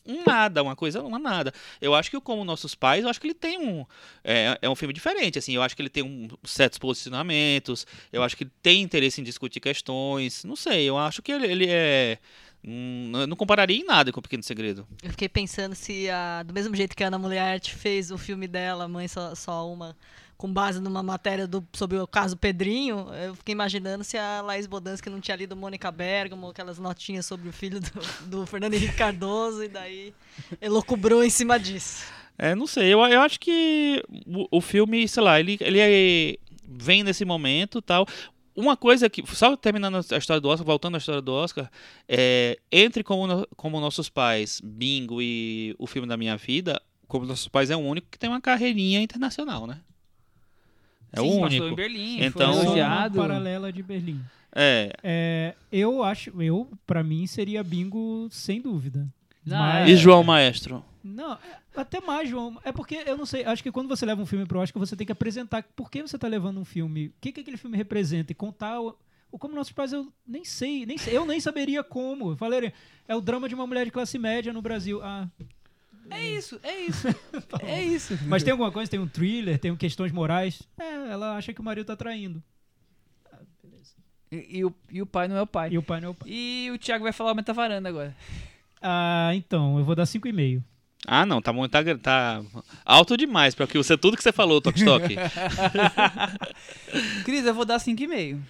um 0.09 0.23
nada, 0.25 0.63
uma 0.63 0.77
coisa, 0.77 1.03
uma 1.03 1.19
nada. 1.19 1.53
Eu 1.81 1.93
acho 1.93 2.09
que 2.13 2.21
como 2.21 2.45
nossos 2.45 2.77
pais, 2.77 3.03
eu 3.03 3.11
acho 3.11 3.21
que 3.21 3.27
ele 3.27 3.35
tem 3.35 3.59
um 3.59 3.85
é, 4.23 4.57
é 4.63 4.69
um 4.71 4.77
filme 4.77 4.95
diferente, 4.95 5.37
assim. 5.37 5.53
Eu 5.57 5.63
acho 5.63 5.75
que 5.75 5.83
ele 5.83 5.89
tem 5.89 6.05
um 6.05 6.29
certos 6.45 6.79
posicionamentos. 6.79 7.85
Eu 8.13 8.23
acho 8.23 8.37
que 8.37 8.45
ele 8.45 8.53
tem 8.63 8.83
interesse 8.83 9.21
em 9.21 9.25
discutir 9.25 9.59
questões. 9.59 10.45
Não 10.45 10.55
sei. 10.55 10.85
Eu 10.89 10.97
acho 10.97 11.21
que 11.23 11.33
ele, 11.33 11.47
ele 11.49 11.67
é 11.69 12.19
hum, 12.65 13.11
eu 13.17 13.27
não 13.27 13.37
compararia 13.37 13.77
em 13.77 13.85
nada 13.85 14.13
com 14.13 14.21
o 14.21 14.23
Pequeno 14.23 14.45
Segredo. 14.45 14.87
Eu 15.03 15.11
fiquei 15.11 15.29
pensando 15.29 15.75
se, 15.75 16.09
a, 16.09 16.45
do 16.45 16.55
mesmo 16.55 16.77
jeito 16.77 16.95
que 16.97 17.03
a 17.03 17.09
Ana 17.09 17.19
Mulher 17.19 17.61
fez 17.65 18.13
o 18.13 18.17
filme 18.19 18.47
dela, 18.47 18.87
Mãe 18.87 19.09
Só, 19.09 19.35
Só 19.35 19.69
Uma, 19.69 19.97
com 20.37 20.53
base 20.53 20.81
numa 20.81 21.03
matéria 21.03 21.47
do, 21.47 21.67
sobre 21.73 21.99
o 21.99 22.07
caso 22.07 22.37
Pedrinho, 22.37 23.09
eu 23.15 23.35
fiquei 23.35 23.53
imaginando 23.53 24.05
se 24.05 24.19
a 24.19 24.43
Laís 24.43 24.67
Bodansky 24.67 25.09
não 25.09 25.21
tinha 25.21 25.37
lido 25.37 25.57
Mônica 25.57 25.91
Bergamo, 25.91 26.49
aquelas 26.49 26.79
notinhas 26.79 27.25
sobre 27.27 27.49
o 27.49 27.53
filho 27.53 27.81
do, 27.81 27.91
do 28.27 28.47
Fernando 28.47 28.75
Henrique 28.75 28.97
Cardoso, 28.97 29.65
e 29.65 29.69
daí 29.69 30.15
elocubrou 30.61 31.25
em 31.25 31.31
cima 31.31 31.59
disso. 31.59 32.05
É, 32.39 32.55
não 32.55 32.67
sei. 32.67 32.93
Eu, 32.93 33.01
eu 33.07 33.21
acho 33.23 33.41
que 33.41 34.03
o, 34.27 34.59
o 34.59 34.61
filme, 34.61 35.09
sei 35.09 35.23
lá, 35.23 35.41
ele, 35.41 35.57
ele 35.61 35.81
é- 35.81 36.37
vem 36.69 37.03
nesse 37.03 37.25
momento 37.25 37.81
tal. 37.81 38.07
Uma 38.55 38.77
coisa 38.77 39.09
que, 39.11 39.23
só 39.35 39.55
terminando 39.57 39.97
a 39.97 40.17
história 40.17 40.41
do 40.41 40.49
Oscar, 40.49 40.67
voltando 40.67 40.95
à 40.95 40.99
história 40.99 41.21
do 41.21 41.33
Oscar, 41.33 41.71
é, 42.09 42.59
entre 42.73 43.03
como, 43.05 43.47
como 43.57 43.81
Nossos 43.81 44.09
Pais, 44.09 44.61
Bingo 44.65 45.21
e 45.21 45.75
o 45.79 45.87
filme 45.87 46.09
da 46.09 46.17
minha 46.17 46.37
vida, 46.37 46.81
Como 47.07 47.25
Nossos 47.27 47.49
Pais 47.49 47.71
é 47.71 47.77
o 47.77 47.81
único 47.81 48.09
que 48.11 48.19
tem 48.19 48.29
uma 48.29 48.41
carreirinha 48.41 49.01
internacional, 49.01 49.67
né? 49.67 49.81
É 51.13 51.21
Sim, 51.21 51.27
o 51.27 51.41
passou 51.41 51.45
único. 51.45 51.67
em 51.67 51.75
Berlim, 51.75 52.21
Então- 52.25 52.53
foi 52.55 52.65
elogiado. 52.65 53.19
paralela 53.19 53.73
de 53.73 53.83
Berlim. 53.83 54.21
É. 54.55 54.93
É, 55.03 55.55
eu 55.71 56.03
acho, 56.03 56.31
eu, 56.43 56.69
pra 56.87 57.03
mim, 57.05 57.27
seria 57.27 57.63
bingo 57.63 58.27
sem 58.31 58.61
dúvida. 58.61 59.07
Mas- 59.45 59.89
é. 59.89 59.93
E 59.93 59.97
João 59.97 60.25
Maestro? 60.25 60.85
Não, 61.05 61.39
até 61.77 62.01
mais, 62.01 62.29
João. 62.29 62.59
É 62.65 62.73
porque, 62.73 62.97
eu 63.07 63.17
não 63.17 63.25
sei, 63.27 63.45
acho 63.45 63.63
que 63.63 63.71
quando 63.71 63.89
você 63.89 64.05
leva 64.05 64.21
um 64.21 64.27
filme 64.27 64.45
pro 64.45 64.59
Oscar, 64.59 64.81
você 64.81 64.97
tem 64.97 65.07
que 65.07 65.13
apresentar 65.13 65.63
por 65.77 65.91
que 65.91 66.03
você 66.03 66.19
tá 66.19 66.27
levando 66.27 66.59
um 66.59 66.65
filme, 66.65 67.07
o 67.09 67.13
que, 67.21 67.31
que 67.33 67.41
aquele 67.41 67.57
filme 67.57 67.77
representa 67.77 68.33
e 68.33 68.35
contar 68.35 68.81
o, 68.81 68.97
o 69.31 69.39
como 69.39 69.55
nossos 69.55 69.73
pais, 69.73 69.93
eu 69.93 70.11
nem 70.27 70.45
sei, 70.45 70.85
nem 70.85 70.99
sei, 70.99 71.17
eu 71.17 71.25
nem 71.25 71.39
saberia 71.39 71.85
como. 71.85 72.31
Eu 72.33 72.37
falei, 72.37 72.73
é 73.07 73.15
o 73.15 73.21
drama 73.21 73.49
de 73.49 73.55
uma 73.55 73.67
mulher 73.67 73.85
de 73.85 73.93
classe 73.93 74.19
média 74.19 74.53
no 74.53 74.61
Brasil. 74.63 75.01
Ah, 75.03 75.29
É 76.11 76.23
isso, 76.23 76.61
é 76.63 76.81
isso. 76.81 77.09
é 77.63 77.83
isso. 77.83 78.19
mas 78.27 78.43
tem 78.43 78.53
alguma 78.53 78.71
coisa, 78.71 78.91
tem 78.91 79.01
um 79.01 79.09
thriller, 79.09 79.59
tem 79.59 79.75
questões 79.77 80.13
morais. 80.13 80.63
É, 80.79 81.11
ela 81.11 81.37
acha 81.37 81.53
que 81.53 81.61
o 81.61 81.65
marido 81.65 81.87
tá 81.87 81.97
traindo. 81.97 82.43
E, 84.31 84.59
e 84.59 84.65
o, 84.65 84.75
e 84.91 85.03
o 85.03 85.07
pai 85.07 85.29
não 85.29 85.37
é 85.37 85.43
o 85.43 85.47
pai. 85.47 85.71
E 85.71 85.79
o 85.79 85.83
pai 85.83 86.01
não 86.01 86.09
é 86.09 86.11
o 86.11 86.15
pai. 86.15 86.29
E 86.29 86.71
o 86.73 86.79
Thiago 86.79 87.05
vai 87.05 87.13
falar 87.13 87.33
o 87.33 87.35
metavaranda 87.35 87.89
agora. 87.89 88.15
Ah, 88.83 89.31
então, 89.35 89.79
eu 89.79 89.85
vou 89.85 89.95
dar 89.95 90.05
5,5. 90.05 90.63
Ah, 91.07 91.25
não, 91.25 91.41
tá 91.41 91.53
muito 91.53 91.71
tá, 91.71 91.83
tá 92.03 92.43
alto 92.85 93.17
demais 93.17 93.55
para 93.55 93.67
que 93.67 93.79
você 93.79 93.97
tudo 93.97 94.17
que 94.17 94.23
você 94.23 94.33
falou, 94.33 94.61
Tok 94.61 94.79
Stock. 94.79 95.07
Cris, 97.25 97.45
eu 97.47 97.55
vou 97.55 97.65
dar 97.65 97.79
5,5. 97.79 98.41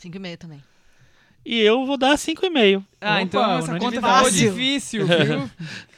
5,5 0.00 0.36
também. 0.36 0.62
e 1.44 1.60
eu 1.60 1.86
vou 1.86 1.96
dar 1.96 2.16
5,5. 2.16 2.84
Ah, 3.00 3.12
Opa, 3.12 3.22
então 3.22 3.58
essa 3.58 3.78
conta 3.78 4.00
ficou 4.00 4.30
difícil, 4.30 5.06
viu? 5.06 5.50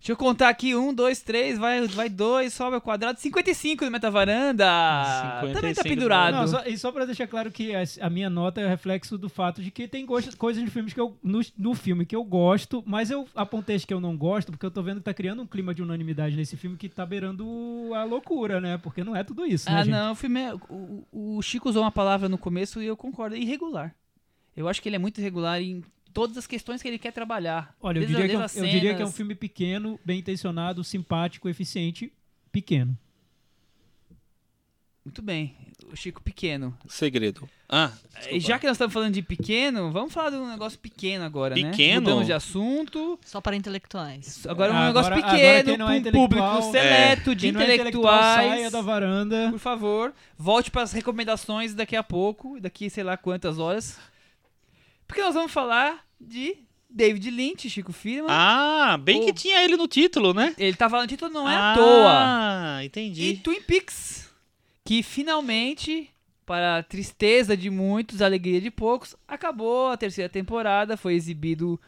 Deixa 0.00 0.12
eu 0.12 0.16
contar 0.16 0.48
aqui, 0.48 0.74
um, 0.74 0.94
dois, 0.94 1.20
três, 1.20 1.58
vai, 1.58 1.86
vai 1.86 2.08
dois, 2.08 2.54
sobe 2.54 2.74
ao 2.74 2.80
quadrado, 2.80 3.20
55 3.20 3.84
do 3.84 3.90
Metavaranda. 3.90 4.64
Também 5.40 5.52
tá 5.52 5.82
55 5.82 5.88
pendurado. 5.88 6.34
Não, 6.34 6.48
só, 6.48 6.62
e 6.64 6.78
só 6.78 6.90
pra 6.90 7.04
deixar 7.04 7.26
claro 7.26 7.50
que 7.52 7.74
a, 7.74 7.82
a 8.00 8.08
minha 8.08 8.30
nota 8.30 8.62
é 8.62 8.66
reflexo 8.66 9.18
do 9.18 9.28
fato 9.28 9.62
de 9.62 9.70
que 9.70 9.86
tem 9.86 10.06
coisas 10.06 10.64
de 10.64 10.70
filmes 10.70 10.94
que 10.94 11.00
eu. 11.00 11.14
No, 11.22 11.40
no 11.58 11.74
filme 11.74 12.06
que 12.06 12.16
eu 12.16 12.24
gosto, 12.24 12.82
mas 12.86 13.10
eu 13.10 13.28
apontei 13.34 13.78
que 13.78 13.92
eu 13.92 14.00
não 14.00 14.16
gosto, 14.16 14.50
porque 14.50 14.64
eu 14.64 14.70
tô 14.70 14.82
vendo 14.82 14.98
que 14.98 15.04
tá 15.04 15.12
criando 15.14 15.42
um 15.42 15.46
clima 15.46 15.74
de 15.74 15.82
unanimidade 15.82 16.34
nesse 16.34 16.56
filme 16.56 16.78
que 16.78 16.88
tá 16.88 17.04
beirando 17.04 17.44
a 17.94 18.02
loucura, 18.04 18.58
né? 18.58 18.78
Porque 18.78 19.04
não 19.04 19.14
é 19.14 19.22
tudo 19.22 19.44
isso, 19.46 19.70
né, 19.70 19.76
Ah, 19.76 19.84
gente? 19.84 19.92
não, 19.92 20.12
o 20.12 20.14
filme 20.14 20.40
é, 20.40 20.54
o, 20.68 21.04
o 21.12 21.42
Chico 21.42 21.68
usou 21.68 21.82
uma 21.82 21.92
palavra 21.92 22.26
no 22.28 22.38
começo 22.38 22.82
e 22.82 22.86
eu 22.86 22.96
concordo, 22.96 23.36
é 23.36 23.38
irregular. 23.38 23.94
Eu 24.56 24.66
acho 24.66 24.80
que 24.82 24.88
ele 24.88 24.96
é 24.96 24.98
muito 24.98 25.18
irregular 25.20 25.60
em 25.60 25.82
todas 26.12 26.36
as 26.36 26.46
questões 26.46 26.82
que 26.82 26.88
ele 26.88 26.98
quer 26.98 27.12
trabalhar. 27.12 27.74
Olha, 27.80 27.98
eu 27.98 28.00
Desde 28.00 28.14
diria, 28.16 28.28
que 28.28 28.34
é, 28.36 28.38
um- 28.62 28.64
eu 28.64 28.70
diria 28.70 28.94
que 28.94 29.02
é 29.02 29.06
um 29.06 29.12
filme 29.12 29.34
pequeno, 29.34 29.98
bem 30.04 30.18
intencionado, 30.20 30.82
simpático, 30.84 31.48
eficiente, 31.48 32.12
pequeno. 32.52 32.96
Muito 35.04 35.22
bem, 35.22 35.56
o 35.90 35.96
Chico 35.96 36.22
pequeno. 36.22 36.76
Segredo. 36.86 37.48
Ah, 37.68 37.90
E 38.30 38.38
já 38.38 38.58
que 38.58 38.66
nós 38.66 38.74
estamos 38.76 38.92
falando 38.92 39.14
de 39.14 39.22
pequeno, 39.22 39.90
vamos 39.90 40.12
falar 40.12 40.30
de 40.30 40.36
um 40.36 40.48
negócio 40.48 40.78
pequeno 40.78 41.24
agora, 41.24 41.54
né? 41.54 41.70
Pequeno? 41.70 42.02
Mudamos 42.02 42.26
de 42.26 42.32
assunto. 42.32 43.18
Só 43.24 43.40
para 43.40 43.56
intelectuais. 43.56 44.46
Agora 44.46 44.72
um 44.72 44.86
negócio 44.86 45.10
agora- 45.12 45.26
agora 45.26 45.38
pequeno, 45.38 45.64
quem 45.68 45.78
não 45.78 45.90
é 45.90 46.00
para 46.00 46.08
um 46.10 46.12
público 46.12 46.44
intelectual- 46.44 46.72
seleto 46.72 47.34
de 47.34 47.40
Quem 47.46 47.52
não 47.52 47.60
é 47.60 47.64
intelectual, 47.74 48.14
intelectuais. 48.14 48.50
saia 48.58 48.70
da 48.70 48.80
varanda. 48.82 49.48
Por 49.50 49.58
favor, 49.58 50.12
volte 50.36 50.70
para 50.70 50.82
as 50.82 50.92
recomendações 50.92 51.72
daqui 51.74 51.96
a 51.96 52.02
pouco, 52.02 52.60
daqui 52.60 52.90
sei 52.90 53.02
lá 53.02 53.16
quantas 53.16 53.58
horas. 53.58 53.98
Porque 55.10 55.22
nós 55.22 55.34
vamos 55.34 55.50
falar 55.50 56.04
de 56.20 56.56
David 56.88 57.30
Lynch, 57.30 57.68
Chico 57.68 57.92
Firma. 57.92 58.28
ah 58.30 58.96
bem 58.96 59.24
que 59.24 59.32
O- 59.32 59.34
tinha 59.34 59.60
ele 59.64 59.76
no 59.76 59.88
título, 59.88 60.32
né? 60.32 60.54
Ele 60.56 60.76
tá 60.76 60.88
falando 60.88 61.08
título 61.08 61.32
não 61.32 61.48
é 61.50 61.54
ah, 61.54 61.72
à 61.72 61.74
toa. 61.74 62.10
Ah, 62.12 62.78
E 62.82 62.86
entendi. 62.86 63.40
Twin 63.42 63.60
Peaks, 63.62 64.30
que 64.84 65.02
finalmente, 65.02 66.08
para 66.46 66.78
a 66.78 66.82
tristeza 66.84 67.56
de 67.56 67.68
muitos, 67.70 68.22
alegria 68.22 68.60
de 68.60 68.70
poucos, 68.70 69.16
acabou 69.26 69.88
a 69.88 69.96
terceira 69.96 70.28
temporada, 70.28 70.96
foi 70.96 71.14
exibido 71.14 71.80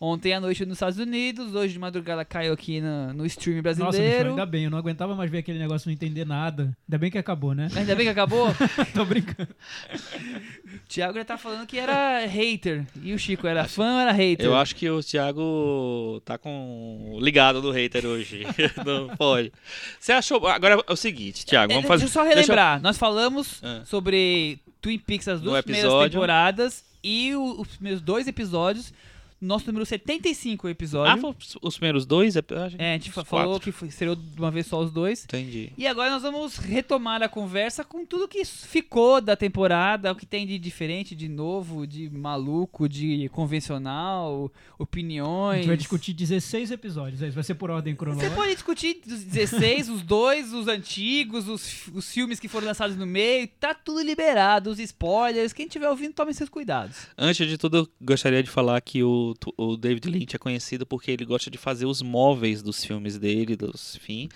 ontem 0.00 0.32
à 0.32 0.40
noite 0.40 0.64
nos 0.64 0.76
Estados 0.78 0.98
Unidos, 0.98 1.54
hoje 1.54 1.74
de 1.74 1.78
madrugada 1.78 2.24
caiu 2.24 2.54
aqui 2.54 2.80
no, 2.80 3.12
no 3.12 3.26
stream 3.26 3.56
Nossa, 3.62 3.70
bicho, 3.74 3.82
brasileiro. 3.82 4.30
ainda 4.30 4.46
bem, 4.46 4.64
eu 4.64 4.70
não 4.70 4.78
aguentava 4.78 5.14
mais 5.14 5.30
ver 5.30 5.38
aquele 5.38 5.58
negócio 5.58 5.86
não 5.88 5.92
entender 5.92 6.24
nada. 6.24 6.74
Ainda 6.88 6.98
bem 6.98 7.10
que 7.10 7.18
acabou, 7.18 7.54
né? 7.54 7.68
Ainda 7.76 7.94
bem 7.94 8.06
que 8.06 8.10
acabou. 8.10 8.48
Tô 8.94 9.04
brincando. 9.04 9.54
O 9.94 10.88
Thiago 10.88 11.18
já 11.18 11.24
tá 11.24 11.36
falando 11.36 11.66
que 11.66 11.78
era 11.78 12.24
hater. 12.26 12.86
E 13.02 13.12
o 13.12 13.18
Chico 13.18 13.46
era 13.46 13.64
fã 13.68 13.92
ou 13.94 14.00
era 14.00 14.12
hater? 14.12 14.46
Eu 14.46 14.56
acho 14.56 14.74
que 14.74 14.88
o 14.88 15.02
Thiago 15.02 16.22
tá 16.24 16.38
com 16.38 17.18
ligado 17.20 17.60
no 17.62 17.70
hater 17.70 18.06
hoje. 18.06 18.44
Não 18.84 19.14
pode. 19.16 19.52
Você 19.98 20.12
achou. 20.12 20.46
Agora 20.48 20.82
é 20.86 20.92
o 20.92 20.96
seguinte, 20.96 21.44
Thiago, 21.44 21.72
É, 21.72 21.74
vamos 21.74 21.88
fazer. 21.88 22.04
Deixa 22.04 22.18
eu 22.18 22.22
só 22.22 22.24
deixa 22.24 22.38
eu- 22.40 22.42
relembrar. 22.46 22.80
Nós 22.80 22.96
falamos 22.96 23.60
Ah. 23.62 23.82
sobre 23.84 24.58
Twin 24.80 24.98
Peaks, 24.98 25.28
as 25.28 25.40
duas 25.42 25.62
primeiras 25.62 25.92
temporadas 26.10 26.84
e 27.04 27.34
o- 27.34 27.60
os 27.60 27.68
primeiros 27.76 28.00
dois 28.00 28.26
episódios. 28.26 28.92
Nosso 29.40 29.66
número 29.68 29.86
75 29.86 30.68
episódio. 30.68 31.12
Ah, 31.12 31.16
foi 31.16 31.30
os- 31.30 31.56
os 31.62 31.76
primeiros 31.78 32.04
dois? 32.04 32.36
É, 32.36 32.40
É, 32.78 32.90
a 32.90 32.92
gente 32.94 33.10
fa- 33.10 33.22
os 33.22 33.28
falou 33.28 33.54
quatro. 33.54 33.64
que 33.64 33.72
foi, 33.72 33.90
seria 33.90 34.14
de 34.14 34.38
uma 34.38 34.50
vez 34.50 34.66
só 34.66 34.78
os 34.78 34.90
dois. 34.92 35.24
Entendi. 35.24 35.72
E 35.78 35.86
agora 35.86 36.10
nós 36.10 36.22
vamos 36.22 36.56
retomar 36.58 37.22
a 37.22 37.28
conversa 37.28 37.82
com 37.82 38.04
tudo 38.04 38.28
que 38.28 38.44
ficou 38.44 39.18
da 39.20 39.34
temporada, 39.36 40.12
o 40.12 40.14
que 40.14 40.26
tem 40.26 40.46
de 40.46 40.58
diferente, 40.58 41.14
de 41.14 41.26
novo, 41.28 41.86
de 41.86 42.10
maluco, 42.10 42.86
de 42.88 43.30
convencional, 43.30 44.50
A 44.78 44.82
opiniões. 44.82 45.58
gente 45.58 45.68
vai 45.68 45.76
discutir 45.76 46.12
16 46.12 46.70
episódios, 46.70 47.22
é 47.22 47.30
vai 47.30 47.42
ser 47.42 47.54
por 47.54 47.70
ordem 47.70 47.94
Você 47.94 47.98
cronológica. 47.98 48.34
pode 48.36 48.52
discutir 48.54 49.00
os 49.06 49.24
16, 49.24 49.88
os 49.88 50.02
dois, 50.02 50.52
os 50.52 50.68
antigos, 50.68 51.48
os, 51.48 51.86
os 51.94 52.12
filmes 52.12 52.38
que 52.40 52.48
foram 52.48 52.66
lançados 52.66 52.96
no 52.96 53.06
meio, 53.06 53.48
tá 53.58 53.72
tudo 53.74 54.02
liberado, 54.02 54.70
os 54.70 54.78
spoilers. 54.78 55.52
Quem 55.52 55.66
estiver 55.66 55.88
ouvindo, 55.88 56.12
tome 56.12 56.34
seus 56.34 56.48
cuidados. 56.50 57.06
Antes 57.16 57.48
de 57.48 57.56
tudo, 57.56 57.78
eu 57.78 57.88
gostaria 58.02 58.42
de 58.42 58.50
falar 58.50 58.80
que 58.80 59.02
o, 59.02 59.29
o 59.56 59.76
David 59.76 60.08
Lynch 60.08 60.36
é 60.36 60.38
conhecido 60.38 60.86
porque 60.86 61.10
ele 61.10 61.24
gosta 61.24 61.50
de 61.50 61.58
fazer 61.58 61.86
os 61.86 62.02
móveis 62.02 62.62
dos 62.62 62.84
filmes 62.84 63.18
dele, 63.18 63.56
dos 63.56 63.96
fim. 63.96 64.28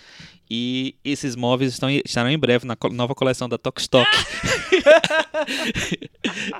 E 0.49 0.95
esses 1.03 1.35
móveis 1.35 1.73
estão, 1.73 1.89
estarão 1.89 2.29
em 2.29 2.37
breve 2.37 2.67
na 2.67 2.77
nova 2.91 3.15
coleção 3.15 3.49
da 3.49 3.57
Tok 3.57 3.81
Stock. 3.81 4.09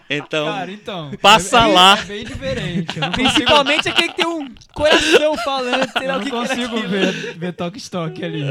então, 0.09 0.45
Cara, 0.47 0.71
então. 0.71 1.11
Passa 1.21 1.59
é, 1.59 1.65
lá. 1.67 1.99
É 1.99 2.03
bem 2.03 2.25
diferente. 2.25 2.99
Consigo, 2.99 3.11
Principalmente 3.11 3.89
aquele 3.89 4.09
que 4.09 4.15
tem 4.15 4.27
um 4.27 4.49
coração 4.73 5.37
falando, 5.37 5.91
eu 6.01 6.07
não 6.07 6.19
que 6.19 6.31
consigo 6.31 6.81
ver, 6.87 7.37
ver 7.37 7.53
Talk 7.53 7.77
Stock 7.77 8.23
ali. 8.23 8.45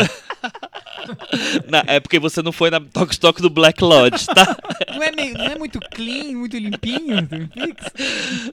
Na- 1.69 1.85
é 1.87 2.01
porque 2.01 2.19
você 2.19 2.43
não 2.43 2.53
foi 2.53 2.71
na 2.71 2.81
Tok 2.81 3.13
Stock 3.13 3.41
do 3.43 3.51
Black 3.51 3.83
Lodge, 3.83 4.27
tá? 4.27 4.57
Não 4.95 5.03
é, 5.03 5.13
meio, 5.13 5.35
não 5.37 5.45
é 5.47 5.59
muito 5.59 5.79
clean, 5.81 6.33
muito 6.37 6.57
limpinho? 6.57 7.17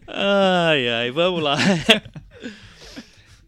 Ai, 0.07 0.89
ai, 0.89 1.11
vamos 1.11 1.41
lá. 1.43 1.57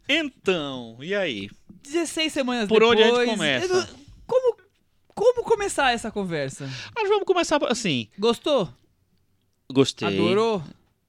Então, 0.07 0.97
e 1.01 1.15
aí? 1.15 1.49
16 1.83 2.31
semanas 2.31 2.67
Por 2.67 2.79
depois... 2.79 2.99
onde 2.99 3.03
a 3.03 3.25
gente 3.25 3.29
começa? 3.37 3.73
não- 3.73 3.87
Como, 4.27 4.57
como 5.13 5.43
começar 5.43 5.91
essa 5.93 6.11
conversa? 6.11 6.69
Mas 6.95 7.07
vamos 7.09 7.25
começar 7.25 7.59
assim. 7.69 8.07
Gostou? 8.17 8.69
Gostei. 9.71 10.07
Adorou? 10.07 10.63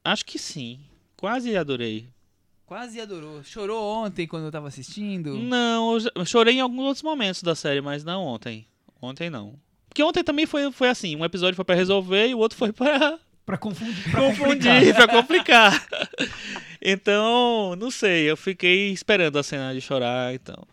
Acho 0.05 0.25
que 0.25 0.39
sim. 0.39 0.81
Quase 1.17 1.57
adorei. 1.57 2.09
Quase 2.75 3.01
adorou. 3.01 3.41
Chorou 3.45 4.05
ontem 4.05 4.27
quando 4.27 4.47
eu 4.47 4.51
tava 4.51 4.67
assistindo? 4.67 5.37
Não, 5.39 5.93
eu 5.95 6.01
já- 6.01 6.11
eu 6.13 6.27
chorei 6.27 6.57
em 6.57 6.61
alguns 6.61 6.85
outros 6.87 7.03
momentos 7.05 7.41
da 7.41 7.55
série, 7.55 7.81
mas 7.81 8.03
não 8.03 8.25
ontem. 8.25 8.67
Ontem 9.01 9.31
não. 9.31 9.55
Porque 9.89 10.03
ontem 10.03 10.25
também 10.25 10.45
foi, 10.45 10.73
foi 10.73 10.89
assim, 10.89 11.15
um 11.15 11.25
episódio 11.25 11.55
foi 11.55 11.65
pra 11.65 11.77
resolver 11.77 12.27
e 12.27 12.35
o 12.35 12.39
outro 12.39 12.59
foi 12.59 12.73
pra 12.73 13.17
Pra 13.47 13.57
confundir. 13.57 14.11
Pra 14.11 14.23
complicar. 14.23 14.49
confundir, 14.75 14.95
pra 14.97 15.07
complicar. 15.09 15.87
Então, 16.83 17.77
não 17.77 17.93
sei, 17.93 18.29
eu 18.29 18.37
fiquei 18.37 18.91
esperando 18.91 19.39
a 19.39 19.43
cena 19.45 19.73
de 19.73 19.81
chorar, 19.81 20.35
então. 20.35 20.67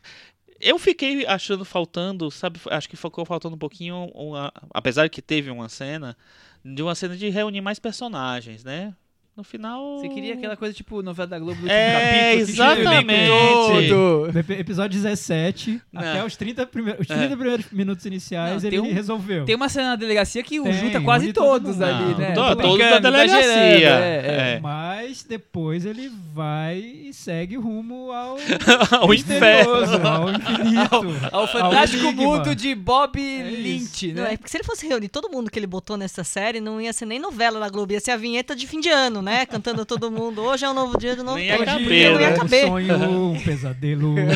Eu 0.59 0.79
fiquei 0.79 1.23
achando 1.27 1.63
faltando, 1.63 2.31
sabe, 2.31 2.59
acho 2.71 2.89
que 2.89 2.95
ficou 2.97 3.25
faltando 3.25 3.53
um 3.55 3.59
pouquinho, 3.59 4.09
uma- 4.15 4.51
apesar 4.73 5.03
de 5.03 5.09
que 5.11 5.21
teve 5.21 5.51
uma 5.51 5.69
cena, 5.69 6.17
de 6.65 6.81
uma 6.81 6.95
cena 6.95 7.15
de 7.15 7.29
reunir 7.29 7.61
mais 7.61 7.77
personagens, 7.77 8.63
né? 8.63 8.91
No 9.35 9.45
final... 9.45 9.97
Você 9.97 10.09
queria 10.09 10.33
aquela 10.33 10.57
coisa 10.57 10.73
tipo 10.73 11.01
novela 11.01 11.25
da 11.25 11.39
Globo 11.39 11.61
do 11.61 11.69
É, 11.69 12.33
último 12.35 12.45
capítulo, 12.45 12.45
que 12.47 12.53
tinha 12.53 12.67
o 12.67 12.71
elenco 12.73 12.91
exatamente. 12.91 13.89
todo. 13.89 14.51
Episódio 14.59 14.99
17, 15.01 15.81
Não. 15.91 16.01
até 16.01 16.25
os 16.25 16.35
30, 16.35 16.67
prime- 16.67 16.95
os 16.99 17.07
30 17.07 17.23
É. 17.23 17.27
primeiros 17.35 17.65
minutos 17.71 18.05
iniciais, 18.05 18.61
Não, 18.61 18.69
ele 18.69 18.79
um- 18.81 18.93
resolveu. 18.93 19.45
Tem 19.45 19.55
uma 19.55 19.69
cena 19.69 19.91
na 19.91 19.95
delegacia 19.95 20.43
que 20.43 20.59
o 20.59 20.63
Tem, 20.63 20.73
junta 20.73 20.99
quase 20.99 21.31
todo 21.31 21.45
todos 21.61 21.77
mundo. 21.77 21.83
ali, 21.85 22.11
Não, 22.11 22.17
né? 22.17 22.31
to- 22.33 22.41
Tô 22.41 22.55
todos 22.57 22.77
da 22.77 22.85
brincando, 22.99 23.01
delegacia. 23.01 23.49
é, 23.49 23.81
é. 23.81 24.55
É. 24.55 24.59
Mas 24.61 25.23
depois 25.23 25.85
ele 25.85 26.11
vai 26.33 26.77
e 26.79 27.13
segue 27.13 27.55
rumo 27.55 28.11
ao 28.11 28.35
o 29.07 29.13
inferno. 29.13 30.07
ao 30.07 30.29
infinito. 30.29 31.29
Ao 31.31 31.47
fantástico 31.47 32.03
enigma. 32.03 32.23
mundo 32.37 32.53
de 32.53 32.75
Bob 32.75 33.17
É 33.17 33.43
Lynch, 33.49 34.11
Não, 34.13 34.23
né? 34.23 34.33
é 34.33 34.37
porque 34.37 34.49
se 34.51 34.57
ele 34.57 34.63
fosse 34.65 34.85
reunir 34.85 35.07
todo 35.07 35.29
mundo 35.29 35.49
que 35.49 35.57
ele 35.57 35.67
botou 35.67 35.95
nessa 35.95 36.23
série, 36.25 36.59
não 36.59 36.81
ia 36.81 36.91
ser 36.91 37.05
nem 37.05 37.17
novela 37.17 37.59
da 37.61 37.69
Globo, 37.69 37.93
ia 37.93 37.99
ser 38.01 38.11
a 38.11 38.17
vinheta 38.17 38.53
de 38.53 38.67
fim 38.67 38.79
de 38.81 38.89
ano, 38.89 39.21
né? 39.21 39.30
Cantando 39.45 39.85
todo 39.85 40.11
mundo. 40.11 40.41
Hoje 40.41 40.65
é 40.65 40.69
um 40.69 40.73
novo 40.73 40.97
dia 40.97 41.15
de 41.15 41.23
novo 41.23 41.37
tempo. 41.37 41.65
Não 41.65 41.75
ia 42.21 42.29
né? 42.29 42.33
caber. 42.35 42.65
Um 42.65 42.69
sonho, 42.69 43.31
um 43.31 43.41
pesadelo. 43.41 44.15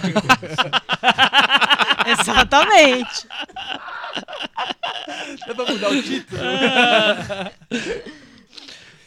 Exatamente. 2.19 3.27
Dá 5.47 5.55
pra 5.55 5.65
mudar 5.65 5.89
o 5.89 6.01
título? 6.01 6.41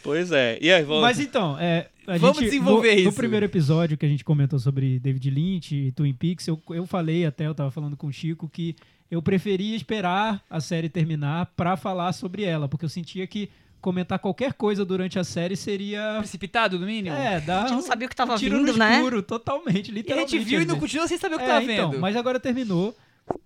Pois 0.01 0.31
é. 0.31 0.57
E 0.61 0.71
aí, 0.71 0.83
vou... 0.83 1.01
Mas 1.01 1.19
então, 1.19 1.57
é, 1.59 1.87
a 2.07 2.17
Vamos 2.17 2.37
gente, 2.37 2.45
desenvolver 2.45 2.93
no, 2.93 2.99
isso. 3.01 3.09
No 3.09 3.13
primeiro 3.13 3.45
episódio 3.45 3.97
que 3.97 4.05
a 4.05 4.09
gente 4.09 4.23
comentou 4.23 4.57
sobre 4.57 4.97
David 4.97 5.29
Lynch 5.29 5.75
e 5.75 5.91
Twin 5.91 6.13
Peaks, 6.13 6.47
eu, 6.47 6.59
eu 6.69 6.87
falei 6.87 7.25
até, 7.25 7.45
eu 7.45 7.53
tava 7.53 7.69
falando 7.69 7.97
com 7.97 8.07
o 8.07 8.11
Chico, 8.11 8.49
que 8.49 8.75
eu 9.11 9.21
preferia 9.21 9.75
esperar 9.75 10.41
a 10.49 10.59
série 10.59 10.89
terminar 10.89 11.47
pra 11.55 11.75
falar 11.75 12.13
sobre 12.13 12.43
ela, 12.43 12.67
porque 12.67 12.85
eu 12.85 12.89
sentia 12.89 13.27
que 13.27 13.49
comentar 13.81 14.19
qualquer 14.19 14.53
coisa 14.53 14.83
durante 14.85 15.17
a 15.19 15.23
série 15.23 15.55
seria... 15.55 16.15
Precipitado, 16.19 16.77
no 16.79 16.85
mínimo? 16.85 17.15
É, 17.15 17.39
dar 17.41 17.59
A 17.59 17.67
gente 17.67 17.75
não 17.75 17.81
sabia 17.81 18.05
o 18.07 18.09
que 18.09 18.15
tava 18.15 18.33
um 18.33 18.37
tiro 18.37 18.57
vindo, 18.57 18.71
no 18.73 18.77
né? 18.77 18.95
escuro, 18.97 19.21
totalmente, 19.23 19.89
E 19.89 19.91
a 19.91 19.93
literalmente. 19.95 20.31
gente 20.31 20.45
viu 20.45 20.61
e 20.61 20.65
não 20.65 20.79
continua 20.79 21.07
sem 21.07 21.17
saber 21.17 21.35
o 21.35 21.37
que 21.39 21.45
É, 21.45 21.47
tá 21.47 21.63
então, 21.63 21.91
vendo. 21.91 22.01
mas 22.01 22.15
agora 22.15 22.39
terminou. 22.39 22.95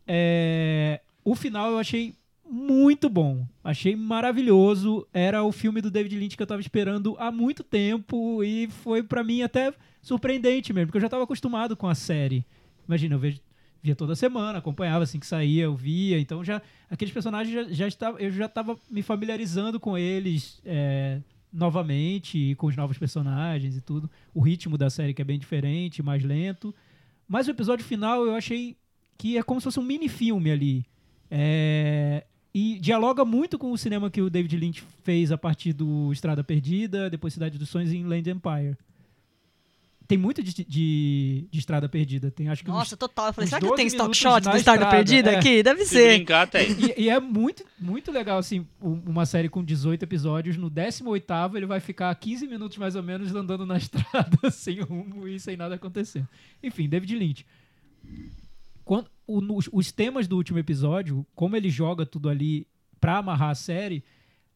É, 0.07 0.99
O 1.23 1.36
final 1.36 1.71
eu 1.71 1.79
achei 1.79 2.15
muito 2.49 3.09
bom. 3.09 3.45
Achei 3.63 3.95
maravilhoso. 3.95 5.07
Era 5.13 5.43
o 5.43 5.51
filme 5.51 5.81
do 5.81 5.89
David 5.89 6.17
Lynch 6.17 6.36
que 6.36 6.43
eu 6.43 6.47
tava 6.47 6.61
esperando 6.61 7.15
há 7.17 7.31
muito 7.31 7.63
tempo 7.63 8.43
e 8.43 8.67
foi 8.84 9.01
pra 9.01 9.23
mim 9.23 9.41
até 9.41 9.73
surpreendente 10.01 10.73
mesmo, 10.73 10.88
porque 10.88 10.97
eu 10.97 11.01
já 11.01 11.09
tava 11.09 11.23
acostumado 11.23 11.75
com 11.77 11.88
a 11.88 11.95
série. 11.95 12.45
Imagina, 12.88 13.15
eu 13.15 13.19
vejo, 13.19 13.39
via 13.84 13.95
toda 13.95 14.15
semana, 14.15 14.59
acompanhava 14.59 15.03
assim 15.03 15.19
que 15.19 15.27
saía, 15.27 15.65
eu 15.65 15.75
via. 15.75 16.17
Então 16.17 16.41
já 16.43 16.61
aqueles 16.89 17.13
personagens 17.13 17.53
já, 17.53 17.73
já 17.73 17.88
estava, 17.88 18.17
eu 18.19 18.31
já 18.31 18.47
tava 18.47 18.77
me 18.89 19.01
familiarizando 19.01 19.77
com 19.77 19.97
eles 19.97 20.61
é, 20.63 21.19
novamente, 21.51 22.55
com 22.55 22.67
os 22.67 22.77
novos 22.77 22.97
personagens 22.97 23.75
e 23.75 23.81
tudo. 23.81 24.09
O 24.34 24.39
ritmo 24.39 24.77
da 24.77 24.89
série 24.89 25.13
que 25.13 25.21
é 25.21 25.25
bem 25.25 25.38
diferente, 25.38 26.01
mais 26.01 26.23
lento. 26.23 26.73
Mas 27.27 27.47
o 27.47 27.51
episódio 27.51 27.84
final 27.84 28.25
eu 28.25 28.36
achei 28.36 28.77
que 29.17 29.38
é 29.38 29.43
como 29.43 29.59
se 29.59 29.65
fosse 29.65 29.79
um 29.79 29.84
mini 29.84 30.07
filme 30.07 30.49
ali. 30.49 30.86
É, 31.29 32.25
e 32.53 32.79
dialoga 32.79 33.25
muito 33.25 33.59
com 33.59 33.71
o 33.71 33.77
cinema 33.77 34.09
que 34.09 34.21
o 34.21 34.29
David 34.29 34.55
Lynch 34.55 34.84
fez 35.03 35.29
a 35.29 35.38
partir 35.38 35.73
do 35.73 36.11
Estrada 36.13 36.43
Perdida, 36.43 37.09
depois 37.09 37.34
Cidade 37.34 37.57
dos 37.57 37.67
Sonhos 37.67 37.91
e 37.91 38.01
Land 38.01 38.29
Empire. 38.29 38.77
Tem 40.06 40.18
muito 40.18 40.43
de, 40.43 40.54
de, 40.54 41.47
de 41.49 41.60
Estrada 41.60 41.88
Perdida. 41.88 42.30
Tem 42.30 42.49
acho 42.49 42.64
que 42.64 42.70
uns- 42.70 42.74
Nossa, 42.74 42.97
total. 42.97 43.28
Eu 43.28 43.34
falei, 43.34 43.45
uns 43.45 43.49
será 43.49 43.62
que 43.62 43.68
tem 43.76 43.86
12 43.86 43.95
stock 43.95 44.18
shot 44.18 44.34
do 44.34 44.38
Estrada 44.58 44.58
estrada, 44.58 44.89
Perdida 44.89 45.32
é. 45.32 45.36
aqui? 45.38 45.64
Deve 45.64 45.86
Se 45.86 45.91
ser. 45.95 46.16
brincar, 46.18 46.47
tem. 46.47 46.72
E, 46.97 47.04
e 47.04 47.10
é 47.10 47.20
muito, 47.20 47.64
muito 47.80 48.12
legal, 48.12 48.38
assim, 48.38 48.68
um- 48.82 49.01
uma 49.06 49.26
série 49.26 49.47
com 49.47 49.64
18 49.64 50.04
episódios. 50.04 50.58
No 50.58 50.70
18 50.70 51.56
ele 51.56 51.66
vai 51.66 51.80
ficar 51.80 52.14
15 52.16 52.47
minutos 52.47 52.78
mais 52.78 52.95
ou 52.95 53.01
menos 53.04 53.34
andando 53.34 53.66
na 53.66 53.78
estrada 53.80 54.51
sem 54.51 54.82
rumo 54.82 55.26
e 55.28 55.39
sem 55.39 55.56
nada 55.56 55.76
acontecendo. 55.76 56.28
Enfim, 56.62 56.89
David 56.89 57.16
Lynch. 57.16 57.45
Quando, 58.84 59.10
o- 59.26 59.39
nos- 59.41 59.70
os 59.72 59.91
temas 59.91 60.28
do 60.28 60.36
último 60.36 60.60
episódio, 60.60 61.26
como 61.34 61.56
ele 61.56 61.70
joga 61.70 62.06
tudo 62.06 62.28
ali 62.30 62.68
pra 62.99 63.18
amarrar 63.20 63.51
a 63.51 63.56
série, 63.56 64.04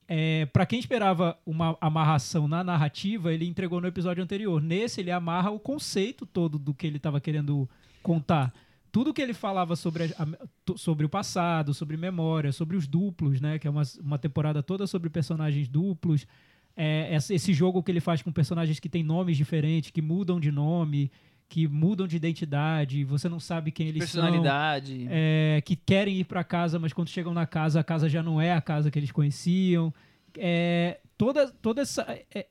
é, 0.08 0.46
para 0.48 0.66
quem 0.66 0.80
esperava 0.80 1.38
uma 1.46 1.78
amarração 1.82 2.48
na 2.48 2.64
narrativa, 2.64 3.34
ele 3.34 3.46
entregou 3.46 3.82
no 3.82 3.88
episódio 3.88 4.24
anterior. 4.24 4.62
Nesse, 4.62 5.02
ele 5.02 5.12
amarra 5.12 5.52
o 5.52 5.60
conceito 5.60 6.26
todo 6.26 6.58
do 6.58 6.74
que 6.74 6.88
ele 6.88 6.98
estava 6.98 7.20
querendo 7.20 7.70
contar. 8.02 8.54
Tudo 8.92 9.14
que 9.14 9.22
ele 9.22 9.34
falava 9.34 9.76
sobre, 9.76 10.06
a- 10.06 10.76
sobre 10.78 11.06
o 11.06 11.10
passado, 11.10 11.74
sobre 11.74 11.98
memória, 11.98 12.52
sobre 12.52 12.78
os 12.78 12.88
duplos, 12.88 13.42
né? 13.42 13.60
Que 13.60 13.68
é 13.68 13.70
uma, 13.70 13.84
uma 14.02 14.18
temporada 14.18 14.64
toda 14.64 14.88
sobre 14.88 15.10
personagens 15.10 15.68
duplos. 15.68 16.26
É, 16.76 17.16
esse 17.16 17.54
jogo 17.54 17.84
que 17.84 17.92
ele 17.92 18.00
faz 18.00 18.22
com 18.22 18.32
personagens 18.32 18.80
que 18.80 18.88
têm 18.88 19.04
nomes 19.04 19.36
diferentes, 19.36 19.92
que 19.92 20.02
mudam 20.02 20.40
de 20.40 20.52
nome, 20.52 21.12
que 21.50 21.68
mudam 21.68 22.08
de 22.08 22.16
identidade, 22.18 23.04
você 23.04 23.30
não 23.30 23.40
sabe 23.40 23.72
quem 23.72 23.88
eles 23.88 24.10
são 24.10 24.22
Personalidade. 24.22 25.08
é, 25.10 25.62
que 25.66 25.76
querem 25.76 26.18
ir 26.18 26.26
para 26.26 26.44
casa, 26.44 26.78
mas 26.78 26.92
quando 26.92 27.10
chegam 27.10 27.34
na 27.34 27.46
casa, 27.46 27.80
a 27.80 27.84
casa 27.84 28.10
já 28.10 28.22
não 28.22 28.40
é 28.42 28.54
a 28.54 28.62
casa 28.62 28.92
que 28.92 29.00
eles 29.00 29.12
conheciam. 29.12 29.94
É, 30.38 31.00
toda, 31.18 31.50
toda 31.50 31.82
essa. 31.82 32.04
É, 32.34 32.48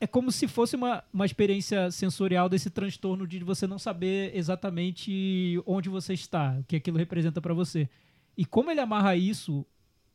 é 0.00 0.06
como 0.06 0.32
se 0.32 0.48
fosse 0.48 0.74
uma, 0.74 1.04
uma 1.12 1.24
experiência 1.24 1.88
sensorial 1.92 2.48
desse 2.48 2.68
transtorno 2.70 3.24
de 3.24 3.38
você 3.44 3.68
não 3.68 3.78
saber 3.78 4.36
exatamente 4.36 5.62
onde 5.64 5.88
você 5.88 6.12
está, 6.12 6.56
o 6.58 6.64
que 6.64 6.74
aquilo 6.74 6.98
representa 6.98 7.40
para 7.40 7.54
você. 7.54 7.88
E 8.36 8.44
como 8.44 8.70
ele 8.70 8.80
amarra 8.80 9.14
isso, 9.14 9.64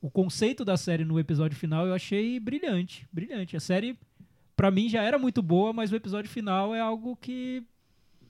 o 0.01 0.09
conceito 0.09 0.65
da 0.65 0.75
série 0.75 1.05
no 1.05 1.17
episódio 1.17 1.57
final, 1.57 1.87
eu 1.87 1.93
achei 1.93 2.37
brilhante. 2.39 3.07
Brilhante. 3.13 3.55
A 3.55 3.59
série, 3.61 3.97
para 4.57 4.69
mim, 4.69 4.89
já 4.89 5.03
era 5.03 5.17
muito 5.17 5.41
boa, 5.41 5.71
mas 5.71 5.91
o 5.91 5.95
episódio 5.95 6.29
final 6.29 6.75
é 6.75 6.81
algo 6.81 7.15
que. 7.15 7.63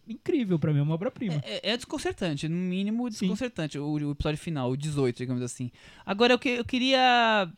Incrível 0.08 0.58
para 0.58 0.74
mim, 0.74 0.80
é 0.80 0.82
uma 0.82 0.96
obra-prima. 0.96 1.42
É, 1.44 1.72
é 1.72 1.78
desconcertante, 1.78 2.48
no 2.48 2.56
mínimo 2.56 3.10
desconcertante, 3.10 3.78
o, 3.78 3.86
o 3.86 4.12
episódio 4.12 4.40
final, 4.40 4.72
o 4.72 4.78
18, 4.78 5.18
digamos 5.18 5.44
assim. 5.44 5.72
Agora, 6.06 6.34
eu, 6.34 6.40
que, 6.40 6.50
eu 6.50 6.66
queria 6.66 7.52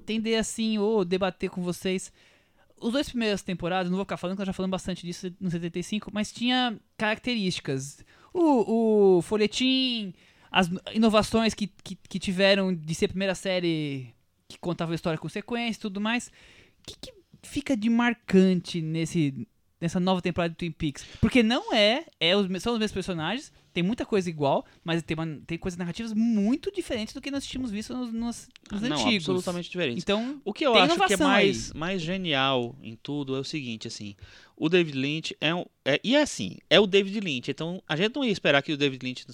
entender 0.00 0.36
assim, 0.36 0.78
ou 0.78 1.04
debater 1.04 1.50
com 1.50 1.62
vocês. 1.62 2.12
Os 2.76 2.92
dois 2.92 3.08
primeiras 3.08 3.42
temporadas, 3.42 3.90
não 3.90 3.96
vou 3.96 4.04
ficar 4.04 4.16
falando, 4.16 4.36
que 4.36 4.40
nós 4.40 4.46
já 4.46 4.52
falamos 4.52 4.72
bastante 4.72 5.06
disso 5.06 5.32
no 5.38 5.50
75, 5.50 6.10
mas 6.12 6.32
tinha 6.32 6.78
características. 6.96 8.04
O, 8.32 9.16
o 9.18 9.22
folhetim, 9.22 10.14
as 10.50 10.68
inovações 10.92 11.52
que, 11.52 11.66
que, 11.66 11.96
que 11.96 12.18
tiveram 12.18 12.74
de 12.74 12.94
ser 12.94 13.06
a 13.06 13.08
primeira 13.08 13.34
série 13.34 14.14
que 14.48 14.58
contava 14.58 14.92
a 14.92 14.94
história 14.94 15.18
com 15.18 15.28
sequência 15.28 15.78
e 15.78 15.82
tudo 15.82 16.00
mais. 16.00 16.28
O 16.28 16.30
que, 16.86 16.96
que 17.00 17.12
fica 17.42 17.76
de 17.76 17.88
marcante 17.88 18.80
nesse, 18.80 19.46
nessa 19.80 19.98
nova 20.00 20.20
temporada 20.20 20.50
de 20.52 20.56
Twin 20.56 20.70
Peaks? 20.70 21.04
Porque 21.20 21.42
não 21.42 21.72
é, 21.72 22.04
é 22.20 22.36
os, 22.36 22.46
são 22.62 22.72
os 22.74 22.78
mesmos 22.78 22.92
personagens, 22.92 23.52
tem 23.72 23.82
muita 23.82 24.04
coisa 24.04 24.28
igual, 24.28 24.64
mas 24.84 25.02
tem, 25.02 25.14
uma- 25.16 25.40
tem 25.46 25.56
coisas 25.56 25.78
narrativas 25.78 26.12
muito 26.12 26.72
diferentes 26.72 27.14
do 27.14 27.20
que 27.20 27.30
nós 27.30 27.46
tínhamos 27.46 27.70
visto 27.70 27.94
nos, 27.96 28.12
nos, 28.12 28.48
nos 28.70 28.82
Não, 28.82 28.96
antigos. 28.96 29.28
absolutamente 29.28 29.70
diferente. 29.70 29.98
Então, 29.98 30.40
O 30.44 30.52
que 30.52 30.66
eu 30.66 30.74
acho 30.74 30.98
que 31.06 31.14
é 31.14 31.16
mais, 31.16 31.72
mais 31.72 32.02
genial 32.02 32.74
em 32.82 32.96
tudo 33.00 33.36
é 33.36 33.38
o 33.38 33.44
seguinte, 33.44 33.86
assim, 33.86 34.16
o 34.56 34.68
David 34.68 34.98
Lynch 34.98 35.36
é 35.40 35.54
um. 35.54 35.64
É, 35.84 36.00
e 36.04 36.14
é 36.16 36.22
assim, 36.22 36.58
é 36.68 36.78
o 36.80 36.86
David 36.86 37.20
Lynch. 37.20 37.50
Então, 37.50 37.82
a 37.88 37.96
gente 37.96 38.14
não 38.14 38.24
ia 38.24 38.32
esperar 38.32 38.60
que 38.62 38.72
o 38.72 38.76
David 38.76 39.02
Lynch, 39.06 39.24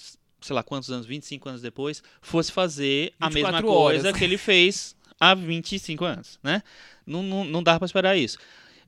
sei 0.40 0.54
lá 0.54 0.62
quantos 0.62 0.90
anos, 0.90 1.06
25 1.06 1.48
anos 1.48 1.62
depois, 1.62 2.02
fosse 2.20 2.52
fazer 2.52 3.12
a 3.18 3.28
mesma 3.30 3.48
24 3.52 3.66
coisa 3.66 4.08
horas. 4.08 4.18
que 4.18 4.22
ele 4.24 4.36
fez 4.38 4.94
há 5.18 5.34
25 5.34 6.04
anos, 6.04 6.38
né? 6.42 6.62
Não, 7.06 7.22
não, 7.22 7.42
não 7.44 7.62
dá 7.62 7.78
pra 7.78 7.86
esperar 7.86 8.16
isso. 8.16 8.38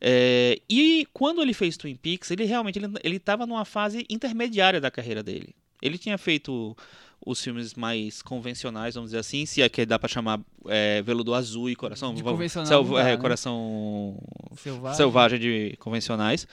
É, 0.01 0.61
e 0.69 1.07
quando 1.13 1.43
ele 1.43 1.53
fez 1.53 1.77
Twin 1.77 1.97
Peaks, 1.97 2.31
ele 2.31 2.45
realmente 2.45 2.79
ele, 2.79 2.89
ele 3.03 3.19
tava 3.19 3.47
numa 3.47 3.65
fase 3.65 4.07
intermediária 4.09 4.81
da 4.81 4.91
carreira 4.91 5.23
dele. 5.23 5.55
Ele 5.83 5.99
tinha 5.99 6.19
feito 6.19 6.77
os 7.25 7.43
filmes 7.43 7.75
mais 7.75 8.23
convencionais, 8.23 8.95
vamos 8.95 9.11
dizer 9.11 9.19
assim, 9.19 9.45
se 9.45 9.61
é 9.61 9.69
que 9.69 9.85
dá 9.85 9.99
pra 9.99 10.09
chamar 10.09 10.41
é, 10.67 11.03
Veludo 11.03 11.35
Azul 11.35 11.69
e 11.69 11.77
Coração, 11.77 12.15
De 12.15 12.23
Selva- 12.69 13.03
dá, 13.03 13.09
é, 13.09 13.13
né? 13.13 13.17
Coração 13.17 14.19
selvagem. 14.57 14.97
Selvagem 14.97 15.39
de 15.39 15.77
convencionais. 15.79 16.47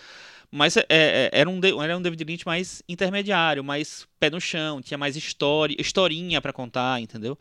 Mas 0.52 0.78
é, 0.78 0.86
é, 0.90 1.30
era, 1.34 1.50
um, 1.50 1.60
era 1.84 1.98
um 1.98 2.02
David 2.02 2.24
Lynch 2.24 2.46
mais 2.46 2.82
intermediário, 2.88 3.64
mais 3.64 4.08
pé 4.20 4.30
no 4.30 4.40
chão, 4.40 4.82
tinha 4.82 4.98
mais 4.98 5.16
história, 5.16 5.76
historinha 5.80 6.40
para 6.40 6.54
contar, 6.54 7.02
entendeu? 7.02 7.38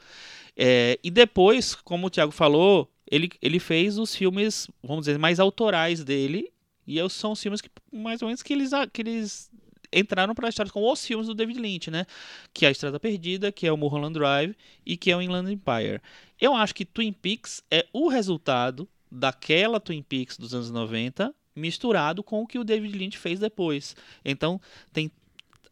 É, 0.57 0.99
e 1.03 1.11
depois, 1.11 1.75
como 1.75 2.07
o 2.07 2.11
Thiago 2.11 2.33
falou, 2.33 2.91
ele, 3.15 3.31
ele 3.41 3.61
fez 3.61 3.97
os 3.97 4.15
filmes, 4.15 4.69
vamos 4.83 5.07
dizer, 5.07 5.19
mais 5.19 5.39
autorais 5.39 6.03
dele. 6.03 6.53
E 6.87 6.99
são 7.09 7.33
os 7.33 7.41
filmes 7.41 7.61
que, 7.61 7.71
mais 7.93 8.21
ou 8.21 8.27
menos, 8.29 8.43
que 8.43 8.53
eles, 8.53 8.71
que 8.93 9.03
eles 9.03 9.51
entraram 9.93 10.35
para 10.35 10.49
a 10.49 10.51
história 10.51 10.73
com 10.73 10.91
os 10.91 11.07
filmes 11.07 11.29
do 11.29 11.35
David 11.35 11.61
Lynch, 11.61 11.91
né? 11.91 12.07
Que 12.53 12.65
é 12.65 12.69
A 12.69 12.73
Estrada 12.73 12.99
Perdida, 12.99 13.53
que 13.53 13.67
é 13.67 13.73
o 13.73 13.77
Mulholland 13.77 14.19
Drive 14.19 14.57
e 14.85 14.97
que 14.97 15.11
é 15.13 15.17
o 15.17 15.23
Inland 15.23 15.51
Empire. 15.51 16.01
Eu 16.41 16.55
acho 16.55 16.75
que 16.75 16.85
Twin 16.85 17.13
Peaks 17.13 17.63
é 17.71 17.87
o 17.93 18.09
resultado 18.09 18.89
daquela 19.11 19.79
Twin 19.79 20.03
Peaks 20.03 20.37
dos 20.37 20.53
anos 20.53 20.71
90 20.71 21.33
misturado 21.55 22.21
com 22.25 22.43
o 22.43 22.47
que 22.49 22.59
o 22.59 22.65
David 22.65 22.99
Lynch 22.99 23.17
fez 23.17 23.39
depois. 23.39 23.95
Então 24.25 24.61
tem 24.93 25.09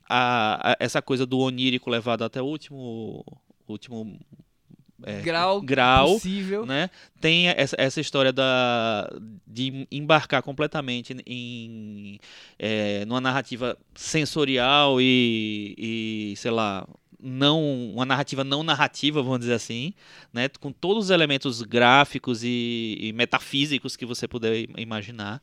a, 0.08 0.70
a, 0.70 0.76
essa 0.78 1.02
coisa 1.02 1.26
do 1.26 1.40
onírico 1.40 1.90
levado 1.90 2.22
até 2.22 2.40
o 2.40 2.46
último 2.46 3.24
último 3.66 4.20
é, 5.04 5.20
grau, 5.20 5.60
grau 5.60 6.14
possível. 6.14 6.66
né? 6.66 6.90
Tem 7.20 7.48
essa, 7.48 7.76
essa 7.78 8.00
história 8.00 8.32
da, 8.32 9.10
de 9.46 9.86
embarcar 9.90 10.42
completamente 10.42 11.16
em 11.26 12.18
é, 12.58 13.04
numa 13.04 13.20
narrativa 13.20 13.76
sensorial 13.94 15.00
e, 15.00 15.74
e, 15.78 16.34
sei 16.36 16.50
lá, 16.50 16.86
não 17.22 17.92
uma 17.94 18.04
narrativa 18.04 18.42
não 18.42 18.62
narrativa, 18.62 19.22
vamos 19.22 19.40
dizer 19.40 19.54
assim, 19.54 19.94
né? 20.32 20.48
Com 20.60 20.72
todos 20.72 21.04
os 21.04 21.10
elementos 21.10 21.62
gráficos 21.62 22.42
e, 22.42 22.98
e 23.00 23.12
metafísicos 23.12 23.96
que 23.96 24.04
você 24.04 24.26
puder 24.26 24.66
imaginar. 24.76 25.40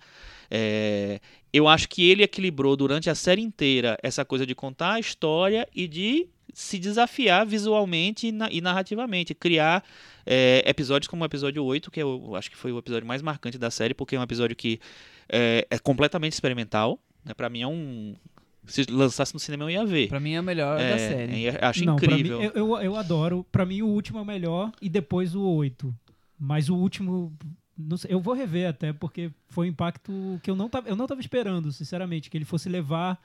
É, 0.52 1.20
eu 1.54 1.68
acho 1.68 1.88
que 1.88 2.10
ele 2.10 2.24
equilibrou 2.24 2.76
durante 2.76 3.10
a 3.10 3.16
série 3.16 3.42
inteira 3.42 3.98
essa 4.04 4.26
coisa 4.26 4.46
de 4.46 4.54
contar 4.54 4.94
a 4.94 5.00
história 5.00 5.68
e 5.74 5.88
de 5.88 6.28
se 6.54 6.80
desafiar 6.80 7.46
visualmente 7.46 8.28
e, 8.28 8.32
na, 8.32 8.50
narrativamente, 8.62 9.34
criar 9.34 9.84
é, 10.26 10.64
episódios 10.66 11.08
como 11.08 11.24
o 11.24 11.26
episódio 11.26 11.64
8, 11.64 11.90
que 11.92 12.02
eu 12.02 12.36
acho 12.36 12.50
que 12.50 12.58
foi 12.58 12.72
o 12.72 12.78
episódio 12.78 13.08
mais 13.08 13.22
marcante 13.22 13.58
da 13.58 13.72
série, 13.72 13.94
porque 13.94 14.16
é 14.16 14.20
um 14.20 14.24
episódio 14.24 14.56
que 14.56 14.80
é, 15.28 15.68
é 15.70 15.80
completamente 15.80 16.34
experimental. 16.34 17.00
Né? 17.24 17.34
Para 17.34 17.50
mim 17.50 17.62
é 17.62 17.68
um. 17.68 18.16
Se 18.66 18.84
lançasse 18.90 19.34
no 19.34 19.40
cinema 19.40 19.64
eu 19.64 19.70
ia 19.70 19.86
ver. 19.86 20.08
Pra 20.10 20.20
mim 20.20 20.34
é 20.34 20.40
o 20.40 20.44
melhor 20.44 20.80
é, 20.80 20.92
da 20.92 20.98
série. 20.98 21.48
É, 21.48 21.66
acho 21.66 21.84
Não, 21.86 21.96
incrível. 21.96 22.40
Mim, 22.40 22.46
eu, 22.46 22.52
eu, 22.54 22.78
eu 22.78 22.96
adoro. 22.96 23.46
Pra 23.52 23.66
mim 23.66 23.82
o 23.82 23.88
último 23.88 24.20
é 24.20 24.22
o 24.22 24.26
melhor 24.26 24.72
e 24.82 24.88
depois 24.88 25.34
o 25.34 25.42
8. 25.42 25.94
Mas 26.40 26.70
o 26.70 26.76
último 26.76 27.36
Sei, 27.98 28.14
eu 28.14 28.20
vou 28.20 28.34
rever 28.34 28.68
até, 28.68 28.92
porque 28.92 29.32
foi 29.48 29.68
um 29.68 29.70
impacto 29.70 30.40
que 30.44 30.52
eu 30.52 30.56
não 30.56 30.68
tava, 30.68 30.90
eu 30.90 30.96
não 30.96 31.08
tava 31.08 31.22
esperando, 31.22 31.72
sinceramente, 31.72 32.30
que 32.30 32.38
ele 32.38 32.46
fosse 32.46 32.68
levar 32.68 33.20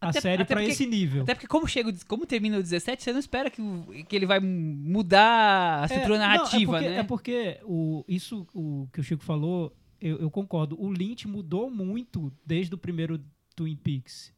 a 0.00 0.08
até, 0.10 0.20
série 0.20 0.44
para 0.44 0.64
esse 0.64 0.86
nível. 0.86 1.22
Até 1.22 1.34
porque 1.34 1.46
como 1.46 1.66
chega, 1.66 1.92
como 2.06 2.24
termina 2.24 2.58
o 2.58 2.62
17, 2.62 3.02
você 3.02 3.12
não 3.12 3.18
espera 3.18 3.50
que, 3.50 3.62
que 4.08 4.14
ele 4.14 4.26
vai 4.26 4.38
mudar 4.40 5.80
a 5.80 5.82
é, 5.82 5.86
estrutura 5.86 6.14
é, 6.14 6.18
narrativa, 6.18 6.72
não, 6.72 6.78
é 6.78 6.80
porque, 6.80 6.88
né? 6.88 6.98
É 6.98 7.02
porque 7.02 7.60
o, 7.64 8.04
isso 8.06 8.46
o 8.54 8.88
que 8.92 9.00
o 9.00 9.02
Chico 9.02 9.24
falou, 9.24 9.76
eu, 10.00 10.18
eu, 10.18 10.30
concordo. 10.30 10.80
O 10.80 10.90
Lynch 10.90 11.26
mudou 11.26 11.70
muito 11.70 12.32
desde 12.46 12.74
o 12.74 12.78
primeiro 12.78 13.20
Twin 13.56 13.76
Peaks. 13.76 14.32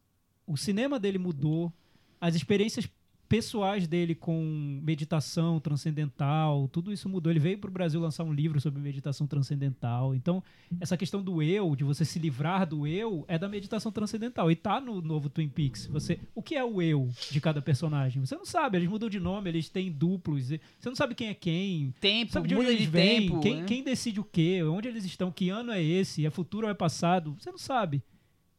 O 0.47 0.57
cinema 0.57 0.99
dele 0.99 1.19
mudou, 1.19 1.73
as 2.21 2.35
experiências 2.35 2.89
pessoais 3.31 3.87
dele 3.87 4.13
com 4.13 4.81
meditação 4.83 5.61
transcendental, 5.61 6.67
tudo 6.67 6.93
isso 6.93 7.09
mudou. 7.09 7.31
Ele 7.31 7.39
veio 7.39 7.57
para 7.59 7.71
o 7.71 7.73
Brasil 7.73 8.01
lançar 8.01 8.25
um 8.25 8.33
livro 8.33 8.61
sobre 8.61 8.83
meditação 8.83 9.25
transcendental. 9.25 10.17
Então, 10.17 10.43
essa 10.81 10.97
questão 10.97 11.23
do 11.23 11.41
eu, 11.41 11.77
de 11.77 11.85
você 11.85 12.05
se 12.05 12.19
livrar 12.19 12.67
do 12.67 12.89
eu, 12.89 13.25
é 13.29 13.39
da 13.39 13.49
meditação 13.49 13.93
transcendental. 13.93 14.51
E 14.51 14.57
tá 14.57 14.81
no 14.81 15.01
novo 15.01 15.29
Twin 15.31 15.49
Peaks. 15.49 15.87
Você, 15.87 16.19
o 16.35 16.43
que 16.43 16.57
é 16.57 16.65
o 16.65 16.83
eu 16.83 17.09
de 17.31 17.41
cada 17.41 17.63
personagem? 17.63 18.19
Você 18.27 18.35
não 18.35 18.45
sabe, 18.45 18.79
eles 18.79 18.89
mudam 18.89 19.09
de 19.09 19.21
nome, 19.21 19.49
eles 19.49 19.69
têm 19.69 19.93
duplos. 19.93 20.49
Você 20.49 20.61
não 20.87 20.97
sabe 20.97 21.15
quem 21.15 21.29
é 21.29 21.35
quem. 21.35 21.95
Tempo, 22.01 22.33
sabe 22.33 22.49
de 22.49 22.57
onde 22.57 22.67
eles 22.67 22.87
vêm, 22.87 23.29
tempo, 23.29 23.41
quem, 23.41 23.57
né? 23.59 23.65
quem 23.65 23.85
decide 23.85 24.19
o 24.19 24.25
quê, 24.25 24.61
onde 24.65 24.89
eles 24.89 25.05
estão, 25.05 25.31
que 25.31 25.51
ano 25.51 25.71
é 25.71 25.81
esse, 25.81 26.27
é 26.27 26.31
futuro 26.31 26.67
ou 26.67 26.71
é 26.71 26.75
passado. 26.75 27.37
Você 27.39 27.49
não 27.49 27.59
sabe. 27.59 28.03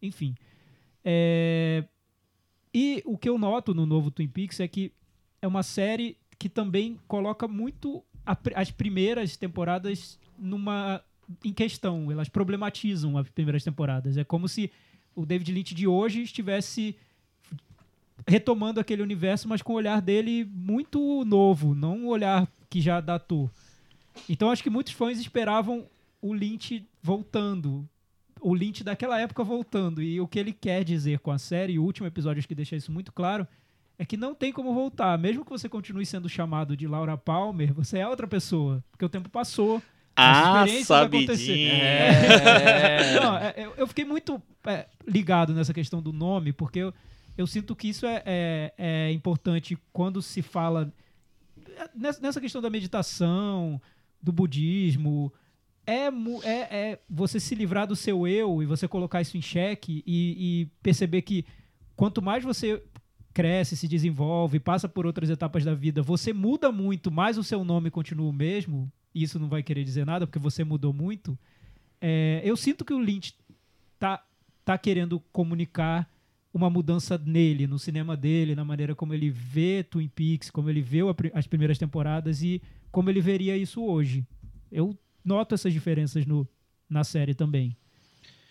Enfim. 0.01 0.33
É, 1.03 1.83
e 2.73 3.01
o 3.05 3.17
que 3.17 3.29
eu 3.29 3.37
noto 3.37 3.73
no 3.73 3.85
novo 3.85 4.11
Twin 4.11 4.27
Peaks 4.27 4.59
é 4.59 4.67
que 4.67 4.91
é 5.41 5.47
uma 5.47 5.63
série 5.63 6.17
que 6.37 6.47
também 6.47 6.99
coloca 7.07 7.47
muito 7.47 8.03
a, 8.25 8.37
as 8.55 8.71
primeiras 8.71 9.35
temporadas 9.35 10.19
numa 10.37 11.03
em 11.45 11.53
questão, 11.53 12.11
elas 12.11 12.27
problematizam 12.27 13.17
as 13.17 13.29
primeiras 13.29 13.63
temporadas. 13.63 14.17
É 14.17 14.23
como 14.23 14.49
se 14.49 14.69
o 15.15 15.25
David 15.25 15.51
Lynch 15.51 15.73
de 15.73 15.87
hoje 15.87 16.21
estivesse 16.21 16.95
retomando 18.27 18.79
aquele 18.79 19.01
universo, 19.01 19.47
mas 19.47 19.61
com 19.61 19.73
o 19.73 19.77
olhar 19.77 20.01
dele 20.01 20.45
muito 20.53 21.23
novo, 21.25 21.73
não 21.73 21.99
um 21.99 22.07
olhar 22.07 22.47
que 22.69 22.81
já 22.81 22.99
datou. 22.99 23.49
Então 24.27 24.49
acho 24.49 24.63
que 24.63 24.69
muitos 24.69 24.93
fãs 24.93 25.19
esperavam 25.19 25.85
o 26.21 26.33
Lynch 26.33 26.85
voltando 27.01 27.87
o 28.41 28.53
Lynch 28.53 28.83
daquela 28.83 29.19
época 29.19 29.43
voltando. 29.43 30.01
E 30.01 30.19
o 30.19 30.27
que 30.27 30.39
ele 30.39 30.51
quer 30.51 30.83
dizer 30.83 31.19
com 31.19 31.31
a 31.31 31.37
série, 31.37 31.73
e 31.73 31.79
o 31.79 31.83
último 31.83 32.07
episódio 32.07 32.39
acho 32.39 32.47
que 32.47 32.55
deixa 32.55 32.75
isso 32.75 32.91
muito 32.91 33.11
claro, 33.11 33.47
é 33.97 34.05
que 34.05 34.17
não 34.17 34.33
tem 34.33 34.51
como 34.51 34.73
voltar. 34.73 35.17
Mesmo 35.17 35.45
que 35.45 35.51
você 35.51 35.69
continue 35.69 36.05
sendo 36.05 36.27
chamado 36.27 36.75
de 36.75 36.87
Laura 36.87 37.17
Palmer, 37.17 37.73
você 37.73 37.99
é 37.99 38.07
outra 38.07 38.27
pessoa. 38.27 38.83
Porque 38.91 39.05
o 39.05 39.09
tempo 39.09 39.29
passou. 39.29 39.81
Ah, 40.15 40.65
sabidinho. 40.83 41.71
É. 41.71 43.19
não, 43.21 43.37
é, 43.37 43.71
eu 43.77 43.87
fiquei 43.87 44.03
muito 44.03 44.41
é, 44.65 44.87
ligado 45.07 45.53
nessa 45.53 45.73
questão 45.73 46.01
do 46.01 46.11
nome, 46.11 46.51
porque 46.51 46.79
eu, 46.79 46.93
eu 47.37 47.47
sinto 47.47 47.75
que 47.75 47.89
isso 47.89 48.05
é, 48.05 48.21
é, 48.25 48.73
é 48.77 49.11
importante 49.11 49.77
quando 49.93 50.21
se 50.21 50.41
fala 50.41 50.91
é, 51.77 51.89
nessa 52.21 52.41
questão 52.41 52.61
da 52.61 52.69
meditação, 52.69 53.81
do 54.21 54.31
budismo, 54.31 55.31
é, 55.93 56.11
é, 56.43 56.51
é 56.51 56.99
você 57.09 57.39
se 57.39 57.55
livrar 57.55 57.87
do 57.87 57.95
seu 57.95 58.27
eu 58.27 58.61
e 58.61 58.65
você 58.65 58.87
colocar 58.87 59.21
isso 59.21 59.37
em 59.37 59.41
xeque 59.41 60.03
e, 60.05 60.61
e 60.61 60.65
perceber 60.81 61.21
que 61.21 61.45
quanto 61.95 62.21
mais 62.21 62.43
você 62.43 62.81
cresce, 63.33 63.77
se 63.77 63.87
desenvolve, 63.87 64.59
passa 64.59 64.89
por 64.89 65.05
outras 65.05 65.29
etapas 65.29 65.63
da 65.63 65.73
vida, 65.73 66.01
você 66.01 66.33
muda 66.33 66.71
muito, 66.71 67.11
mas 67.11 67.37
o 67.37 67.43
seu 67.43 67.63
nome 67.63 67.89
continua 67.89 68.29
o 68.29 68.33
mesmo, 68.33 68.91
isso 69.13 69.39
não 69.39 69.47
vai 69.47 69.63
querer 69.63 69.83
dizer 69.83 70.05
nada, 70.05 70.27
porque 70.27 70.39
você 70.39 70.63
mudou 70.63 70.93
muito. 70.93 71.37
É, 71.99 72.41
eu 72.43 72.57
sinto 72.57 72.83
que 72.83 72.93
o 72.93 72.99
Lynch 72.99 73.35
tá, 73.99 74.23
tá 74.65 74.77
querendo 74.77 75.19
comunicar 75.31 76.09
uma 76.53 76.69
mudança 76.69 77.17
nele, 77.17 77.65
no 77.65 77.79
cinema 77.79 78.17
dele, 78.17 78.55
na 78.55 78.65
maneira 78.65 78.93
como 78.93 79.13
ele 79.13 79.29
vê 79.29 79.83
Twin 79.83 80.09
Peaks, 80.09 80.49
como 80.49 80.69
ele 80.69 80.81
vê 80.81 80.99
as 81.33 81.47
primeiras 81.47 81.77
temporadas 81.77 82.41
e 82.41 82.61
como 82.91 83.09
ele 83.09 83.21
veria 83.21 83.55
isso 83.55 83.81
hoje. 83.83 84.25
Eu 84.69 84.97
noto 85.23 85.55
essas 85.55 85.73
diferenças 85.73 86.25
no, 86.25 86.47
na 86.89 87.03
série 87.03 87.33
também. 87.33 87.75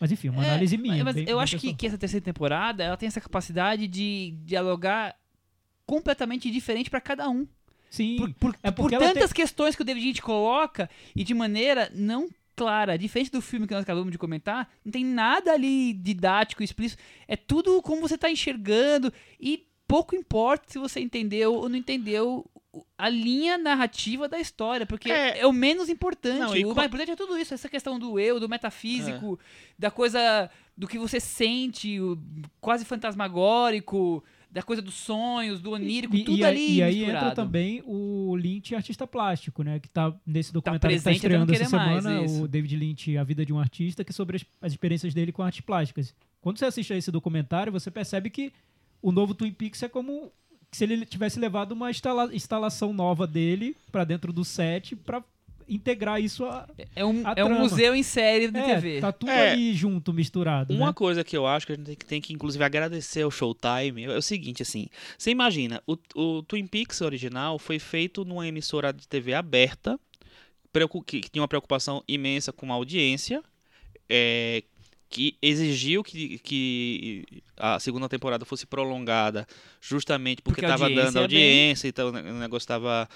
Mas 0.00 0.10
enfim, 0.10 0.30
uma 0.30 0.44
é, 0.44 0.48
análise 0.50 0.76
minha. 0.78 1.04
Mas 1.04 1.14
bem, 1.14 1.28
eu 1.28 1.38
acho 1.38 1.58
que, 1.58 1.74
que, 1.74 1.86
essa 1.86 1.98
terceira 1.98 2.24
temporada 2.24 2.82
ela 2.82 2.96
tem 2.96 3.06
essa 3.06 3.20
capacidade 3.20 3.86
de 3.86 4.34
dialogar 4.44 5.14
completamente 5.84 6.50
diferente 6.50 6.88
para 6.88 7.00
cada 7.00 7.28
um. 7.28 7.46
Sim. 7.90 8.16
Por, 8.16 8.34
por, 8.34 8.58
é 8.62 8.70
por 8.70 8.90
tantas 8.90 9.30
tem... 9.30 9.42
questões 9.42 9.76
que 9.76 9.82
o 9.82 9.84
David 9.84 10.06
Lynch 10.06 10.22
coloca 10.22 10.88
e 11.14 11.22
de 11.22 11.34
maneira 11.34 11.90
não 11.94 12.30
clara. 12.56 12.96
Diferente 12.96 13.30
do 13.30 13.42
filme 13.42 13.66
que 13.66 13.74
nós 13.74 13.82
acabamos 13.82 14.12
de 14.12 14.18
comentar, 14.18 14.70
não 14.84 14.92
tem 14.92 15.04
nada 15.04 15.52
ali 15.52 15.92
didático, 15.92 16.62
explícito. 16.62 17.02
É 17.26 17.36
tudo 17.36 17.82
como 17.82 18.00
você 18.00 18.14
está 18.14 18.30
enxergando 18.30 19.12
e 19.38 19.66
pouco 19.86 20.14
importa 20.14 20.64
se 20.68 20.78
você 20.78 21.00
entendeu 21.00 21.54
ou 21.54 21.68
não 21.68 21.76
entendeu 21.76 22.48
a 22.96 23.08
linha 23.08 23.58
narrativa 23.58 24.28
da 24.28 24.38
história, 24.38 24.86
porque 24.86 25.10
é, 25.10 25.40
é 25.40 25.46
o 25.46 25.52
menos 25.52 25.88
importante. 25.88 26.38
Não, 26.38 26.70
o 26.70 26.74
mais 26.74 26.86
importante 26.86 27.10
é 27.10 27.16
tudo 27.16 27.36
isso, 27.36 27.52
essa 27.52 27.68
questão 27.68 27.98
do 27.98 28.18
eu, 28.18 28.38
do 28.38 28.48
metafísico, 28.48 29.38
é. 29.40 29.74
da 29.78 29.90
coisa 29.90 30.48
do 30.76 30.86
que 30.86 30.98
você 30.98 31.18
sente, 31.18 32.00
o 32.00 32.18
quase 32.60 32.84
fantasmagórico, 32.84 34.22
da 34.50 34.62
coisa 34.62 34.82
dos 34.82 34.94
sonhos, 34.94 35.60
do 35.60 35.72
onírico, 35.72 36.14
e, 36.16 36.24
tudo 36.24 36.38
e, 36.38 36.44
ali 36.44 36.76
E 36.76 36.82
aí 36.82 36.96
misturado. 36.96 37.26
entra 37.26 37.34
também 37.36 37.82
o 37.86 38.36
Lynch 38.36 38.74
artista 38.74 39.06
plástico, 39.06 39.62
né? 39.62 39.78
Que 39.78 39.88
tá 39.88 40.14
nesse 40.26 40.52
documentário 40.52 40.96
tá 40.96 41.02
presente, 41.02 41.20
que 41.20 41.28
tá 41.28 41.34
estreando 41.34 41.52
essa 41.52 41.64
semana, 41.64 42.10
mais, 42.20 42.40
o 42.40 42.48
David 42.48 42.76
Lynch, 42.76 43.16
A 43.16 43.24
Vida 43.24 43.44
de 43.44 43.52
um 43.52 43.58
Artista, 43.58 44.04
que 44.04 44.10
é 44.10 44.14
sobre 44.14 44.36
as, 44.36 44.46
as 44.60 44.72
experiências 44.72 45.14
dele 45.14 45.32
com 45.32 45.42
artes 45.42 45.60
plásticas. 45.60 46.14
Quando 46.40 46.58
você 46.58 46.66
assiste 46.66 46.92
a 46.92 46.96
esse 46.96 47.10
documentário, 47.10 47.72
você 47.72 47.90
percebe 47.90 48.30
que 48.30 48.52
o 49.02 49.12
novo 49.12 49.34
Twin 49.34 49.52
Peaks 49.52 49.82
é 49.82 49.88
como 49.88 50.32
se 50.72 50.84
ele 50.84 51.04
tivesse 51.04 51.38
levado 51.38 51.72
uma 51.72 51.90
instala 51.90 52.34
instalação 52.34 52.92
nova 52.92 53.26
dele 53.26 53.76
para 53.90 54.04
dentro 54.04 54.32
do 54.32 54.44
set 54.44 54.94
para 54.94 55.22
integrar 55.68 56.20
isso 56.20 56.44
a 56.44 56.68
é 56.96 57.04
um 57.04 57.22
é 57.36 57.44
um 57.44 57.60
museu 57.60 57.94
em 57.94 58.02
série 58.02 58.50
de 58.50 58.58
é, 58.58 58.74
TV 58.74 59.00
tá 59.00 59.12
tudo 59.12 59.30
é, 59.30 59.52
ali 59.52 59.72
junto 59.72 60.12
misturado 60.12 60.74
uma 60.74 60.88
né? 60.88 60.92
coisa 60.92 61.22
que 61.22 61.36
eu 61.36 61.46
acho 61.46 61.66
que 61.66 61.72
a 61.72 61.76
gente 61.76 61.86
tem 61.86 61.96
que, 61.96 62.06
tem 62.06 62.20
que 62.20 62.32
inclusive 62.32 62.62
agradecer 62.62 63.22
ao 63.22 63.30
Showtime 63.30 64.04
é 64.04 64.16
o 64.16 64.22
seguinte 64.22 64.62
assim 64.62 64.88
você 65.16 65.30
imagina 65.30 65.82
o, 65.86 65.96
o 66.14 66.42
Twin 66.42 66.66
Peaks 66.66 67.00
original 67.00 67.58
foi 67.58 67.78
feito 67.78 68.24
numa 68.24 68.46
emissora 68.46 68.92
de 68.92 69.06
TV 69.06 69.34
aberta 69.34 69.98
que 71.06 71.20
tinha 71.20 71.42
uma 71.42 71.48
preocupação 71.48 72.02
imensa 72.06 72.52
com 72.52 72.72
a 72.72 72.74
audiência 72.74 73.42
é, 74.08 74.64
que 75.10 75.36
exigiu 75.42 76.02
que, 76.04 76.38
que 76.38 77.24
a 77.56 77.78
segunda 77.80 78.08
temporada 78.08 78.44
fosse 78.44 78.64
prolongada 78.64 79.46
justamente 79.80 80.40
porque 80.40 80.60
estava 80.64 80.88
dando 81.04 81.18
audiência 81.22 81.88
é 81.88 81.92
bem- 81.92 82.08
então 82.22 82.36
o 82.36 82.38
negócio 82.38 82.64
estava, 82.64 83.08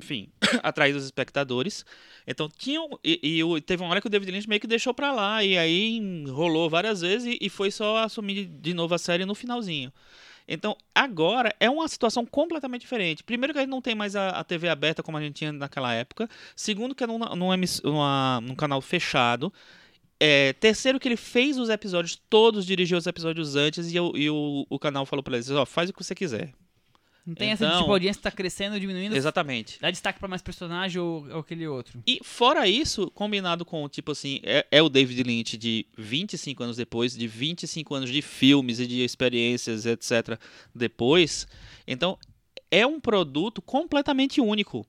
enfim, 0.00 0.28
atraindo 0.62 0.98
os 0.98 1.04
espectadores. 1.04 1.84
Então 2.26 2.48
tinham. 2.48 2.88
E, 3.02 3.40
e 3.42 3.60
teve 3.62 3.82
uma 3.82 3.90
hora 3.90 4.00
que 4.00 4.06
o 4.06 4.10
David 4.10 4.30
Lynch 4.30 4.48
meio 4.48 4.60
que 4.60 4.66
deixou 4.66 4.92
pra 4.94 5.12
lá, 5.12 5.42
e 5.42 5.56
aí 5.58 6.24
rolou 6.28 6.68
várias 6.70 7.00
vezes 7.00 7.34
e, 7.34 7.38
e 7.46 7.48
foi 7.48 7.70
só 7.70 7.96
assumir 8.04 8.44
de 8.46 8.74
novo 8.74 8.94
a 8.94 8.98
série 8.98 9.24
no 9.24 9.34
finalzinho. 9.34 9.90
Então, 10.46 10.76
agora 10.94 11.54
é 11.58 11.70
uma 11.70 11.88
situação 11.88 12.26
completamente 12.26 12.82
diferente. 12.82 13.22
Primeiro 13.24 13.54
que 13.54 13.58
a 13.58 13.62
gente 13.62 13.70
não 13.70 13.80
tem 13.80 13.94
mais 13.94 14.14
a, 14.14 14.28
a 14.28 14.44
TV 14.44 14.68
aberta 14.68 15.02
como 15.02 15.16
a 15.16 15.20
gente 15.22 15.36
tinha 15.36 15.50
naquela 15.52 15.94
época. 15.94 16.28
Segundo 16.54 16.94
que 16.94 17.02
é 17.02 17.06
emiss- 17.54 17.80
numa- 17.82 18.42
num 18.42 18.54
canal 18.54 18.82
fechado. 18.82 19.50
É, 20.24 20.52
terceiro 20.54 20.98
que 20.98 21.06
ele 21.08 21.16
fez 21.16 21.58
os 21.58 21.68
episódios 21.68 22.18
todos, 22.30 22.64
dirigiu 22.64 22.96
os 22.96 23.06
episódios 23.06 23.56
antes 23.56 23.92
e, 23.92 24.00
o- 24.00 24.16
e 24.16 24.30
o, 24.30 24.66
o 24.70 24.78
canal 24.78 25.04
falou 25.04 25.22
pra 25.22 25.34
eles, 25.34 25.50
ó, 25.50 25.66
faz 25.66 25.90
o 25.90 25.92
que 25.92 26.02
você 26.02 26.14
quiser. 26.14 26.52
Não 27.26 27.34
tem 27.34 27.50
essa 27.52 27.64
de 27.64 27.70
Então- 27.70 27.80
tipo, 27.80 27.90
a 27.90 27.94
audiência 27.94 28.20
tá 28.22 28.30
crescendo, 28.30 28.78
diminuindo. 28.78 29.16
Exatamente. 29.16 29.78
Dá 29.80 29.90
destaque 29.90 30.18
pra 30.18 30.28
mais 30.28 30.42
personagem 30.42 31.00
ou, 31.00 31.26
ou 31.30 31.38
aquele 31.40 31.66
outro. 31.66 32.02
E 32.06 32.20
fora 32.22 32.68
isso, 32.68 33.10
combinado 33.12 33.64
com, 33.64 33.88
tipo 33.88 34.12
assim, 34.12 34.40
é, 34.42 34.66
é 34.70 34.82
o 34.82 34.90
David 34.90 35.22
Lynch 35.22 35.56
de 35.56 35.86
25 35.96 36.62
anos 36.62 36.76
depois, 36.76 37.16
de 37.16 37.26
25 37.26 37.94
anos 37.94 38.10
de 38.10 38.20
filmes 38.20 38.78
e 38.78 38.86
de 38.86 39.02
experiências, 39.02 39.86
etc. 39.86 40.38
depois. 40.74 41.46
Então, 41.86 42.18
é 42.70 42.86
um 42.86 43.00
produto 43.00 43.62
completamente 43.62 44.40
único. 44.40 44.86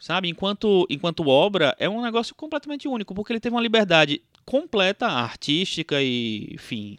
Sabe? 0.00 0.28
Enquanto, 0.28 0.86
enquanto 0.88 1.26
obra, 1.28 1.74
é 1.78 1.88
um 1.88 2.00
negócio 2.02 2.32
completamente 2.34 2.86
único, 2.86 3.14
porque 3.14 3.32
ele 3.32 3.40
teve 3.40 3.54
uma 3.54 3.62
liberdade 3.62 4.20
completa, 4.48 5.06
artística 5.06 6.02
e, 6.02 6.48
enfim, 6.54 6.98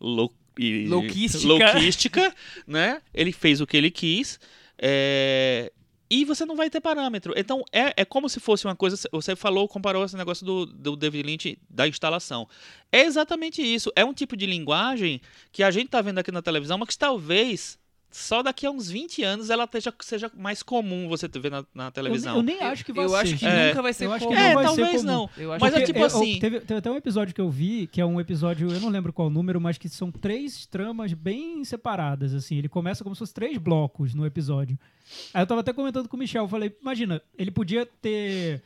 lou 0.00 0.34
e- 0.58 0.86
Louquística. 0.88 1.46
louquística, 1.46 2.34
né? 2.66 3.00
Ele 3.14 3.30
fez 3.30 3.60
o 3.60 3.66
que 3.66 3.76
ele 3.76 3.90
quis. 3.90 4.40
é, 4.78 5.70
E 6.10 6.24
você 6.24 6.44
não 6.46 6.56
vai 6.56 6.70
ter 6.70 6.80
parâmetro. 6.80 7.34
Então, 7.36 7.62
é, 7.72 7.92
é 7.96 8.04
como 8.04 8.28
se 8.28 8.40
fosse 8.40 8.64
uma 8.66 8.74
coisa. 8.76 8.96
Você 9.12 9.36
falou, 9.36 9.68
comparou 9.68 10.04
esse 10.04 10.16
negócio 10.16 10.46
do, 10.46 10.64
do 10.66 10.96
David 10.96 11.26
Lynch 11.26 11.58
da 11.68 11.86
instalação. 11.86 12.48
É 12.90 13.02
exatamente 13.02 13.60
isso. 13.62 13.92
É 13.94 14.04
um 14.04 14.14
tipo 14.14 14.36
de 14.36 14.46
linguagem 14.46 15.20
que 15.52 15.62
a 15.62 15.70
gente 15.70 15.88
tá 15.88 16.00
vendo 16.00 16.18
aqui 16.18 16.32
na 16.32 16.40
televisão, 16.42 16.78
mas 16.78 16.88
que 16.90 16.98
talvez 16.98 17.78
só 18.18 18.42
daqui 18.42 18.64
a 18.64 18.70
uns 18.70 18.88
20 18.90 19.22
anos 19.22 19.50
ela 19.50 19.64
esteja, 19.64 19.92
seja 20.00 20.30
mais 20.34 20.62
comum 20.62 21.06
você 21.06 21.28
ver 21.28 21.50
na, 21.50 21.64
na 21.74 21.86
Eu, 21.88 21.92
televisão. 21.92 22.36
eu 22.36 22.42
nem 22.42 22.60
acho 22.60 22.82
que 22.84 22.92
vai 22.92 23.04
eu 23.04 23.10
ser. 23.10 23.16
acho 23.16 23.36
que 23.36 23.44
É. 23.46 23.68
nunca 23.68 23.82
vai 23.82 23.92
ser 23.92 24.06
Eu 24.06 24.12
acho 24.12 24.26
que 24.26 24.34
comum. 24.34 24.40
é, 24.46 24.54
vai 24.54 24.64
ser 24.64 24.68
talvez 24.76 24.90
comum. 25.02 25.12
não. 25.12 25.30
Eu 25.36 25.52
acho 25.52 25.60
Mas 25.60 25.74
é 25.74 25.76
Porque, 25.76 25.86
tipo 25.92 25.98
eu- 25.98 26.06
assim. 26.06 26.38
Teve, 26.38 26.60
teve 26.60 26.78
até 26.78 26.90
um 26.90 26.96
episódio 26.96 27.34
que 27.34 27.40
eu 27.40 27.50
vi, 27.50 27.86
que 27.86 28.00
é 28.00 28.06
um 28.06 28.18
episódio, 28.18 28.72
eu 28.72 28.80
não 28.80 28.88
lembro 28.88 29.12
qual 29.12 29.28
número, 29.28 29.60
mas 29.60 29.76
que 29.76 29.88
são 29.88 30.10
três 30.10 30.64
tramas 30.64 31.12
bem 31.12 31.62
separadas, 31.64 32.32
assim. 32.32 32.56
Ele 32.56 32.68
começa 32.70 33.04
como 33.04 33.14
se 33.14 33.18
fosse 33.18 33.34
três 33.34 33.58
blocos 33.58 34.14
no 34.14 34.24
episódio. 34.24 34.78
Aí 35.34 35.42
eu 35.42 35.46
tava 35.46 35.60
até 35.60 35.72
comentando 35.74 36.08
com 36.08 36.16
o 36.16 36.18
Michel, 36.18 36.44
eu 36.44 36.48
falei, 36.48 36.74
imagina, 36.80 37.20
ele 37.38 37.50
podia 37.50 37.84
ter 37.86 38.62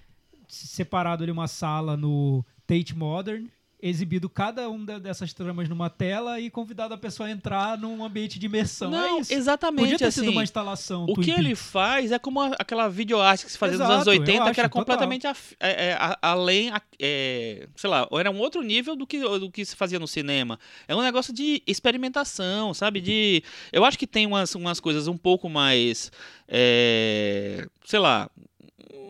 separado 0.49 1.23
ali 1.23 1.33
uma 1.33 1.47
sala 1.49 1.97
no 1.97 2.45
Tate 2.67 2.97
Modern, 2.97 3.47
exibido 3.83 4.29
cada 4.29 4.69
uma 4.69 5.01
dessas 5.01 5.33
tramas 5.33 5.69
numa 5.69 5.89
tela 5.89 6.39
e 6.41 6.51
convidado 6.51 6.93
a 6.95 6.99
pessoa 6.99 7.29
a 7.29 7.33
entrar 7.33 7.79
num 7.79 8.05
ambiente 8.05 8.39
de 8.39 8.47
imersão. 8.47 8.91
não, 8.91 9.19
é 9.19 9.21
isso. 9.21 9.33
exatamente 9.33 9.83
Podia 9.85 9.99
ter 9.99 10.05
assim. 10.07 10.21
sido 10.21 10.31
uma 10.33 10.43
instalação. 10.43 11.07
O 11.09 11.15
que 11.15 11.31
ele 11.31 11.55
faz 11.55 12.13
é 12.13 12.19
como 12.19 12.41
a- 12.41 12.57
aquela 12.59 12.89
videoarte 12.89 13.45
que 13.47 13.53
se 13.53 13.59
fazia 13.59 13.79
nos 13.79 13.87
Exato, 13.87 13.95
anos 14.03 14.07
eu 14.15 14.21
80, 14.21 14.43
acho, 14.45 14.55
que 14.55 14.61
era 14.61 14.69
completamente 14.69 15.27
af- 15.27 15.55
é, 15.59 15.89
é, 15.89 15.93
a- 15.95 16.19
além, 16.23 16.71
a- 16.71 16.83
é, 17.01 17.69
sei 17.77 17.89
lá, 17.91 18.07
era 18.13 18.31
um 18.31 18.39
outro 18.39 18.63
nível 18.63 18.95
do 18.97 19.07
que, 19.07 19.19
do 19.21 19.51
que 19.51 19.65
se 19.65 19.75
fazia 19.77 19.99
no 19.99 20.07
cinema. 20.07 20.59
É 20.87 20.95
um 20.95 21.01
negócio 21.03 21.33
de 21.33 21.63
experimentação, 21.67 22.75
sabe? 22.75 23.01
De, 23.01 23.43
eu 23.73 23.85
acho 23.85 23.99
que 23.99 24.07
tem 24.07 24.27
umas, 24.27 24.55
umas 24.55 24.79
coisas 24.81 25.07
um 25.09 25.17
pouco 25.17 25.49
mais, 25.49 26.11
é, 26.49 27.67
sei 27.85 27.99
lá, 27.99 28.31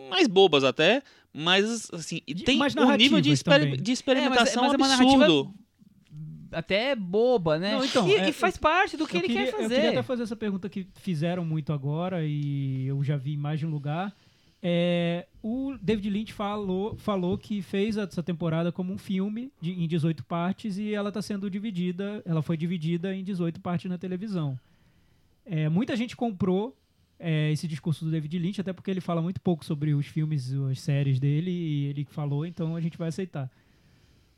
mais 0.09 0.27
bobas 0.27 0.63
até, 0.63 1.01
mas 1.33 1.89
assim, 1.93 2.19
tem 2.45 2.57
mais 2.57 2.75
um 2.75 2.95
nível 2.95 3.21
de, 3.21 3.31
exper- 3.31 3.75
de 3.81 3.91
experimentação 3.91 4.63
mas 4.63 4.73
é 4.73 4.77
uma 4.77 4.87
narrativa 4.87 5.23
absurdo. 5.25 5.53
Até 6.51 6.95
boba, 6.95 7.57
né? 7.57 7.71
Não, 7.77 7.85
então, 7.85 8.07
e, 8.09 8.15
é, 8.15 8.29
e 8.29 8.33
faz 8.33 8.57
parte 8.57 8.97
do 8.97 9.07
que 9.07 9.15
ele 9.17 9.27
queria, 9.27 9.43
quer 9.45 9.47
Eu 9.53 9.53
queria 9.53 9.69
fazer. 9.77 9.87
até 9.87 10.03
fazer 10.03 10.23
essa 10.23 10.35
pergunta 10.35 10.67
que 10.67 10.85
fizeram 10.95 11.45
muito 11.45 11.71
agora 11.71 12.25
e 12.25 12.85
eu 12.87 13.01
já 13.03 13.15
vi 13.15 13.33
em 13.33 13.37
mais 13.37 13.57
de 13.59 13.65
um 13.65 13.69
lugar. 13.69 14.13
É, 14.61 15.25
o 15.41 15.75
David 15.81 16.09
Lynch 16.09 16.33
falou, 16.33 16.95
falou 16.97 17.37
que 17.37 17.61
fez 17.61 17.95
essa 17.97 18.21
temporada 18.21 18.69
como 18.71 18.91
um 18.93 18.97
filme 18.97 19.49
de- 19.61 19.71
em 19.81 19.87
18 19.87 20.25
partes 20.25 20.77
e 20.77 20.93
ela 20.93 21.07
está 21.07 21.21
sendo 21.21 21.49
dividida, 21.49 22.21
ela 22.25 22.41
foi 22.41 22.57
dividida 22.57 23.15
em 23.15 23.23
18 23.23 23.61
partes 23.61 23.89
na 23.89 23.97
televisão. 23.97 24.59
É, 25.45 25.69
muita 25.69 25.95
gente 25.95 26.15
comprou 26.17 26.75
é, 27.21 27.51
esse 27.51 27.67
discurso 27.67 28.03
do 28.03 28.11
David 28.11 28.37
Lynch, 28.39 28.59
até 28.59 28.73
porque 28.73 28.89
ele 28.91 28.99
fala 29.01 29.21
muito 29.21 29.39
pouco 29.39 29.63
sobre 29.63 29.93
os 29.93 30.05
filmes, 30.07 30.51
as 30.71 30.79
séries 30.81 31.19
dele, 31.19 31.51
e 31.51 31.85
ele 31.85 32.03
falou, 32.09 32.45
então 32.45 32.75
a 32.75 32.81
gente 32.81 32.97
vai 32.97 33.09
aceitar. 33.09 33.49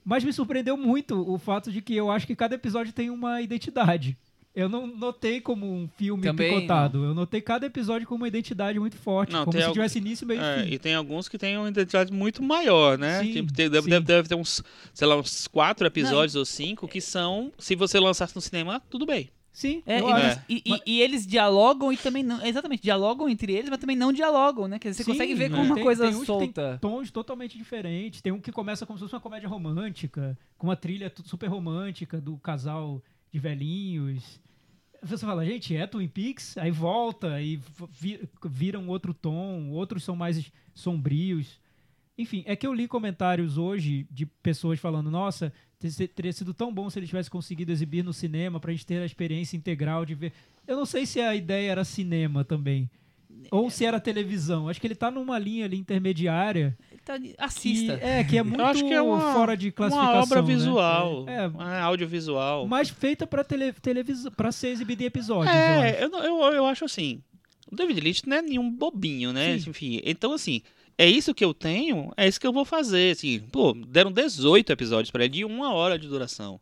Mas 0.06 0.24
me 0.24 0.34
surpreendeu 0.34 0.76
muito 0.76 1.16
o 1.32 1.38
fato 1.40 1.72
de 1.72 1.82
que 1.82 1.96
eu 1.96 2.12
acho 2.12 2.28
que 2.28 2.36
cada 2.36 2.56
episódio 2.56 2.92
tem 2.92 3.10
uma 3.10 3.42
identidade. 3.42 4.18
Eu 4.56 4.70
não 4.70 4.86
notei 4.86 5.42
como 5.42 5.66
um 5.66 5.88
filme 5.98 6.22
Também 6.24 6.54
picotado. 6.54 7.04
Eu 7.04 7.16
notei 7.16 7.42
cada 7.42 7.66
episódio 7.66 8.06
com 8.06 8.14
uma 8.14 8.28
identidade 8.28 8.80
muito 8.80 8.96
forte. 8.98 9.32
Não, 9.34 9.46
como 9.46 9.52
tem 9.54 9.62
se 9.62 9.66
algo- 9.66 9.74
tivesse 9.74 9.98
início, 9.98 10.28
meio 10.28 10.40
e 10.40 10.44
É, 10.44 10.64
fim. 10.64 10.74
e 10.74 10.78
tem 10.78 10.94
alguns 10.94 11.28
que 11.28 11.40
têm 11.40 11.58
uma 11.58 11.68
identidade 11.70 12.14
muito 12.14 12.44
maior, 12.44 12.96
né? 12.98 13.24
Sim, 13.24 13.32
Tipo, 13.32 13.52
tem- 13.54 13.68
deve, 13.70 13.90
deve- 13.90 14.06
deve 14.06 14.28
ter 14.30 14.36
uns, 14.36 14.62
sei 14.94 15.08
lá, 15.08 15.16
uns 15.18 15.48
quatro 15.48 15.88
episódios 15.88 16.36
ou 16.36 16.46
cinco 16.46 16.88
que 16.88 17.02
são, 17.02 17.52
se 17.58 17.74
você 17.76 18.00
lançasse 18.00 18.36
no 18.36 18.42
cinema, 18.42 18.80
tudo 18.92 19.08
bem. 19.08 19.30
Sim, 19.54 19.84
É, 19.86 20.00
eu 20.02 20.10
e, 20.10 20.12
mas- 20.12 20.82
e- 20.84 21.00
eles 21.00 21.28
dialogam 21.28 21.94
e 21.94 21.98
também 21.98 22.24
não. 22.24 22.44
Exatamente, 22.44 22.82
dialogam 22.82 23.30
entre 23.30 23.54
eles, 23.54 23.70
mas 23.70 23.78
também 23.80 23.96
não 23.96 24.12
dialogam, 24.12 24.68
né? 24.68 24.80
Quer 24.80 24.90
dizer, 24.90 25.04
você 25.04 25.04
Sim, 25.06 25.12
consegue 25.12 25.36
ver 25.36 25.46
é. 25.46 25.50
como 25.50 25.62
uma 25.64 25.76
Tem- 25.76 25.84
coisa 25.84 26.04
tem 26.06 26.12
que 26.12 26.18
tem 26.18 26.26
solta. 26.26 26.78
tons 26.82 27.12
totalmente 27.12 27.56
diferentes. 27.56 28.20
Tem 28.20 28.34
um 28.34 28.42
que 28.42 28.52
começa 28.52 28.84
como 28.86 28.98
se 28.98 29.04
fosse 29.04 29.14
uma 29.14 29.22
comédia 29.22 29.48
romântica, 29.48 30.36
com 30.58 30.66
uma 30.68 30.76
trilha 30.76 31.14
super 31.26 31.48
romântica 31.48 32.20
do 32.20 32.36
casal 32.38 33.00
de 33.32 33.38
velhinhos. 33.40 34.42
Você 35.04 35.24
fala, 35.26 35.46
gente, 35.46 35.76
é 35.76 35.86
Twin 35.86 36.08
Peaks? 36.08 36.58
Aí 36.58 36.72
volta 36.72 37.40
e 37.42 37.60
vira 38.46 38.80
um 38.80 38.88
outro 38.88 39.14
tom, 39.14 39.70
outros 39.70 40.04
são 40.04 40.16
mais 40.16 40.52
sombrios. 40.74 41.62
Enfim, 42.18 42.44
é 42.46 42.56
que 42.56 42.66
eu 42.68 42.74
li 42.74 42.88
comentários 42.88 43.58
hoje 43.58 44.06
de 44.12 44.26
pessoas 44.26 44.80
falando, 44.80 45.10
nossa, 45.10 45.52
te- 45.80 46.08
teria 46.08 46.32
sido 46.32 46.54
tão 46.54 46.72
bom 46.74 46.90
se 46.90 47.00
ele 47.00 47.08
tivesse 47.08 47.30
conseguido 47.30 47.72
exibir 47.72 48.04
no 48.04 48.14
cinema 48.14 48.60
pra 48.60 48.72
gente 48.72 48.86
ter 48.86 49.02
a 49.02 49.06
experiência 49.06 49.58
integral 49.58 50.06
de 50.06 50.14
ver. 50.14 50.32
Eu 50.68 50.78
não 50.78 50.86
sei 50.86 51.06
se 51.06 51.20
a 51.20 51.36
ideia 51.36 51.72
era 51.72 51.84
cinema 51.84 52.44
também. 52.44 52.90
Ou 53.52 53.70
se 53.70 53.84
era 53.84 54.00
televisão. 54.00 54.70
Acho 54.70 54.80
que 54.80 54.86
ele 54.88 54.96
tá 54.96 55.10
numa 55.10 55.38
linha 55.40 55.66
ali 55.66 55.76
intermediária. 55.78 56.78
Então, 56.94 57.20
Que, 57.20 57.34
assista. 57.38 57.94
é, 58.02 58.24
que 58.24 58.38
é 58.38 58.44
muito 58.44 58.62
acho 58.62 58.86
que 58.86 58.94
é 58.94 59.02
uma- 59.02 59.34
fora 59.34 59.58
de 59.58 59.72
classificação. 59.72 60.14
Uma 60.14 60.24
obra 60.24 60.42
né? 60.42 60.48
visual, 60.48 61.26
É. 61.28 61.48
uma 61.48 61.80
audiovisual. 61.80 62.68
Mas 62.68 62.90
feita 62.90 63.26
pra 63.28 63.44
tele, 63.44 63.74
televisão, 63.74 64.32
pra 64.32 64.52
ser 64.52 64.70
exibida 64.70 65.04
em 65.04 65.08
episódios. 65.08 65.54
eu 65.54 65.62
acho. 65.62 65.84
É, 65.84 66.04
eu, 66.04 66.10
não- 66.10 66.24
eu, 66.24 66.54
eu 66.54 66.66
acho 66.68 66.86
assim. 66.86 67.22
O 67.72 67.76
David 67.76 68.00
Lynch 68.00 68.22
não 68.30 68.38
é 68.38 68.42
nenhum 68.42 68.70
bobinho, 68.72 69.34
né? 69.34 69.58
Sim. 69.60 69.72
Enfim, 69.72 70.00
então 70.06 70.32
assim, 70.32 70.62
é 70.98 71.08
isso 71.10 71.34
que 71.34 71.44
eu 71.44 71.54
tenho, 71.54 72.12
é 72.18 72.28
isso 72.28 72.40
que 72.40 72.48
eu 72.48 72.54
vou 72.54 72.66
fazer. 72.66 73.12
Assim, 73.12 73.40
pô, 73.52 73.74
deram 73.74 74.12
18 74.12 74.72
episódios 74.72 75.12
pra 75.12 75.24
ele 75.26 75.34
de 75.34 75.46
uma 75.46 75.74
hora 75.74 75.98
de 75.98 76.08
duração. 76.08 76.60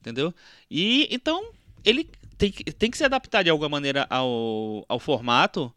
Entendeu? 0.00 0.32
E 0.70 1.08
então, 1.10 1.50
ele 1.84 2.08
tem, 2.36 2.50
que- 2.52 2.64
tem 2.72 2.90
que 2.90 2.96
se 2.98 3.04
adaptar 3.04 3.42
de 3.42 3.50
alguma 3.50 3.68
maneira 3.68 4.06
ao, 4.08 4.84
ao 4.88 4.98
formato 4.98 5.72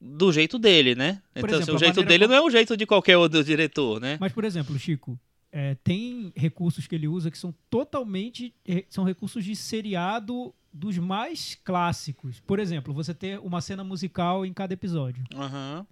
do 0.00 0.30
jeito 0.32 0.58
dele, 0.58 0.94
né? 0.94 1.22
Por 1.32 1.40
então, 1.48 1.50
assim, 1.50 1.56
exemplo, 1.62 1.74
o 1.76 1.78
jeito 1.78 2.02
dele 2.02 2.24
como- 2.26 2.34
não 2.34 2.44
é 2.44 2.46
o 2.46 2.50
jeito 2.50 2.76
de 2.76 2.84
qualquer 2.86 3.16
outro 3.16 3.42
diretor, 3.42 4.00
né? 4.00 4.18
Mas, 4.20 4.32
por 4.32 4.44
exemplo, 4.44 4.78
Chico, 4.78 5.18
é, 5.50 5.74
tem 5.82 6.30
recursos 6.36 6.86
que 6.86 6.94
ele 6.94 7.08
usa 7.08 7.30
que 7.30 7.38
são 7.38 7.54
totalmente. 7.70 8.54
eh, 8.66 8.84
são 8.90 9.02
recursos 9.04 9.42
de 9.44 9.56
seriado 9.56 10.54
dos 10.72 10.98
mais 10.98 11.56
clássicos. 11.64 12.40
Por 12.40 12.58
exemplo, 12.58 12.92
você 12.92 13.14
ter 13.14 13.38
uma 13.38 13.60
cena 13.60 13.82
musical 13.84 14.44
em 14.44 14.52
cada 14.52 14.74
episódio. 14.74 15.24
Aham. 15.34 15.86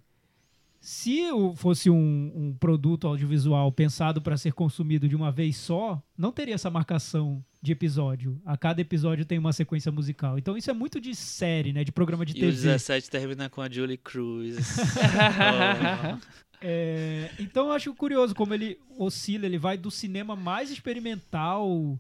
Se 0.85 1.31
o- 1.31 1.55
fosse 1.55 1.89
um, 1.89 2.33
um 2.35 2.57
produto 2.59 3.07
audiovisual 3.07 3.71
pensado 3.71 4.21
para 4.21 4.37
ser 4.37 4.53
consumido 4.53 5.09
de 5.09 5.15
uma 5.15 5.31
vez 5.31 5.57
só, 5.57 6.03
não 6.19 6.33
teria 6.33 6.57
essa 6.57 6.69
marcação 6.69 7.43
de 7.63 7.71
episódio. 7.71 8.43
A 8.45 8.57
cada 8.57 8.81
episódio 8.81 9.25
tem 9.25 9.39
uma 9.39 9.53
sequência 9.53 9.93
musical. 9.93 10.37
Então 10.37 10.57
isso 10.57 10.69
é 10.69 10.75
muito 10.75 11.01
de 11.01 11.15
série, 11.15 11.73
né? 11.73 11.85
De 11.85 11.93
programa 11.93 12.27
de 12.27 12.33
E 12.33 12.37
o 12.39 12.41
TV. 12.41 12.51
17 12.53 13.09
termina 13.09 13.49
com 13.49 13.61
a 13.63 13.71
Julie 13.71 13.97
Cruz. 13.97 14.57
Oh. 14.77 16.19
É, 16.65 17.29
então 17.41 17.67
eu 17.67 17.73
acho 17.73 17.93
curioso 17.93 18.37
como 18.37 18.55
ele 18.55 18.79
oscila, 18.97 19.47
ele 19.47 19.59
vai 19.59 19.77
do 19.77 19.91
cinema 19.91 20.37
mais 20.37 20.71
experimental, 20.71 21.99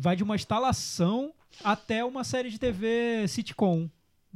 vai 0.00 0.16
de 0.16 0.22
uma 0.22 0.34
instalação 0.34 1.30
até 1.62 2.02
uma 2.02 2.24
série 2.24 2.48
de 2.48 2.58
TV 2.58 3.26
sitcom. 3.28 3.86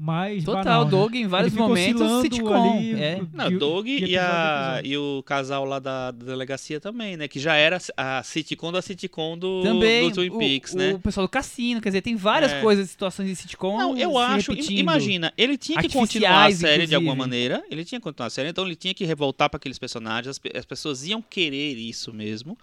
Mais 0.01 0.45
Total, 0.45 0.63
banal, 0.65 0.85
né? 0.85 0.91
Doug 0.93 1.15
em 1.17 1.27
vários 1.27 1.53
momentos 1.55 2.21
sitcom. 2.23 2.77
ali, 2.77 2.93
é. 2.95 3.21
Não, 3.33 3.49
de- 3.49 3.57
Doug 3.59 3.85
de 3.87 4.05
e, 4.05 4.17
a 4.17 4.81
e 4.85 4.97
o 4.97 5.25
casal 5.25 5.65
lá 5.65 5.81
da, 5.81 6.13
da 6.13 6.25
delegacia 6.25 6.79
também, 6.79 7.17
né? 7.17 7.27
Que 7.27 7.41
já 7.41 7.57
era 7.57 7.79
a 7.97 8.23
sitcom 8.23 8.71
da 8.71 8.81
sitcom 8.81 9.37
do, 9.37 9.63
Também 9.63 10.09
do 10.09 10.15
Twin 10.15 10.31
o, 10.31 10.39
Peaks, 10.39 10.73
o 10.75 10.77
né? 10.79 11.01
pessoal 11.03 11.27
do 11.27 11.31
cassino, 11.31 11.81
quer 11.81 11.89
dizer, 11.89 12.03
tem 12.03 12.15
várias 12.15 12.53
É. 12.53 12.61
coisas, 12.61 12.89
situações 12.89 13.29
de 13.29 13.35
sitcom 13.35 13.77
Não, 13.77 13.99
eu 13.99 14.13
se 14.13 14.17
acho. 14.19 14.51
repetindo. 14.53 14.79
Imagina, 14.79 15.33
ele 15.37 15.59
tinha 15.59 15.81
que 15.83 15.89
continuar 15.93 16.47
a 16.47 16.53
série 16.53 16.87
de 16.87 16.95
alguma 16.95 17.15
inclusive. 17.15 17.49
maneira. 17.49 17.65
Ele 17.69 17.85
tinha 17.85 17.99
que 17.99 18.05
continuar 18.05 18.29
a 18.29 18.31
série, 18.31 18.51
então 18.51 18.65
ele 18.65 18.77
tinha 18.77 18.95
que 18.95 19.05
revoltar 19.05 19.51
para 19.51 19.57
aqueles 19.59 19.81
personagens. 19.81 20.29
As, 20.29 20.41
as 20.57 20.65
pessoas 20.65 21.05
iam 21.05 21.21
querer 21.21 21.75
isso 21.77 22.15
mesmo. 22.15 22.57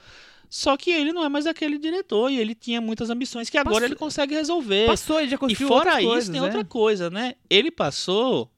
Só 0.49 0.75
que 0.77 0.91
ele 0.91 1.11
não 1.13 1.23
é 1.23 1.29
mais 1.29 1.45
aquele 1.45 1.77
diretor 1.77 2.29
e 2.31 2.37
ele 2.39 2.53
tinha 2.55 2.79
muitas 2.81 3.09
ambições 3.09 3.49
que 3.49 3.57
agora 3.57 3.75
Passou- 3.75 3.87
ele 3.87 3.95
consegue 3.95 4.35
resolver. 4.35 4.85
Passou, 4.87 5.19
ele 5.19 5.29
já 5.29 5.35
E 5.35 5.39
construiu 5.39 5.67
fora 5.67 5.79
outras 5.89 5.99
isso, 6.03 6.07
coisas, 6.09 6.29
tem 6.29 6.39
é. 6.39 6.43
outra 6.43 6.63
coisa, 6.65 7.09
né? 7.09 7.35
Ele 7.49 7.71
passou 7.71 8.51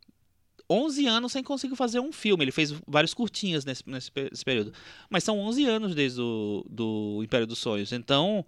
11 0.70 1.08
anos 1.08 1.32
sem 1.32 1.44
conseguir 1.44 1.76
fazer 1.76 2.00
um 2.00 2.12
filme. 2.12 2.44
Ele 2.44 2.52
fez 2.52 2.74
vários 2.86 3.14
curtinhas 3.14 3.64
nesse, 3.64 3.84
nesse, 3.88 4.12
nesse 4.16 4.44
período. 4.44 4.74
Mas 5.10 5.24
são 5.24 5.40
11 5.40 5.66
anos 5.66 5.96
desde 5.96 6.20
o 6.22 6.66
do 6.70 7.22
Império 7.24 7.48
dos 7.48 7.60
Sonhos. 7.60 7.92
Então, 7.94 8.46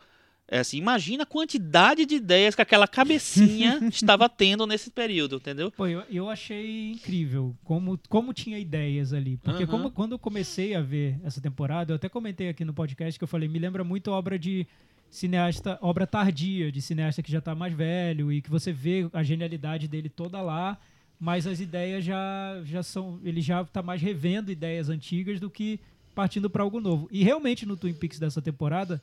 é 0.51 0.59
assim, 0.59 0.77
imagina 0.77 1.23
a 1.23 1.25
quantidade 1.25 2.05
de 2.05 2.15
ideias 2.15 2.55
que 2.55 2.61
aquela 2.61 2.87
cabecinha 2.87 3.79
estava 3.91 4.27
tendo 4.27 4.65
nesse 4.65 4.89
período, 4.89 5.35
entendeu? 5.35 5.71
Pô, 5.71 5.85
eu, 5.85 6.03
eu 6.09 6.29
achei 6.29 6.91
incrível 6.91 7.55
como, 7.63 7.99
como 8.09 8.33
tinha 8.33 8.57
ideias 8.57 9.13
ali. 9.13 9.37
Porque 9.37 9.63
Aham. 9.63 9.71
como, 9.71 9.91
quando 9.91 10.13
eu 10.13 10.19
comecei 10.19 10.73
a 10.75 10.81
ver 10.81 11.19
essa 11.23 11.39
temporada, 11.39 11.91
eu 11.91 11.95
até 11.95 12.09
comentei 12.09 12.49
aqui 12.49 12.65
no 12.65 12.73
podcast 12.73 13.17
que 13.17 13.23
eu 13.23 13.27
falei, 13.27 13.47
me 13.47 13.59
lembra 13.59 13.83
muito 13.83 14.09
obra 14.11 14.39
de 14.39 14.65
cineasta, 15.09 15.77
obra 15.81 16.07
tardia, 16.07 16.71
de 16.71 16.81
cineasta 16.81 17.21
que 17.21 17.31
já 17.31 17.41
tá 17.41 17.53
mais 17.53 17.73
velho 17.73 18.31
e 18.31 18.41
que 18.41 18.49
você 18.49 18.71
vê 18.71 19.07
a 19.13 19.21
genialidade 19.21 19.87
dele 19.87 20.09
toda 20.09 20.41
lá, 20.41 20.79
mas 21.19 21.45
as 21.45 21.59
ideias 21.59 22.03
já, 22.03 22.59
já 22.63 22.81
são. 22.81 23.19
Ele 23.23 23.41
já 23.41 23.63
tá 23.65 23.83
mais 23.83 24.01
revendo 24.01 24.51
ideias 24.51 24.89
antigas 24.89 25.39
do 25.39 25.49
que 25.49 25.79
partindo 26.15 26.49
para 26.49 26.63
algo 26.63 26.79
novo. 26.79 27.07
E 27.11 27.23
realmente 27.23 27.65
no 27.65 27.77
Twin 27.77 27.93
Peaks 27.93 28.17
dessa 28.19 28.41
temporada, 28.41 29.01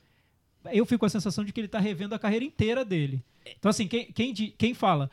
eu 0.73 0.85
fico 0.85 0.99
com 0.99 1.05
a 1.05 1.09
sensação 1.09 1.43
de 1.43 1.51
que 1.53 1.59
ele 1.59 1.67
tá 1.67 1.79
revendo 1.79 2.13
a 2.15 2.19
carreira 2.19 2.43
inteira 2.45 2.83
dele. 2.85 3.23
Então, 3.57 3.69
assim, 3.69 3.87
quem, 3.87 4.05
quem, 4.11 4.33
quem 4.33 4.73
fala, 4.73 5.09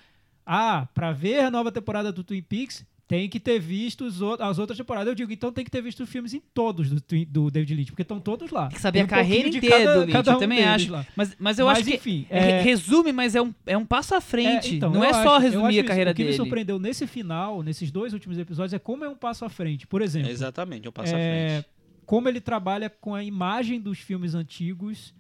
ah, 0.47 0.87
pra 0.95 1.13
ver 1.13 1.41
a 1.41 1.51
nova 1.51 1.71
temporada 1.73 2.11
do 2.13 2.23
Twin 2.25 2.43
Peaks, 2.43 2.85
tem 3.07 3.29
que 3.29 3.39
ter 3.39 3.59
visto 3.61 4.07
as 4.41 4.59
outras 4.59 4.79
temporadas. 4.79 5.09
Eu 5.09 5.15
digo, 5.15 5.31
então 5.31 5.53
tem 5.53 5.63
que 5.63 5.71
ter 5.71 5.83
visto 5.83 6.03
os 6.03 6.09
filmes 6.09 6.33
em 6.33 6.41
todos 6.55 6.89
do, 6.91 7.03
do 7.29 7.51
David 7.51 7.75
Lynch, 7.75 7.93
porque 7.93 8.01
estão 8.03 8.19
todos 8.19 8.51
lá. 8.51 8.69
Tem 8.69 8.77
que 8.77 8.81
saber 8.81 8.93
Tem 8.99 9.03
a 9.03 9.05
um 9.05 9.09
carreira 9.09 9.43
pouquinho 9.45 9.61
de 9.61 9.67
inteira 9.67 9.85
cada- 9.85 9.95
do 9.95 10.01
Lynch, 10.01 10.13
cada 10.13 10.31
eu 10.33 10.37
um 10.37 10.41
também 10.41 10.65
acho. 10.65 10.91
lá. 10.91 11.07
Mas, 11.15 11.37
mas 11.39 11.59
eu 11.59 11.67
Mas, 11.67 11.79
acho 11.79 11.87
que 11.91 11.95
enfim, 11.97 12.27
é, 12.31 12.51
é- 12.53 12.63
resume, 12.63 13.13
mas 13.13 13.35
é 13.35 13.43
um, 13.43 13.55
é 13.67 13.77
um 13.77 13.85
passo 13.85 14.15
à 14.15 14.21
frente. 14.23 14.73
É, 14.73 14.77
então, 14.77 14.91
não 14.91 15.05
é 15.05 15.11
acho- 15.11 15.23
só 15.23 15.37
resumir 15.39 15.81
a 15.81 15.85
carreira 15.85 16.13
O 16.13 16.15
que 16.15 16.23
dele. 16.25 16.31
me 16.31 16.37
surpreendeu 16.37 16.79
nesse 16.79 17.07
final, 17.07 17.63
nesses 17.63 17.91
dois 17.91 18.15
últimos 18.15 18.39
episódios, 18.39 18.73
é 18.73 18.79
como 18.79 19.05
é 19.05 19.09
um 19.09 19.15
passo 19.17 19.45
à 19.45 19.51
frente. 19.51 19.87
Por 19.87 20.01
exemplo, 20.01 20.31
Exatamente, 20.31 20.89
um 20.89 20.93
passo 20.93 21.15
à 21.15 21.19
é, 21.19 21.49
frente. 21.61 21.69
como 22.07 22.27
ele 22.27 22.41
trabalha 22.41 22.89
com 22.89 23.15
a 23.15 23.23
imagem 23.23 23.79
dos 23.83 23.99
filmes 23.99 24.35
antigos, 24.35 25.15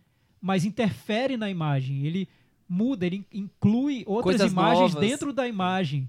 mas 0.44 0.64
interfere 0.66 1.38
na 1.38 1.48
imagem. 1.50 2.04
Ele 2.06 2.28
muda, 2.68 3.06
ele 3.06 3.16
in- 3.32 3.38
inclui 3.40 4.02
outras 4.06 4.36
Coisas 4.36 4.52
imagens 4.52 4.92
novas. 4.94 5.08
dentro 5.08 5.32
da 5.32 5.48
imagem. 5.48 6.08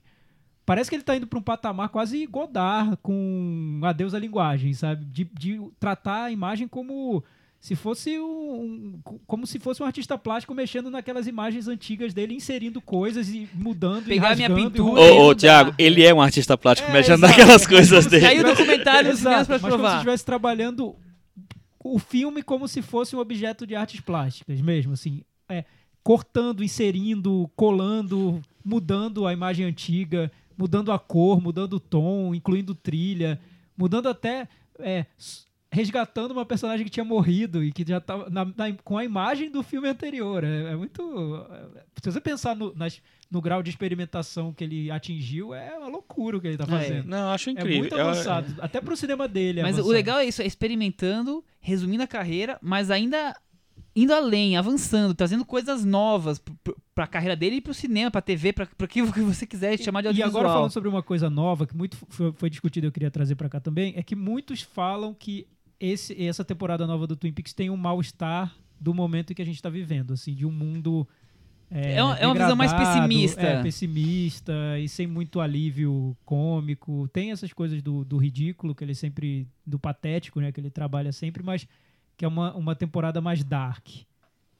Parece 0.66 0.90
que 0.90 0.96
ele 0.96 1.04
está 1.04 1.16
indo 1.16 1.26
para 1.28 1.40
um 1.40 1.42
patamar 1.44 1.90
quase 1.90 2.26
Godard 2.26 2.98
com 3.02 3.80
Adeus 3.84 4.14
à 4.14 4.20
Linguagem, 4.20 4.74
sabe? 4.74 5.06
De, 5.06 5.24
de 5.40 5.62
tratar 5.80 6.24
a 6.26 6.32
imagem 6.32 6.68
como 6.68 7.24
se 7.60 7.76
fosse 7.76 8.20
um, 8.20 9.00
um- 9.06 9.18
como 9.26 9.48
se 9.48 9.58
fosse 9.60 9.82
um 9.82 9.86
artista 9.86 10.18
plástico 10.18 10.54
mexendo 10.54 10.90
naquelas 10.92 11.28
imagens 11.28 11.68
antigas 11.68 12.14
dele, 12.14 12.34
inserindo 12.36 12.82
coisas 12.82 13.30
e 13.30 13.48
mudando 13.54 14.06
Pegar 14.06 14.34
e 14.34 14.36
minha 14.38 14.50
pintura 14.72 15.02
Ô, 15.02 15.28
ô. 15.30 15.36
Thiago, 15.36 15.74
ele 20.58 21.05
o 21.88 22.00
filme 22.00 22.42
como 22.42 22.68
se 22.68 22.82
fosse 22.82 23.16
um 23.16 23.20
objeto 23.20 23.68
de 23.68 23.76
artes 23.76 24.00
plásticas 24.00 24.60
mesmo, 24.60 24.94
assim, 24.94 25.22
é, 25.48 25.64
cortando, 26.04 26.64
inserindo, 26.64 27.48
colando, 27.56 28.42
mudando 28.64 29.28
a 29.28 29.32
imagem 29.32 29.68
antiga, 29.68 30.32
mudando 30.58 30.92
a 30.92 30.98
cor, 30.98 31.40
mudando 31.40 31.74
o 31.74 31.80
tom, 31.80 32.34
incluindo 32.34 32.74
trilha, 32.74 33.40
mudando 33.78 34.10
até 34.10 34.48
é, 34.80 35.06
resgatando 35.76 36.32
uma 36.32 36.46
personagem 36.46 36.86
que 36.86 36.90
tinha 36.92 37.04
morrido 37.04 37.62
e 37.64 37.72
que 37.72 37.84
já 37.86 37.98
estava 37.98 38.32
com 38.84 38.98
a 38.98 39.04
imagem 39.04 39.52
do 39.52 39.62
filme 39.62 39.88
anterior. 39.90 40.44
É, 40.44 40.72
é 40.72 40.76
muito. 40.76 41.46
é, 41.76 41.84
se 42.02 42.12
você 42.12 42.22
pensar 42.22 42.56
no, 42.56 42.74
nas- 42.76 43.02
no 43.30 43.42
grau 43.42 43.62
de 43.62 43.70
experimentação 43.72 44.54
que 44.54 44.64
ele 44.64 44.90
atingiu, 44.90 45.54
é 45.54 45.78
uma 45.78 45.90
loucura 45.90 46.38
o 46.38 46.42
que 46.42 46.48
ele 46.48 46.56
está 46.56 46.64
É. 46.64 46.80
fazendo. 46.80 47.08
Não, 47.08 47.18
eu 47.28 47.30
acho 47.30 47.50
É 47.50 47.54
incrível. 47.54 47.80
muito 47.80 47.96
Eu- 47.96 48.08
avançado. 48.10 48.56
Até 48.62 48.80
pro 48.80 48.96
cinema 48.96 49.28
dele. 49.28 49.60
é 49.60 49.64
Mas 49.64 49.74
o 49.76 49.80
avançado. 49.80 49.94
legal 49.94 50.20
é 50.20 50.26
isso, 50.26 50.42
é 50.42 50.46
experimentando, 50.46 51.44
resumindo 51.60 52.04
a 52.04 52.08
carreira, 52.08 52.58
mas 52.62 52.90
ainda 52.90 53.36
indo 53.98 54.14
além, 54.14 54.58
avançando, 54.58 55.14
trazendo 55.14 55.46
coisas 55.46 55.86
novas 55.86 56.38
pro- 56.38 56.78
pra 56.94 57.08
carreira 57.08 57.36
dele 57.36 57.58
e 57.58 57.62
pro 57.62 57.74
cinema, 57.74 58.12
pra 58.12 58.22
TV, 58.22 58.52
pra, 58.54 58.66
pra 58.66 58.88
que 58.88 59.02
você 59.40 59.46
quiser 59.46 59.78
chamar 59.80 60.02
de 60.02 60.08
E 60.08 60.10
audiovisual. 60.10 60.42
agora 60.44 60.54
falando 60.54 60.72
sobre 60.72 60.90
uma 60.90 61.02
coisa 61.04 61.30
nova 61.30 61.66
que 61.66 61.76
muito 61.76 61.98
foi, 62.10 62.32
foi 62.34 62.50
discutido, 62.50 62.88
eu 62.88 62.92
queria 62.92 63.10
trazer 63.12 63.36
pra 63.36 63.50
cá 63.50 63.60
também, 63.60 63.94
é 63.98 64.04
que 64.04 64.16
muitos 64.16 64.62
falam 64.62 65.14
que 65.14 65.48
esse, 65.80 66.22
essa 66.26 66.44
temporada 66.46 66.86
nova 66.88 67.06
do 67.08 67.16
Twin 67.16 67.32
Peaks 67.34 67.54
tem 67.54 67.70
um 67.70 67.78
mal-estar 67.78 68.56
do 68.80 68.94
momento 68.94 69.32
em 69.32 69.36
que 69.36 69.42
a 69.42 69.46
gente 69.46 69.62
tá 69.62 69.70
vivendo, 69.70 70.14
assim, 70.14 70.34
de 70.34 70.46
um 70.46 70.52
mundo 70.52 71.08
é, 71.72 71.96
É 71.96 72.04
uma- 72.04 72.16
é 72.18 72.28
uma 72.28 72.36
visão 72.36 72.56
mais 72.56 72.72
pessimista. 72.72 73.42
É, 73.42 73.64
pessimista 73.64 74.54
e 74.80 74.88
sem 74.88 75.08
muito 75.08 75.40
alívio 75.42 76.16
cômico. 76.24 77.10
Tem 77.12 77.32
essas 77.32 77.52
coisas 77.52 77.82
do, 77.82 78.06
do 78.06 78.18
ridículo, 78.18 78.76
que 78.76 78.84
ele 78.84 78.94
sempre. 78.94 79.48
do 79.66 79.80
patético, 79.80 80.40
né? 80.40 80.52
Que 80.52 80.60
ele 80.60 80.70
trabalha 80.70 81.12
sempre, 81.12 81.42
mas 81.42 81.68
que 82.16 82.24
é 82.24 82.28
uma, 82.28 82.54
uma 82.56 82.76
temporada 82.76 83.20
mais 83.20 83.44
dark. 83.44 83.88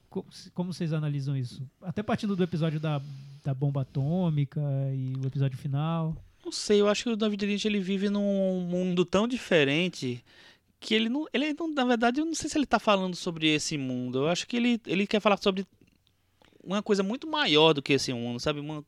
Co- 0.10 0.26
Como 0.54 0.74
vocês 0.74 0.94
analisam 0.94 1.38
isso? 1.38 1.62
Até 1.82 2.02
partindo 2.02 2.36
do 2.36 2.44
episódio 2.44 2.80
da, 2.80 3.00
da 3.44 3.54
bomba 3.54 3.82
atômica 3.82 4.60
e 4.94 5.14
o 5.24 5.28
episódio 5.28 5.58
final. 5.60 6.16
Não 6.44 6.52
sei, 6.52 6.82
eu 6.82 6.88
acho 6.88 7.04
que 7.04 7.10
o 7.10 7.16
David 7.16 7.46
Lynch 7.46 7.68
ele 7.68 7.80
vive 7.80 8.10
num 8.10 8.62
mundo 8.68 9.06
tão 9.06 9.28
diferente 9.28 10.24
que 10.86 10.94
ele 10.94 11.10
não, 11.10 11.26
ele 11.34 11.54
não, 11.58 11.68
na 11.74 11.84
verdade, 11.84 12.20
eu 12.22 12.26
não 12.26 12.36
sei 12.36 12.50
se 12.50 12.58
ele 12.58 12.66
tá 12.66 12.80
falando 12.80 13.16
sobre 13.16 13.48
esse 13.48 13.78
mundo. 13.78 14.20
Eu 14.20 14.28
acho 14.28 14.46
que 14.48 14.56
ele, 14.58 14.80
ele 14.86 15.08
quer 15.08 15.20
falar 15.20 15.38
sobre 15.38 15.66
uma 16.64 16.82
coisa 16.84 17.02
muito 17.04 17.28
maior 17.28 17.74
do 17.74 17.82
que 17.82 17.94
esse 17.94 18.14
mundo, 18.14 18.40
sabe? 18.40 18.60
Uma- 18.60 18.84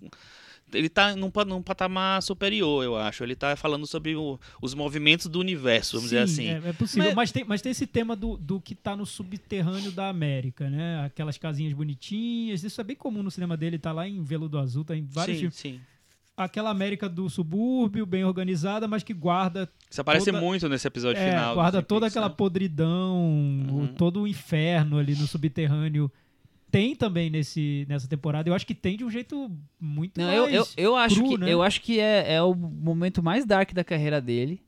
ele 0.73 0.89
tá 0.89 1.15
num, 1.15 1.31
num 1.47 1.61
patamar 1.61 2.21
superior, 2.21 2.83
eu 2.83 2.95
acho. 2.97 3.23
Ele 3.23 3.35
tá 3.35 3.55
falando 3.55 3.87
sobre 3.87 4.15
o- 4.15 4.37
os 4.61 4.73
movimentos 4.73 5.27
do 5.27 5.39
universo, 5.39 5.93
vamos 5.97 6.09
dizer 6.11 6.27
Sim, 6.27 6.49
assim. 6.51 6.65
É, 6.67 6.69
é 6.69 6.73
possível, 6.73 7.05
Mas- 7.07 7.15
mas, 7.15 7.31
tem, 7.31 7.43
mas 7.45 7.61
tem 7.61 7.71
esse 7.71 7.87
tema 7.87 8.15
do, 8.15 8.35
do 8.37 8.59
que 8.59 8.75
tá 8.75 8.95
no 8.95 9.05
subterrâneo 9.05 9.91
da 9.91 10.09
América, 10.09 10.69
né? 10.69 11.03
Aquelas 11.05 11.37
casinhas 11.37 11.73
bonitinhas. 11.73 12.63
Isso 12.63 12.79
é 12.81 12.83
bem 12.83 12.95
comum 12.95 13.23
no 13.23 13.31
cinema 13.31 13.55
dele, 13.55 13.79
tá 13.79 13.91
lá 13.91 14.07
em 14.07 14.21
Veludo 14.23 14.59
Azul, 14.59 14.83
tá 14.83 14.95
em 14.95 15.05
vários 15.05 15.37
sim, 15.37 15.41
filmes. 15.41 15.55
sim. 15.57 15.79
Aquela 16.37 16.69
América 16.69 17.09
do 17.09 17.27
subúrbio, 17.31 18.05
bem 18.05 18.23
organizada, 18.23 18.87
mas 18.87 19.01
que 19.01 19.11
guarda 19.11 19.67
Isso 19.89 19.99
aparece 19.99 20.27
Toda- 20.27 20.39
muito 20.39 20.69
nesse 20.69 20.87
episódio 20.87 21.19
É, 21.19 21.29
final. 21.31 21.55
guarda 21.55 21.81
toda 21.81 22.01
Peaks, 22.01 22.13
aquela 22.15 22.29
né? 22.29 22.35
podridão, 22.37 23.15
o- 23.71 23.73
Uhum. 23.79 23.87
todo 23.87 24.21
o 24.21 24.27
inferno 24.27 24.99
ali 24.99 25.15
no 25.15 25.25
subterrâneo. 25.25 26.11
Tem 26.69 26.95
também 26.95 27.29
nesse, 27.31 27.87
nessa 27.89 28.07
temporada. 28.07 28.47
Eu 28.47 28.53
acho 28.53 28.67
que 28.67 28.75
tem 28.75 28.95
de 28.97 29.03
um 29.03 29.09
jeito 29.09 29.49
muito 29.79 30.19
Não, 30.19 30.27
mais 30.27 30.37
eu, 30.37 30.47
eu, 30.49 30.67
eu 30.77 30.95
acho 30.95 31.15
cru, 31.15 31.29
que, 31.29 31.37
né? 31.39 31.51
eu 31.51 31.63
acho 31.63 31.81
que 31.81 31.99
é, 31.99 32.35
é 32.35 32.41
o 32.43 32.53
momento 32.53 33.23
mais 33.23 33.43
dark 33.45 33.73
da 33.73 33.83
carreira 33.83 34.21
dele. 34.21 34.61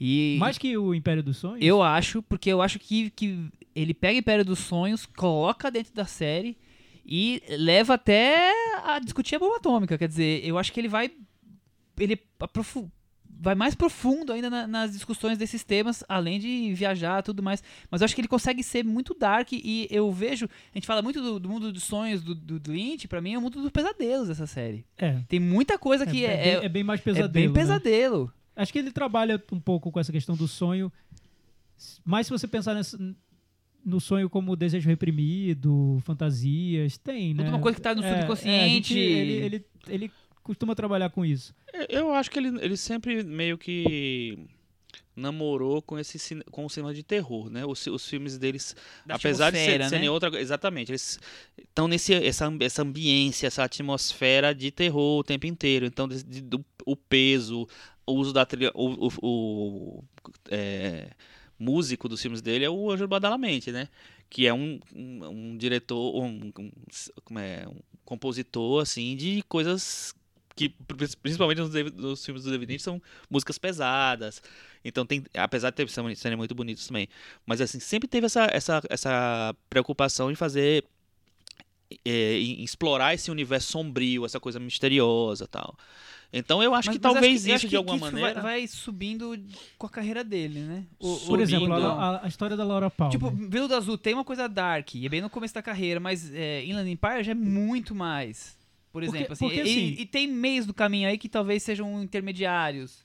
E 0.00 0.36
Mais 0.40 0.56
que 0.56 0.76
o 0.78 0.94
Império 0.94 1.22
dos 1.22 1.36
Sonhos. 1.36 1.58
eu 1.60 1.82
acho, 1.82 2.22
porque 2.22 2.48
eu 2.50 2.62
acho 2.62 2.78
que, 2.78 3.10
que 3.10 3.46
ele 3.74 3.92
pega 3.92 4.18
Império 4.18 4.44
dos 4.44 4.58
Sonhos, 4.60 5.04
coloca 5.06 5.70
dentro 5.70 5.92
da 5.92 6.04
série 6.06 6.56
e 7.04 7.42
leva 7.50 7.94
até 7.94 8.50
a 8.84 8.98
discutir 8.98 9.36
a 9.36 9.38
bomba 9.38 9.56
atômica. 9.56 9.98
Quer 9.98 10.08
dizer, 10.08 10.44
eu 10.44 10.58
acho 10.58 10.72
que 10.72 10.80
ele 10.80 10.88
vai. 10.88 11.10
Ele 11.98 12.18
vai 13.36 13.54
mais 13.54 13.74
profundo 13.74 14.32
ainda 14.32 14.48
na- 14.48 14.66
nas 14.66 14.92
discussões 14.92 15.36
desses 15.36 15.62
temas, 15.64 16.02
além 16.08 16.38
de 16.40 16.72
viajar 16.72 17.20
e 17.20 17.22
tudo 17.22 17.42
mais. 17.42 17.62
Mas 17.90 18.00
eu 18.00 18.04
acho 18.06 18.14
que 18.14 18.20
ele 18.20 18.28
consegue 18.28 18.62
ser 18.62 18.84
muito 18.84 19.12
dark 19.14 19.52
e 19.52 19.86
eu 19.90 20.10
vejo. 20.12 20.46
A 20.72 20.78
gente 20.78 20.86
fala 20.86 21.02
muito 21.02 21.20
do, 21.20 21.38
do 21.40 21.48
mundo 21.48 21.72
dos 21.72 21.82
sonhos 21.82 22.22
do, 22.22 22.34
do, 22.34 22.72
Lynch, 22.72 23.06
pra 23.08 23.20
mim 23.20 23.34
é 23.34 23.38
o 23.38 23.42
mundo 23.42 23.60
dos 23.60 23.70
pesadelos 23.70 24.30
essa 24.30 24.46
série. 24.46 24.84
É. 24.96 25.18
Tem 25.28 25.38
muita 25.40 25.78
coisa 25.78 26.04
É, 26.04 26.06
que 26.06 26.24
é 26.24 26.32
é, 26.32 26.36
bem, 26.36 26.52
é- 26.62 26.64
é 26.64 26.68
bem 26.68 26.84
mais 26.84 27.00
é 27.00 27.02
pesadelo. 27.02 27.28
bem 27.32 27.48
né? 27.48 27.52
pesadelo. 27.54 28.32
Acho 28.56 28.72
que 28.72 28.78
ele 28.78 28.92
trabalha 28.92 29.42
um 29.52 29.60
pouco 29.60 29.90
com 29.92 29.98
essa 30.00 30.12
questão 30.12 30.36
do 30.36 30.46
sonho. 30.48 30.90
Mas 32.04 32.26
se 32.26 32.30
você 32.32 32.46
pensar 32.46 32.72
nessa- 32.74 32.96
no 33.84 34.00
sonho 34.00 34.30
como 34.30 34.56
desejo 34.56 34.88
reprimido, 34.88 35.98
fantasias, 36.04 36.96
tem, 36.98 37.34
né? 37.34 37.42
Muito 37.42 37.48
uma 37.54 37.60
coisa 37.60 37.76
que 37.76 37.82
tá 37.82 37.94
no 37.94 38.02
É, 38.02 38.08
é, 38.08 38.16
subconsciente. 38.16 38.94
gente- 38.94 38.98
ele, 38.98 39.32
ele, 39.44 39.64
ele 39.88 40.10
costuma 40.42 40.74
trabalhar 40.74 41.10
com 41.10 41.24
isso. 41.24 41.54
Eu 41.88 42.12
acho 42.12 42.30
que 42.30 42.38
ele, 42.38 42.48
ele 42.64 42.76
sempre 42.76 43.22
meio 43.22 43.58
que 43.58 44.38
namorou 45.16 45.80
com 45.80 45.96
esse 45.98 46.18
com 46.50 46.64
o 46.64 46.70
cinema 46.70 46.92
de 46.92 47.02
terror, 47.02 47.48
né? 47.48 47.64
Os, 47.64 47.86
os 47.86 48.08
filmes 48.08 48.36
deles, 48.36 48.74
Da 49.06 49.14
apesar 49.14 49.50
de 49.50 49.58
ser, 49.58 49.62
atmosfera, 49.64 49.88
serem 49.88 50.04
né? 50.06 50.10
outra, 50.10 50.40
exatamente, 50.40 50.90
eles 50.90 51.20
estão 51.58 51.86
nesse 51.86 52.12
essa 52.14 52.52
essa 52.60 52.82
ambiência, 52.82 53.46
essa 53.46 53.62
atmosfera 53.64 54.52
de 54.54 54.70
terror 54.72 55.20
o 55.20 55.24
tempo 55.24 55.46
inteiro. 55.46 55.86
Então, 55.86 56.08
des- 56.08 56.24
de- 56.24 56.40
do, 56.40 56.64
o 56.84 56.96
peso, 56.96 57.68
o 58.06 58.12
uso 58.12 58.32
da 58.32 58.44
trilha, 58.44 58.72
o, 58.74 59.06
o, 59.08 59.12
o, 59.22 60.04
é, 60.50 61.10
músico 61.58 62.08
dos 62.08 62.20
filmes 62.20 62.42
dele 62.42 62.64
é 62.64 62.70
o 62.70 62.90
Ângelo 62.90 63.08
Badalamenti, 63.08 63.70
né? 63.72 63.88
Que 64.30 64.46
é 64.46 64.54
um, 64.54 64.80
um, 64.94 65.26
um 65.52 65.56
diretor, 65.56 66.14
um, 66.22 66.52
um- 66.58 67.38
é, 67.38 67.66
um 67.68 67.76
compositor 68.04 68.82
assim 68.82 69.16
de 69.16 69.42
coisas 69.48 70.14
que 70.56 70.68
pri- 70.68 71.08
principalmente 71.20 71.58
nos, 71.58 71.74
nos 71.94 72.24
filmes 72.24 72.44
do 72.44 72.50
David 72.50 72.72
Lynch 72.72 72.82
são 72.82 73.00
músicas 73.28 73.58
pesadas. 73.58 74.42
Então 74.84 75.04
tem, 75.06 75.24
apesar 75.34 75.70
de 75.70 75.76
ter, 75.76 75.88
serem 76.16 76.36
muito 76.36 76.54
bonitos 76.54 76.86
também, 76.86 77.08
mas 77.46 77.60
assim 77.60 77.80
sempre 77.80 78.08
teve 78.08 78.26
essa, 78.26 78.48
essa, 78.52 78.82
essa 78.88 79.54
preocupação 79.68 80.30
em 80.30 80.34
fazer 80.34 80.84
é, 82.04 82.38
em 82.38 82.62
explorar 82.62 83.14
esse 83.14 83.30
universo 83.30 83.72
sombrio, 83.72 84.24
essa 84.24 84.40
coisa 84.40 84.58
misteriosa, 84.58 85.46
tal. 85.46 85.76
Então 86.36 86.60
eu 86.62 86.74
acho 86.74 86.88
Mas- 86.88 86.96
que 86.98 87.02
mas 87.04 87.12
talvez 87.12 87.42
acho 87.44 87.54
isso 87.54 87.60
que- 87.66 87.68
de 87.68 87.76
alguma 87.76 87.96
isso 87.96 88.04
maneira 88.06 88.34
vai, 88.34 88.42
vai 88.60 88.66
subindo 88.66 89.38
com 89.78 89.86
a 89.86 89.90
carreira 89.90 90.24
dele, 90.24 90.60
né? 90.60 90.84
O- 90.98 91.16
Por 91.26 91.40
exemplo, 91.40 91.72
a, 91.72 92.24
a- 92.24 92.28
história 92.28 92.56
da 92.56 92.64
Laura 92.64 92.90
Palmer. 92.90 93.12
Tipo, 93.12 93.30
Veludo 93.30 93.74
Azul 93.74 93.96
tem 93.96 94.14
uma 94.14 94.24
coisa 94.24 94.48
dark, 94.48 94.94
e 94.96 95.06
é 95.06 95.08
bem 95.08 95.20
no 95.20 95.30
começo 95.30 95.54
da 95.54 95.62
carreira, 95.62 96.00
mas 96.00 96.34
é, 96.34 96.64
Inland 96.64 96.90
Empire 96.90 97.22
já 97.22 97.30
é 97.32 97.34
muito 97.34 97.94
mais. 97.94 98.56
Por 98.92 99.02
Porque- 99.02 99.16
exemplo, 99.16 99.32
assim, 99.32 99.44
porque, 99.46 99.58
e, 99.60 99.62
assim- 99.62 99.96
e 100.02 100.06
tem 100.06 100.26
meios 100.28 100.66
do 100.66 100.74
caminho 100.74 101.08
aí 101.08 101.16
que 101.18 101.28
talvez 101.28 101.62
sejam 101.62 102.02
intermediários. 102.02 103.04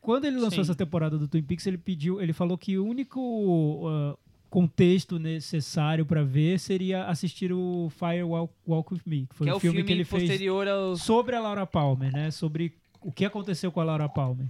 Quando 0.00 0.24
ele 0.24 0.36
lançou 0.36 0.52
Sim. 0.52 0.60
essa 0.62 0.74
temporada 0.74 1.18
do 1.18 1.28
Twin 1.28 1.42
Peaks, 1.42 1.66
ele 1.66 1.76
pediu, 1.78 2.20
ele 2.22 2.32
falou 2.32 2.56
que 2.56 2.78
o 2.78 2.86
único 2.86 3.86
ah, 3.88 4.16
contexto 4.50 5.18
necessário 5.18 6.04
pra 6.04 6.24
ver 6.24 6.58
seria 6.58 7.04
assistir 7.06 7.52
o 7.52 7.88
Fire 7.90 8.24
Walk, 8.24 8.52
Walk 8.66 8.92
with 8.92 9.00
Me, 9.06 9.26
que 9.26 9.36
foi 9.36 9.46
que 9.46 9.50
é 9.50 9.54
o 9.54 9.60
filme, 9.60 9.76
filme, 9.76 9.86
que 9.86 9.92
ele 9.92 10.04
fez 10.04 10.24
posterior 10.24 10.68
aos. 10.68 11.02
sobre 11.02 11.36
a 11.36 11.40
Laura 11.40 11.64
Palmer, 11.64 12.12
né? 12.12 12.30
Sobre 12.30 12.74
o 13.00 13.12
que 13.12 13.24
aconteceu 13.24 13.70
com 13.70 13.80
a 13.80 13.84
Laura 13.84 14.08
Palmer. 14.08 14.46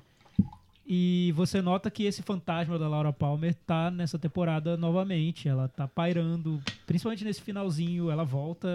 E 0.93 1.31
você 1.36 1.62
nota 1.62 1.89
que 1.89 2.05
esse 2.05 2.20
fantasma 2.20 2.77
da 2.77 2.89
Laura 2.89 3.12
Palmer 3.12 3.55
tá 3.55 3.93
nessa 3.93 4.18
temporada 4.18 4.77
novamente. 4.77 5.48
Ela 5.48 5.68
tá 5.68 5.86
pairando, 5.86 6.60
principalmente 6.85 7.24
nesse 7.24 7.40
finalzinho. 7.40 8.10
Ela 8.10 8.24
volta 8.24 8.68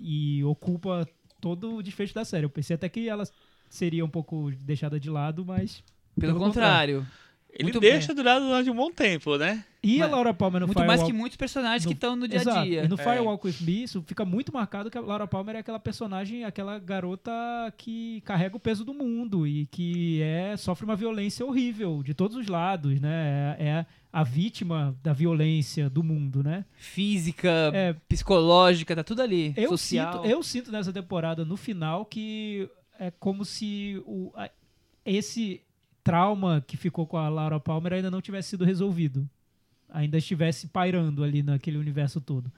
e 0.00 0.42
ocupa 0.42 1.06
todo 1.40 1.76
o 1.76 1.82
desfecho 1.82 2.12
da 2.12 2.24
série. 2.24 2.44
Eu 2.44 2.50
pensei 2.50 2.74
até 2.74 2.88
que 2.88 3.08
ela 3.08 3.22
seria 3.70 4.04
um 4.04 4.08
pouco 4.08 4.50
deixada 4.62 4.98
de 4.98 5.08
lado, 5.08 5.44
mas. 5.44 5.84
Pelo, 6.18 6.32
pelo 6.32 6.44
contrário. 6.44 7.06
Ele 7.50 7.64
muito 7.64 7.80
deixa 7.80 8.14
durar 8.14 8.40
durante 8.40 8.70
um 8.70 8.74
bom 8.74 8.90
tempo, 8.90 9.36
né? 9.36 9.64
E 9.82 9.98
a 9.98 10.00
Mas- 10.04 10.10
Laura 10.10 10.34
Palmer 10.34 10.60
no 10.60 10.66
Muito 10.66 10.76
Firewalk... 10.76 10.98
mais 11.00 11.08
que 11.10 11.16
muitos 11.16 11.36
personagens 11.36 11.84
no- 11.84 11.88
que 11.90 11.94
estão 11.94 12.16
no 12.16 12.26
dia 12.26 12.40
a 12.40 12.62
dia. 12.64 12.84
E 12.84 12.88
no 12.88 12.96
É. 12.96 12.98
Firewalk 13.02 13.46
With 13.46 13.56
Me, 13.60 13.84
isso 13.84 14.02
fica 14.06 14.24
muito 14.24 14.52
marcado 14.52 14.90
que 14.90 14.98
a 14.98 15.00
Laura 15.00 15.26
Palmer 15.26 15.54
é 15.56 15.58
aquela 15.60 15.78
personagem, 15.78 16.44
aquela 16.44 16.78
garota 16.80 17.30
que 17.76 18.20
carrega 18.22 18.56
o 18.56 18.60
peso 18.60 18.84
do 18.84 18.92
mundo 18.92 19.46
e 19.46 19.66
que 19.66 20.20
é 20.20 20.56
sofre 20.56 20.84
uma 20.84 20.96
violência 20.96 21.46
horrível 21.46 22.02
de 22.02 22.12
todos 22.12 22.36
os 22.36 22.48
lados, 22.48 23.00
né? 23.00 23.56
É, 23.58 23.64
é 23.64 23.86
a 24.12 24.24
vítima 24.24 24.96
da 25.02 25.12
violência 25.12 25.88
do 25.88 26.02
mundo, 26.02 26.42
né? 26.42 26.64
Física, 26.76 27.70
É, 27.72 27.92
psicológica, 28.08 28.96
tá 28.96 29.04
tudo 29.04 29.22
ali. 29.22 29.54
eu 29.56 29.70
social. 29.70 30.12
sinto, 30.24 30.26
eu 30.26 30.42
sinto 30.42 30.72
nessa 30.72 30.92
temporada 30.92 31.44
no 31.44 31.56
final 31.56 32.04
que 32.04 32.68
é 32.98 33.12
como 33.12 33.44
se 33.44 34.02
o, 34.04 34.32
a- 34.34 34.50
esse 35.06 35.60
trauma 36.08 36.64
que 36.66 36.76
ficou 36.76 37.06
com 37.06 37.16
a 37.16 37.28
Laura 37.28 37.60
Palmer 37.60 37.92
ainda 37.92 38.10
não 38.10 38.20
tivesse 38.20 38.50
sido 38.50 38.64
resolvido. 38.64 39.28
Ainda 39.90 40.18
estivesse 40.18 40.66
pairando 40.68 41.22
ali 41.24 41.42
naquele 41.42 41.78
universo 41.78 42.20
todo. 42.20 42.50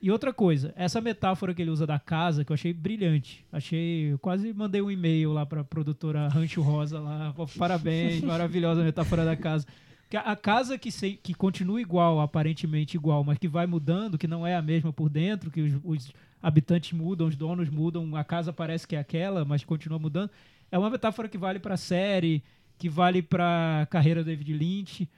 E 0.00 0.10
outra 0.10 0.32
coisa, 0.32 0.74
essa 0.76 1.00
metáfora 1.00 1.54
que 1.54 1.62
ele 1.62 1.70
usa 1.70 1.86
da 1.86 1.98
casa, 1.98 2.44
que 2.44 2.52
eu 2.52 2.54
achei 2.54 2.72
brilhante. 2.72 3.44
Achei, 3.50 4.12
eu 4.12 4.18
quase 4.18 4.52
mandei 4.52 4.82
um 4.82 4.90
e-mail 4.90 5.32
lá 5.32 5.46
pra 5.46 5.64
produtora 5.64 6.28
Rancho 6.28 6.60
Rosa 6.60 7.00
lá, 7.00 7.34
parabéns, 7.58 8.20
maravilhosa 8.24 8.84
metáfora 8.84 9.24
da 9.24 9.34
casa. 9.36 9.66
Que 10.10 10.16
a- 10.18 10.20
a 10.20 10.36
casa 10.36 10.76
que, 10.78 10.90
se- 10.92 11.18
que 11.22 11.32
continua 11.34 11.80
igual, 11.80 12.20
aparentemente 12.20 12.96
igual, 12.96 13.24
mas 13.24 13.38
que 13.38 13.48
vai 13.48 13.66
mudando, 13.66 14.18
que 14.18 14.26
não 14.28 14.46
é 14.46 14.54
a 14.54 14.60
mesma 14.62 14.92
por 14.92 15.08
dentro, 15.08 15.50
que 15.50 15.62
os, 15.62 15.80
os 15.82 16.12
habitantes 16.42 16.92
mudam, 16.92 17.26
os 17.26 17.34
donos 17.36 17.70
mudam, 17.70 18.14
a 18.16 18.22
casa 18.22 18.52
parece 18.52 18.86
que 18.86 18.94
é 18.96 18.98
aquela, 18.98 19.44
mas 19.46 19.64
continua 19.64 19.98
mudando. 19.98 20.30
É 20.70 20.78
uma 20.78 20.90
metáfora 20.90 21.26
que 21.28 21.38
vale 21.38 21.58
pra 21.58 21.76
série, 21.78 22.42
que 22.78 22.88
vale 22.88 23.22
pra 23.22 23.86
carreira 23.90 24.22
do 24.22 24.26
David 24.26 24.52
Lynch. 24.52 25.08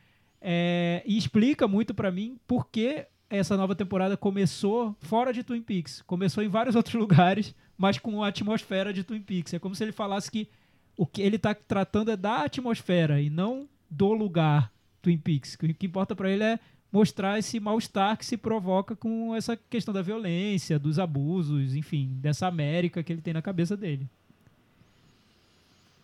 É, 0.41 1.03
e 1.05 1.17
explica 1.17 1.67
muito 1.67 1.93
pra 1.93 2.11
mim 2.11 2.39
por 2.47 2.69
que 2.69 3.07
essa 3.29 3.57
nova 3.57 3.75
temporada 3.75 4.17
começou 4.17 4.97
fora 5.01 5.33
de 5.33 5.43
Twin 5.43 5.63
Peaks. 5.63 6.03
Começou 6.03 6.43
em 6.43 6.49
vários 6.49 6.75
outros 6.77 6.95
lugares, 6.95 7.55
mas 7.77 7.99
com 7.99 8.23
a 8.23 8.29
atmosfera 8.29 8.93
de 8.93 9.05
Twin 9.05 9.21
Peaks. 9.21 9.55
É 9.55 9.59
como 9.59 9.75
se 9.75 9.85
ele 9.85 9.93
falasse 9.93 10.31
que 10.31 10.49
o 10.97 11.07
que 11.07 11.23
ele 11.23 11.39
tá 11.39 11.55
tratando 11.55 12.11
é 12.11 12.17
da 12.17 12.43
atmosfera 12.43 13.21
e 13.21 13.31
não 13.31 13.69
do 13.91 14.13
lugar 14.13 14.73
Twin 15.01 15.19
Peaks. 15.19 15.55
O 15.55 15.75
que 15.75 15.87
importa 15.87 16.15
pra 16.15 16.31
ele 16.31 16.45
é 16.45 16.59
mostrar 16.91 17.39
esse 17.39 17.61
mal-estar 17.61 18.17
que 18.17 18.25
se 18.25 18.37
provoca 18.37 18.97
com 18.97 19.35
essa 19.35 19.57
questão 19.57 19.93
da 19.93 20.03
violência, 20.03 20.79
dos 20.79 20.99
abusos, 20.99 21.75
enfim, 21.75 22.17
dessa 22.21 22.47
América 22.47 23.03
que 23.03 23.13
ele 23.13 23.23
tem 23.23 23.35
na 23.35 23.43
cabeça 23.43 23.77
dele. 23.77 24.09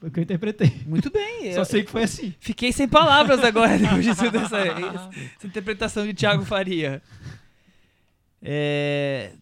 Foi 0.05 0.11
o 0.11 0.13
que 0.13 0.21
eu 0.21 0.23
interpretei. 0.25 0.71
Muito 0.87 1.11
bem. 1.11 1.55
Só 1.55 1.61
eu- 1.61 1.65
sei 1.65 1.83
que 1.83 1.91
foi 1.91 2.03
assim. 2.03 2.35
Fiquei 2.39 2.71
sem 2.73 2.87
palavras 2.87 3.43
agora 3.43 3.77
depois 3.79 4.05
de 4.05 4.15
toda 4.15 4.39
essa, 4.39 5.07
interpretação 5.47 6.07
de 6.07 6.13
Thiago 6.13 6.45
Faria. 6.45 7.01
É, 8.43 9.33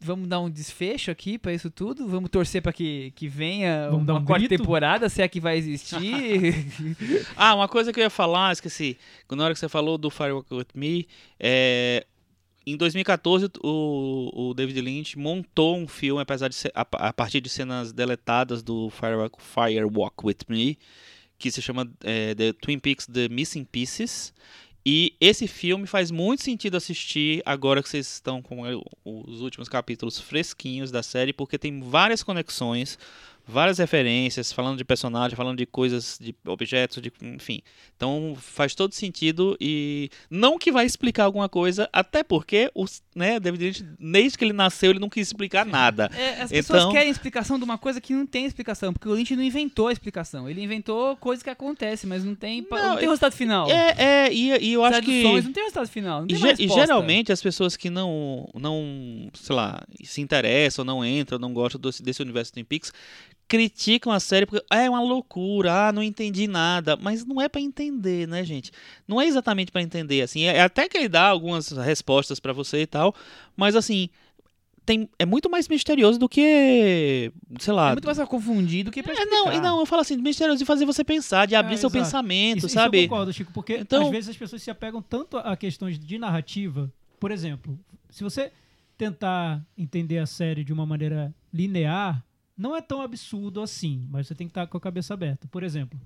Vamos 0.00 0.28
dar 0.28 0.40
um 0.40 0.48
desfecho 0.50 1.10
aqui 1.12 1.38
pra 1.38 1.52
isso 1.52 1.70
tudo? 1.70 2.08
Vamos 2.08 2.28
torcer 2.30 2.60
pra 2.62 2.72
que, 2.72 3.12
que 3.16 3.26
venha 3.28 3.88
Vamos 3.90 4.08
uma 4.08 4.18
um 4.20 4.24
quarta 4.24 4.46
grito? 4.46 4.60
temporada, 4.60 5.08
se 5.08 5.22
é 5.22 5.28
que 5.28 5.38
vai 5.40 5.56
existir. 5.58 6.54
Ah, 7.36 7.54
uma 7.54 7.68
coisa 7.68 7.92
que 7.92 8.00
eu 8.00 8.04
ia 8.04 8.10
falar, 8.10 8.52
esqueci. 8.52 8.96
Na 9.30 9.44
hora 9.44 9.54
que 9.54 9.60
você 9.60 9.68
falou 9.68 9.96
do 9.98 10.08
Firewalk 10.10 10.52
With 10.52 10.66
Me, 10.74 11.06
é, 11.38 12.04
em 12.72 12.76
2014 12.76 13.50
o, 13.62 14.48
o 14.50 14.54
David 14.54 14.80
Lynch 14.80 15.18
montou 15.18 15.76
um 15.76 15.86
filme, 15.88 16.20
apesar 16.22 16.48
de 16.48 16.54
ser, 16.54 16.72
a, 16.74 16.82
a 17.08 17.12
partir 17.12 17.40
de 17.40 17.48
cenas 17.48 17.92
deletadas 17.92 18.62
do 18.62 18.90
Firewalk, 18.90 19.36
Firewalk 19.42 20.14
With 20.24 20.38
Me, 20.48 20.78
que 21.38 21.50
se 21.50 21.62
chama 21.62 21.90
é, 22.02 22.34
The 22.34 22.52
Twin 22.54 22.78
Peaks 22.78 23.06
The 23.06 23.28
Missing 23.28 23.64
Pieces. 23.64 24.32
E 24.86 25.14
esse 25.20 25.46
filme 25.46 25.86
faz 25.86 26.10
muito 26.10 26.42
sentido 26.42 26.76
assistir 26.76 27.42
agora 27.44 27.82
que 27.82 27.88
vocês 27.88 28.06
estão 28.14 28.40
com 28.40 28.62
o- 28.74 28.84
os 29.04 29.40
últimos 29.42 29.68
capítulos 29.68 30.18
fresquinhos 30.18 30.90
da 30.90 31.02
série, 31.02 31.32
porque 31.32 31.58
tem 31.58 31.80
várias 31.80 32.22
conexões, 32.22 32.98
várias 33.48 33.78
referências, 33.78 34.52
falando 34.52 34.76
de 34.76 34.84
personagem, 34.84 35.34
falando 35.34 35.56
de 35.56 35.64
coisas, 35.64 36.18
de 36.20 36.34
objetos, 36.46 37.00
de, 37.02 37.10
enfim. 37.22 37.62
Então 37.96 38.36
faz 38.38 38.74
todo 38.74 38.94
sentido 38.94 39.56
e 39.58 40.10
não 40.30 40.58
que 40.58 40.70
vai 40.70 40.84
explicar 40.84 41.24
alguma 41.24 41.48
coisa, 41.48 41.88
até 41.90 42.22
porque 42.22 42.70
o 42.74 42.84
né, 43.16 43.40
David 43.40 43.64
Lynch, 43.64 43.84
desde 43.98 44.38
que 44.38 44.44
ele 44.44 44.52
nasceu, 44.52 44.90
ele 44.90 44.98
não 44.98 45.08
quis 45.08 45.28
explicar 45.28 45.64
nada. 45.64 46.10
É, 46.14 46.42
as 46.42 46.50
pessoas 46.50 46.82
Então- 46.82 46.92
querem 46.92 47.10
explicação 47.10 47.58
de 47.58 47.64
uma 47.64 47.78
coisa 47.78 48.00
que 48.00 48.12
não 48.12 48.26
tem 48.26 48.44
explicação, 48.44 48.92
porque 48.92 49.08
o 49.08 49.14
Lynch 49.14 49.34
não 49.34 49.42
inventou 49.42 49.88
a 49.88 49.92
explicação. 49.92 50.48
Ele 50.48 50.62
inventou 50.62 51.16
coisas 51.16 51.42
que 51.42 51.50
acontecem, 51.50 52.08
mas 52.08 52.22
não 52.24 52.34
tem, 52.34 52.66
Não, 52.70 52.78
não 52.78 52.96
tem 52.96 53.08
resultado 53.08 53.32
final. 53.32 53.70
É, 53.70 54.26
é 54.26 54.32
e, 54.32 54.68
e 54.68 54.72
eu 54.74 54.84
acho 54.84 55.00
que 55.00 55.22
não 55.22 55.52
tem 55.52 55.62
resultado 55.62 55.88
final. 55.88 56.24
E, 56.24 56.28
tem 56.28 56.36
e 56.36 56.40
resposta. 56.40 56.80
geralmente 56.80 57.32
as 57.32 57.40
pessoas 57.40 57.76
que 57.76 57.88
não, 57.88 58.48
não, 58.54 59.30
sei 59.32 59.56
lá, 59.56 59.82
se 60.04 60.20
interessam, 60.20 60.84
não 60.84 61.04
entram, 61.04 61.38
não 61.38 61.54
gostam 61.54 61.80
desse, 61.80 62.02
desse 62.02 62.20
universo 62.20 62.52
Twin 62.52 62.64
Peaks, 62.64 62.92
criticam 63.48 64.12
a 64.12 64.20
série 64.20 64.44
porque 64.46 64.64
"Ah, 64.70 64.82
é 64.82 64.90
uma 64.90 65.00
loucura, 65.00 65.88
ah, 65.88 65.92
não 65.92 66.02
entendi 66.02 66.46
nada, 66.46 66.96
mas 67.00 67.24
não 67.24 67.40
é 67.40 67.48
pra 67.48 67.60
entender, 67.60 68.28
né, 68.28 68.44
gente? 68.44 68.70
Não 69.06 69.20
é 69.20 69.26
exatamente 69.26 69.72
pra 69.72 69.80
entender, 69.82 70.20
assim, 70.22 70.42
é, 70.44 70.56
é 70.58 70.60
até 70.62 70.86
que 70.88 70.96
ele 70.98 71.08
dá 71.08 71.26
algumas 71.28 71.70
respostas 71.70 72.38
pra 72.38 72.52
você 72.52 72.82
e 72.82 72.86
tal, 72.86 73.14
mas 73.56 73.74
assim, 73.74 74.10
tem, 74.84 75.08
é 75.18 75.26
muito 75.26 75.50
mais 75.50 75.66
misterioso 75.68 76.18
do 76.18 76.28
que, 76.28 77.32
sei 77.58 77.72
lá, 77.74 77.88
É 77.88 77.92
muito 77.92 78.04
mais 78.06 78.16
pra 78.18 78.26
confundir 78.26 78.84
do 78.84 78.90
que 78.90 79.02
pra 79.02 79.12
é, 79.12 79.14
explicar. 79.16 79.36
não, 79.44 79.52
e 79.52 79.60
não, 79.60 79.80
eu 79.80 79.86
falo 79.86 80.02
assim, 80.02 80.16
misterioso 80.18 80.58
de 80.58 80.64
fazer 80.64 80.84
você 80.84 81.02
pensar, 81.02 81.46
de 81.46 81.54
abrir 81.54 81.74
É, 81.74 81.76
seu 81.78 81.88
exato. 81.88 82.04
pensamento, 82.04 82.58
Isso, 82.58 82.66
isso 82.68 82.74
sabe? 82.74 82.98
eu 83.04 83.08
concordo, 83.08 83.32
Chico, 83.32 83.52
porque 83.52 83.76
Então- 83.78 84.04
às 84.04 84.10
vezes 84.10 84.30
as 84.30 84.36
pessoas 84.36 84.62
se 84.62 84.70
apegam 84.70 85.00
tanto 85.02 85.36
a 85.38 85.56
questões 85.56 85.98
de 85.98 86.18
narrativa. 86.18 86.90
Por 87.20 87.30
exemplo, 87.30 87.78
se 88.10 88.22
você 88.24 88.50
tentar 88.96 89.62
entender 89.76 90.18
a 90.18 90.26
série 90.26 90.64
de 90.64 90.72
uma 90.72 90.84
maneira 90.86 91.34
linear, 91.52 92.24
não 92.58 92.74
é 92.74 92.82
tão 92.82 93.00
absurdo 93.00 93.62
assim, 93.62 94.06
mas 94.10 94.26
você 94.26 94.34
tem 94.34 94.48
que 94.48 94.50
estar 94.50 94.66
com 94.66 94.76
a 94.76 94.80
cabeça 94.80 95.14
aberta. 95.14 95.46
Por 95.46 95.62
exemplo, 95.62 95.98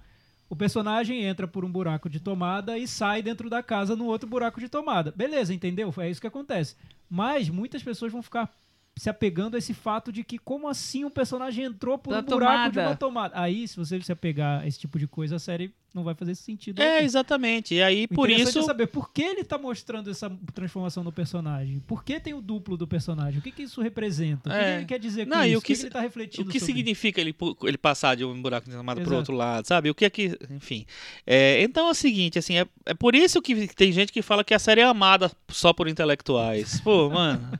o 0.51 0.55
personagem 0.55 1.25
entra 1.25 1.49
por 1.49 1.65
um 1.65 1.73
buraco 1.73 2.11
de 2.11 2.21
tomada 2.21 2.77
e 2.77 2.87
sai 2.87 3.23
dentro 3.23 3.49
da 3.49 3.63
casa 3.63 3.97
no 3.97 4.05
outro 4.05 4.29
buraco 4.29 4.61
de 4.61 4.69
tomada. 4.69 5.11
Beleza, 5.11 5.55
entendeu? 5.55 5.93
É 5.97 6.11
isso 6.11 6.21
que 6.21 6.27
acontece. 6.27 6.77
Mas 7.09 7.49
muitas 7.49 7.83
pessoas 7.83 8.13
vão 8.13 8.23
ficar 8.23 8.53
se 8.95 9.09
apegando 9.09 9.55
a 9.55 9.59
esse 9.59 9.73
fato 9.73 10.13
de 10.13 10.23
que 10.23 10.39
como 10.39 10.69
assim 10.69 11.07
um 11.07 11.11
personagem 11.11 11.65
entrou 11.65 11.97
por 11.97 12.11
Da 12.11 12.21
um 12.21 12.25
buraco 12.25 12.73
de 12.73 12.79
uma 12.81 12.95
tomada. 12.95 13.41
Aí, 13.41 13.67
se 13.67 13.77
você 13.77 13.99
se 14.03 14.13
apegar 14.13 14.61
a 14.61 14.67
esse 14.67 14.79
tipo 14.79 14.99
de 14.99 15.09
coisa, 15.09 15.37
a 15.37 15.39
série 15.39 15.75
não 15.95 16.05
vai 16.05 16.15
fazer 16.15 16.35
sentido. 16.35 16.81
É, 16.81 16.97
aqui. 16.97 17.05
exatamente. 17.05 17.75
E 17.75 17.83
aí, 17.83 18.05
O 18.11 18.15
por 18.15 18.29
interessante 18.31 18.51
isso. 18.51 18.59
é 18.61 18.63
saber 18.65 18.87
por 18.87 19.11
que 19.13 19.23
ele 19.23 19.45
tá 19.45 19.59
mostrando 19.59 20.11
essa 20.11 20.31
transformação 20.55 21.03
no 21.05 21.13
personagem. 21.13 21.81
Por 21.87 22.03
que 22.05 22.19
tem 22.21 22.35
o 22.35 22.41
duplo 22.41 22.77
do 22.77 22.87
personagem? 22.87 23.39
O 23.39 23.43
que, 23.43 23.51
que 23.53 23.63
isso 23.63 23.81
representa? 23.81 24.49
O 24.49 24.53
que, 24.53 24.59
É. 24.59 24.63
que 24.73 24.79
ele 24.79 24.85
quer 24.87 24.99
dizer 24.99 25.25
com 25.27 25.31
Não, 25.35 25.45
e 25.45 25.51
isso? 25.51 25.59
o 25.59 25.63
que 25.63 25.73
ele 25.73 25.91
tá 25.91 26.01
refletindo 26.01 26.49
O 26.49 26.53
que 26.53 26.59
sobre? 26.61 26.75
significa 26.75 27.21
ele, 27.21 27.35
ele 27.65 27.79
passar 27.79 28.17
de 28.17 28.25
um 28.25 28.41
buraco 28.41 28.69
de 28.69 28.75
tomada 28.77 29.01
pro 29.01 29.17
outro 29.17 29.35
lado, 29.35 29.67
sabe? 29.67 29.91
O 29.91 29.95
que 29.95 30.05
é 30.05 30.11
que. 30.11 30.39
Enfim. 30.51 30.87
É, 31.27 31.63
então 31.63 31.89
é 31.89 31.91
o 31.91 31.95
seguinte, 31.95 32.39
assim, 32.39 32.57
é, 32.59 32.67
é 32.87 32.95
por 32.95 33.15
isso 33.15 33.41
que 33.43 33.67
tem 33.75 33.93
gente 33.93 34.13
que 34.13 34.23
fala 34.23 34.43
que 34.45 34.55
a 34.55 34.59
série 34.59 34.81
é 34.81 34.85
amada 34.85 35.31
só 35.49 35.73
por 35.73 35.89
intelectuais. 35.89 36.81
Pô, 36.81 37.09
mano. 37.11 37.59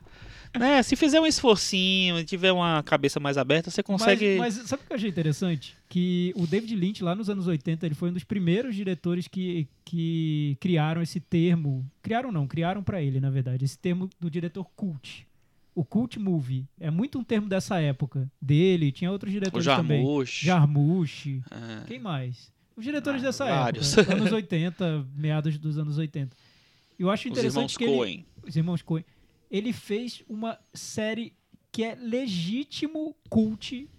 né? 0.59 0.83
Se 0.83 0.97
fizer 0.97 1.21
um 1.21 1.27
esforcinho 1.27 2.19
e 2.19 2.25
tiver 2.25 2.53
uma 2.53 2.83
cabeça 2.83 3.19
mais 3.19 3.39
aberta, 3.39 3.71
você 3.71 3.83
consegue. 3.83 4.37
Mas, 4.39 4.59
mas 4.59 4.69
sabe 4.69 4.83
o 4.83 4.87
que 4.87 4.93
eu 4.93 4.97
achei 4.97 5.09
interessante? 5.09 5.77
Que 5.93 6.33
o 6.37 6.47
David 6.47 6.75
Lynch, 6.75 7.05
lá 7.05 7.15
nos 7.15 7.29
anos 7.29 7.47
80, 7.47 7.85
ele 7.85 7.95
foi 7.95 8.09
um 8.09 8.15
dos 8.15 8.25
primeiros 8.25 8.75
diretores 8.75 9.29
que, 9.29 9.69
que 9.85 10.57
criaram 10.59 11.03
esse 11.03 11.21
termo. 11.21 11.87
Criaram 12.01 12.33
não, 12.33 12.47
criaram 12.47 12.83
pra 12.83 13.03
ele, 13.03 13.21
na 13.21 13.29
verdade, 13.29 13.67
esse 13.67 13.79
termo 13.79 14.09
do 14.19 14.31
diretor 14.31 14.65
cult. 14.75 15.27
O 15.75 15.85
cult 15.85 16.19
movie. 16.19 16.67
É 16.81 16.91
muito 16.91 17.19
um 17.19 17.23
termo 17.25 17.47
dessa 17.47 17.79
época. 17.79 18.27
Dele, 18.41 18.91
tinha 18.91 19.13
outros 19.13 19.29
o 19.31 19.35
diretores 19.35 19.67
também. 19.67 20.03
Jarmusch. 20.25 21.27
É. 21.51 21.85
Quem 21.87 21.99
mais? 21.99 22.51
Os 22.75 22.85
diretores 22.85 23.21
Ah, 23.21 23.27
dessa 23.27 23.45
vários. 23.45 23.99
época. 23.99 24.15
Anos 24.17 24.33
80, 24.33 25.07
meados 25.15 25.59
dos 25.59 25.77
anos 25.77 25.99
80. 25.99 26.35
Eu 26.99 27.11
acho 27.11 27.29
Os 27.29 27.33
interessante 27.33 27.75
irmãos 27.75 27.77
que 27.77 27.85
ele, 27.85 27.97
Coen. 27.97 28.27
os 28.49 28.57
irmãos 28.57 28.81
Coen, 28.81 29.05
ele 29.51 29.75
fez 29.75 30.23
uma 30.27 30.59
série 30.73 31.35
que 31.71 31.83
é 31.85 31.95
legítimo 31.97 33.15
cult 33.29 33.91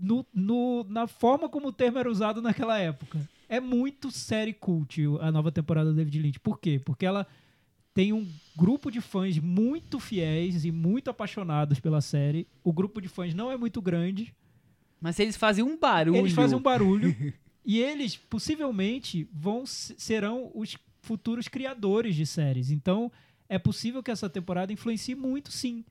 no, 0.00 0.24
no- 0.32 0.84
na 0.88 1.06
forma 1.06 1.48
como 1.48 1.68
o 1.68 1.72
termo 1.72 1.98
era 1.98 2.10
usado 2.10 2.40
naquela 2.42 2.78
época. 2.78 3.20
É 3.48 3.60
muito 3.60 4.10
série 4.10 4.52
cult 4.52 5.02
a 5.20 5.30
nova 5.30 5.52
temporada 5.52 5.90
do 5.90 5.96
David 5.96 6.18
Lynch. 6.20 6.40
Por 6.40 6.58
quê? 6.58 6.80
Porque 6.82 7.04
ela 7.04 7.26
tem 7.92 8.12
um 8.12 8.26
grupo 8.56 8.90
de 8.90 9.00
fãs 9.02 9.38
muito 9.38 10.00
fiéis 10.00 10.64
e 10.64 10.70
muito 10.72 11.10
apaixonados 11.10 11.78
pela 11.78 12.00
série. 12.00 12.46
O 12.64 12.72
grupo 12.72 13.00
de 13.00 13.08
fãs 13.08 13.34
não 13.34 13.50
é 13.52 13.56
muito 13.56 13.82
grande. 13.82 14.34
Mas 15.00 15.18
eles 15.18 15.36
fazem 15.36 15.62
um 15.64 15.76
barulho. 15.78 16.16
Eles 16.16 16.32
fazem 16.32 16.56
um 16.56 16.62
barulho 16.62 17.14
e 17.66 17.78
eles 17.80 18.16
possivelmente 18.16 19.28
vão 19.32 19.66
se- 19.66 19.94
serão 19.98 20.50
os 20.54 20.76
futuros 21.02 21.48
criadores 21.48 22.14
de 22.14 22.24
séries. 22.24 22.70
Então, 22.70 23.10
é 23.48 23.58
possível 23.58 24.02
que 24.02 24.10
essa 24.10 24.30
temporada 24.30 24.72
influencie 24.72 25.14
muito, 25.14 25.50
sim, 25.52 25.84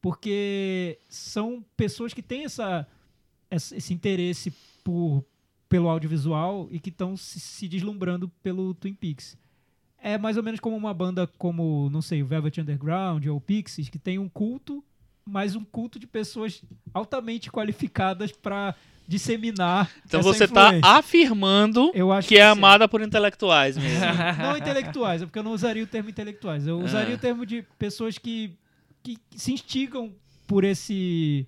porque 0.00 0.98
são 1.08 1.64
pessoas 1.76 2.14
que 2.14 2.22
têm 2.22 2.44
essa- 2.44 2.86
esse 3.54 3.92
interesse 3.92 4.52
por 4.84 5.24
pelo 5.68 5.88
audiovisual 5.88 6.68
e 6.70 6.78
que 6.78 6.90
estão 6.90 7.16
se, 7.16 7.40
se 7.40 7.66
deslumbrando 7.66 8.28
pelo 8.42 8.74
Twin 8.74 8.92
Peaks. 8.92 9.38
É 9.98 10.18
mais 10.18 10.36
ou 10.36 10.42
menos 10.42 10.60
como 10.60 10.76
uma 10.76 10.92
banda 10.92 11.26
como, 11.38 11.88
não 11.90 12.02
sei, 12.02 12.22
o 12.22 12.26
Velvet 12.26 12.60
Underground 12.60 13.24
ou 13.26 13.40
Pixies, 13.40 13.88
que 13.88 13.98
tem 13.98 14.18
um 14.18 14.28
culto, 14.28 14.84
mas 15.24 15.56
um 15.56 15.64
culto 15.64 15.98
de 15.98 16.06
pessoas 16.06 16.62
altamente 16.92 17.50
qualificadas 17.50 18.32
para 18.32 18.74
disseminar 19.08 19.90
Então 20.04 20.22
você 20.22 20.46
tá 20.46 20.66
influência. 20.74 20.90
afirmando 20.90 21.90
Eu 21.94 22.12
acho 22.12 22.28
que 22.28 22.36
é 22.36 22.44
sim. 22.44 22.50
amada 22.58 22.86
por 22.88 23.00
intelectuais 23.00 23.76
mesmo. 23.78 23.98
Não 24.42 24.56
intelectuais, 24.56 25.22
é 25.22 25.26
porque 25.26 25.38
eu 25.38 25.42
não 25.42 25.52
usaria 25.52 25.82
o 25.82 25.86
termo 25.86 26.10
intelectuais. 26.10 26.66
Eu 26.66 26.80
usaria 26.80 27.14
Ah. 27.14 27.16
o 27.16 27.20
termo 27.20 27.46
de 27.46 27.62
pessoas 27.78 28.18
que, 28.18 28.52
que 29.02 29.18
se 29.36 29.52
instigam 29.52 30.12
por 30.46 30.64
esse 30.64 31.46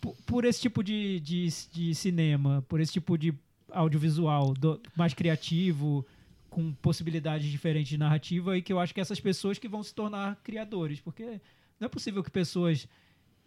por, 0.00 0.14
por 0.26 0.44
esse 0.44 0.60
tipo 0.60 0.82
de, 0.82 1.20
de, 1.20 1.46
de 1.72 1.94
cinema, 1.94 2.64
por 2.68 2.80
esse 2.80 2.92
tipo 2.92 3.16
de 3.18 3.34
audiovisual 3.70 4.52
do- 4.54 4.80
mais 4.96 5.14
criativo, 5.14 6.04
com 6.48 6.72
possibilidades 6.74 7.48
diferentes 7.50 7.88
de 7.90 7.96
narrativa 7.98 8.56
e 8.58 8.62
que 8.62 8.72
eu 8.72 8.80
acho 8.80 8.92
que 8.94 9.00
essas 9.00 9.20
pessoas 9.20 9.58
que 9.58 9.68
vão 9.68 9.82
se 9.82 9.94
tornar 9.94 10.36
criadores, 10.42 11.00
porque 11.00 11.40
não 11.78 11.86
é 11.86 11.88
possível 11.88 12.22
que 12.24 12.30
pessoas 12.30 12.88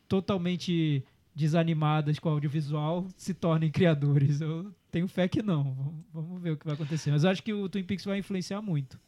totalmente 0.08 1.04
desanimadas 1.36 2.20
com 2.20 2.30
o 2.30 2.32
audiovisual 2.34 3.08
se 3.18 3.34
tornem 3.34 3.72
criadores. 3.72 4.42
Eu 4.42 4.74
tenho 4.92 5.08
fé 5.08 5.28
que 5.28 5.42
não. 5.42 5.64
Vamos- 5.74 6.04
Vamos 6.14 6.42
ver 6.42 6.52
o 6.52 6.58
que 6.58 6.66
vai 6.66 6.76
acontecer. 6.76 7.10
Mas 7.12 7.24
eu 7.24 7.30
acho 7.32 7.42
que 7.44 7.52
o 7.54 7.68
Twin 7.68 7.84
Peaks 7.84 8.06
vai 8.06 8.20
influenciar 8.20 8.62
muito. 8.62 9.00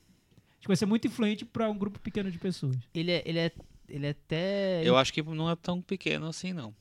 Acho 0.54 0.62
que 0.62 0.68
vai 0.68 0.76
ser 0.76 0.88
muito 0.88 1.06
influente 1.08 1.46
para 1.46 1.70
um 1.70 1.78
grupo 1.78 2.00
pequeno 2.00 2.32
de 2.32 2.40
pessoas. 2.40 2.76
Ele 2.94 3.12
é, 3.12 3.22
ele 3.26 3.38
é, 3.40 3.52
ele 3.88 4.06
é 4.08 4.10
até. 4.10 4.82
Eu 4.84 4.98
acho 4.98 5.14
que 5.14 5.22
não 5.22 5.48
é 5.50 5.56
tão 5.56 5.80
pequeno 5.82 6.26
assim, 6.28 6.52
não. 6.52 6.74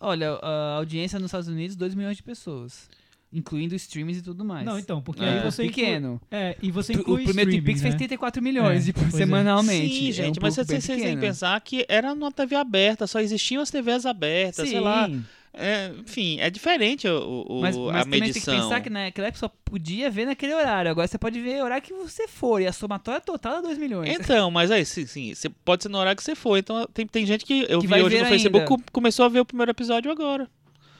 Olha, 0.00 0.30
a 0.42 0.76
audiência 0.76 1.18
nos 1.18 1.26
Estados 1.28 1.48
Unidos, 1.48 1.76
2 1.76 1.94
milhões 1.94 2.16
de 2.16 2.22
pessoas. 2.22 2.88
Incluindo 3.32 3.76
streams 3.76 4.18
e 4.18 4.22
tudo 4.22 4.44
mais. 4.44 4.64
Não, 4.66 4.76
então, 4.76 5.00
porque 5.00 5.22
É. 5.22 5.28
aí 5.38 5.40
você 5.44 5.64
inclui- 5.64 5.84
pequeno. 5.84 6.20
é, 6.32 6.56
e 6.60 6.68
você 6.72 6.92
O 6.94 6.98
inclui 7.00 7.22
primeiro 7.22 7.48
Twin 7.50 7.58
streaming, 7.58 7.64
Peaks 7.64 7.82
fez 7.82 7.94
né? 7.94 7.98
34 7.98 8.42
milhões 8.42 8.88
É, 8.88 8.90
é. 8.90 9.10
semanalmente. 9.10 9.88
Sim, 9.94 10.06
É 10.06 10.08
um 10.08 10.12
gente, 10.12 10.40
mas 10.40 10.56
pouco 10.56 10.68
bem 10.68 10.80
vocês 10.80 11.00
têm 11.00 11.14
que 11.14 11.20
pensar 11.20 11.60
que 11.60 11.86
era 11.88 12.12
numa 12.12 12.32
TV 12.32 12.56
aberta, 12.56 13.06
só 13.06 13.20
existiam 13.20 13.62
as 13.62 13.70
TVs 13.70 14.04
abertas, 14.04 14.64
Sim. 14.66 14.72
sei 14.72 14.80
lá. 14.80 15.08
É, 15.52 15.92
enfim, 15.98 16.38
é 16.40 16.48
diferente 16.48 17.08
o, 17.08 17.44
o- 17.48 17.60
Mas, 17.60 17.76
a 17.76 17.80
mas 17.80 18.04
também 18.04 18.20
tem 18.20 18.28
que 18.32 18.38
medição. 18.38 18.54
pensar 18.56 18.80
que 18.80 18.88
naquela 18.88 19.28
época 19.28 19.40
só 19.40 19.48
podia 19.64 20.08
ver 20.08 20.24
naquele 20.26 20.54
horário. 20.54 20.90
Agora 20.90 21.06
você 21.08 21.18
pode 21.18 21.40
ver 21.40 21.60
o 21.60 21.64
horário 21.64 21.82
que 21.82 21.92
você 21.92 22.28
for. 22.28 22.60
E 22.60 22.66
a 22.66 22.72
somatória 22.72 23.20
total 23.20 23.58
é 23.58 23.62
2 23.62 23.76
milhões. 23.78 24.08
Então, 24.08 24.50
mas 24.50 24.70
aí, 24.70 24.84
sim, 24.84 25.06
sim, 25.06 25.34
você 25.34 25.48
pode 25.48 25.82
ser 25.82 25.88
no 25.88 25.98
horário 25.98 26.16
que 26.16 26.22
você 26.22 26.36
for. 26.36 26.56
Então, 26.56 26.86
tem, 26.94 27.04
tem 27.06 27.26
gente 27.26 27.44
que 27.44 27.66
eu 27.68 27.80
Que 27.80 27.86
vi 27.88 27.94
hoje 28.02 28.20
no 28.20 28.26
Facebook 28.26 28.58
ainda. 28.64 28.68
co- 28.68 28.82
começou 28.92 29.24
a 29.24 29.28
ver 29.28 29.40
o 29.40 29.44
primeiro 29.44 29.70
episódio 29.72 30.10
agora. 30.10 30.48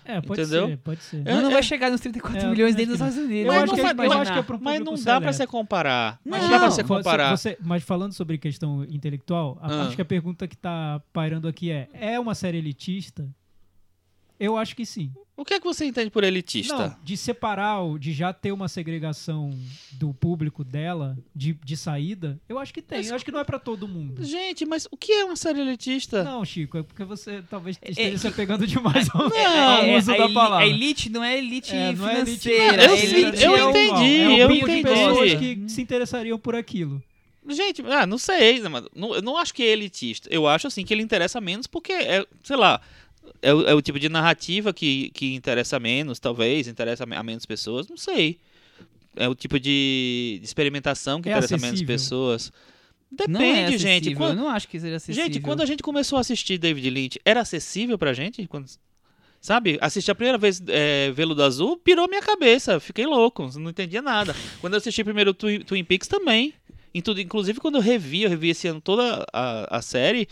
É, 0.05 0.21
pode 0.21 0.41
Entendeu? 0.41 0.67
ser, 0.67 0.77
pode 0.79 1.03
ser. 1.03 1.17
É, 1.19 1.35
Mas 1.35 1.43
não 1.43 1.51
é. 1.51 1.53
vai 1.53 1.63
chegar 1.63 1.89
nos 1.91 2.01
34 2.01 2.41
É, 2.41 2.51
milhões 2.51 2.75
dentro 2.75 2.93
dos 2.97 3.01
Estados 3.01 3.17
Unidos. 3.19 3.37
Eu 3.37 3.47
não 3.47 3.53
é 3.55 3.57
um 3.59 3.61
Mas 3.61 3.71
público 3.71 3.87
não 4.85 4.95
dá 5.05 5.21
pra 5.21 5.33
seleto. 5.33 5.37
você 5.37 5.47
comparar. 5.47 6.19
Mas 6.25 6.43
Não. 6.43 6.49
não 6.49 6.55
dá 6.55 6.59
pra 6.59 6.71
você 6.71 6.83
Você- 6.83 6.89
comparar. 6.89 7.37
você- 7.37 7.59
mas 7.61 7.85
falando 7.85 8.13
sobre 8.13 8.37
questão 8.37 8.83
intelectual, 8.85 9.59
a, 9.63 9.73
Ah. 9.73 9.83
acho 9.87 9.95
que 9.95 10.03
a 10.03 10.05
pergunta 10.05 10.49
que 10.49 10.57
tá 10.57 11.01
pairando 11.13 11.47
aqui 11.47 11.71
é: 11.71 11.89
é 11.93 12.19
uma 12.19 12.35
série 12.35 12.59
elitista? 12.59 13.29
Eu 14.41 14.57
acho 14.57 14.75
que 14.75 14.87
sim. 14.87 15.13
O 15.37 15.45
que 15.45 15.55
é 15.55 15.59
que 15.61 15.65
você 15.65 15.85
entende 15.87 16.11
por 16.11 16.23
elitista? 16.25 16.77
Não, 16.77 16.97
de 17.03 17.17
separar, 17.17 17.81
o- 17.83 17.99
de 17.99 18.13
já 18.13 18.31
ter 18.33 18.53
uma 18.53 18.69
segregação 18.69 19.51
do 19.93 20.13
público 20.13 20.63
dela, 20.65 21.17
de, 21.35 21.55
de 21.65 21.77
saída, 21.77 22.39
eu 22.49 22.59
acho 22.59 22.75
que 22.75 22.83
tem. 22.83 22.99
Mas- 22.99 23.09
Eu 23.09 23.17
acho 23.17 23.25
que 23.25 23.31
não 23.33 23.41
é 23.41 23.45
pra 23.45 23.59
todo 23.59 23.87
mundo. 23.89 24.23
Gente, 24.25 24.67
mas 24.67 24.87
o 24.91 24.97
que 24.99 25.13
é 25.13 25.25
uma 25.25 25.37
série 25.37 25.61
elitista? 25.61 26.23
Não, 26.25 26.45
Chico, 26.45 26.77
é 26.79 26.83
porque 26.83 27.05
você 27.05 27.43
talvez 27.49 27.79
É- 27.81 27.91
esteja 27.91 28.15
é- 28.15 28.19
se 28.19 28.27
apegando 28.29 28.67
demais 28.67 29.09
ao, 29.15 29.29
É, 29.35 29.47
ao 29.79 29.83
é, 29.85 29.97
uso 29.99 30.13
a 30.13 30.17
da 30.17 30.29
palavra. 30.29 30.65
A 30.65 30.67
elite 30.67 31.09
não 31.09 31.23
é 31.25 31.39
elite 31.39 31.75
É, 31.75 31.93
não 31.93 32.09
é 32.09 32.21
elite- 32.21 32.49
financeira. 32.51 32.85
Eu 32.85 32.97
sei, 32.99 33.25
elite 33.25 33.45
eu 33.45 33.57
é 33.57 33.65
o- 33.67 33.71
entendi, 33.71 34.21
é 34.23 34.29
um 34.29 34.33
eu 34.39 34.49
grupo 34.49 34.67
de 34.67 34.73
entendi. 34.79 34.83
pessoas 34.95 35.35
que 35.35 35.65
se 35.69 35.81
interessariam 35.83 36.39
por 36.39 36.55
aquilo. 36.55 37.03
Gente, 37.49 37.83
ah, 37.87 38.07
não 38.07 38.19
sei, 38.19 38.61
né, 38.61 38.69
mano. 38.69 38.91
Não- 38.95 39.15
eu 39.15 39.23
não 39.23 39.37
acho 39.39 39.55
que 39.55 39.63
é 39.63 39.69
elitista. 39.69 40.29
Eu 40.31 40.47
acho 40.47 40.67
assim 40.67 40.85
que 40.85 40.93
ele 40.93 41.03
interessa 41.03 41.41
menos 41.41 41.67
porque 41.67 41.93
é, 41.93 42.27
sei 42.45 42.57
lá, 42.57 42.81
é 43.43 43.53
o, 43.55 43.67
é 43.69 43.75
o 43.75 43.81
tipo 43.83 43.99
de 43.99 44.09
narrativa 44.09 44.73
que, 44.73 45.11
que 45.11 45.35
interessa 45.35 45.79
menos, 45.81 46.19
talvez, 46.19 46.69
interessa 46.69 47.05
a 47.05 47.23
menos 47.23 47.47
pessoas, 47.47 47.89
não 47.89 47.97
sei. 47.97 48.39
É 49.17 49.29
o 49.29 49.35
tipo 49.35 49.59
de, 49.59 50.41
experimentação 50.43 51.21
que 51.21 51.29
É 51.29 51.33
interessa 51.33 51.55
menos 51.57 51.69
acessível? 51.71 51.95
pessoas. 51.95 52.53
Depende, 53.11 53.33
Não 53.39 53.43
é 53.75 53.79
gente. 53.79 54.15
Quando- 54.15 54.31
Eu 54.39 54.45
não 54.45 54.49
acho 54.49 54.69
que 54.69 54.79
seja 54.79 54.97
acessível. 54.97 55.25
gente, 55.25 55.41
quando 55.41 55.63
a 55.63 55.67
gente 55.67 55.83
começou 55.83 56.17
a 56.17 56.21
assistir 56.21 56.59
David 56.59 56.89
Lynch, 56.91 57.19
era 57.25 57.41
acessível 57.41 57.99
pra 57.99 58.13
gente? 58.13 58.47
Quando- 58.47 58.67
sabe? 59.41 59.79
Assistir 59.81 60.13
a 60.13 60.15
primeira 60.15 60.39
vez 60.39 60.63
é, 60.69 61.11
Veludo 61.11 61.43
Azul, 61.43 61.77
pirou 61.77 62.07
minha 62.09 62.23
cabeça. 62.23 62.79
Fiquei 62.79 63.07
louco, 63.07 63.51
não 63.59 63.71
entendia 63.71 64.01
nada. 64.01 64.35
Quando 64.61 64.75
eu 64.75 64.79
assisti 64.79 65.03
primeiro 65.03 65.35
Twin, 65.35 65.61
Twin 65.61 65.83
Peaks 65.83 66.07
também. 66.07 66.55
Em 66.95 67.01
tudo, 67.01 67.21
inclusive 67.21 67.59
quando 67.61 67.77
eu 67.77 67.81
revi, 67.83 68.23
eu 68.23 68.31
revi 68.31 68.51
esse 68.51 68.69
ano 68.69 68.81
toda 68.81 69.25
a, 69.33 69.79
a 69.79 69.83
série, 69.83 70.29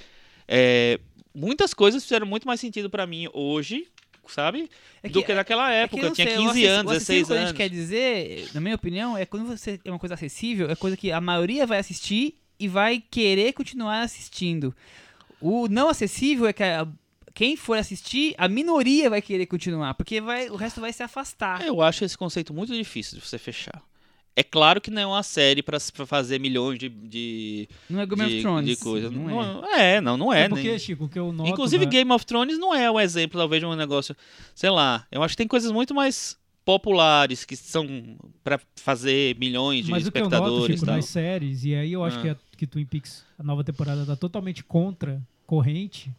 é, 0.46 0.98
muitas 1.38 1.72
coisas 1.72 2.02
fizeram 2.02 2.26
muito 2.26 2.46
mais 2.46 2.60
sentido 2.60 2.90
pra 2.90 3.06
mim 3.06 3.28
hoje, 3.32 3.86
sabe? 4.26 4.68
É 5.02 5.08
do 5.08 5.22
que 5.22 5.32
naquela 5.32 5.72
é 5.72 5.88
que 5.88 5.94
época. 5.94 6.02
eu 6.02 6.08
eu 6.08 6.14
tinha 6.14 6.26
sei, 6.28 6.36
o 6.36 6.40
15 6.40 6.50
acessi- 6.50 6.66
anos, 6.66 6.92
o 6.92 6.96
acessível 6.96 7.22
16 7.22 7.26
que 7.26 7.32
a 7.32 7.36
gente 7.36 7.46
anos. 7.48 7.56
quer 7.56 7.68
dizer, 7.70 8.50
na 8.54 8.60
minha 8.60 8.74
opinião, 8.74 9.16
é 9.16 9.24
quando 9.24 9.46
você 9.46 9.80
é 9.84 9.90
uma 9.90 9.98
coisa 9.98 10.14
acessível, 10.14 10.68
é 10.70 10.76
coisa 10.76 10.96
que 10.96 11.10
a 11.12 11.20
maioria 11.20 11.66
vai 11.66 11.78
assistir 11.78 12.34
e 12.60 12.68
vai 12.68 13.02
querer 13.10 13.52
continuar 13.52 14.02
assistindo. 14.02 14.74
O 15.40 15.68
não 15.68 15.88
acessível 15.88 16.46
é 16.46 16.52
que 16.52 16.62
a- 16.62 16.86
quem 17.32 17.56
for 17.56 17.78
assistir, 17.78 18.34
a 18.36 18.48
minoria 18.48 19.08
vai 19.08 19.22
querer 19.22 19.46
continuar, 19.46 19.94
porque 19.94 20.20
vai, 20.20 20.48
o 20.50 20.56
resto 20.56 20.80
vai 20.80 20.92
se 20.92 21.02
afastar. 21.04 21.64
Eu 21.64 21.80
acho 21.80 22.04
esse 22.04 22.18
conceito 22.18 22.52
muito 22.52 22.74
difícil 22.74 23.16
de 23.18 23.24
você 23.24 23.38
fechar. 23.38 23.80
É 24.38 24.42
claro 24.44 24.80
que 24.80 24.88
não 24.90 25.02
é 25.02 25.06
uma 25.06 25.22
série 25.24 25.62
pra 25.62 25.78
fazer 25.80 26.38
milhões 26.38 26.78
de, 26.78 26.88
de, 26.88 27.68
Não 27.90 28.00
é 28.00 28.06
Game 28.06 28.22
of 28.22 28.30
de, 28.36 28.40
Thrones. 28.42 28.68
de 28.70 28.76
coisa. 28.84 29.10
Não, 29.10 29.24
Não 29.24 29.66
é. 29.74 29.96
é. 29.96 30.00
não, 30.00 30.16
não 30.16 30.32
é. 30.32 30.42
É 30.44 30.48
porque, 30.48 30.68
nem- 30.68 30.78
Chico, 30.78 31.06
o 31.06 31.08
que 31.08 31.18
eu 31.18 31.32
noto... 31.32 31.50
Inclusive, 31.50 31.84
na- 31.84 31.90
Game 31.90 32.12
of 32.12 32.24
Thrones 32.24 32.56
não 32.58 32.72
é 32.74 32.88
um 32.88 33.00
exemplo, 33.00 33.36
talvez, 33.38 33.60
de 33.60 33.66
um 33.66 33.74
negócio. 33.74 34.14
Sei 34.54 34.70
lá. 34.70 35.04
Eu 35.10 35.22
acho 35.24 35.32
que 35.32 35.38
tem 35.38 35.48
coisas 35.48 35.72
muito 35.72 35.92
mais 35.94 36.36
populares 36.64 37.44
que 37.44 37.56
são 37.56 37.84
pra 38.44 38.60
fazer 38.76 39.36
milhões 39.38 39.86
de 39.86 39.90
Mas 39.90 40.06
o 40.06 40.12
que 40.12 40.18
eu 40.18 40.22
noto, 40.24 40.34
espectadores 40.34 40.74
Chico, 40.76 40.86
tal. 40.86 40.96
nas 40.96 41.06
séries, 41.06 41.64
e 41.64 41.74
aí 41.74 41.92
eu 41.92 42.04
acho 42.04 42.18
Ah. 42.18 42.22
que, 42.22 42.28
a, 42.28 42.36
que 42.58 42.66
Twin 42.66 42.84
Peaks, 42.84 43.24
a 43.38 43.42
nova 43.42 43.64
temporada, 43.64 44.04
tá 44.06 44.14
totalmente 44.14 44.62
contra 44.62 45.20
corrente, 45.46 46.10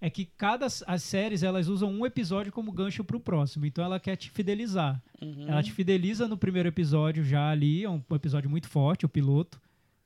é 0.00 0.08
que 0.08 0.24
cada 0.24 0.66
as 0.66 1.02
séries 1.02 1.42
elas 1.42 1.68
usam 1.68 1.90
um 1.92 2.06
episódio 2.06 2.50
como 2.50 2.72
gancho 2.72 3.04
pro 3.04 3.20
próximo. 3.20 3.66
Então 3.66 3.84
ela 3.84 4.00
quer 4.00 4.16
te 4.16 4.30
fidelizar. 4.30 5.00
Uhum. 5.20 5.46
Ela 5.48 5.62
te 5.62 5.72
fideliza 5.72 6.26
no 6.26 6.36
primeiro 6.38 6.68
episódio 6.68 7.22
já 7.22 7.50
ali, 7.50 7.84
é 7.84 7.90
um 7.90 8.02
episódio 8.12 8.48
muito 8.48 8.68
forte, 8.68 9.04
o 9.04 9.08
piloto. 9.08 9.60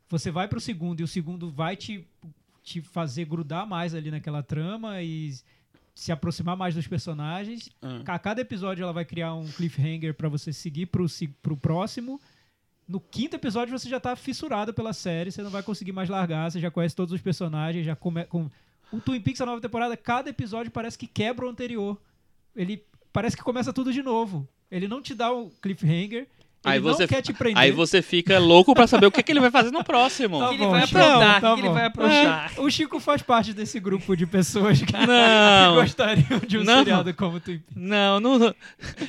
Você 0.08 0.30
vai 0.30 0.48
pro 0.48 0.60
segundo 0.60 1.00
e 1.00 1.04
o 1.04 1.08
segundo 1.08 1.50
vai 1.50 1.76
te, 1.76 2.06
te 2.62 2.80
fazer 2.82 3.24
grudar 3.24 3.66
mais 3.66 3.94
ali 3.94 4.10
naquela 4.10 4.42
trama 4.42 5.00
e 5.02 5.32
se 5.94 6.10
aproximar 6.10 6.56
mais 6.56 6.74
dos 6.74 6.88
personagens. 6.88 7.70
Ah. 7.80 8.00
A 8.14 8.18
cada 8.18 8.40
episódio 8.40 8.82
ela 8.82 8.92
vai 8.92 9.04
criar 9.04 9.32
um 9.34 9.46
cliffhanger 9.46 10.12
pra 10.14 10.28
você 10.28 10.52
seguir 10.52 10.86
pro, 10.86 11.08
se- 11.08 11.28
pro 11.28 11.56
próximo. 11.56 12.20
No 12.86 12.98
quinto 13.00 13.36
episódio 13.36 13.76
você 13.78 13.88
já 13.88 13.98
tá 14.00 14.14
fissurado 14.16 14.74
pela 14.74 14.92
série, 14.92 15.30
você 15.30 15.40
não 15.42 15.50
vai 15.50 15.62
conseguir 15.62 15.92
mais 15.92 16.08
largar, 16.08 16.50
você 16.50 16.58
já 16.60 16.70
conhece 16.70 16.94
todos 16.96 17.14
os 17.14 17.20
personagens, 17.22 17.86
já 17.86 17.96
come, 17.96 18.24
com 18.24 18.50
o 18.94 19.00
Twin 19.00 19.20
Peaks 19.20 19.40
a 19.40 19.46
nova 19.46 19.60
temporada, 19.60 19.96
cada 19.96 20.30
episódio 20.30 20.70
parece 20.70 20.96
que 20.96 21.06
quebra 21.06 21.46
o 21.46 21.48
anterior. 21.48 22.00
Ele 22.54 22.84
parece 23.12 23.36
que 23.36 23.42
começa 23.42 23.72
tudo 23.72 23.92
de 23.92 24.02
novo. 24.02 24.48
Ele 24.70 24.86
não 24.86 25.02
te 25.02 25.14
dá 25.14 25.32
o 25.32 25.50
cliffhanger, 25.62 26.28
ele 26.64 26.74
Aí 26.74 26.80
não 26.80 26.88
você- 26.92 27.06
quer 27.06 27.20
te 27.22 27.32
prender. 27.32 27.62
Aí 27.62 27.70
você 27.70 28.00
fica 28.00 28.38
louco 28.38 28.74
pra 28.74 28.86
saber 28.86 29.06
o 29.06 29.10
que, 29.10 29.22
que 29.22 29.30
ele 29.32 29.40
vai 29.40 29.50
fazer 29.50 29.70
no 29.70 29.84
próximo. 29.84 30.38
Tá 30.38 30.48
que 30.48 30.54
ele 30.54 30.64
bom, 30.64 30.70
vai 30.70 30.86
Chico, 30.86 30.98
aprontar? 30.98 31.40
tá 31.40 31.52
o 31.52 31.54
que 31.54 31.60
ele 31.60 31.68
bom. 31.68 31.74
vai 31.74 31.84
aprontar? 31.86 32.52
É, 32.56 32.60
o 32.60 32.70
Chico 32.70 32.98
faz 33.00 33.22
parte 33.22 33.52
desse 33.52 33.78
grupo 33.78 34.16
de 34.16 34.26
pessoas 34.26 34.78
que, 34.80 34.86
que 34.86 35.06
Não. 35.06 35.74
gostariam 35.74 36.40
de 36.46 36.58
um 36.58 36.64
Não. 36.64 36.78
seriado 36.78 37.12
como 37.14 37.38
Twin 37.40 37.58
Peaks. 37.58 37.76
Não, 37.76 38.18
não, 38.20 38.54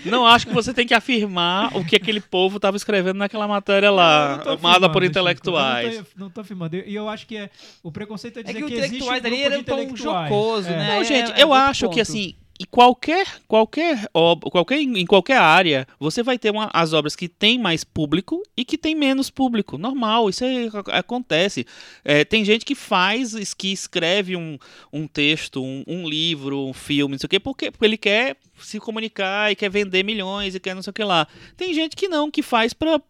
não 0.06 0.26
acho 0.28 0.48
que 0.48 0.54
você 0.54 0.74
tem 0.74 0.86
que 0.86 0.94
afirmar 0.94 1.76
o 1.78 1.86
que 1.86 1.96
aquele 1.96 2.20
povo 2.20 2.60
tava 2.60 2.78
escrevendo 2.78 3.18
naquela 3.18 3.48
matéria 3.48 3.90
lá, 3.92 4.42
amada 4.44 4.90
por 4.90 5.02
Chico, 5.02 5.12
intelectuais. 5.12 5.94
eu 5.96 6.00
não, 6.00 6.04
tô, 6.04 6.10
não 6.26 6.30
tô 6.30 6.42
afirmando. 6.42 6.76
E 6.76 6.94
eu 6.94 7.08
acho 7.08 7.26
que 7.26 7.38
é, 7.38 7.50
o 7.84 7.92
preconceito 7.92 8.38
é 8.38 8.40
É 8.42 8.44
dizer 8.44 8.58
que 8.60 8.64
o 8.64 8.68
que, 8.68 8.74
existe 8.74 8.94
um 8.94 8.96
intelectuais 8.98 9.22
grupo 9.22 9.36
ali 9.36 9.44
era 9.44 9.56
de 9.56 9.62
um 9.62 9.64
tom 9.64 9.74
intelectuais. 9.82 10.30
jocoso, 10.30 10.68
É. 10.68 10.72
né? 10.78 10.88
Não, 10.88 11.02
é- 11.02 11.04
gente, 11.06 11.32
é 11.32 11.44
eu 11.44 11.54
acho 11.54 11.90
que 11.90 12.02
assim, 12.02 12.36
em 12.60 12.66
qualquer 12.66 13.28
qualquer 13.48 14.08
ob- 14.14 14.50
qualquer 14.50 14.80
em 14.80 15.06
qualquer 15.06 15.38
área, 15.38 15.86
você 16.00 16.24
vai 16.24 16.38
ter 16.38 16.52
uma- 16.52 16.70
as 16.74 16.94
obras 16.94 17.16
que 17.16 17.28
têm 17.28 17.60
mais 17.60 17.84
público 17.84 18.42
e 18.56 18.64
que 18.64 18.78
tem 18.78 18.96
menos 18.96 19.30
público. 19.30 19.78
Normal, 19.78 20.30
isso 20.30 20.46
ac- 20.46 20.92
acontece. 20.92 21.66
É, 22.04 22.24
tem 22.24 22.46
gente 22.46 22.64
que 22.66 22.76
faz, 22.76 23.54
que 23.54 23.72
escreve 23.72 24.36
um, 24.38 24.58
um 24.92 25.06
texto, 25.08 25.62
um, 25.62 25.84
um 25.86 26.08
livro, 26.08 26.66
um 26.66 26.74
filme, 26.74 27.14
não 27.14 27.20
sei 27.20 27.28
o 27.28 27.30
quê, 27.30 27.40
porque, 27.40 27.72
porque 27.72 27.86
ele 27.86 27.98
quer 27.98 28.38
se 28.60 28.80
comunicar 28.80 29.52
e 29.52 29.56
quer 29.56 29.70
vender 29.70 30.04
milhões 30.04 30.56
e 30.56 30.60
quer 30.60 30.74
não 30.76 30.82
sei 30.82 30.92
o 30.92 30.94
que 30.94 31.04
lá. 31.04 31.28
Tem 31.58 31.74
gente 31.74 31.96
que 31.96 32.08
não, 32.08 32.32
que 32.32 32.42
faz 32.42 32.74
pra, 32.74 33.02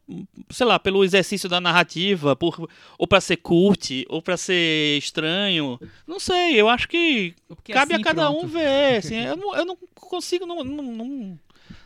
sei 0.50 0.66
lá, 0.66 0.80
pelo 0.80 1.04
exercício 1.04 1.48
da 1.48 1.62
narrativa, 1.62 2.36
por, 2.36 2.70
ou 2.98 3.08
pra 3.08 3.22
ser 3.22 3.38
cult, 3.38 4.06
ou 4.10 4.22
pra 4.22 4.38
ser 4.38 4.98
estranho. 4.98 5.80
Não 6.08 6.20
sei, 6.20 6.60
eu 6.60 6.68
acho 6.70 6.88
que 6.88 7.36
Porque 7.48 7.74
Cabe 7.74 7.94
assim, 7.94 8.02
a 8.02 8.06
cada 8.06 8.26
pronto. 8.30 8.46
um 8.46 8.48
ver. 8.48 8.98
Assim, 9.06 9.16
eu, 9.16 9.36
não, 9.38 9.56
eu 9.56 9.66
não 9.66 9.78
consigo. 9.96 10.46
Não, 10.46 10.64
não, 10.64 10.84
não, 10.84 11.40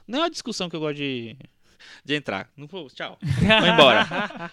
não 0.07 0.19
é 0.19 0.21
uma 0.23 0.29
discussão 0.29 0.69
que 0.69 0.75
eu 0.75 0.79
gosto 0.79 0.97
de, 0.97 1.35
de 2.05 2.15
entrar. 2.15 2.49
Não 2.55 2.67
vou, 2.67 2.89
tchau. 2.89 3.17
Vai 3.21 3.69
embora. 3.71 4.07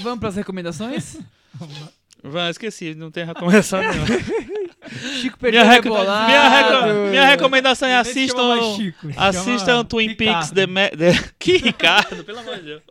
Vamos 0.00 0.18
pras 0.20 0.36
recomendações? 0.36 1.18
Vai, 2.22 2.50
esqueci, 2.50 2.94
não 2.94 3.10
tem 3.10 3.24
recomendação 3.24 3.80
nenhuma. 3.82 4.06
Chico 5.20 5.38
perdeu 5.38 5.60
Minha, 5.62 5.72
reco- 5.72 5.88
minha, 5.88 6.48
reco- 6.48 7.10
minha 7.10 7.26
recomendação 7.26 7.88
é 7.88 7.96
assistam. 7.98 8.76
Chico, 8.76 9.08
Assistam 9.16 9.58
chama 9.64 9.84
Twin 9.84 10.08
Ricardo. 10.08 10.16
Peaks 10.38 10.50
The, 10.52 10.66
Ma- 10.66 10.88
The- 10.88 11.32
Que 11.38 11.56
Ricardo, 11.58 12.24
pelo 12.24 12.38
amor 12.40 12.56
de 12.56 12.62
Deus. 12.62 12.82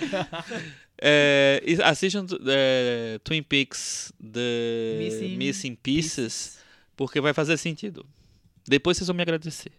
É, 1.00 1.62
assistam 1.84 2.26
é, 2.48 3.20
Twin 3.22 3.40
Peaks 3.42 4.12
The 4.20 4.98
Missing 4.98 5.36
Missing, 5.36 5.74
Pieces, 5.76 6.58
porque 6.96 7.20
vai 7.20 7.32
fazer 7.32 7.56
sentido. 7.56 8.04
Depois 8.66 8.96
vocês 8.96 9.06
vão 9.06 9.14
me 9.14 9.22
agradecer. 9.22 9.70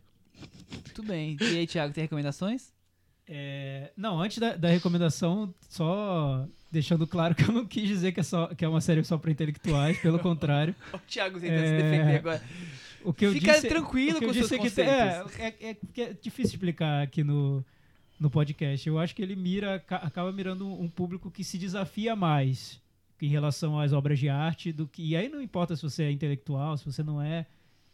Muito 0.71 1.03
bem. 1.03 1.35
E 1.41 1.57
aí, 1.57 1.67
Thiago, 1.67 1.93
tem 1.93 2.03
recomendações? 2.03 2.71
É, 3.27 3.91
não, 3.97 4.21
antes 4.21 4.37
da, 4.37 4.55
da 4.55 4.69
recomendação, 4.69 5.53
só 5.67 6.47
deixando 6.71 7.05
claro 7.07 7.33
que 7.35 7.43
eu 7.43 7.51
não 7.51 7.65
quis 7.65 7.87
dizer 7.87 8.11
que 8.11 8.19
é, 8.19 8.23
só, 8.23 8.47
que 8.47 8.63
é 8.63 8.67
uma 8.67 8.81
série 8.81 9.03
só 9.03 9.17
para 9.17 9.31
intelectuais, 9.31 9.97
pelo 9.99 10.19
contrário. 10.19 10.75
O 10.93 10.97
Thiago 10.99 11.39
tentando 11.39 11.59
É, 11.59 11.65
se 11.77 11.83
defender 11.83 12.15
agora. 12.17 12.43
O 13.03 13.13
que 13.13 13.25
eu 13.25 13.31
Fica 13.31 13.53
disse, 13.53 13.67
tranquilo 13.69 14.17
o 14.17 14.19
que 14.19 14.25
com 14.25 14.31
eu 14.31 14.33
seus 14.33 14.49
disse 14.61 14.81
é 14.81 14.85
que 14.85 15.41
é, 15.41 15.45
é, 15.47 15.69
é, 15.69 16.01
é 16.09 16.13
difícil 16.21 16.55
explicar 16.55 17.01
aqui 17.01 17.23
no, 17.23 17.63
no 18.19 18.29
podcast. 18.29 18.87
Eu 18.87 18.99
acho 18.99 19.15
que 19.15 19.21
ele 19.21 19.35
mira, 19.35 19.79
ca- 19.79 19.97
acaba 19.97 20.31
mirando 20.31 20.67
um 20.67 20.83
um 20.83 20.89
público 20.89 21.31
que 21.31 21.43
se 21.43 21.57
desafia 21.57 22.15
mais 22.15 22.79
em 23.21 23.27
relação 23.27 23.79
às 23.79 23.91
obras 23.93 24.19
de 24.19 24.27
arte 24.29 24.71
do 24.71 24.85
que. 24.85 25.01
E 25.03 25.15
aí 25.15 25.29
não 25.29 25.41
importa 25.41 25.75
se 25.75 25.81
você 25.83 26.03
é 26.03 26.11
intelectual, 26.11 26.77
se 26.77 26.85
você 26.85 27.01
não 27.01 27.21
é, 27.21 27.45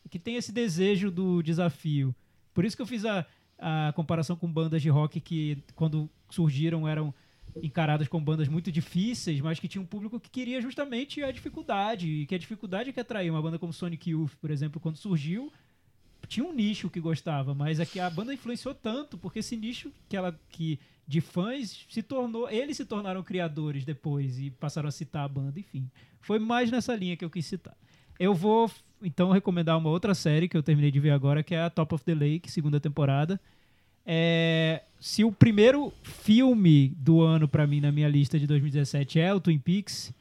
que 0.09 0.19
tem 0.19 0.35
esse 0.35 0.51
desejo 0.51 1.09
do 1.11 1.41
desafio. 1.41 2.13
Por 2.53 2.65
isso 2.65 2.75
que 2.75 2.81
eu 2.81 2.87
fiz 2.87 3.05
a, 3.05 3.25
a 3.59 3.93
comparação 3.95 4.35
com 4.35 4.51
bandas 4.51 4.81
de 4.81 4.89
rock 4.89 5.19
que, 5.19 5.57
quando 5.75 6.09
surgiram, 6.29 6.87
eram 6.87 7.13
encaradas 7.61 8.07
como 8.07 8.25
bandas 8.25 8.47
muito 8.47 8.71
difíceis, 8.71 9.39
mas 9.41 9.59
que 9.59 9.67
tinha 9.67 9.81
um 9.81 9.85
público 9.85 10.19
que 10.19 10.29
queria 10.29 10.61
justamente 10.61 11.23
a 11.23 11.31
dificuldade, 11.31 12.07
e 12.07 12.25
que 12.25 12.35
a 12.35 12.37
dificuldade 12.37 12.89
é 12.89 12.93
que 12.93 12.99
atraía. 12.99 13.31
Uma 13.31 13.41
banda 13.41 13.59
como 13.59 13.73
Sonic 13.73 14.09
Youth, 14.09 14.35
por 14.41 14.51
exemplo, 14.51 14.79
quando 14.79 14.97
surgiu, 14.97 15.51
tinha 16.27 16.45
um 16.45 16.53
nicho 16.53 16.89
que 16.89 16.99
gostava, 16.99 17.53
mas 17.53 17.79
é 17.79 17.85
que 17.85 17.99
a 17.99 18.09
banda 18.09 18.33
influenciou 18.33 18.73
tanto, 18.73 19.17
porque 19.17 19.39
esse 19.39 19.55
nicho 19.55 19.91
que 20.09 20.17
ela 20.17 20.37
que 20.49 20.79
de 21.07 21.21
fãs 21.21 21.85
se 21.87 22.01
tornou, 22.01 22.49
eles 22.49 22.77
se 22.77 22.85
tornaram 22.85 23.21
criadores 23.21 23.85
depois 23.85 24.39
e 24.39 24.49
passaram 24.49 24.89
a 24.89 24.91
citar 24.91 25.23
a 25.23 25.27
banda, 25.27 25.59
enfim. 25.59 25.89
Foi 26.19 26.39
mais 26.39 26.71
nessa 26.71 26.95
linha 26.95 27.15
que 27.15 27.23
eu 27.23 27.29
quis 27.29 27.45
citar. 27.45 27.77
Eu 28.19 28.33
vou 28.33 28.71
então 29.01 29.31
recomendar 29.31 29.77
uma 29.77 29.89
outra 29.89 30.15
série 30.15 30.47
que 30.47 30.57
eu 30.57 30.63
terminei 30.63 30.89
de 30.89 30.99
ver 30.99 31.11
agora, 31.11 31.43
que 31.43 31.53
é 31.53 31.61
a 31.61 31.69
Top 31.69 31.93
of 31.93 32.03
the 32.03 32.15
Lake, 32.15 32.51
segunda 32.51 32.79
temporada. 32.79 33.39
É, 34.05 34.83
se 34.99 35.23
o 35.23 35.31
primeiro 35.31 35.91
filme 36.03 36.89
do 36.97 37.21
ano 37.21 37.47
pra 37.47 37.65
mim 37.65 37.81
na 37.81 37.91
minha 37.91 38.07
lista 38.07 38.39
de 38.39 38.45
2017 38.45 39.19
é 39.19 39.33
o 39.33 39.39
Twin 39.39 39.59
Peaks, 39.59 40.13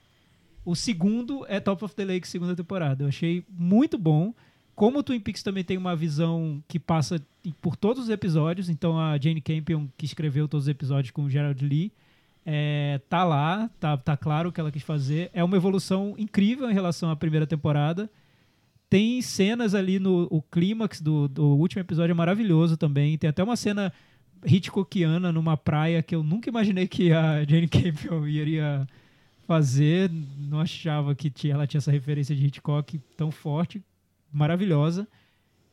o 0.65 0.75
segundo 0.75 1.45
é 1.49 1.61
Top 1.61 1.85
of 1.85 1.95
the 1.95 2.05
Lake, 2.05 2.27
segunda 2.27 2.57
temporada. 2.57 3.05
Eu 3.05 3.09
achei 3.09 3.45
muito 3.49 3.99
bom. 3.99 4.35
Como 4.75 4.99
o 4.99 5.03
Twin 5.03 5.21
Peaks 5.21 5.43
também 5.43 5.63
tem 5.63 5.77
uma 5.77 5.95
visão 5.95 6.63
que 6.67 6.79
passa 6.79 7.21
por 7.61 7.77
todos 7.77 8.05
os 8.05 8.11
episódios, 8.11 8.69
então 8.69 8.99
a 8.99 9.17
Jane 9.19 9.41
Campion, 9.41 9.87
que 9.97 10.07
escreveu 10.07 10.49
todos 10.49 10.65
os 10.65 10.71
episódios 10.71 11.13
com 11.13 11.25
o 11.25 11.31
Gerald 11.31 11.65
Lee, 11.65 11.93
é, 12.45 13.01
tá 13.09 13.25
lá, 13.25 13.71
tá, 13.79 13.97
tá 13.97 14.17
claro 14.17 14.49
o 14.49 14.53
que 14.53 14.61
ela 14.61 14.73
quis 14.73 14.83
fazer. 14.83 15.31
É 15.33 15.45
uma 15.45 15.57
evolução 15.57 16.15
incrível 16.19 16.71
em 16.71 16.75
relação 16.75 17.11
à 17.11 17.17
primeira 17.17 17.47
temporada. 17.47 18.11
Tem 18.95 19.21
cenas 19.21 19.75
ali 19.75 19.99
no 19.99 20.29
o 20.31 20.41
clímax 20.41 21.01
do, 21.01 21.27
do 21.27 21.57
último 21.57 21.81
episódio 21.81 22.13
é 22.13 22.15
maravilhoso 22.15 22.77
também. 22.77 23.19
Tem 23.19 23.29
até 23.29 23.43
uma 23.43 23.57
cena 23.57 23.93
Hitchcockiana 24.47 25.33
numa 25.33 25.57
praia 25.57 26.01
que 26.01 26.15
eu 26.15 26.23
nunca 26.23 26.49
imaginei 26.49 26.87
que 26.87 27.11
a 27.11 27.45
Jane 27.45 27.67
Campion 27.67 28.25
iria 28.25 28.87
fazer. 29.49 30.09
Não 30.39 30.61
achava 30.61 31.13
que 31.13 31.29
tinha, 31.29 31.55
ela 31.55 31.67
tinha 31.67 31.81
essa 31.81 31.91
referência 31.91 32.37
de 32.37 32.47
Hitchcock 32.47 33.01
tão 33.17 33.33
forte, 33.33 33.83
maravilhosa. 34.33 35.09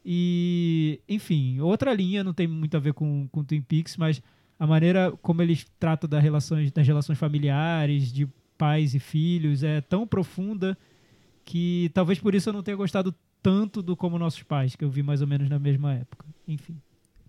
E, 0.04 1.00
enfim, 1.08 1.60
outra 1.60 1.94
linha, 1.94 2.24
não 2.24 2.34
tem 2.34 2.48
muito 2.48 2.76
a 2.76 2.80
ver 2.80 2.96
com, 2.96 3.28
com 3.32 3.44
Twin 3.44 3.62
Peaks, 3.62 3.98
mas 3.98 4.20
a 4.58 4.66
maneira 4.66 5.12
como 5.22 5.44
eles 5.44 5.68
tratam 5.80 6.10
das 6.10 6.24
relações, 6.24 6.72
das 6.72 6.88
relações 6.88 7.20
familiares, 7.20 8.12
de 8.12 8.28
pais 8.58 8.96
e 8.96 9.00
filhos, 9.00 9.62
é 9.62 9.80
tão 9.80 10.08
profunda 10.08 10.76
que 11.52 11.92
talvez 11.94 12.18
por 12.18 12.34
isso 12.34 12.48
eu 12.48 12.54
não 12.54 12.64
tenha 12.64 12.78
gostado 12.78 13.14
tanto 13.44 13.82
do 13.82 13.94
Como 13.94 14.18
Nossos 14.18 14.42
Pais, 14.42 14.74
que 14.74 14.86
eu 14.86 14.90
vi 14.90 15.04
mais 15.04 15.20
ou 15.20 15.28
menos 15.28 15.50
na 15.50 15.60
mesma 15.60 15.96
época. 15.96 16.26
Enfim, 16.48 16.78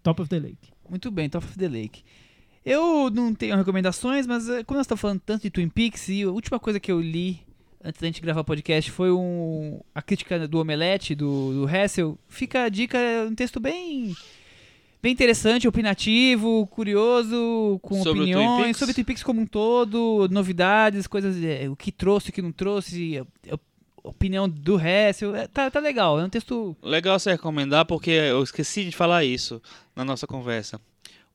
Top 0.00 0.22
of 0.22 0.28
the 0.30 0.38
Lake. 0.38 0.70
Muito 0.88 1.10
bem, 1.10 1.28
Top 1.28 1.44
of 1.44 1.58
the 1.58 1.66
Lake. 1.66 2.04
Eu 2.64 3.10
não 3.10 3.34
tenho 3.34 3.56
recomendações, 3.56 4.24
mas 4.24 4.48
eh, 4.48 4.62
como 4.62 4.78
nós 4.78 4.84
estamos 4.84 5.00
falando 5.00 5.20
tanto 5.26 5.42
de 5.42 5.50
Twin 5.50 5.68
Peaks, 5.68 6.08
e 6.08 6.22
a 6.22 6.30
última 6.30 6.60
coisa 6.60 6.78
que 6.78 6.92
eu 6.92 7.00
li 7.00 7.40
antes 7.82 8.00
da 8.00 8.06
gente 8.06 8.20
gravar 8.20 8.42
o 8.42 8.44
podcast 8.44 8.92
foi 8.92 9.10
um, 9.10 9.80
a 9.92 10.00
crítica 10.00 10.46
do 10.46 10.60
Omelete, 10.60 11.16
do, 11.16 11.52
do 11.54 11.68
Hessel. 11.68 12.16
Fica 12.28 12.62
a 12.62 12.68
dica, 12.68 12.96
é 12.96 13.24
um 13.24 13.34
texto 13.34 13.58
bem, 13.58 14.14
bem 15.02 15.12
interessante, 15.12 15.66
opinativo, 15.66 16.64
curioso, 16.68 17.80
com 17.82 18.00
Sobre 18.04 18.20
o 18.20 18.22
opiniões, 18.22 18.62
Peaks? 18.62 18.76
sobre 18.76 18.94
Twin 18.94 19.02
Peaks 19.04 19.24
como 19.24 19.40
um 19.40 19.46
todo, 19.46 20.28
novidades, 20.30 21.08
coisas, 21.08 21.42
eh, 21.42 21.68
o 21.68 21.74
que 21.74 21.90
trouxe, 21.90 22.30
o 22.30 22.32
que 22.32 22.40
não 22.40 22.52
trouxe, 22.52 23.20
opinião 24.02 24.48
do 24.48 24.78
Hessel. 24.80 25.34
É, 25.34 25.46
tá, 25.46 25.70
tá 25.70 25.80
legal, 25.80 26.20
é 26.20 26.24
um 26.24 26.28
texto 26.28 26.76
Legal 26.82 27.18
você 27.18 27.32
recomendar, 27.32 27.84
porque 27.84 28.10
eu 28.10 28.42
esqueci 28.42 28.84
de 28.84 28.96
falar 28.96 29.24
isso 29.24 29.60
na 29.94 30.04
nossa 30.04 30.26
conversa. 30.26 30.80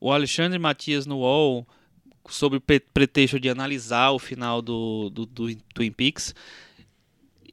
O 0.00 0.12
Alexandre 0.12 0.58
Matias 0.58 1.06
no 1.06 1.18
UOL, 1.18 1.66
sobre 2.28 2.58
o 2.58 2.60
pre- 2.60 2.80
pretexto 2.80 3.40
de 3.40 3.48
analisar 3.48 4.10
o 4.10 4.18
final 4.18 4.62
do, 4.62 5.10
do, 5.10 5.26
do 5.26 5.56
Twin 5.74 5.90
Peaks, 5.90 6.34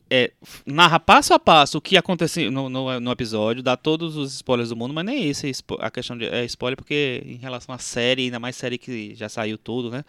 é, 0.10 0.32
narra 0.66 1.00
passo 1.00 1.34
a 1.34 1.40
passo 1.40 1.80
o 1.80 1.82
que 1.82 1.98
aconteceu 1.98 2.52
no, 2.52 2.70
no, 2.70 3.00
no 3.00 3.12
episódio, 3.12 3.64
dá 3.64 3.76
todos 3.76 4.16
os 4.16 4.36
spoilers 4.36 4.70
do 4.70 4.76
mundo, 4.76 4.94
mas 4.94 5.04
nem 5.04 5.28
esse 5.28 5.50
é 5.50 5.54
a 5.80 5.90
questão 5.90 6.16
de 6.16 6.26
é 6.26 6.46
spoiler, 6.46 6.78
porque 6.78 7.24
em 7.26 7.38
relação 7.38 7.74
à 7.74 7.80
série, 7.80 8.26
ainda 8.26 8.40
mais 8.40 8.56
série 8.56 8.78
que 8.78 9.16
já 9.16 9.28
saiu 9.28 9.58
tudo, 9.58 9.90
né? 9.90 10.06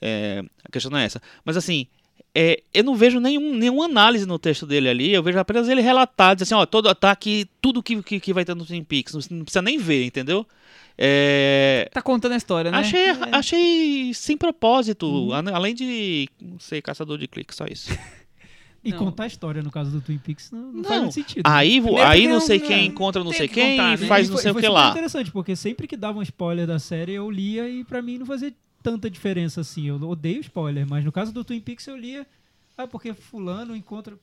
É, 0.00 0.42
a 0.64 0.72
questão 0.72 0.90
não 0.90 0.98
é 0.98 1.04
essa. 1.04 1.20
Mas 1.44 1.58
assim, 1.58 1.86
é, 2.34 2.62
eu 2.72 2.82
não 2.82 2.96
vejo 2.96 3.20
nenhum, 3.20 3.54
nenhuma 3.54 3.84
análise 3.84 4.26
no 4.26 4.38
texto 4.38 4.66
dele 4.66 4.88
ali, 4.88 5.12
eu 5.12 5.22
vejo 5.22 5.38
apenas 5.38 5.68
ele 5.68 5.80
relatar, 5.80 6.34
diz 6.34 6.42
assim, 6.42 6.54
ó, 6.54 6.66
todo, 6.66 6.92
tá 6.94 7.10
aqui 7.10 7.46
tudo 7.60 7.82
que, 7.82 8.02
que, 8.02 8.18
que 8.20 8.32
vai 8.32 8.44
ter 8.44 8.54
no 8.56 8.64
Twin 8.66 8.82
Peaks, 8.82 9.14
não, 9.14 9.38
não 9.38 9.44
precisa 9.44 9.62
nem 9.62 9.78
ver, 9.78 10.04
entendeu? 10.04 10.46
É, 10.96 11.88
Tá 11.92 12.00
contando 12.00 12.32
a 12.32 12.36
história, 12.36 12.70
né? 12.70 12.78
achei, 12.78 13.00
É. 13.06 13.16
achei 13.32 14.14
sem 14.14 14.36
propósito, 14.36 15.32
a- 15.32 15.54
além 15.56 15.74
de 15.74 16.28
ser 16.58 16.80
caçador 16.82 17.18
de 17.18 17.26
cliques, 17.28 17.56
só 17.56 17.66
isso. 17.66 17.90
E 18.84 18.90
Não. 18.90 18.98
contar 18.98 19.24
a 19.24 19.26
história, 19.26 19.62
no 19.62 19.70
caso 19.70 19.90
do 19.90 20.00
Twin 20.02 20.18
Peaks, 20.18 20.50
não, 20.50 20.70
não, 20.72 20.84
faz 20.84 20.96
Não. 20.96 21.02
muito 21.04 21.14
sentido. 21.14 21.42
Aí, 21.46 21.80
Primeiro 21.80 22.06
aí 22.06 22.24
não 22.26 22.34
não- 22.34 22.40
sei 22.40 22.58
não- 22.58 22.66
quem 22.66 22.86
encontra 22.86 23.24
não 23.24 23.32
sei 23.32 23.48
que 23.48 23.54
quem 23.54 23.70
contar, 23.78 23.96
e 23.98 24.00
né? 24.02 24.06
faz 24.06 24.26
E 24.26 24.30
não 24.30 24.36
foi- 24.36 24.42
sei 24.42 24.52
o 24.52 24.54
que 24.56 24.68
lá. 24.68 24.90
interessante, 24.90 25.30
porque 25.30 25.56
sempre 25.56 25.86
que 25.86 25.96
davam 25.96 26.22
spoiler 26.22 26.66
da 26.66 26.78
série, 26.78 27.12
eu 27.14 27.30
lia 27.30 27.66
e 27.68 27.82
pra 27.82 28.02
mim 28.02 28.18
não 28.18 28.26
fazia 28.26 28.52
tanta 28.84 29.10
diferença 29.10 29.62
assim. 29.62 29.88
Eu 29.88 29.96
odeio 30.02 30.40
spoiler, 30.42 30.86
mas 30.88 31.04
no 31.04 31.10
caso 31.10 31.32
do 31.32 31.42
Twin 31.42 31.60
Peaks 31.60 31.86
eu 31.88 31.96
lia, 31.96 32.24
ah, 32.78 32.86
porque 32.86 33.12
fulano 33.14 33.74
encontra... 33.74 34.16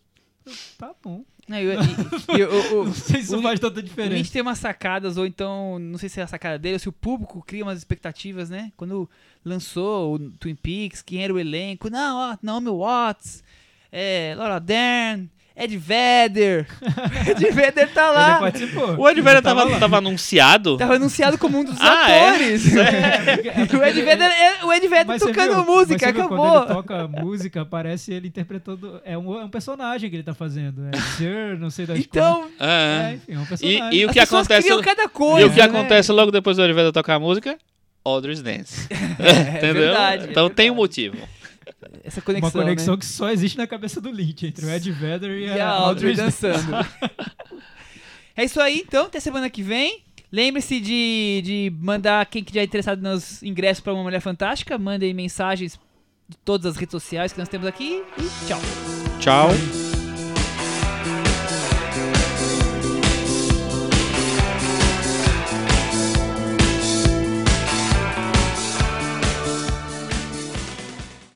Tá 0.78 0.92
bom. 1.04 1.24
Não, 1.48 1.58
e- 1.58 1.66
e- 1.66 2.38
e 2.40 2.44
o- 2.44 2.82
o- 2.82 2.86
Não 2.86 2.94
sei 2.94 3.22
se 3.22 3.36
o- 3.36 3.42
faz 3.44 3.60
tanta 3.60 3.76
O 3.76 3.82
Lynch 3.82 3.90
diferença. 3.90 4.32
tem 4.34 4.42
umas 4.42 4.58
sacadas, 4.58 5.18
ou 5.18 5.26
então, 5.26 5.78
não 5.78 5.98
sei 6.00 6.10
se 6.10 6.20
é 6.20 6.24
a 6.24 6.28
sacada 6.28 6.58
dele, 6.58 6.74
ou 6.76 6.80
se 6.80 6.90
o 6.90 6.92
público 6.94 7.44
cria 7.46 7.64
umas 7.64 7.78
expectativas, 7.78 8.50
né? 8.50 8.72
Quando 8.78 9.08
lançou 9.46 10.16
o 10.16 10.32
Twin 10.32 10.56
Peaks, 10.56 11.02
quem 11.04 11.24
era 11.24 11.34
o 11.34 11.38
elenco? 11.40 11.90
Não, 11.92 12.32
ó, 12.34 12.38
Naomi 12.42 12.70
Watts, 12.70 13.44
é, 13.92 14.34
Laura 14.36 14.60
Dern, 14.60 15.30
Ed 15.56 15.78
Vedder. 15.78 16.66
Ed 17.30 17.52
Vedder 17.52 17.88
tá 17.94 18.06
Ele 18.08 18.14
lá. 18.18 18.40
participou. 18.40 18.96
O 18.98 19.10
Ed 19.10 19.20
Vedder 19.22 19.36
Ele 19.38 19.42
tava, 19.42 19.64
lá. 19.66 19.80
tava 19.80 19.98
anunciado. 19.98 20.78
Tava 20.78 20.96
anunciado 20.96 21.38
como 21.38 21.60
um 21.60 21.64
dos 21.64 21.80
Ah, 21.80 22.10
é? 22.12 22.30
atores. 22.30 22.66
É, 22.76 23.78
o 23.78 23.84
Ed 23.84 24.02
Vedder, 24.02 24.32
é, 24.32 24.66
o 24.66 24.74
Ed 24.74 24.88
Vedder 24.88 25.20
tocando 25.20 25.56
viu? 25.56 25.66
música, 25.66 25.94
Mas 25.94 26.02
você 26.02 26.12
viu 26.14 26.22
acabou. 26.26 26.38
Quando 26.52 26.66
ele 26.66 26.74
toca 26.76 27.08
música, 27.08 27.66
parece 27.66 28.14
ele 28.14 28.28
interpretando. 28.30 29.02
É 29.04 29.18
um, 29.18 29.40
é 29.40 29.44
um 29.44 29.50
personagem 29.50 30.10
que 30.10 30.16
ele 30.16 30.24
tá 30.24 30.34
fazendo. 30.34 30.88
É 30.94 30.98
Sir, 31.18 31.58
não 31.60 31.70
sei 31.70 31.86
das 31.86 32.00
Então, 32.00 32.42
coisas. 32.42 32.58
É. 32.60 33.10
É, 33.12 33.14
enfim, 33.16 33.34
é 33.34 33.38
um 33.40 33.44
E, 33.44 33.46
personagem. 33.48 34.00
e 34.00 34.06
o 34.06 34.08
as 34.10 34.14
que 34.14 34.20
pessoas 34.20 34.46
acontece 34.48 34.82
cada 34.82 35.04
E 35.04 35.08
coisa. 35.10 35.48
o 35.48 35.50
que 35.52 35.60
né? 35.60 35.66
acontece 35.66 36.12
logo 36.12 36.32
depois 36.32 36.58
do 36.58 36.64
Ed 36.64 36.74
Vedder 36.74 36.92
tocar 36.92 37.16
a 37.16 37.20
música? 37.20 37.58
Audrey's 38.04 38.42
Dance. 38.42 38.88
É, 39.20 39.58
Entendeu? 39.58 39.74
verdade, 39.74 40.26
é 40.28 40.32
então 40.32 40.50
tem 40.50 40.72
um 40.72 40.76
motivo. 40.76 41.18
Essa 42.04 42.22
conexão, 42.22 42.50
Uma 42.50 42.64
conexão 42.66 42.94
né? 42.94 43.00
que 43.00 43.06
só 43.06 43.30
existe 43.30 43.58
na 43.58 43.68
cabeça 43.68 44.00
do 44.00 44.10
Lynch, 44.10 44.46
entre 44.46 44.66
o 44.66 44.70
Ed 44.70 44.92
Vedder 44.92 45.32
e, 45.32 45.46
E 45.46 45.60
a 45.60 45.70
Audrey 45.70 46.16
dançando. 46.16 46.72
é 48.36 48.44
isso 48.46 48.60
aí, 48.62 48.80
então. 48.80 49.06
Até 49.06 49.20
semana 49.20 49.50
que 49.50 49.62
vem. 49.62 50.04
Lembre-se 50.32 50.80
de, 50.80 51.42
de 51.44 51.74
mandar 51.78 52.26
quem 52.26 52.44
que 52.44 52.54
já 52.54 52.62
é 52.62 52.64
interessado 52.64 53.02
nos 53.02 53.44
ingressos 53.44 53.84
para 53.84 53.94
uma 53.94 54.04
Mulher 54.04 54.22
Fantástica. 54.22 54.78
Mandem 54.78 55.14
mensagens 55.14 55.78
de 56.30 56.38
todas 56.46 56.66
as 56.66 56.78
redes 56.78 56.92
sociais 56.92 57.34
que 57.34 57.40
nós 57.40 57.50
temos 57.50 57.68
aqui. 57.68 58.02
E 58.18 58.48
tchau. 58.48 58.62
Tchau. 59.20 59.91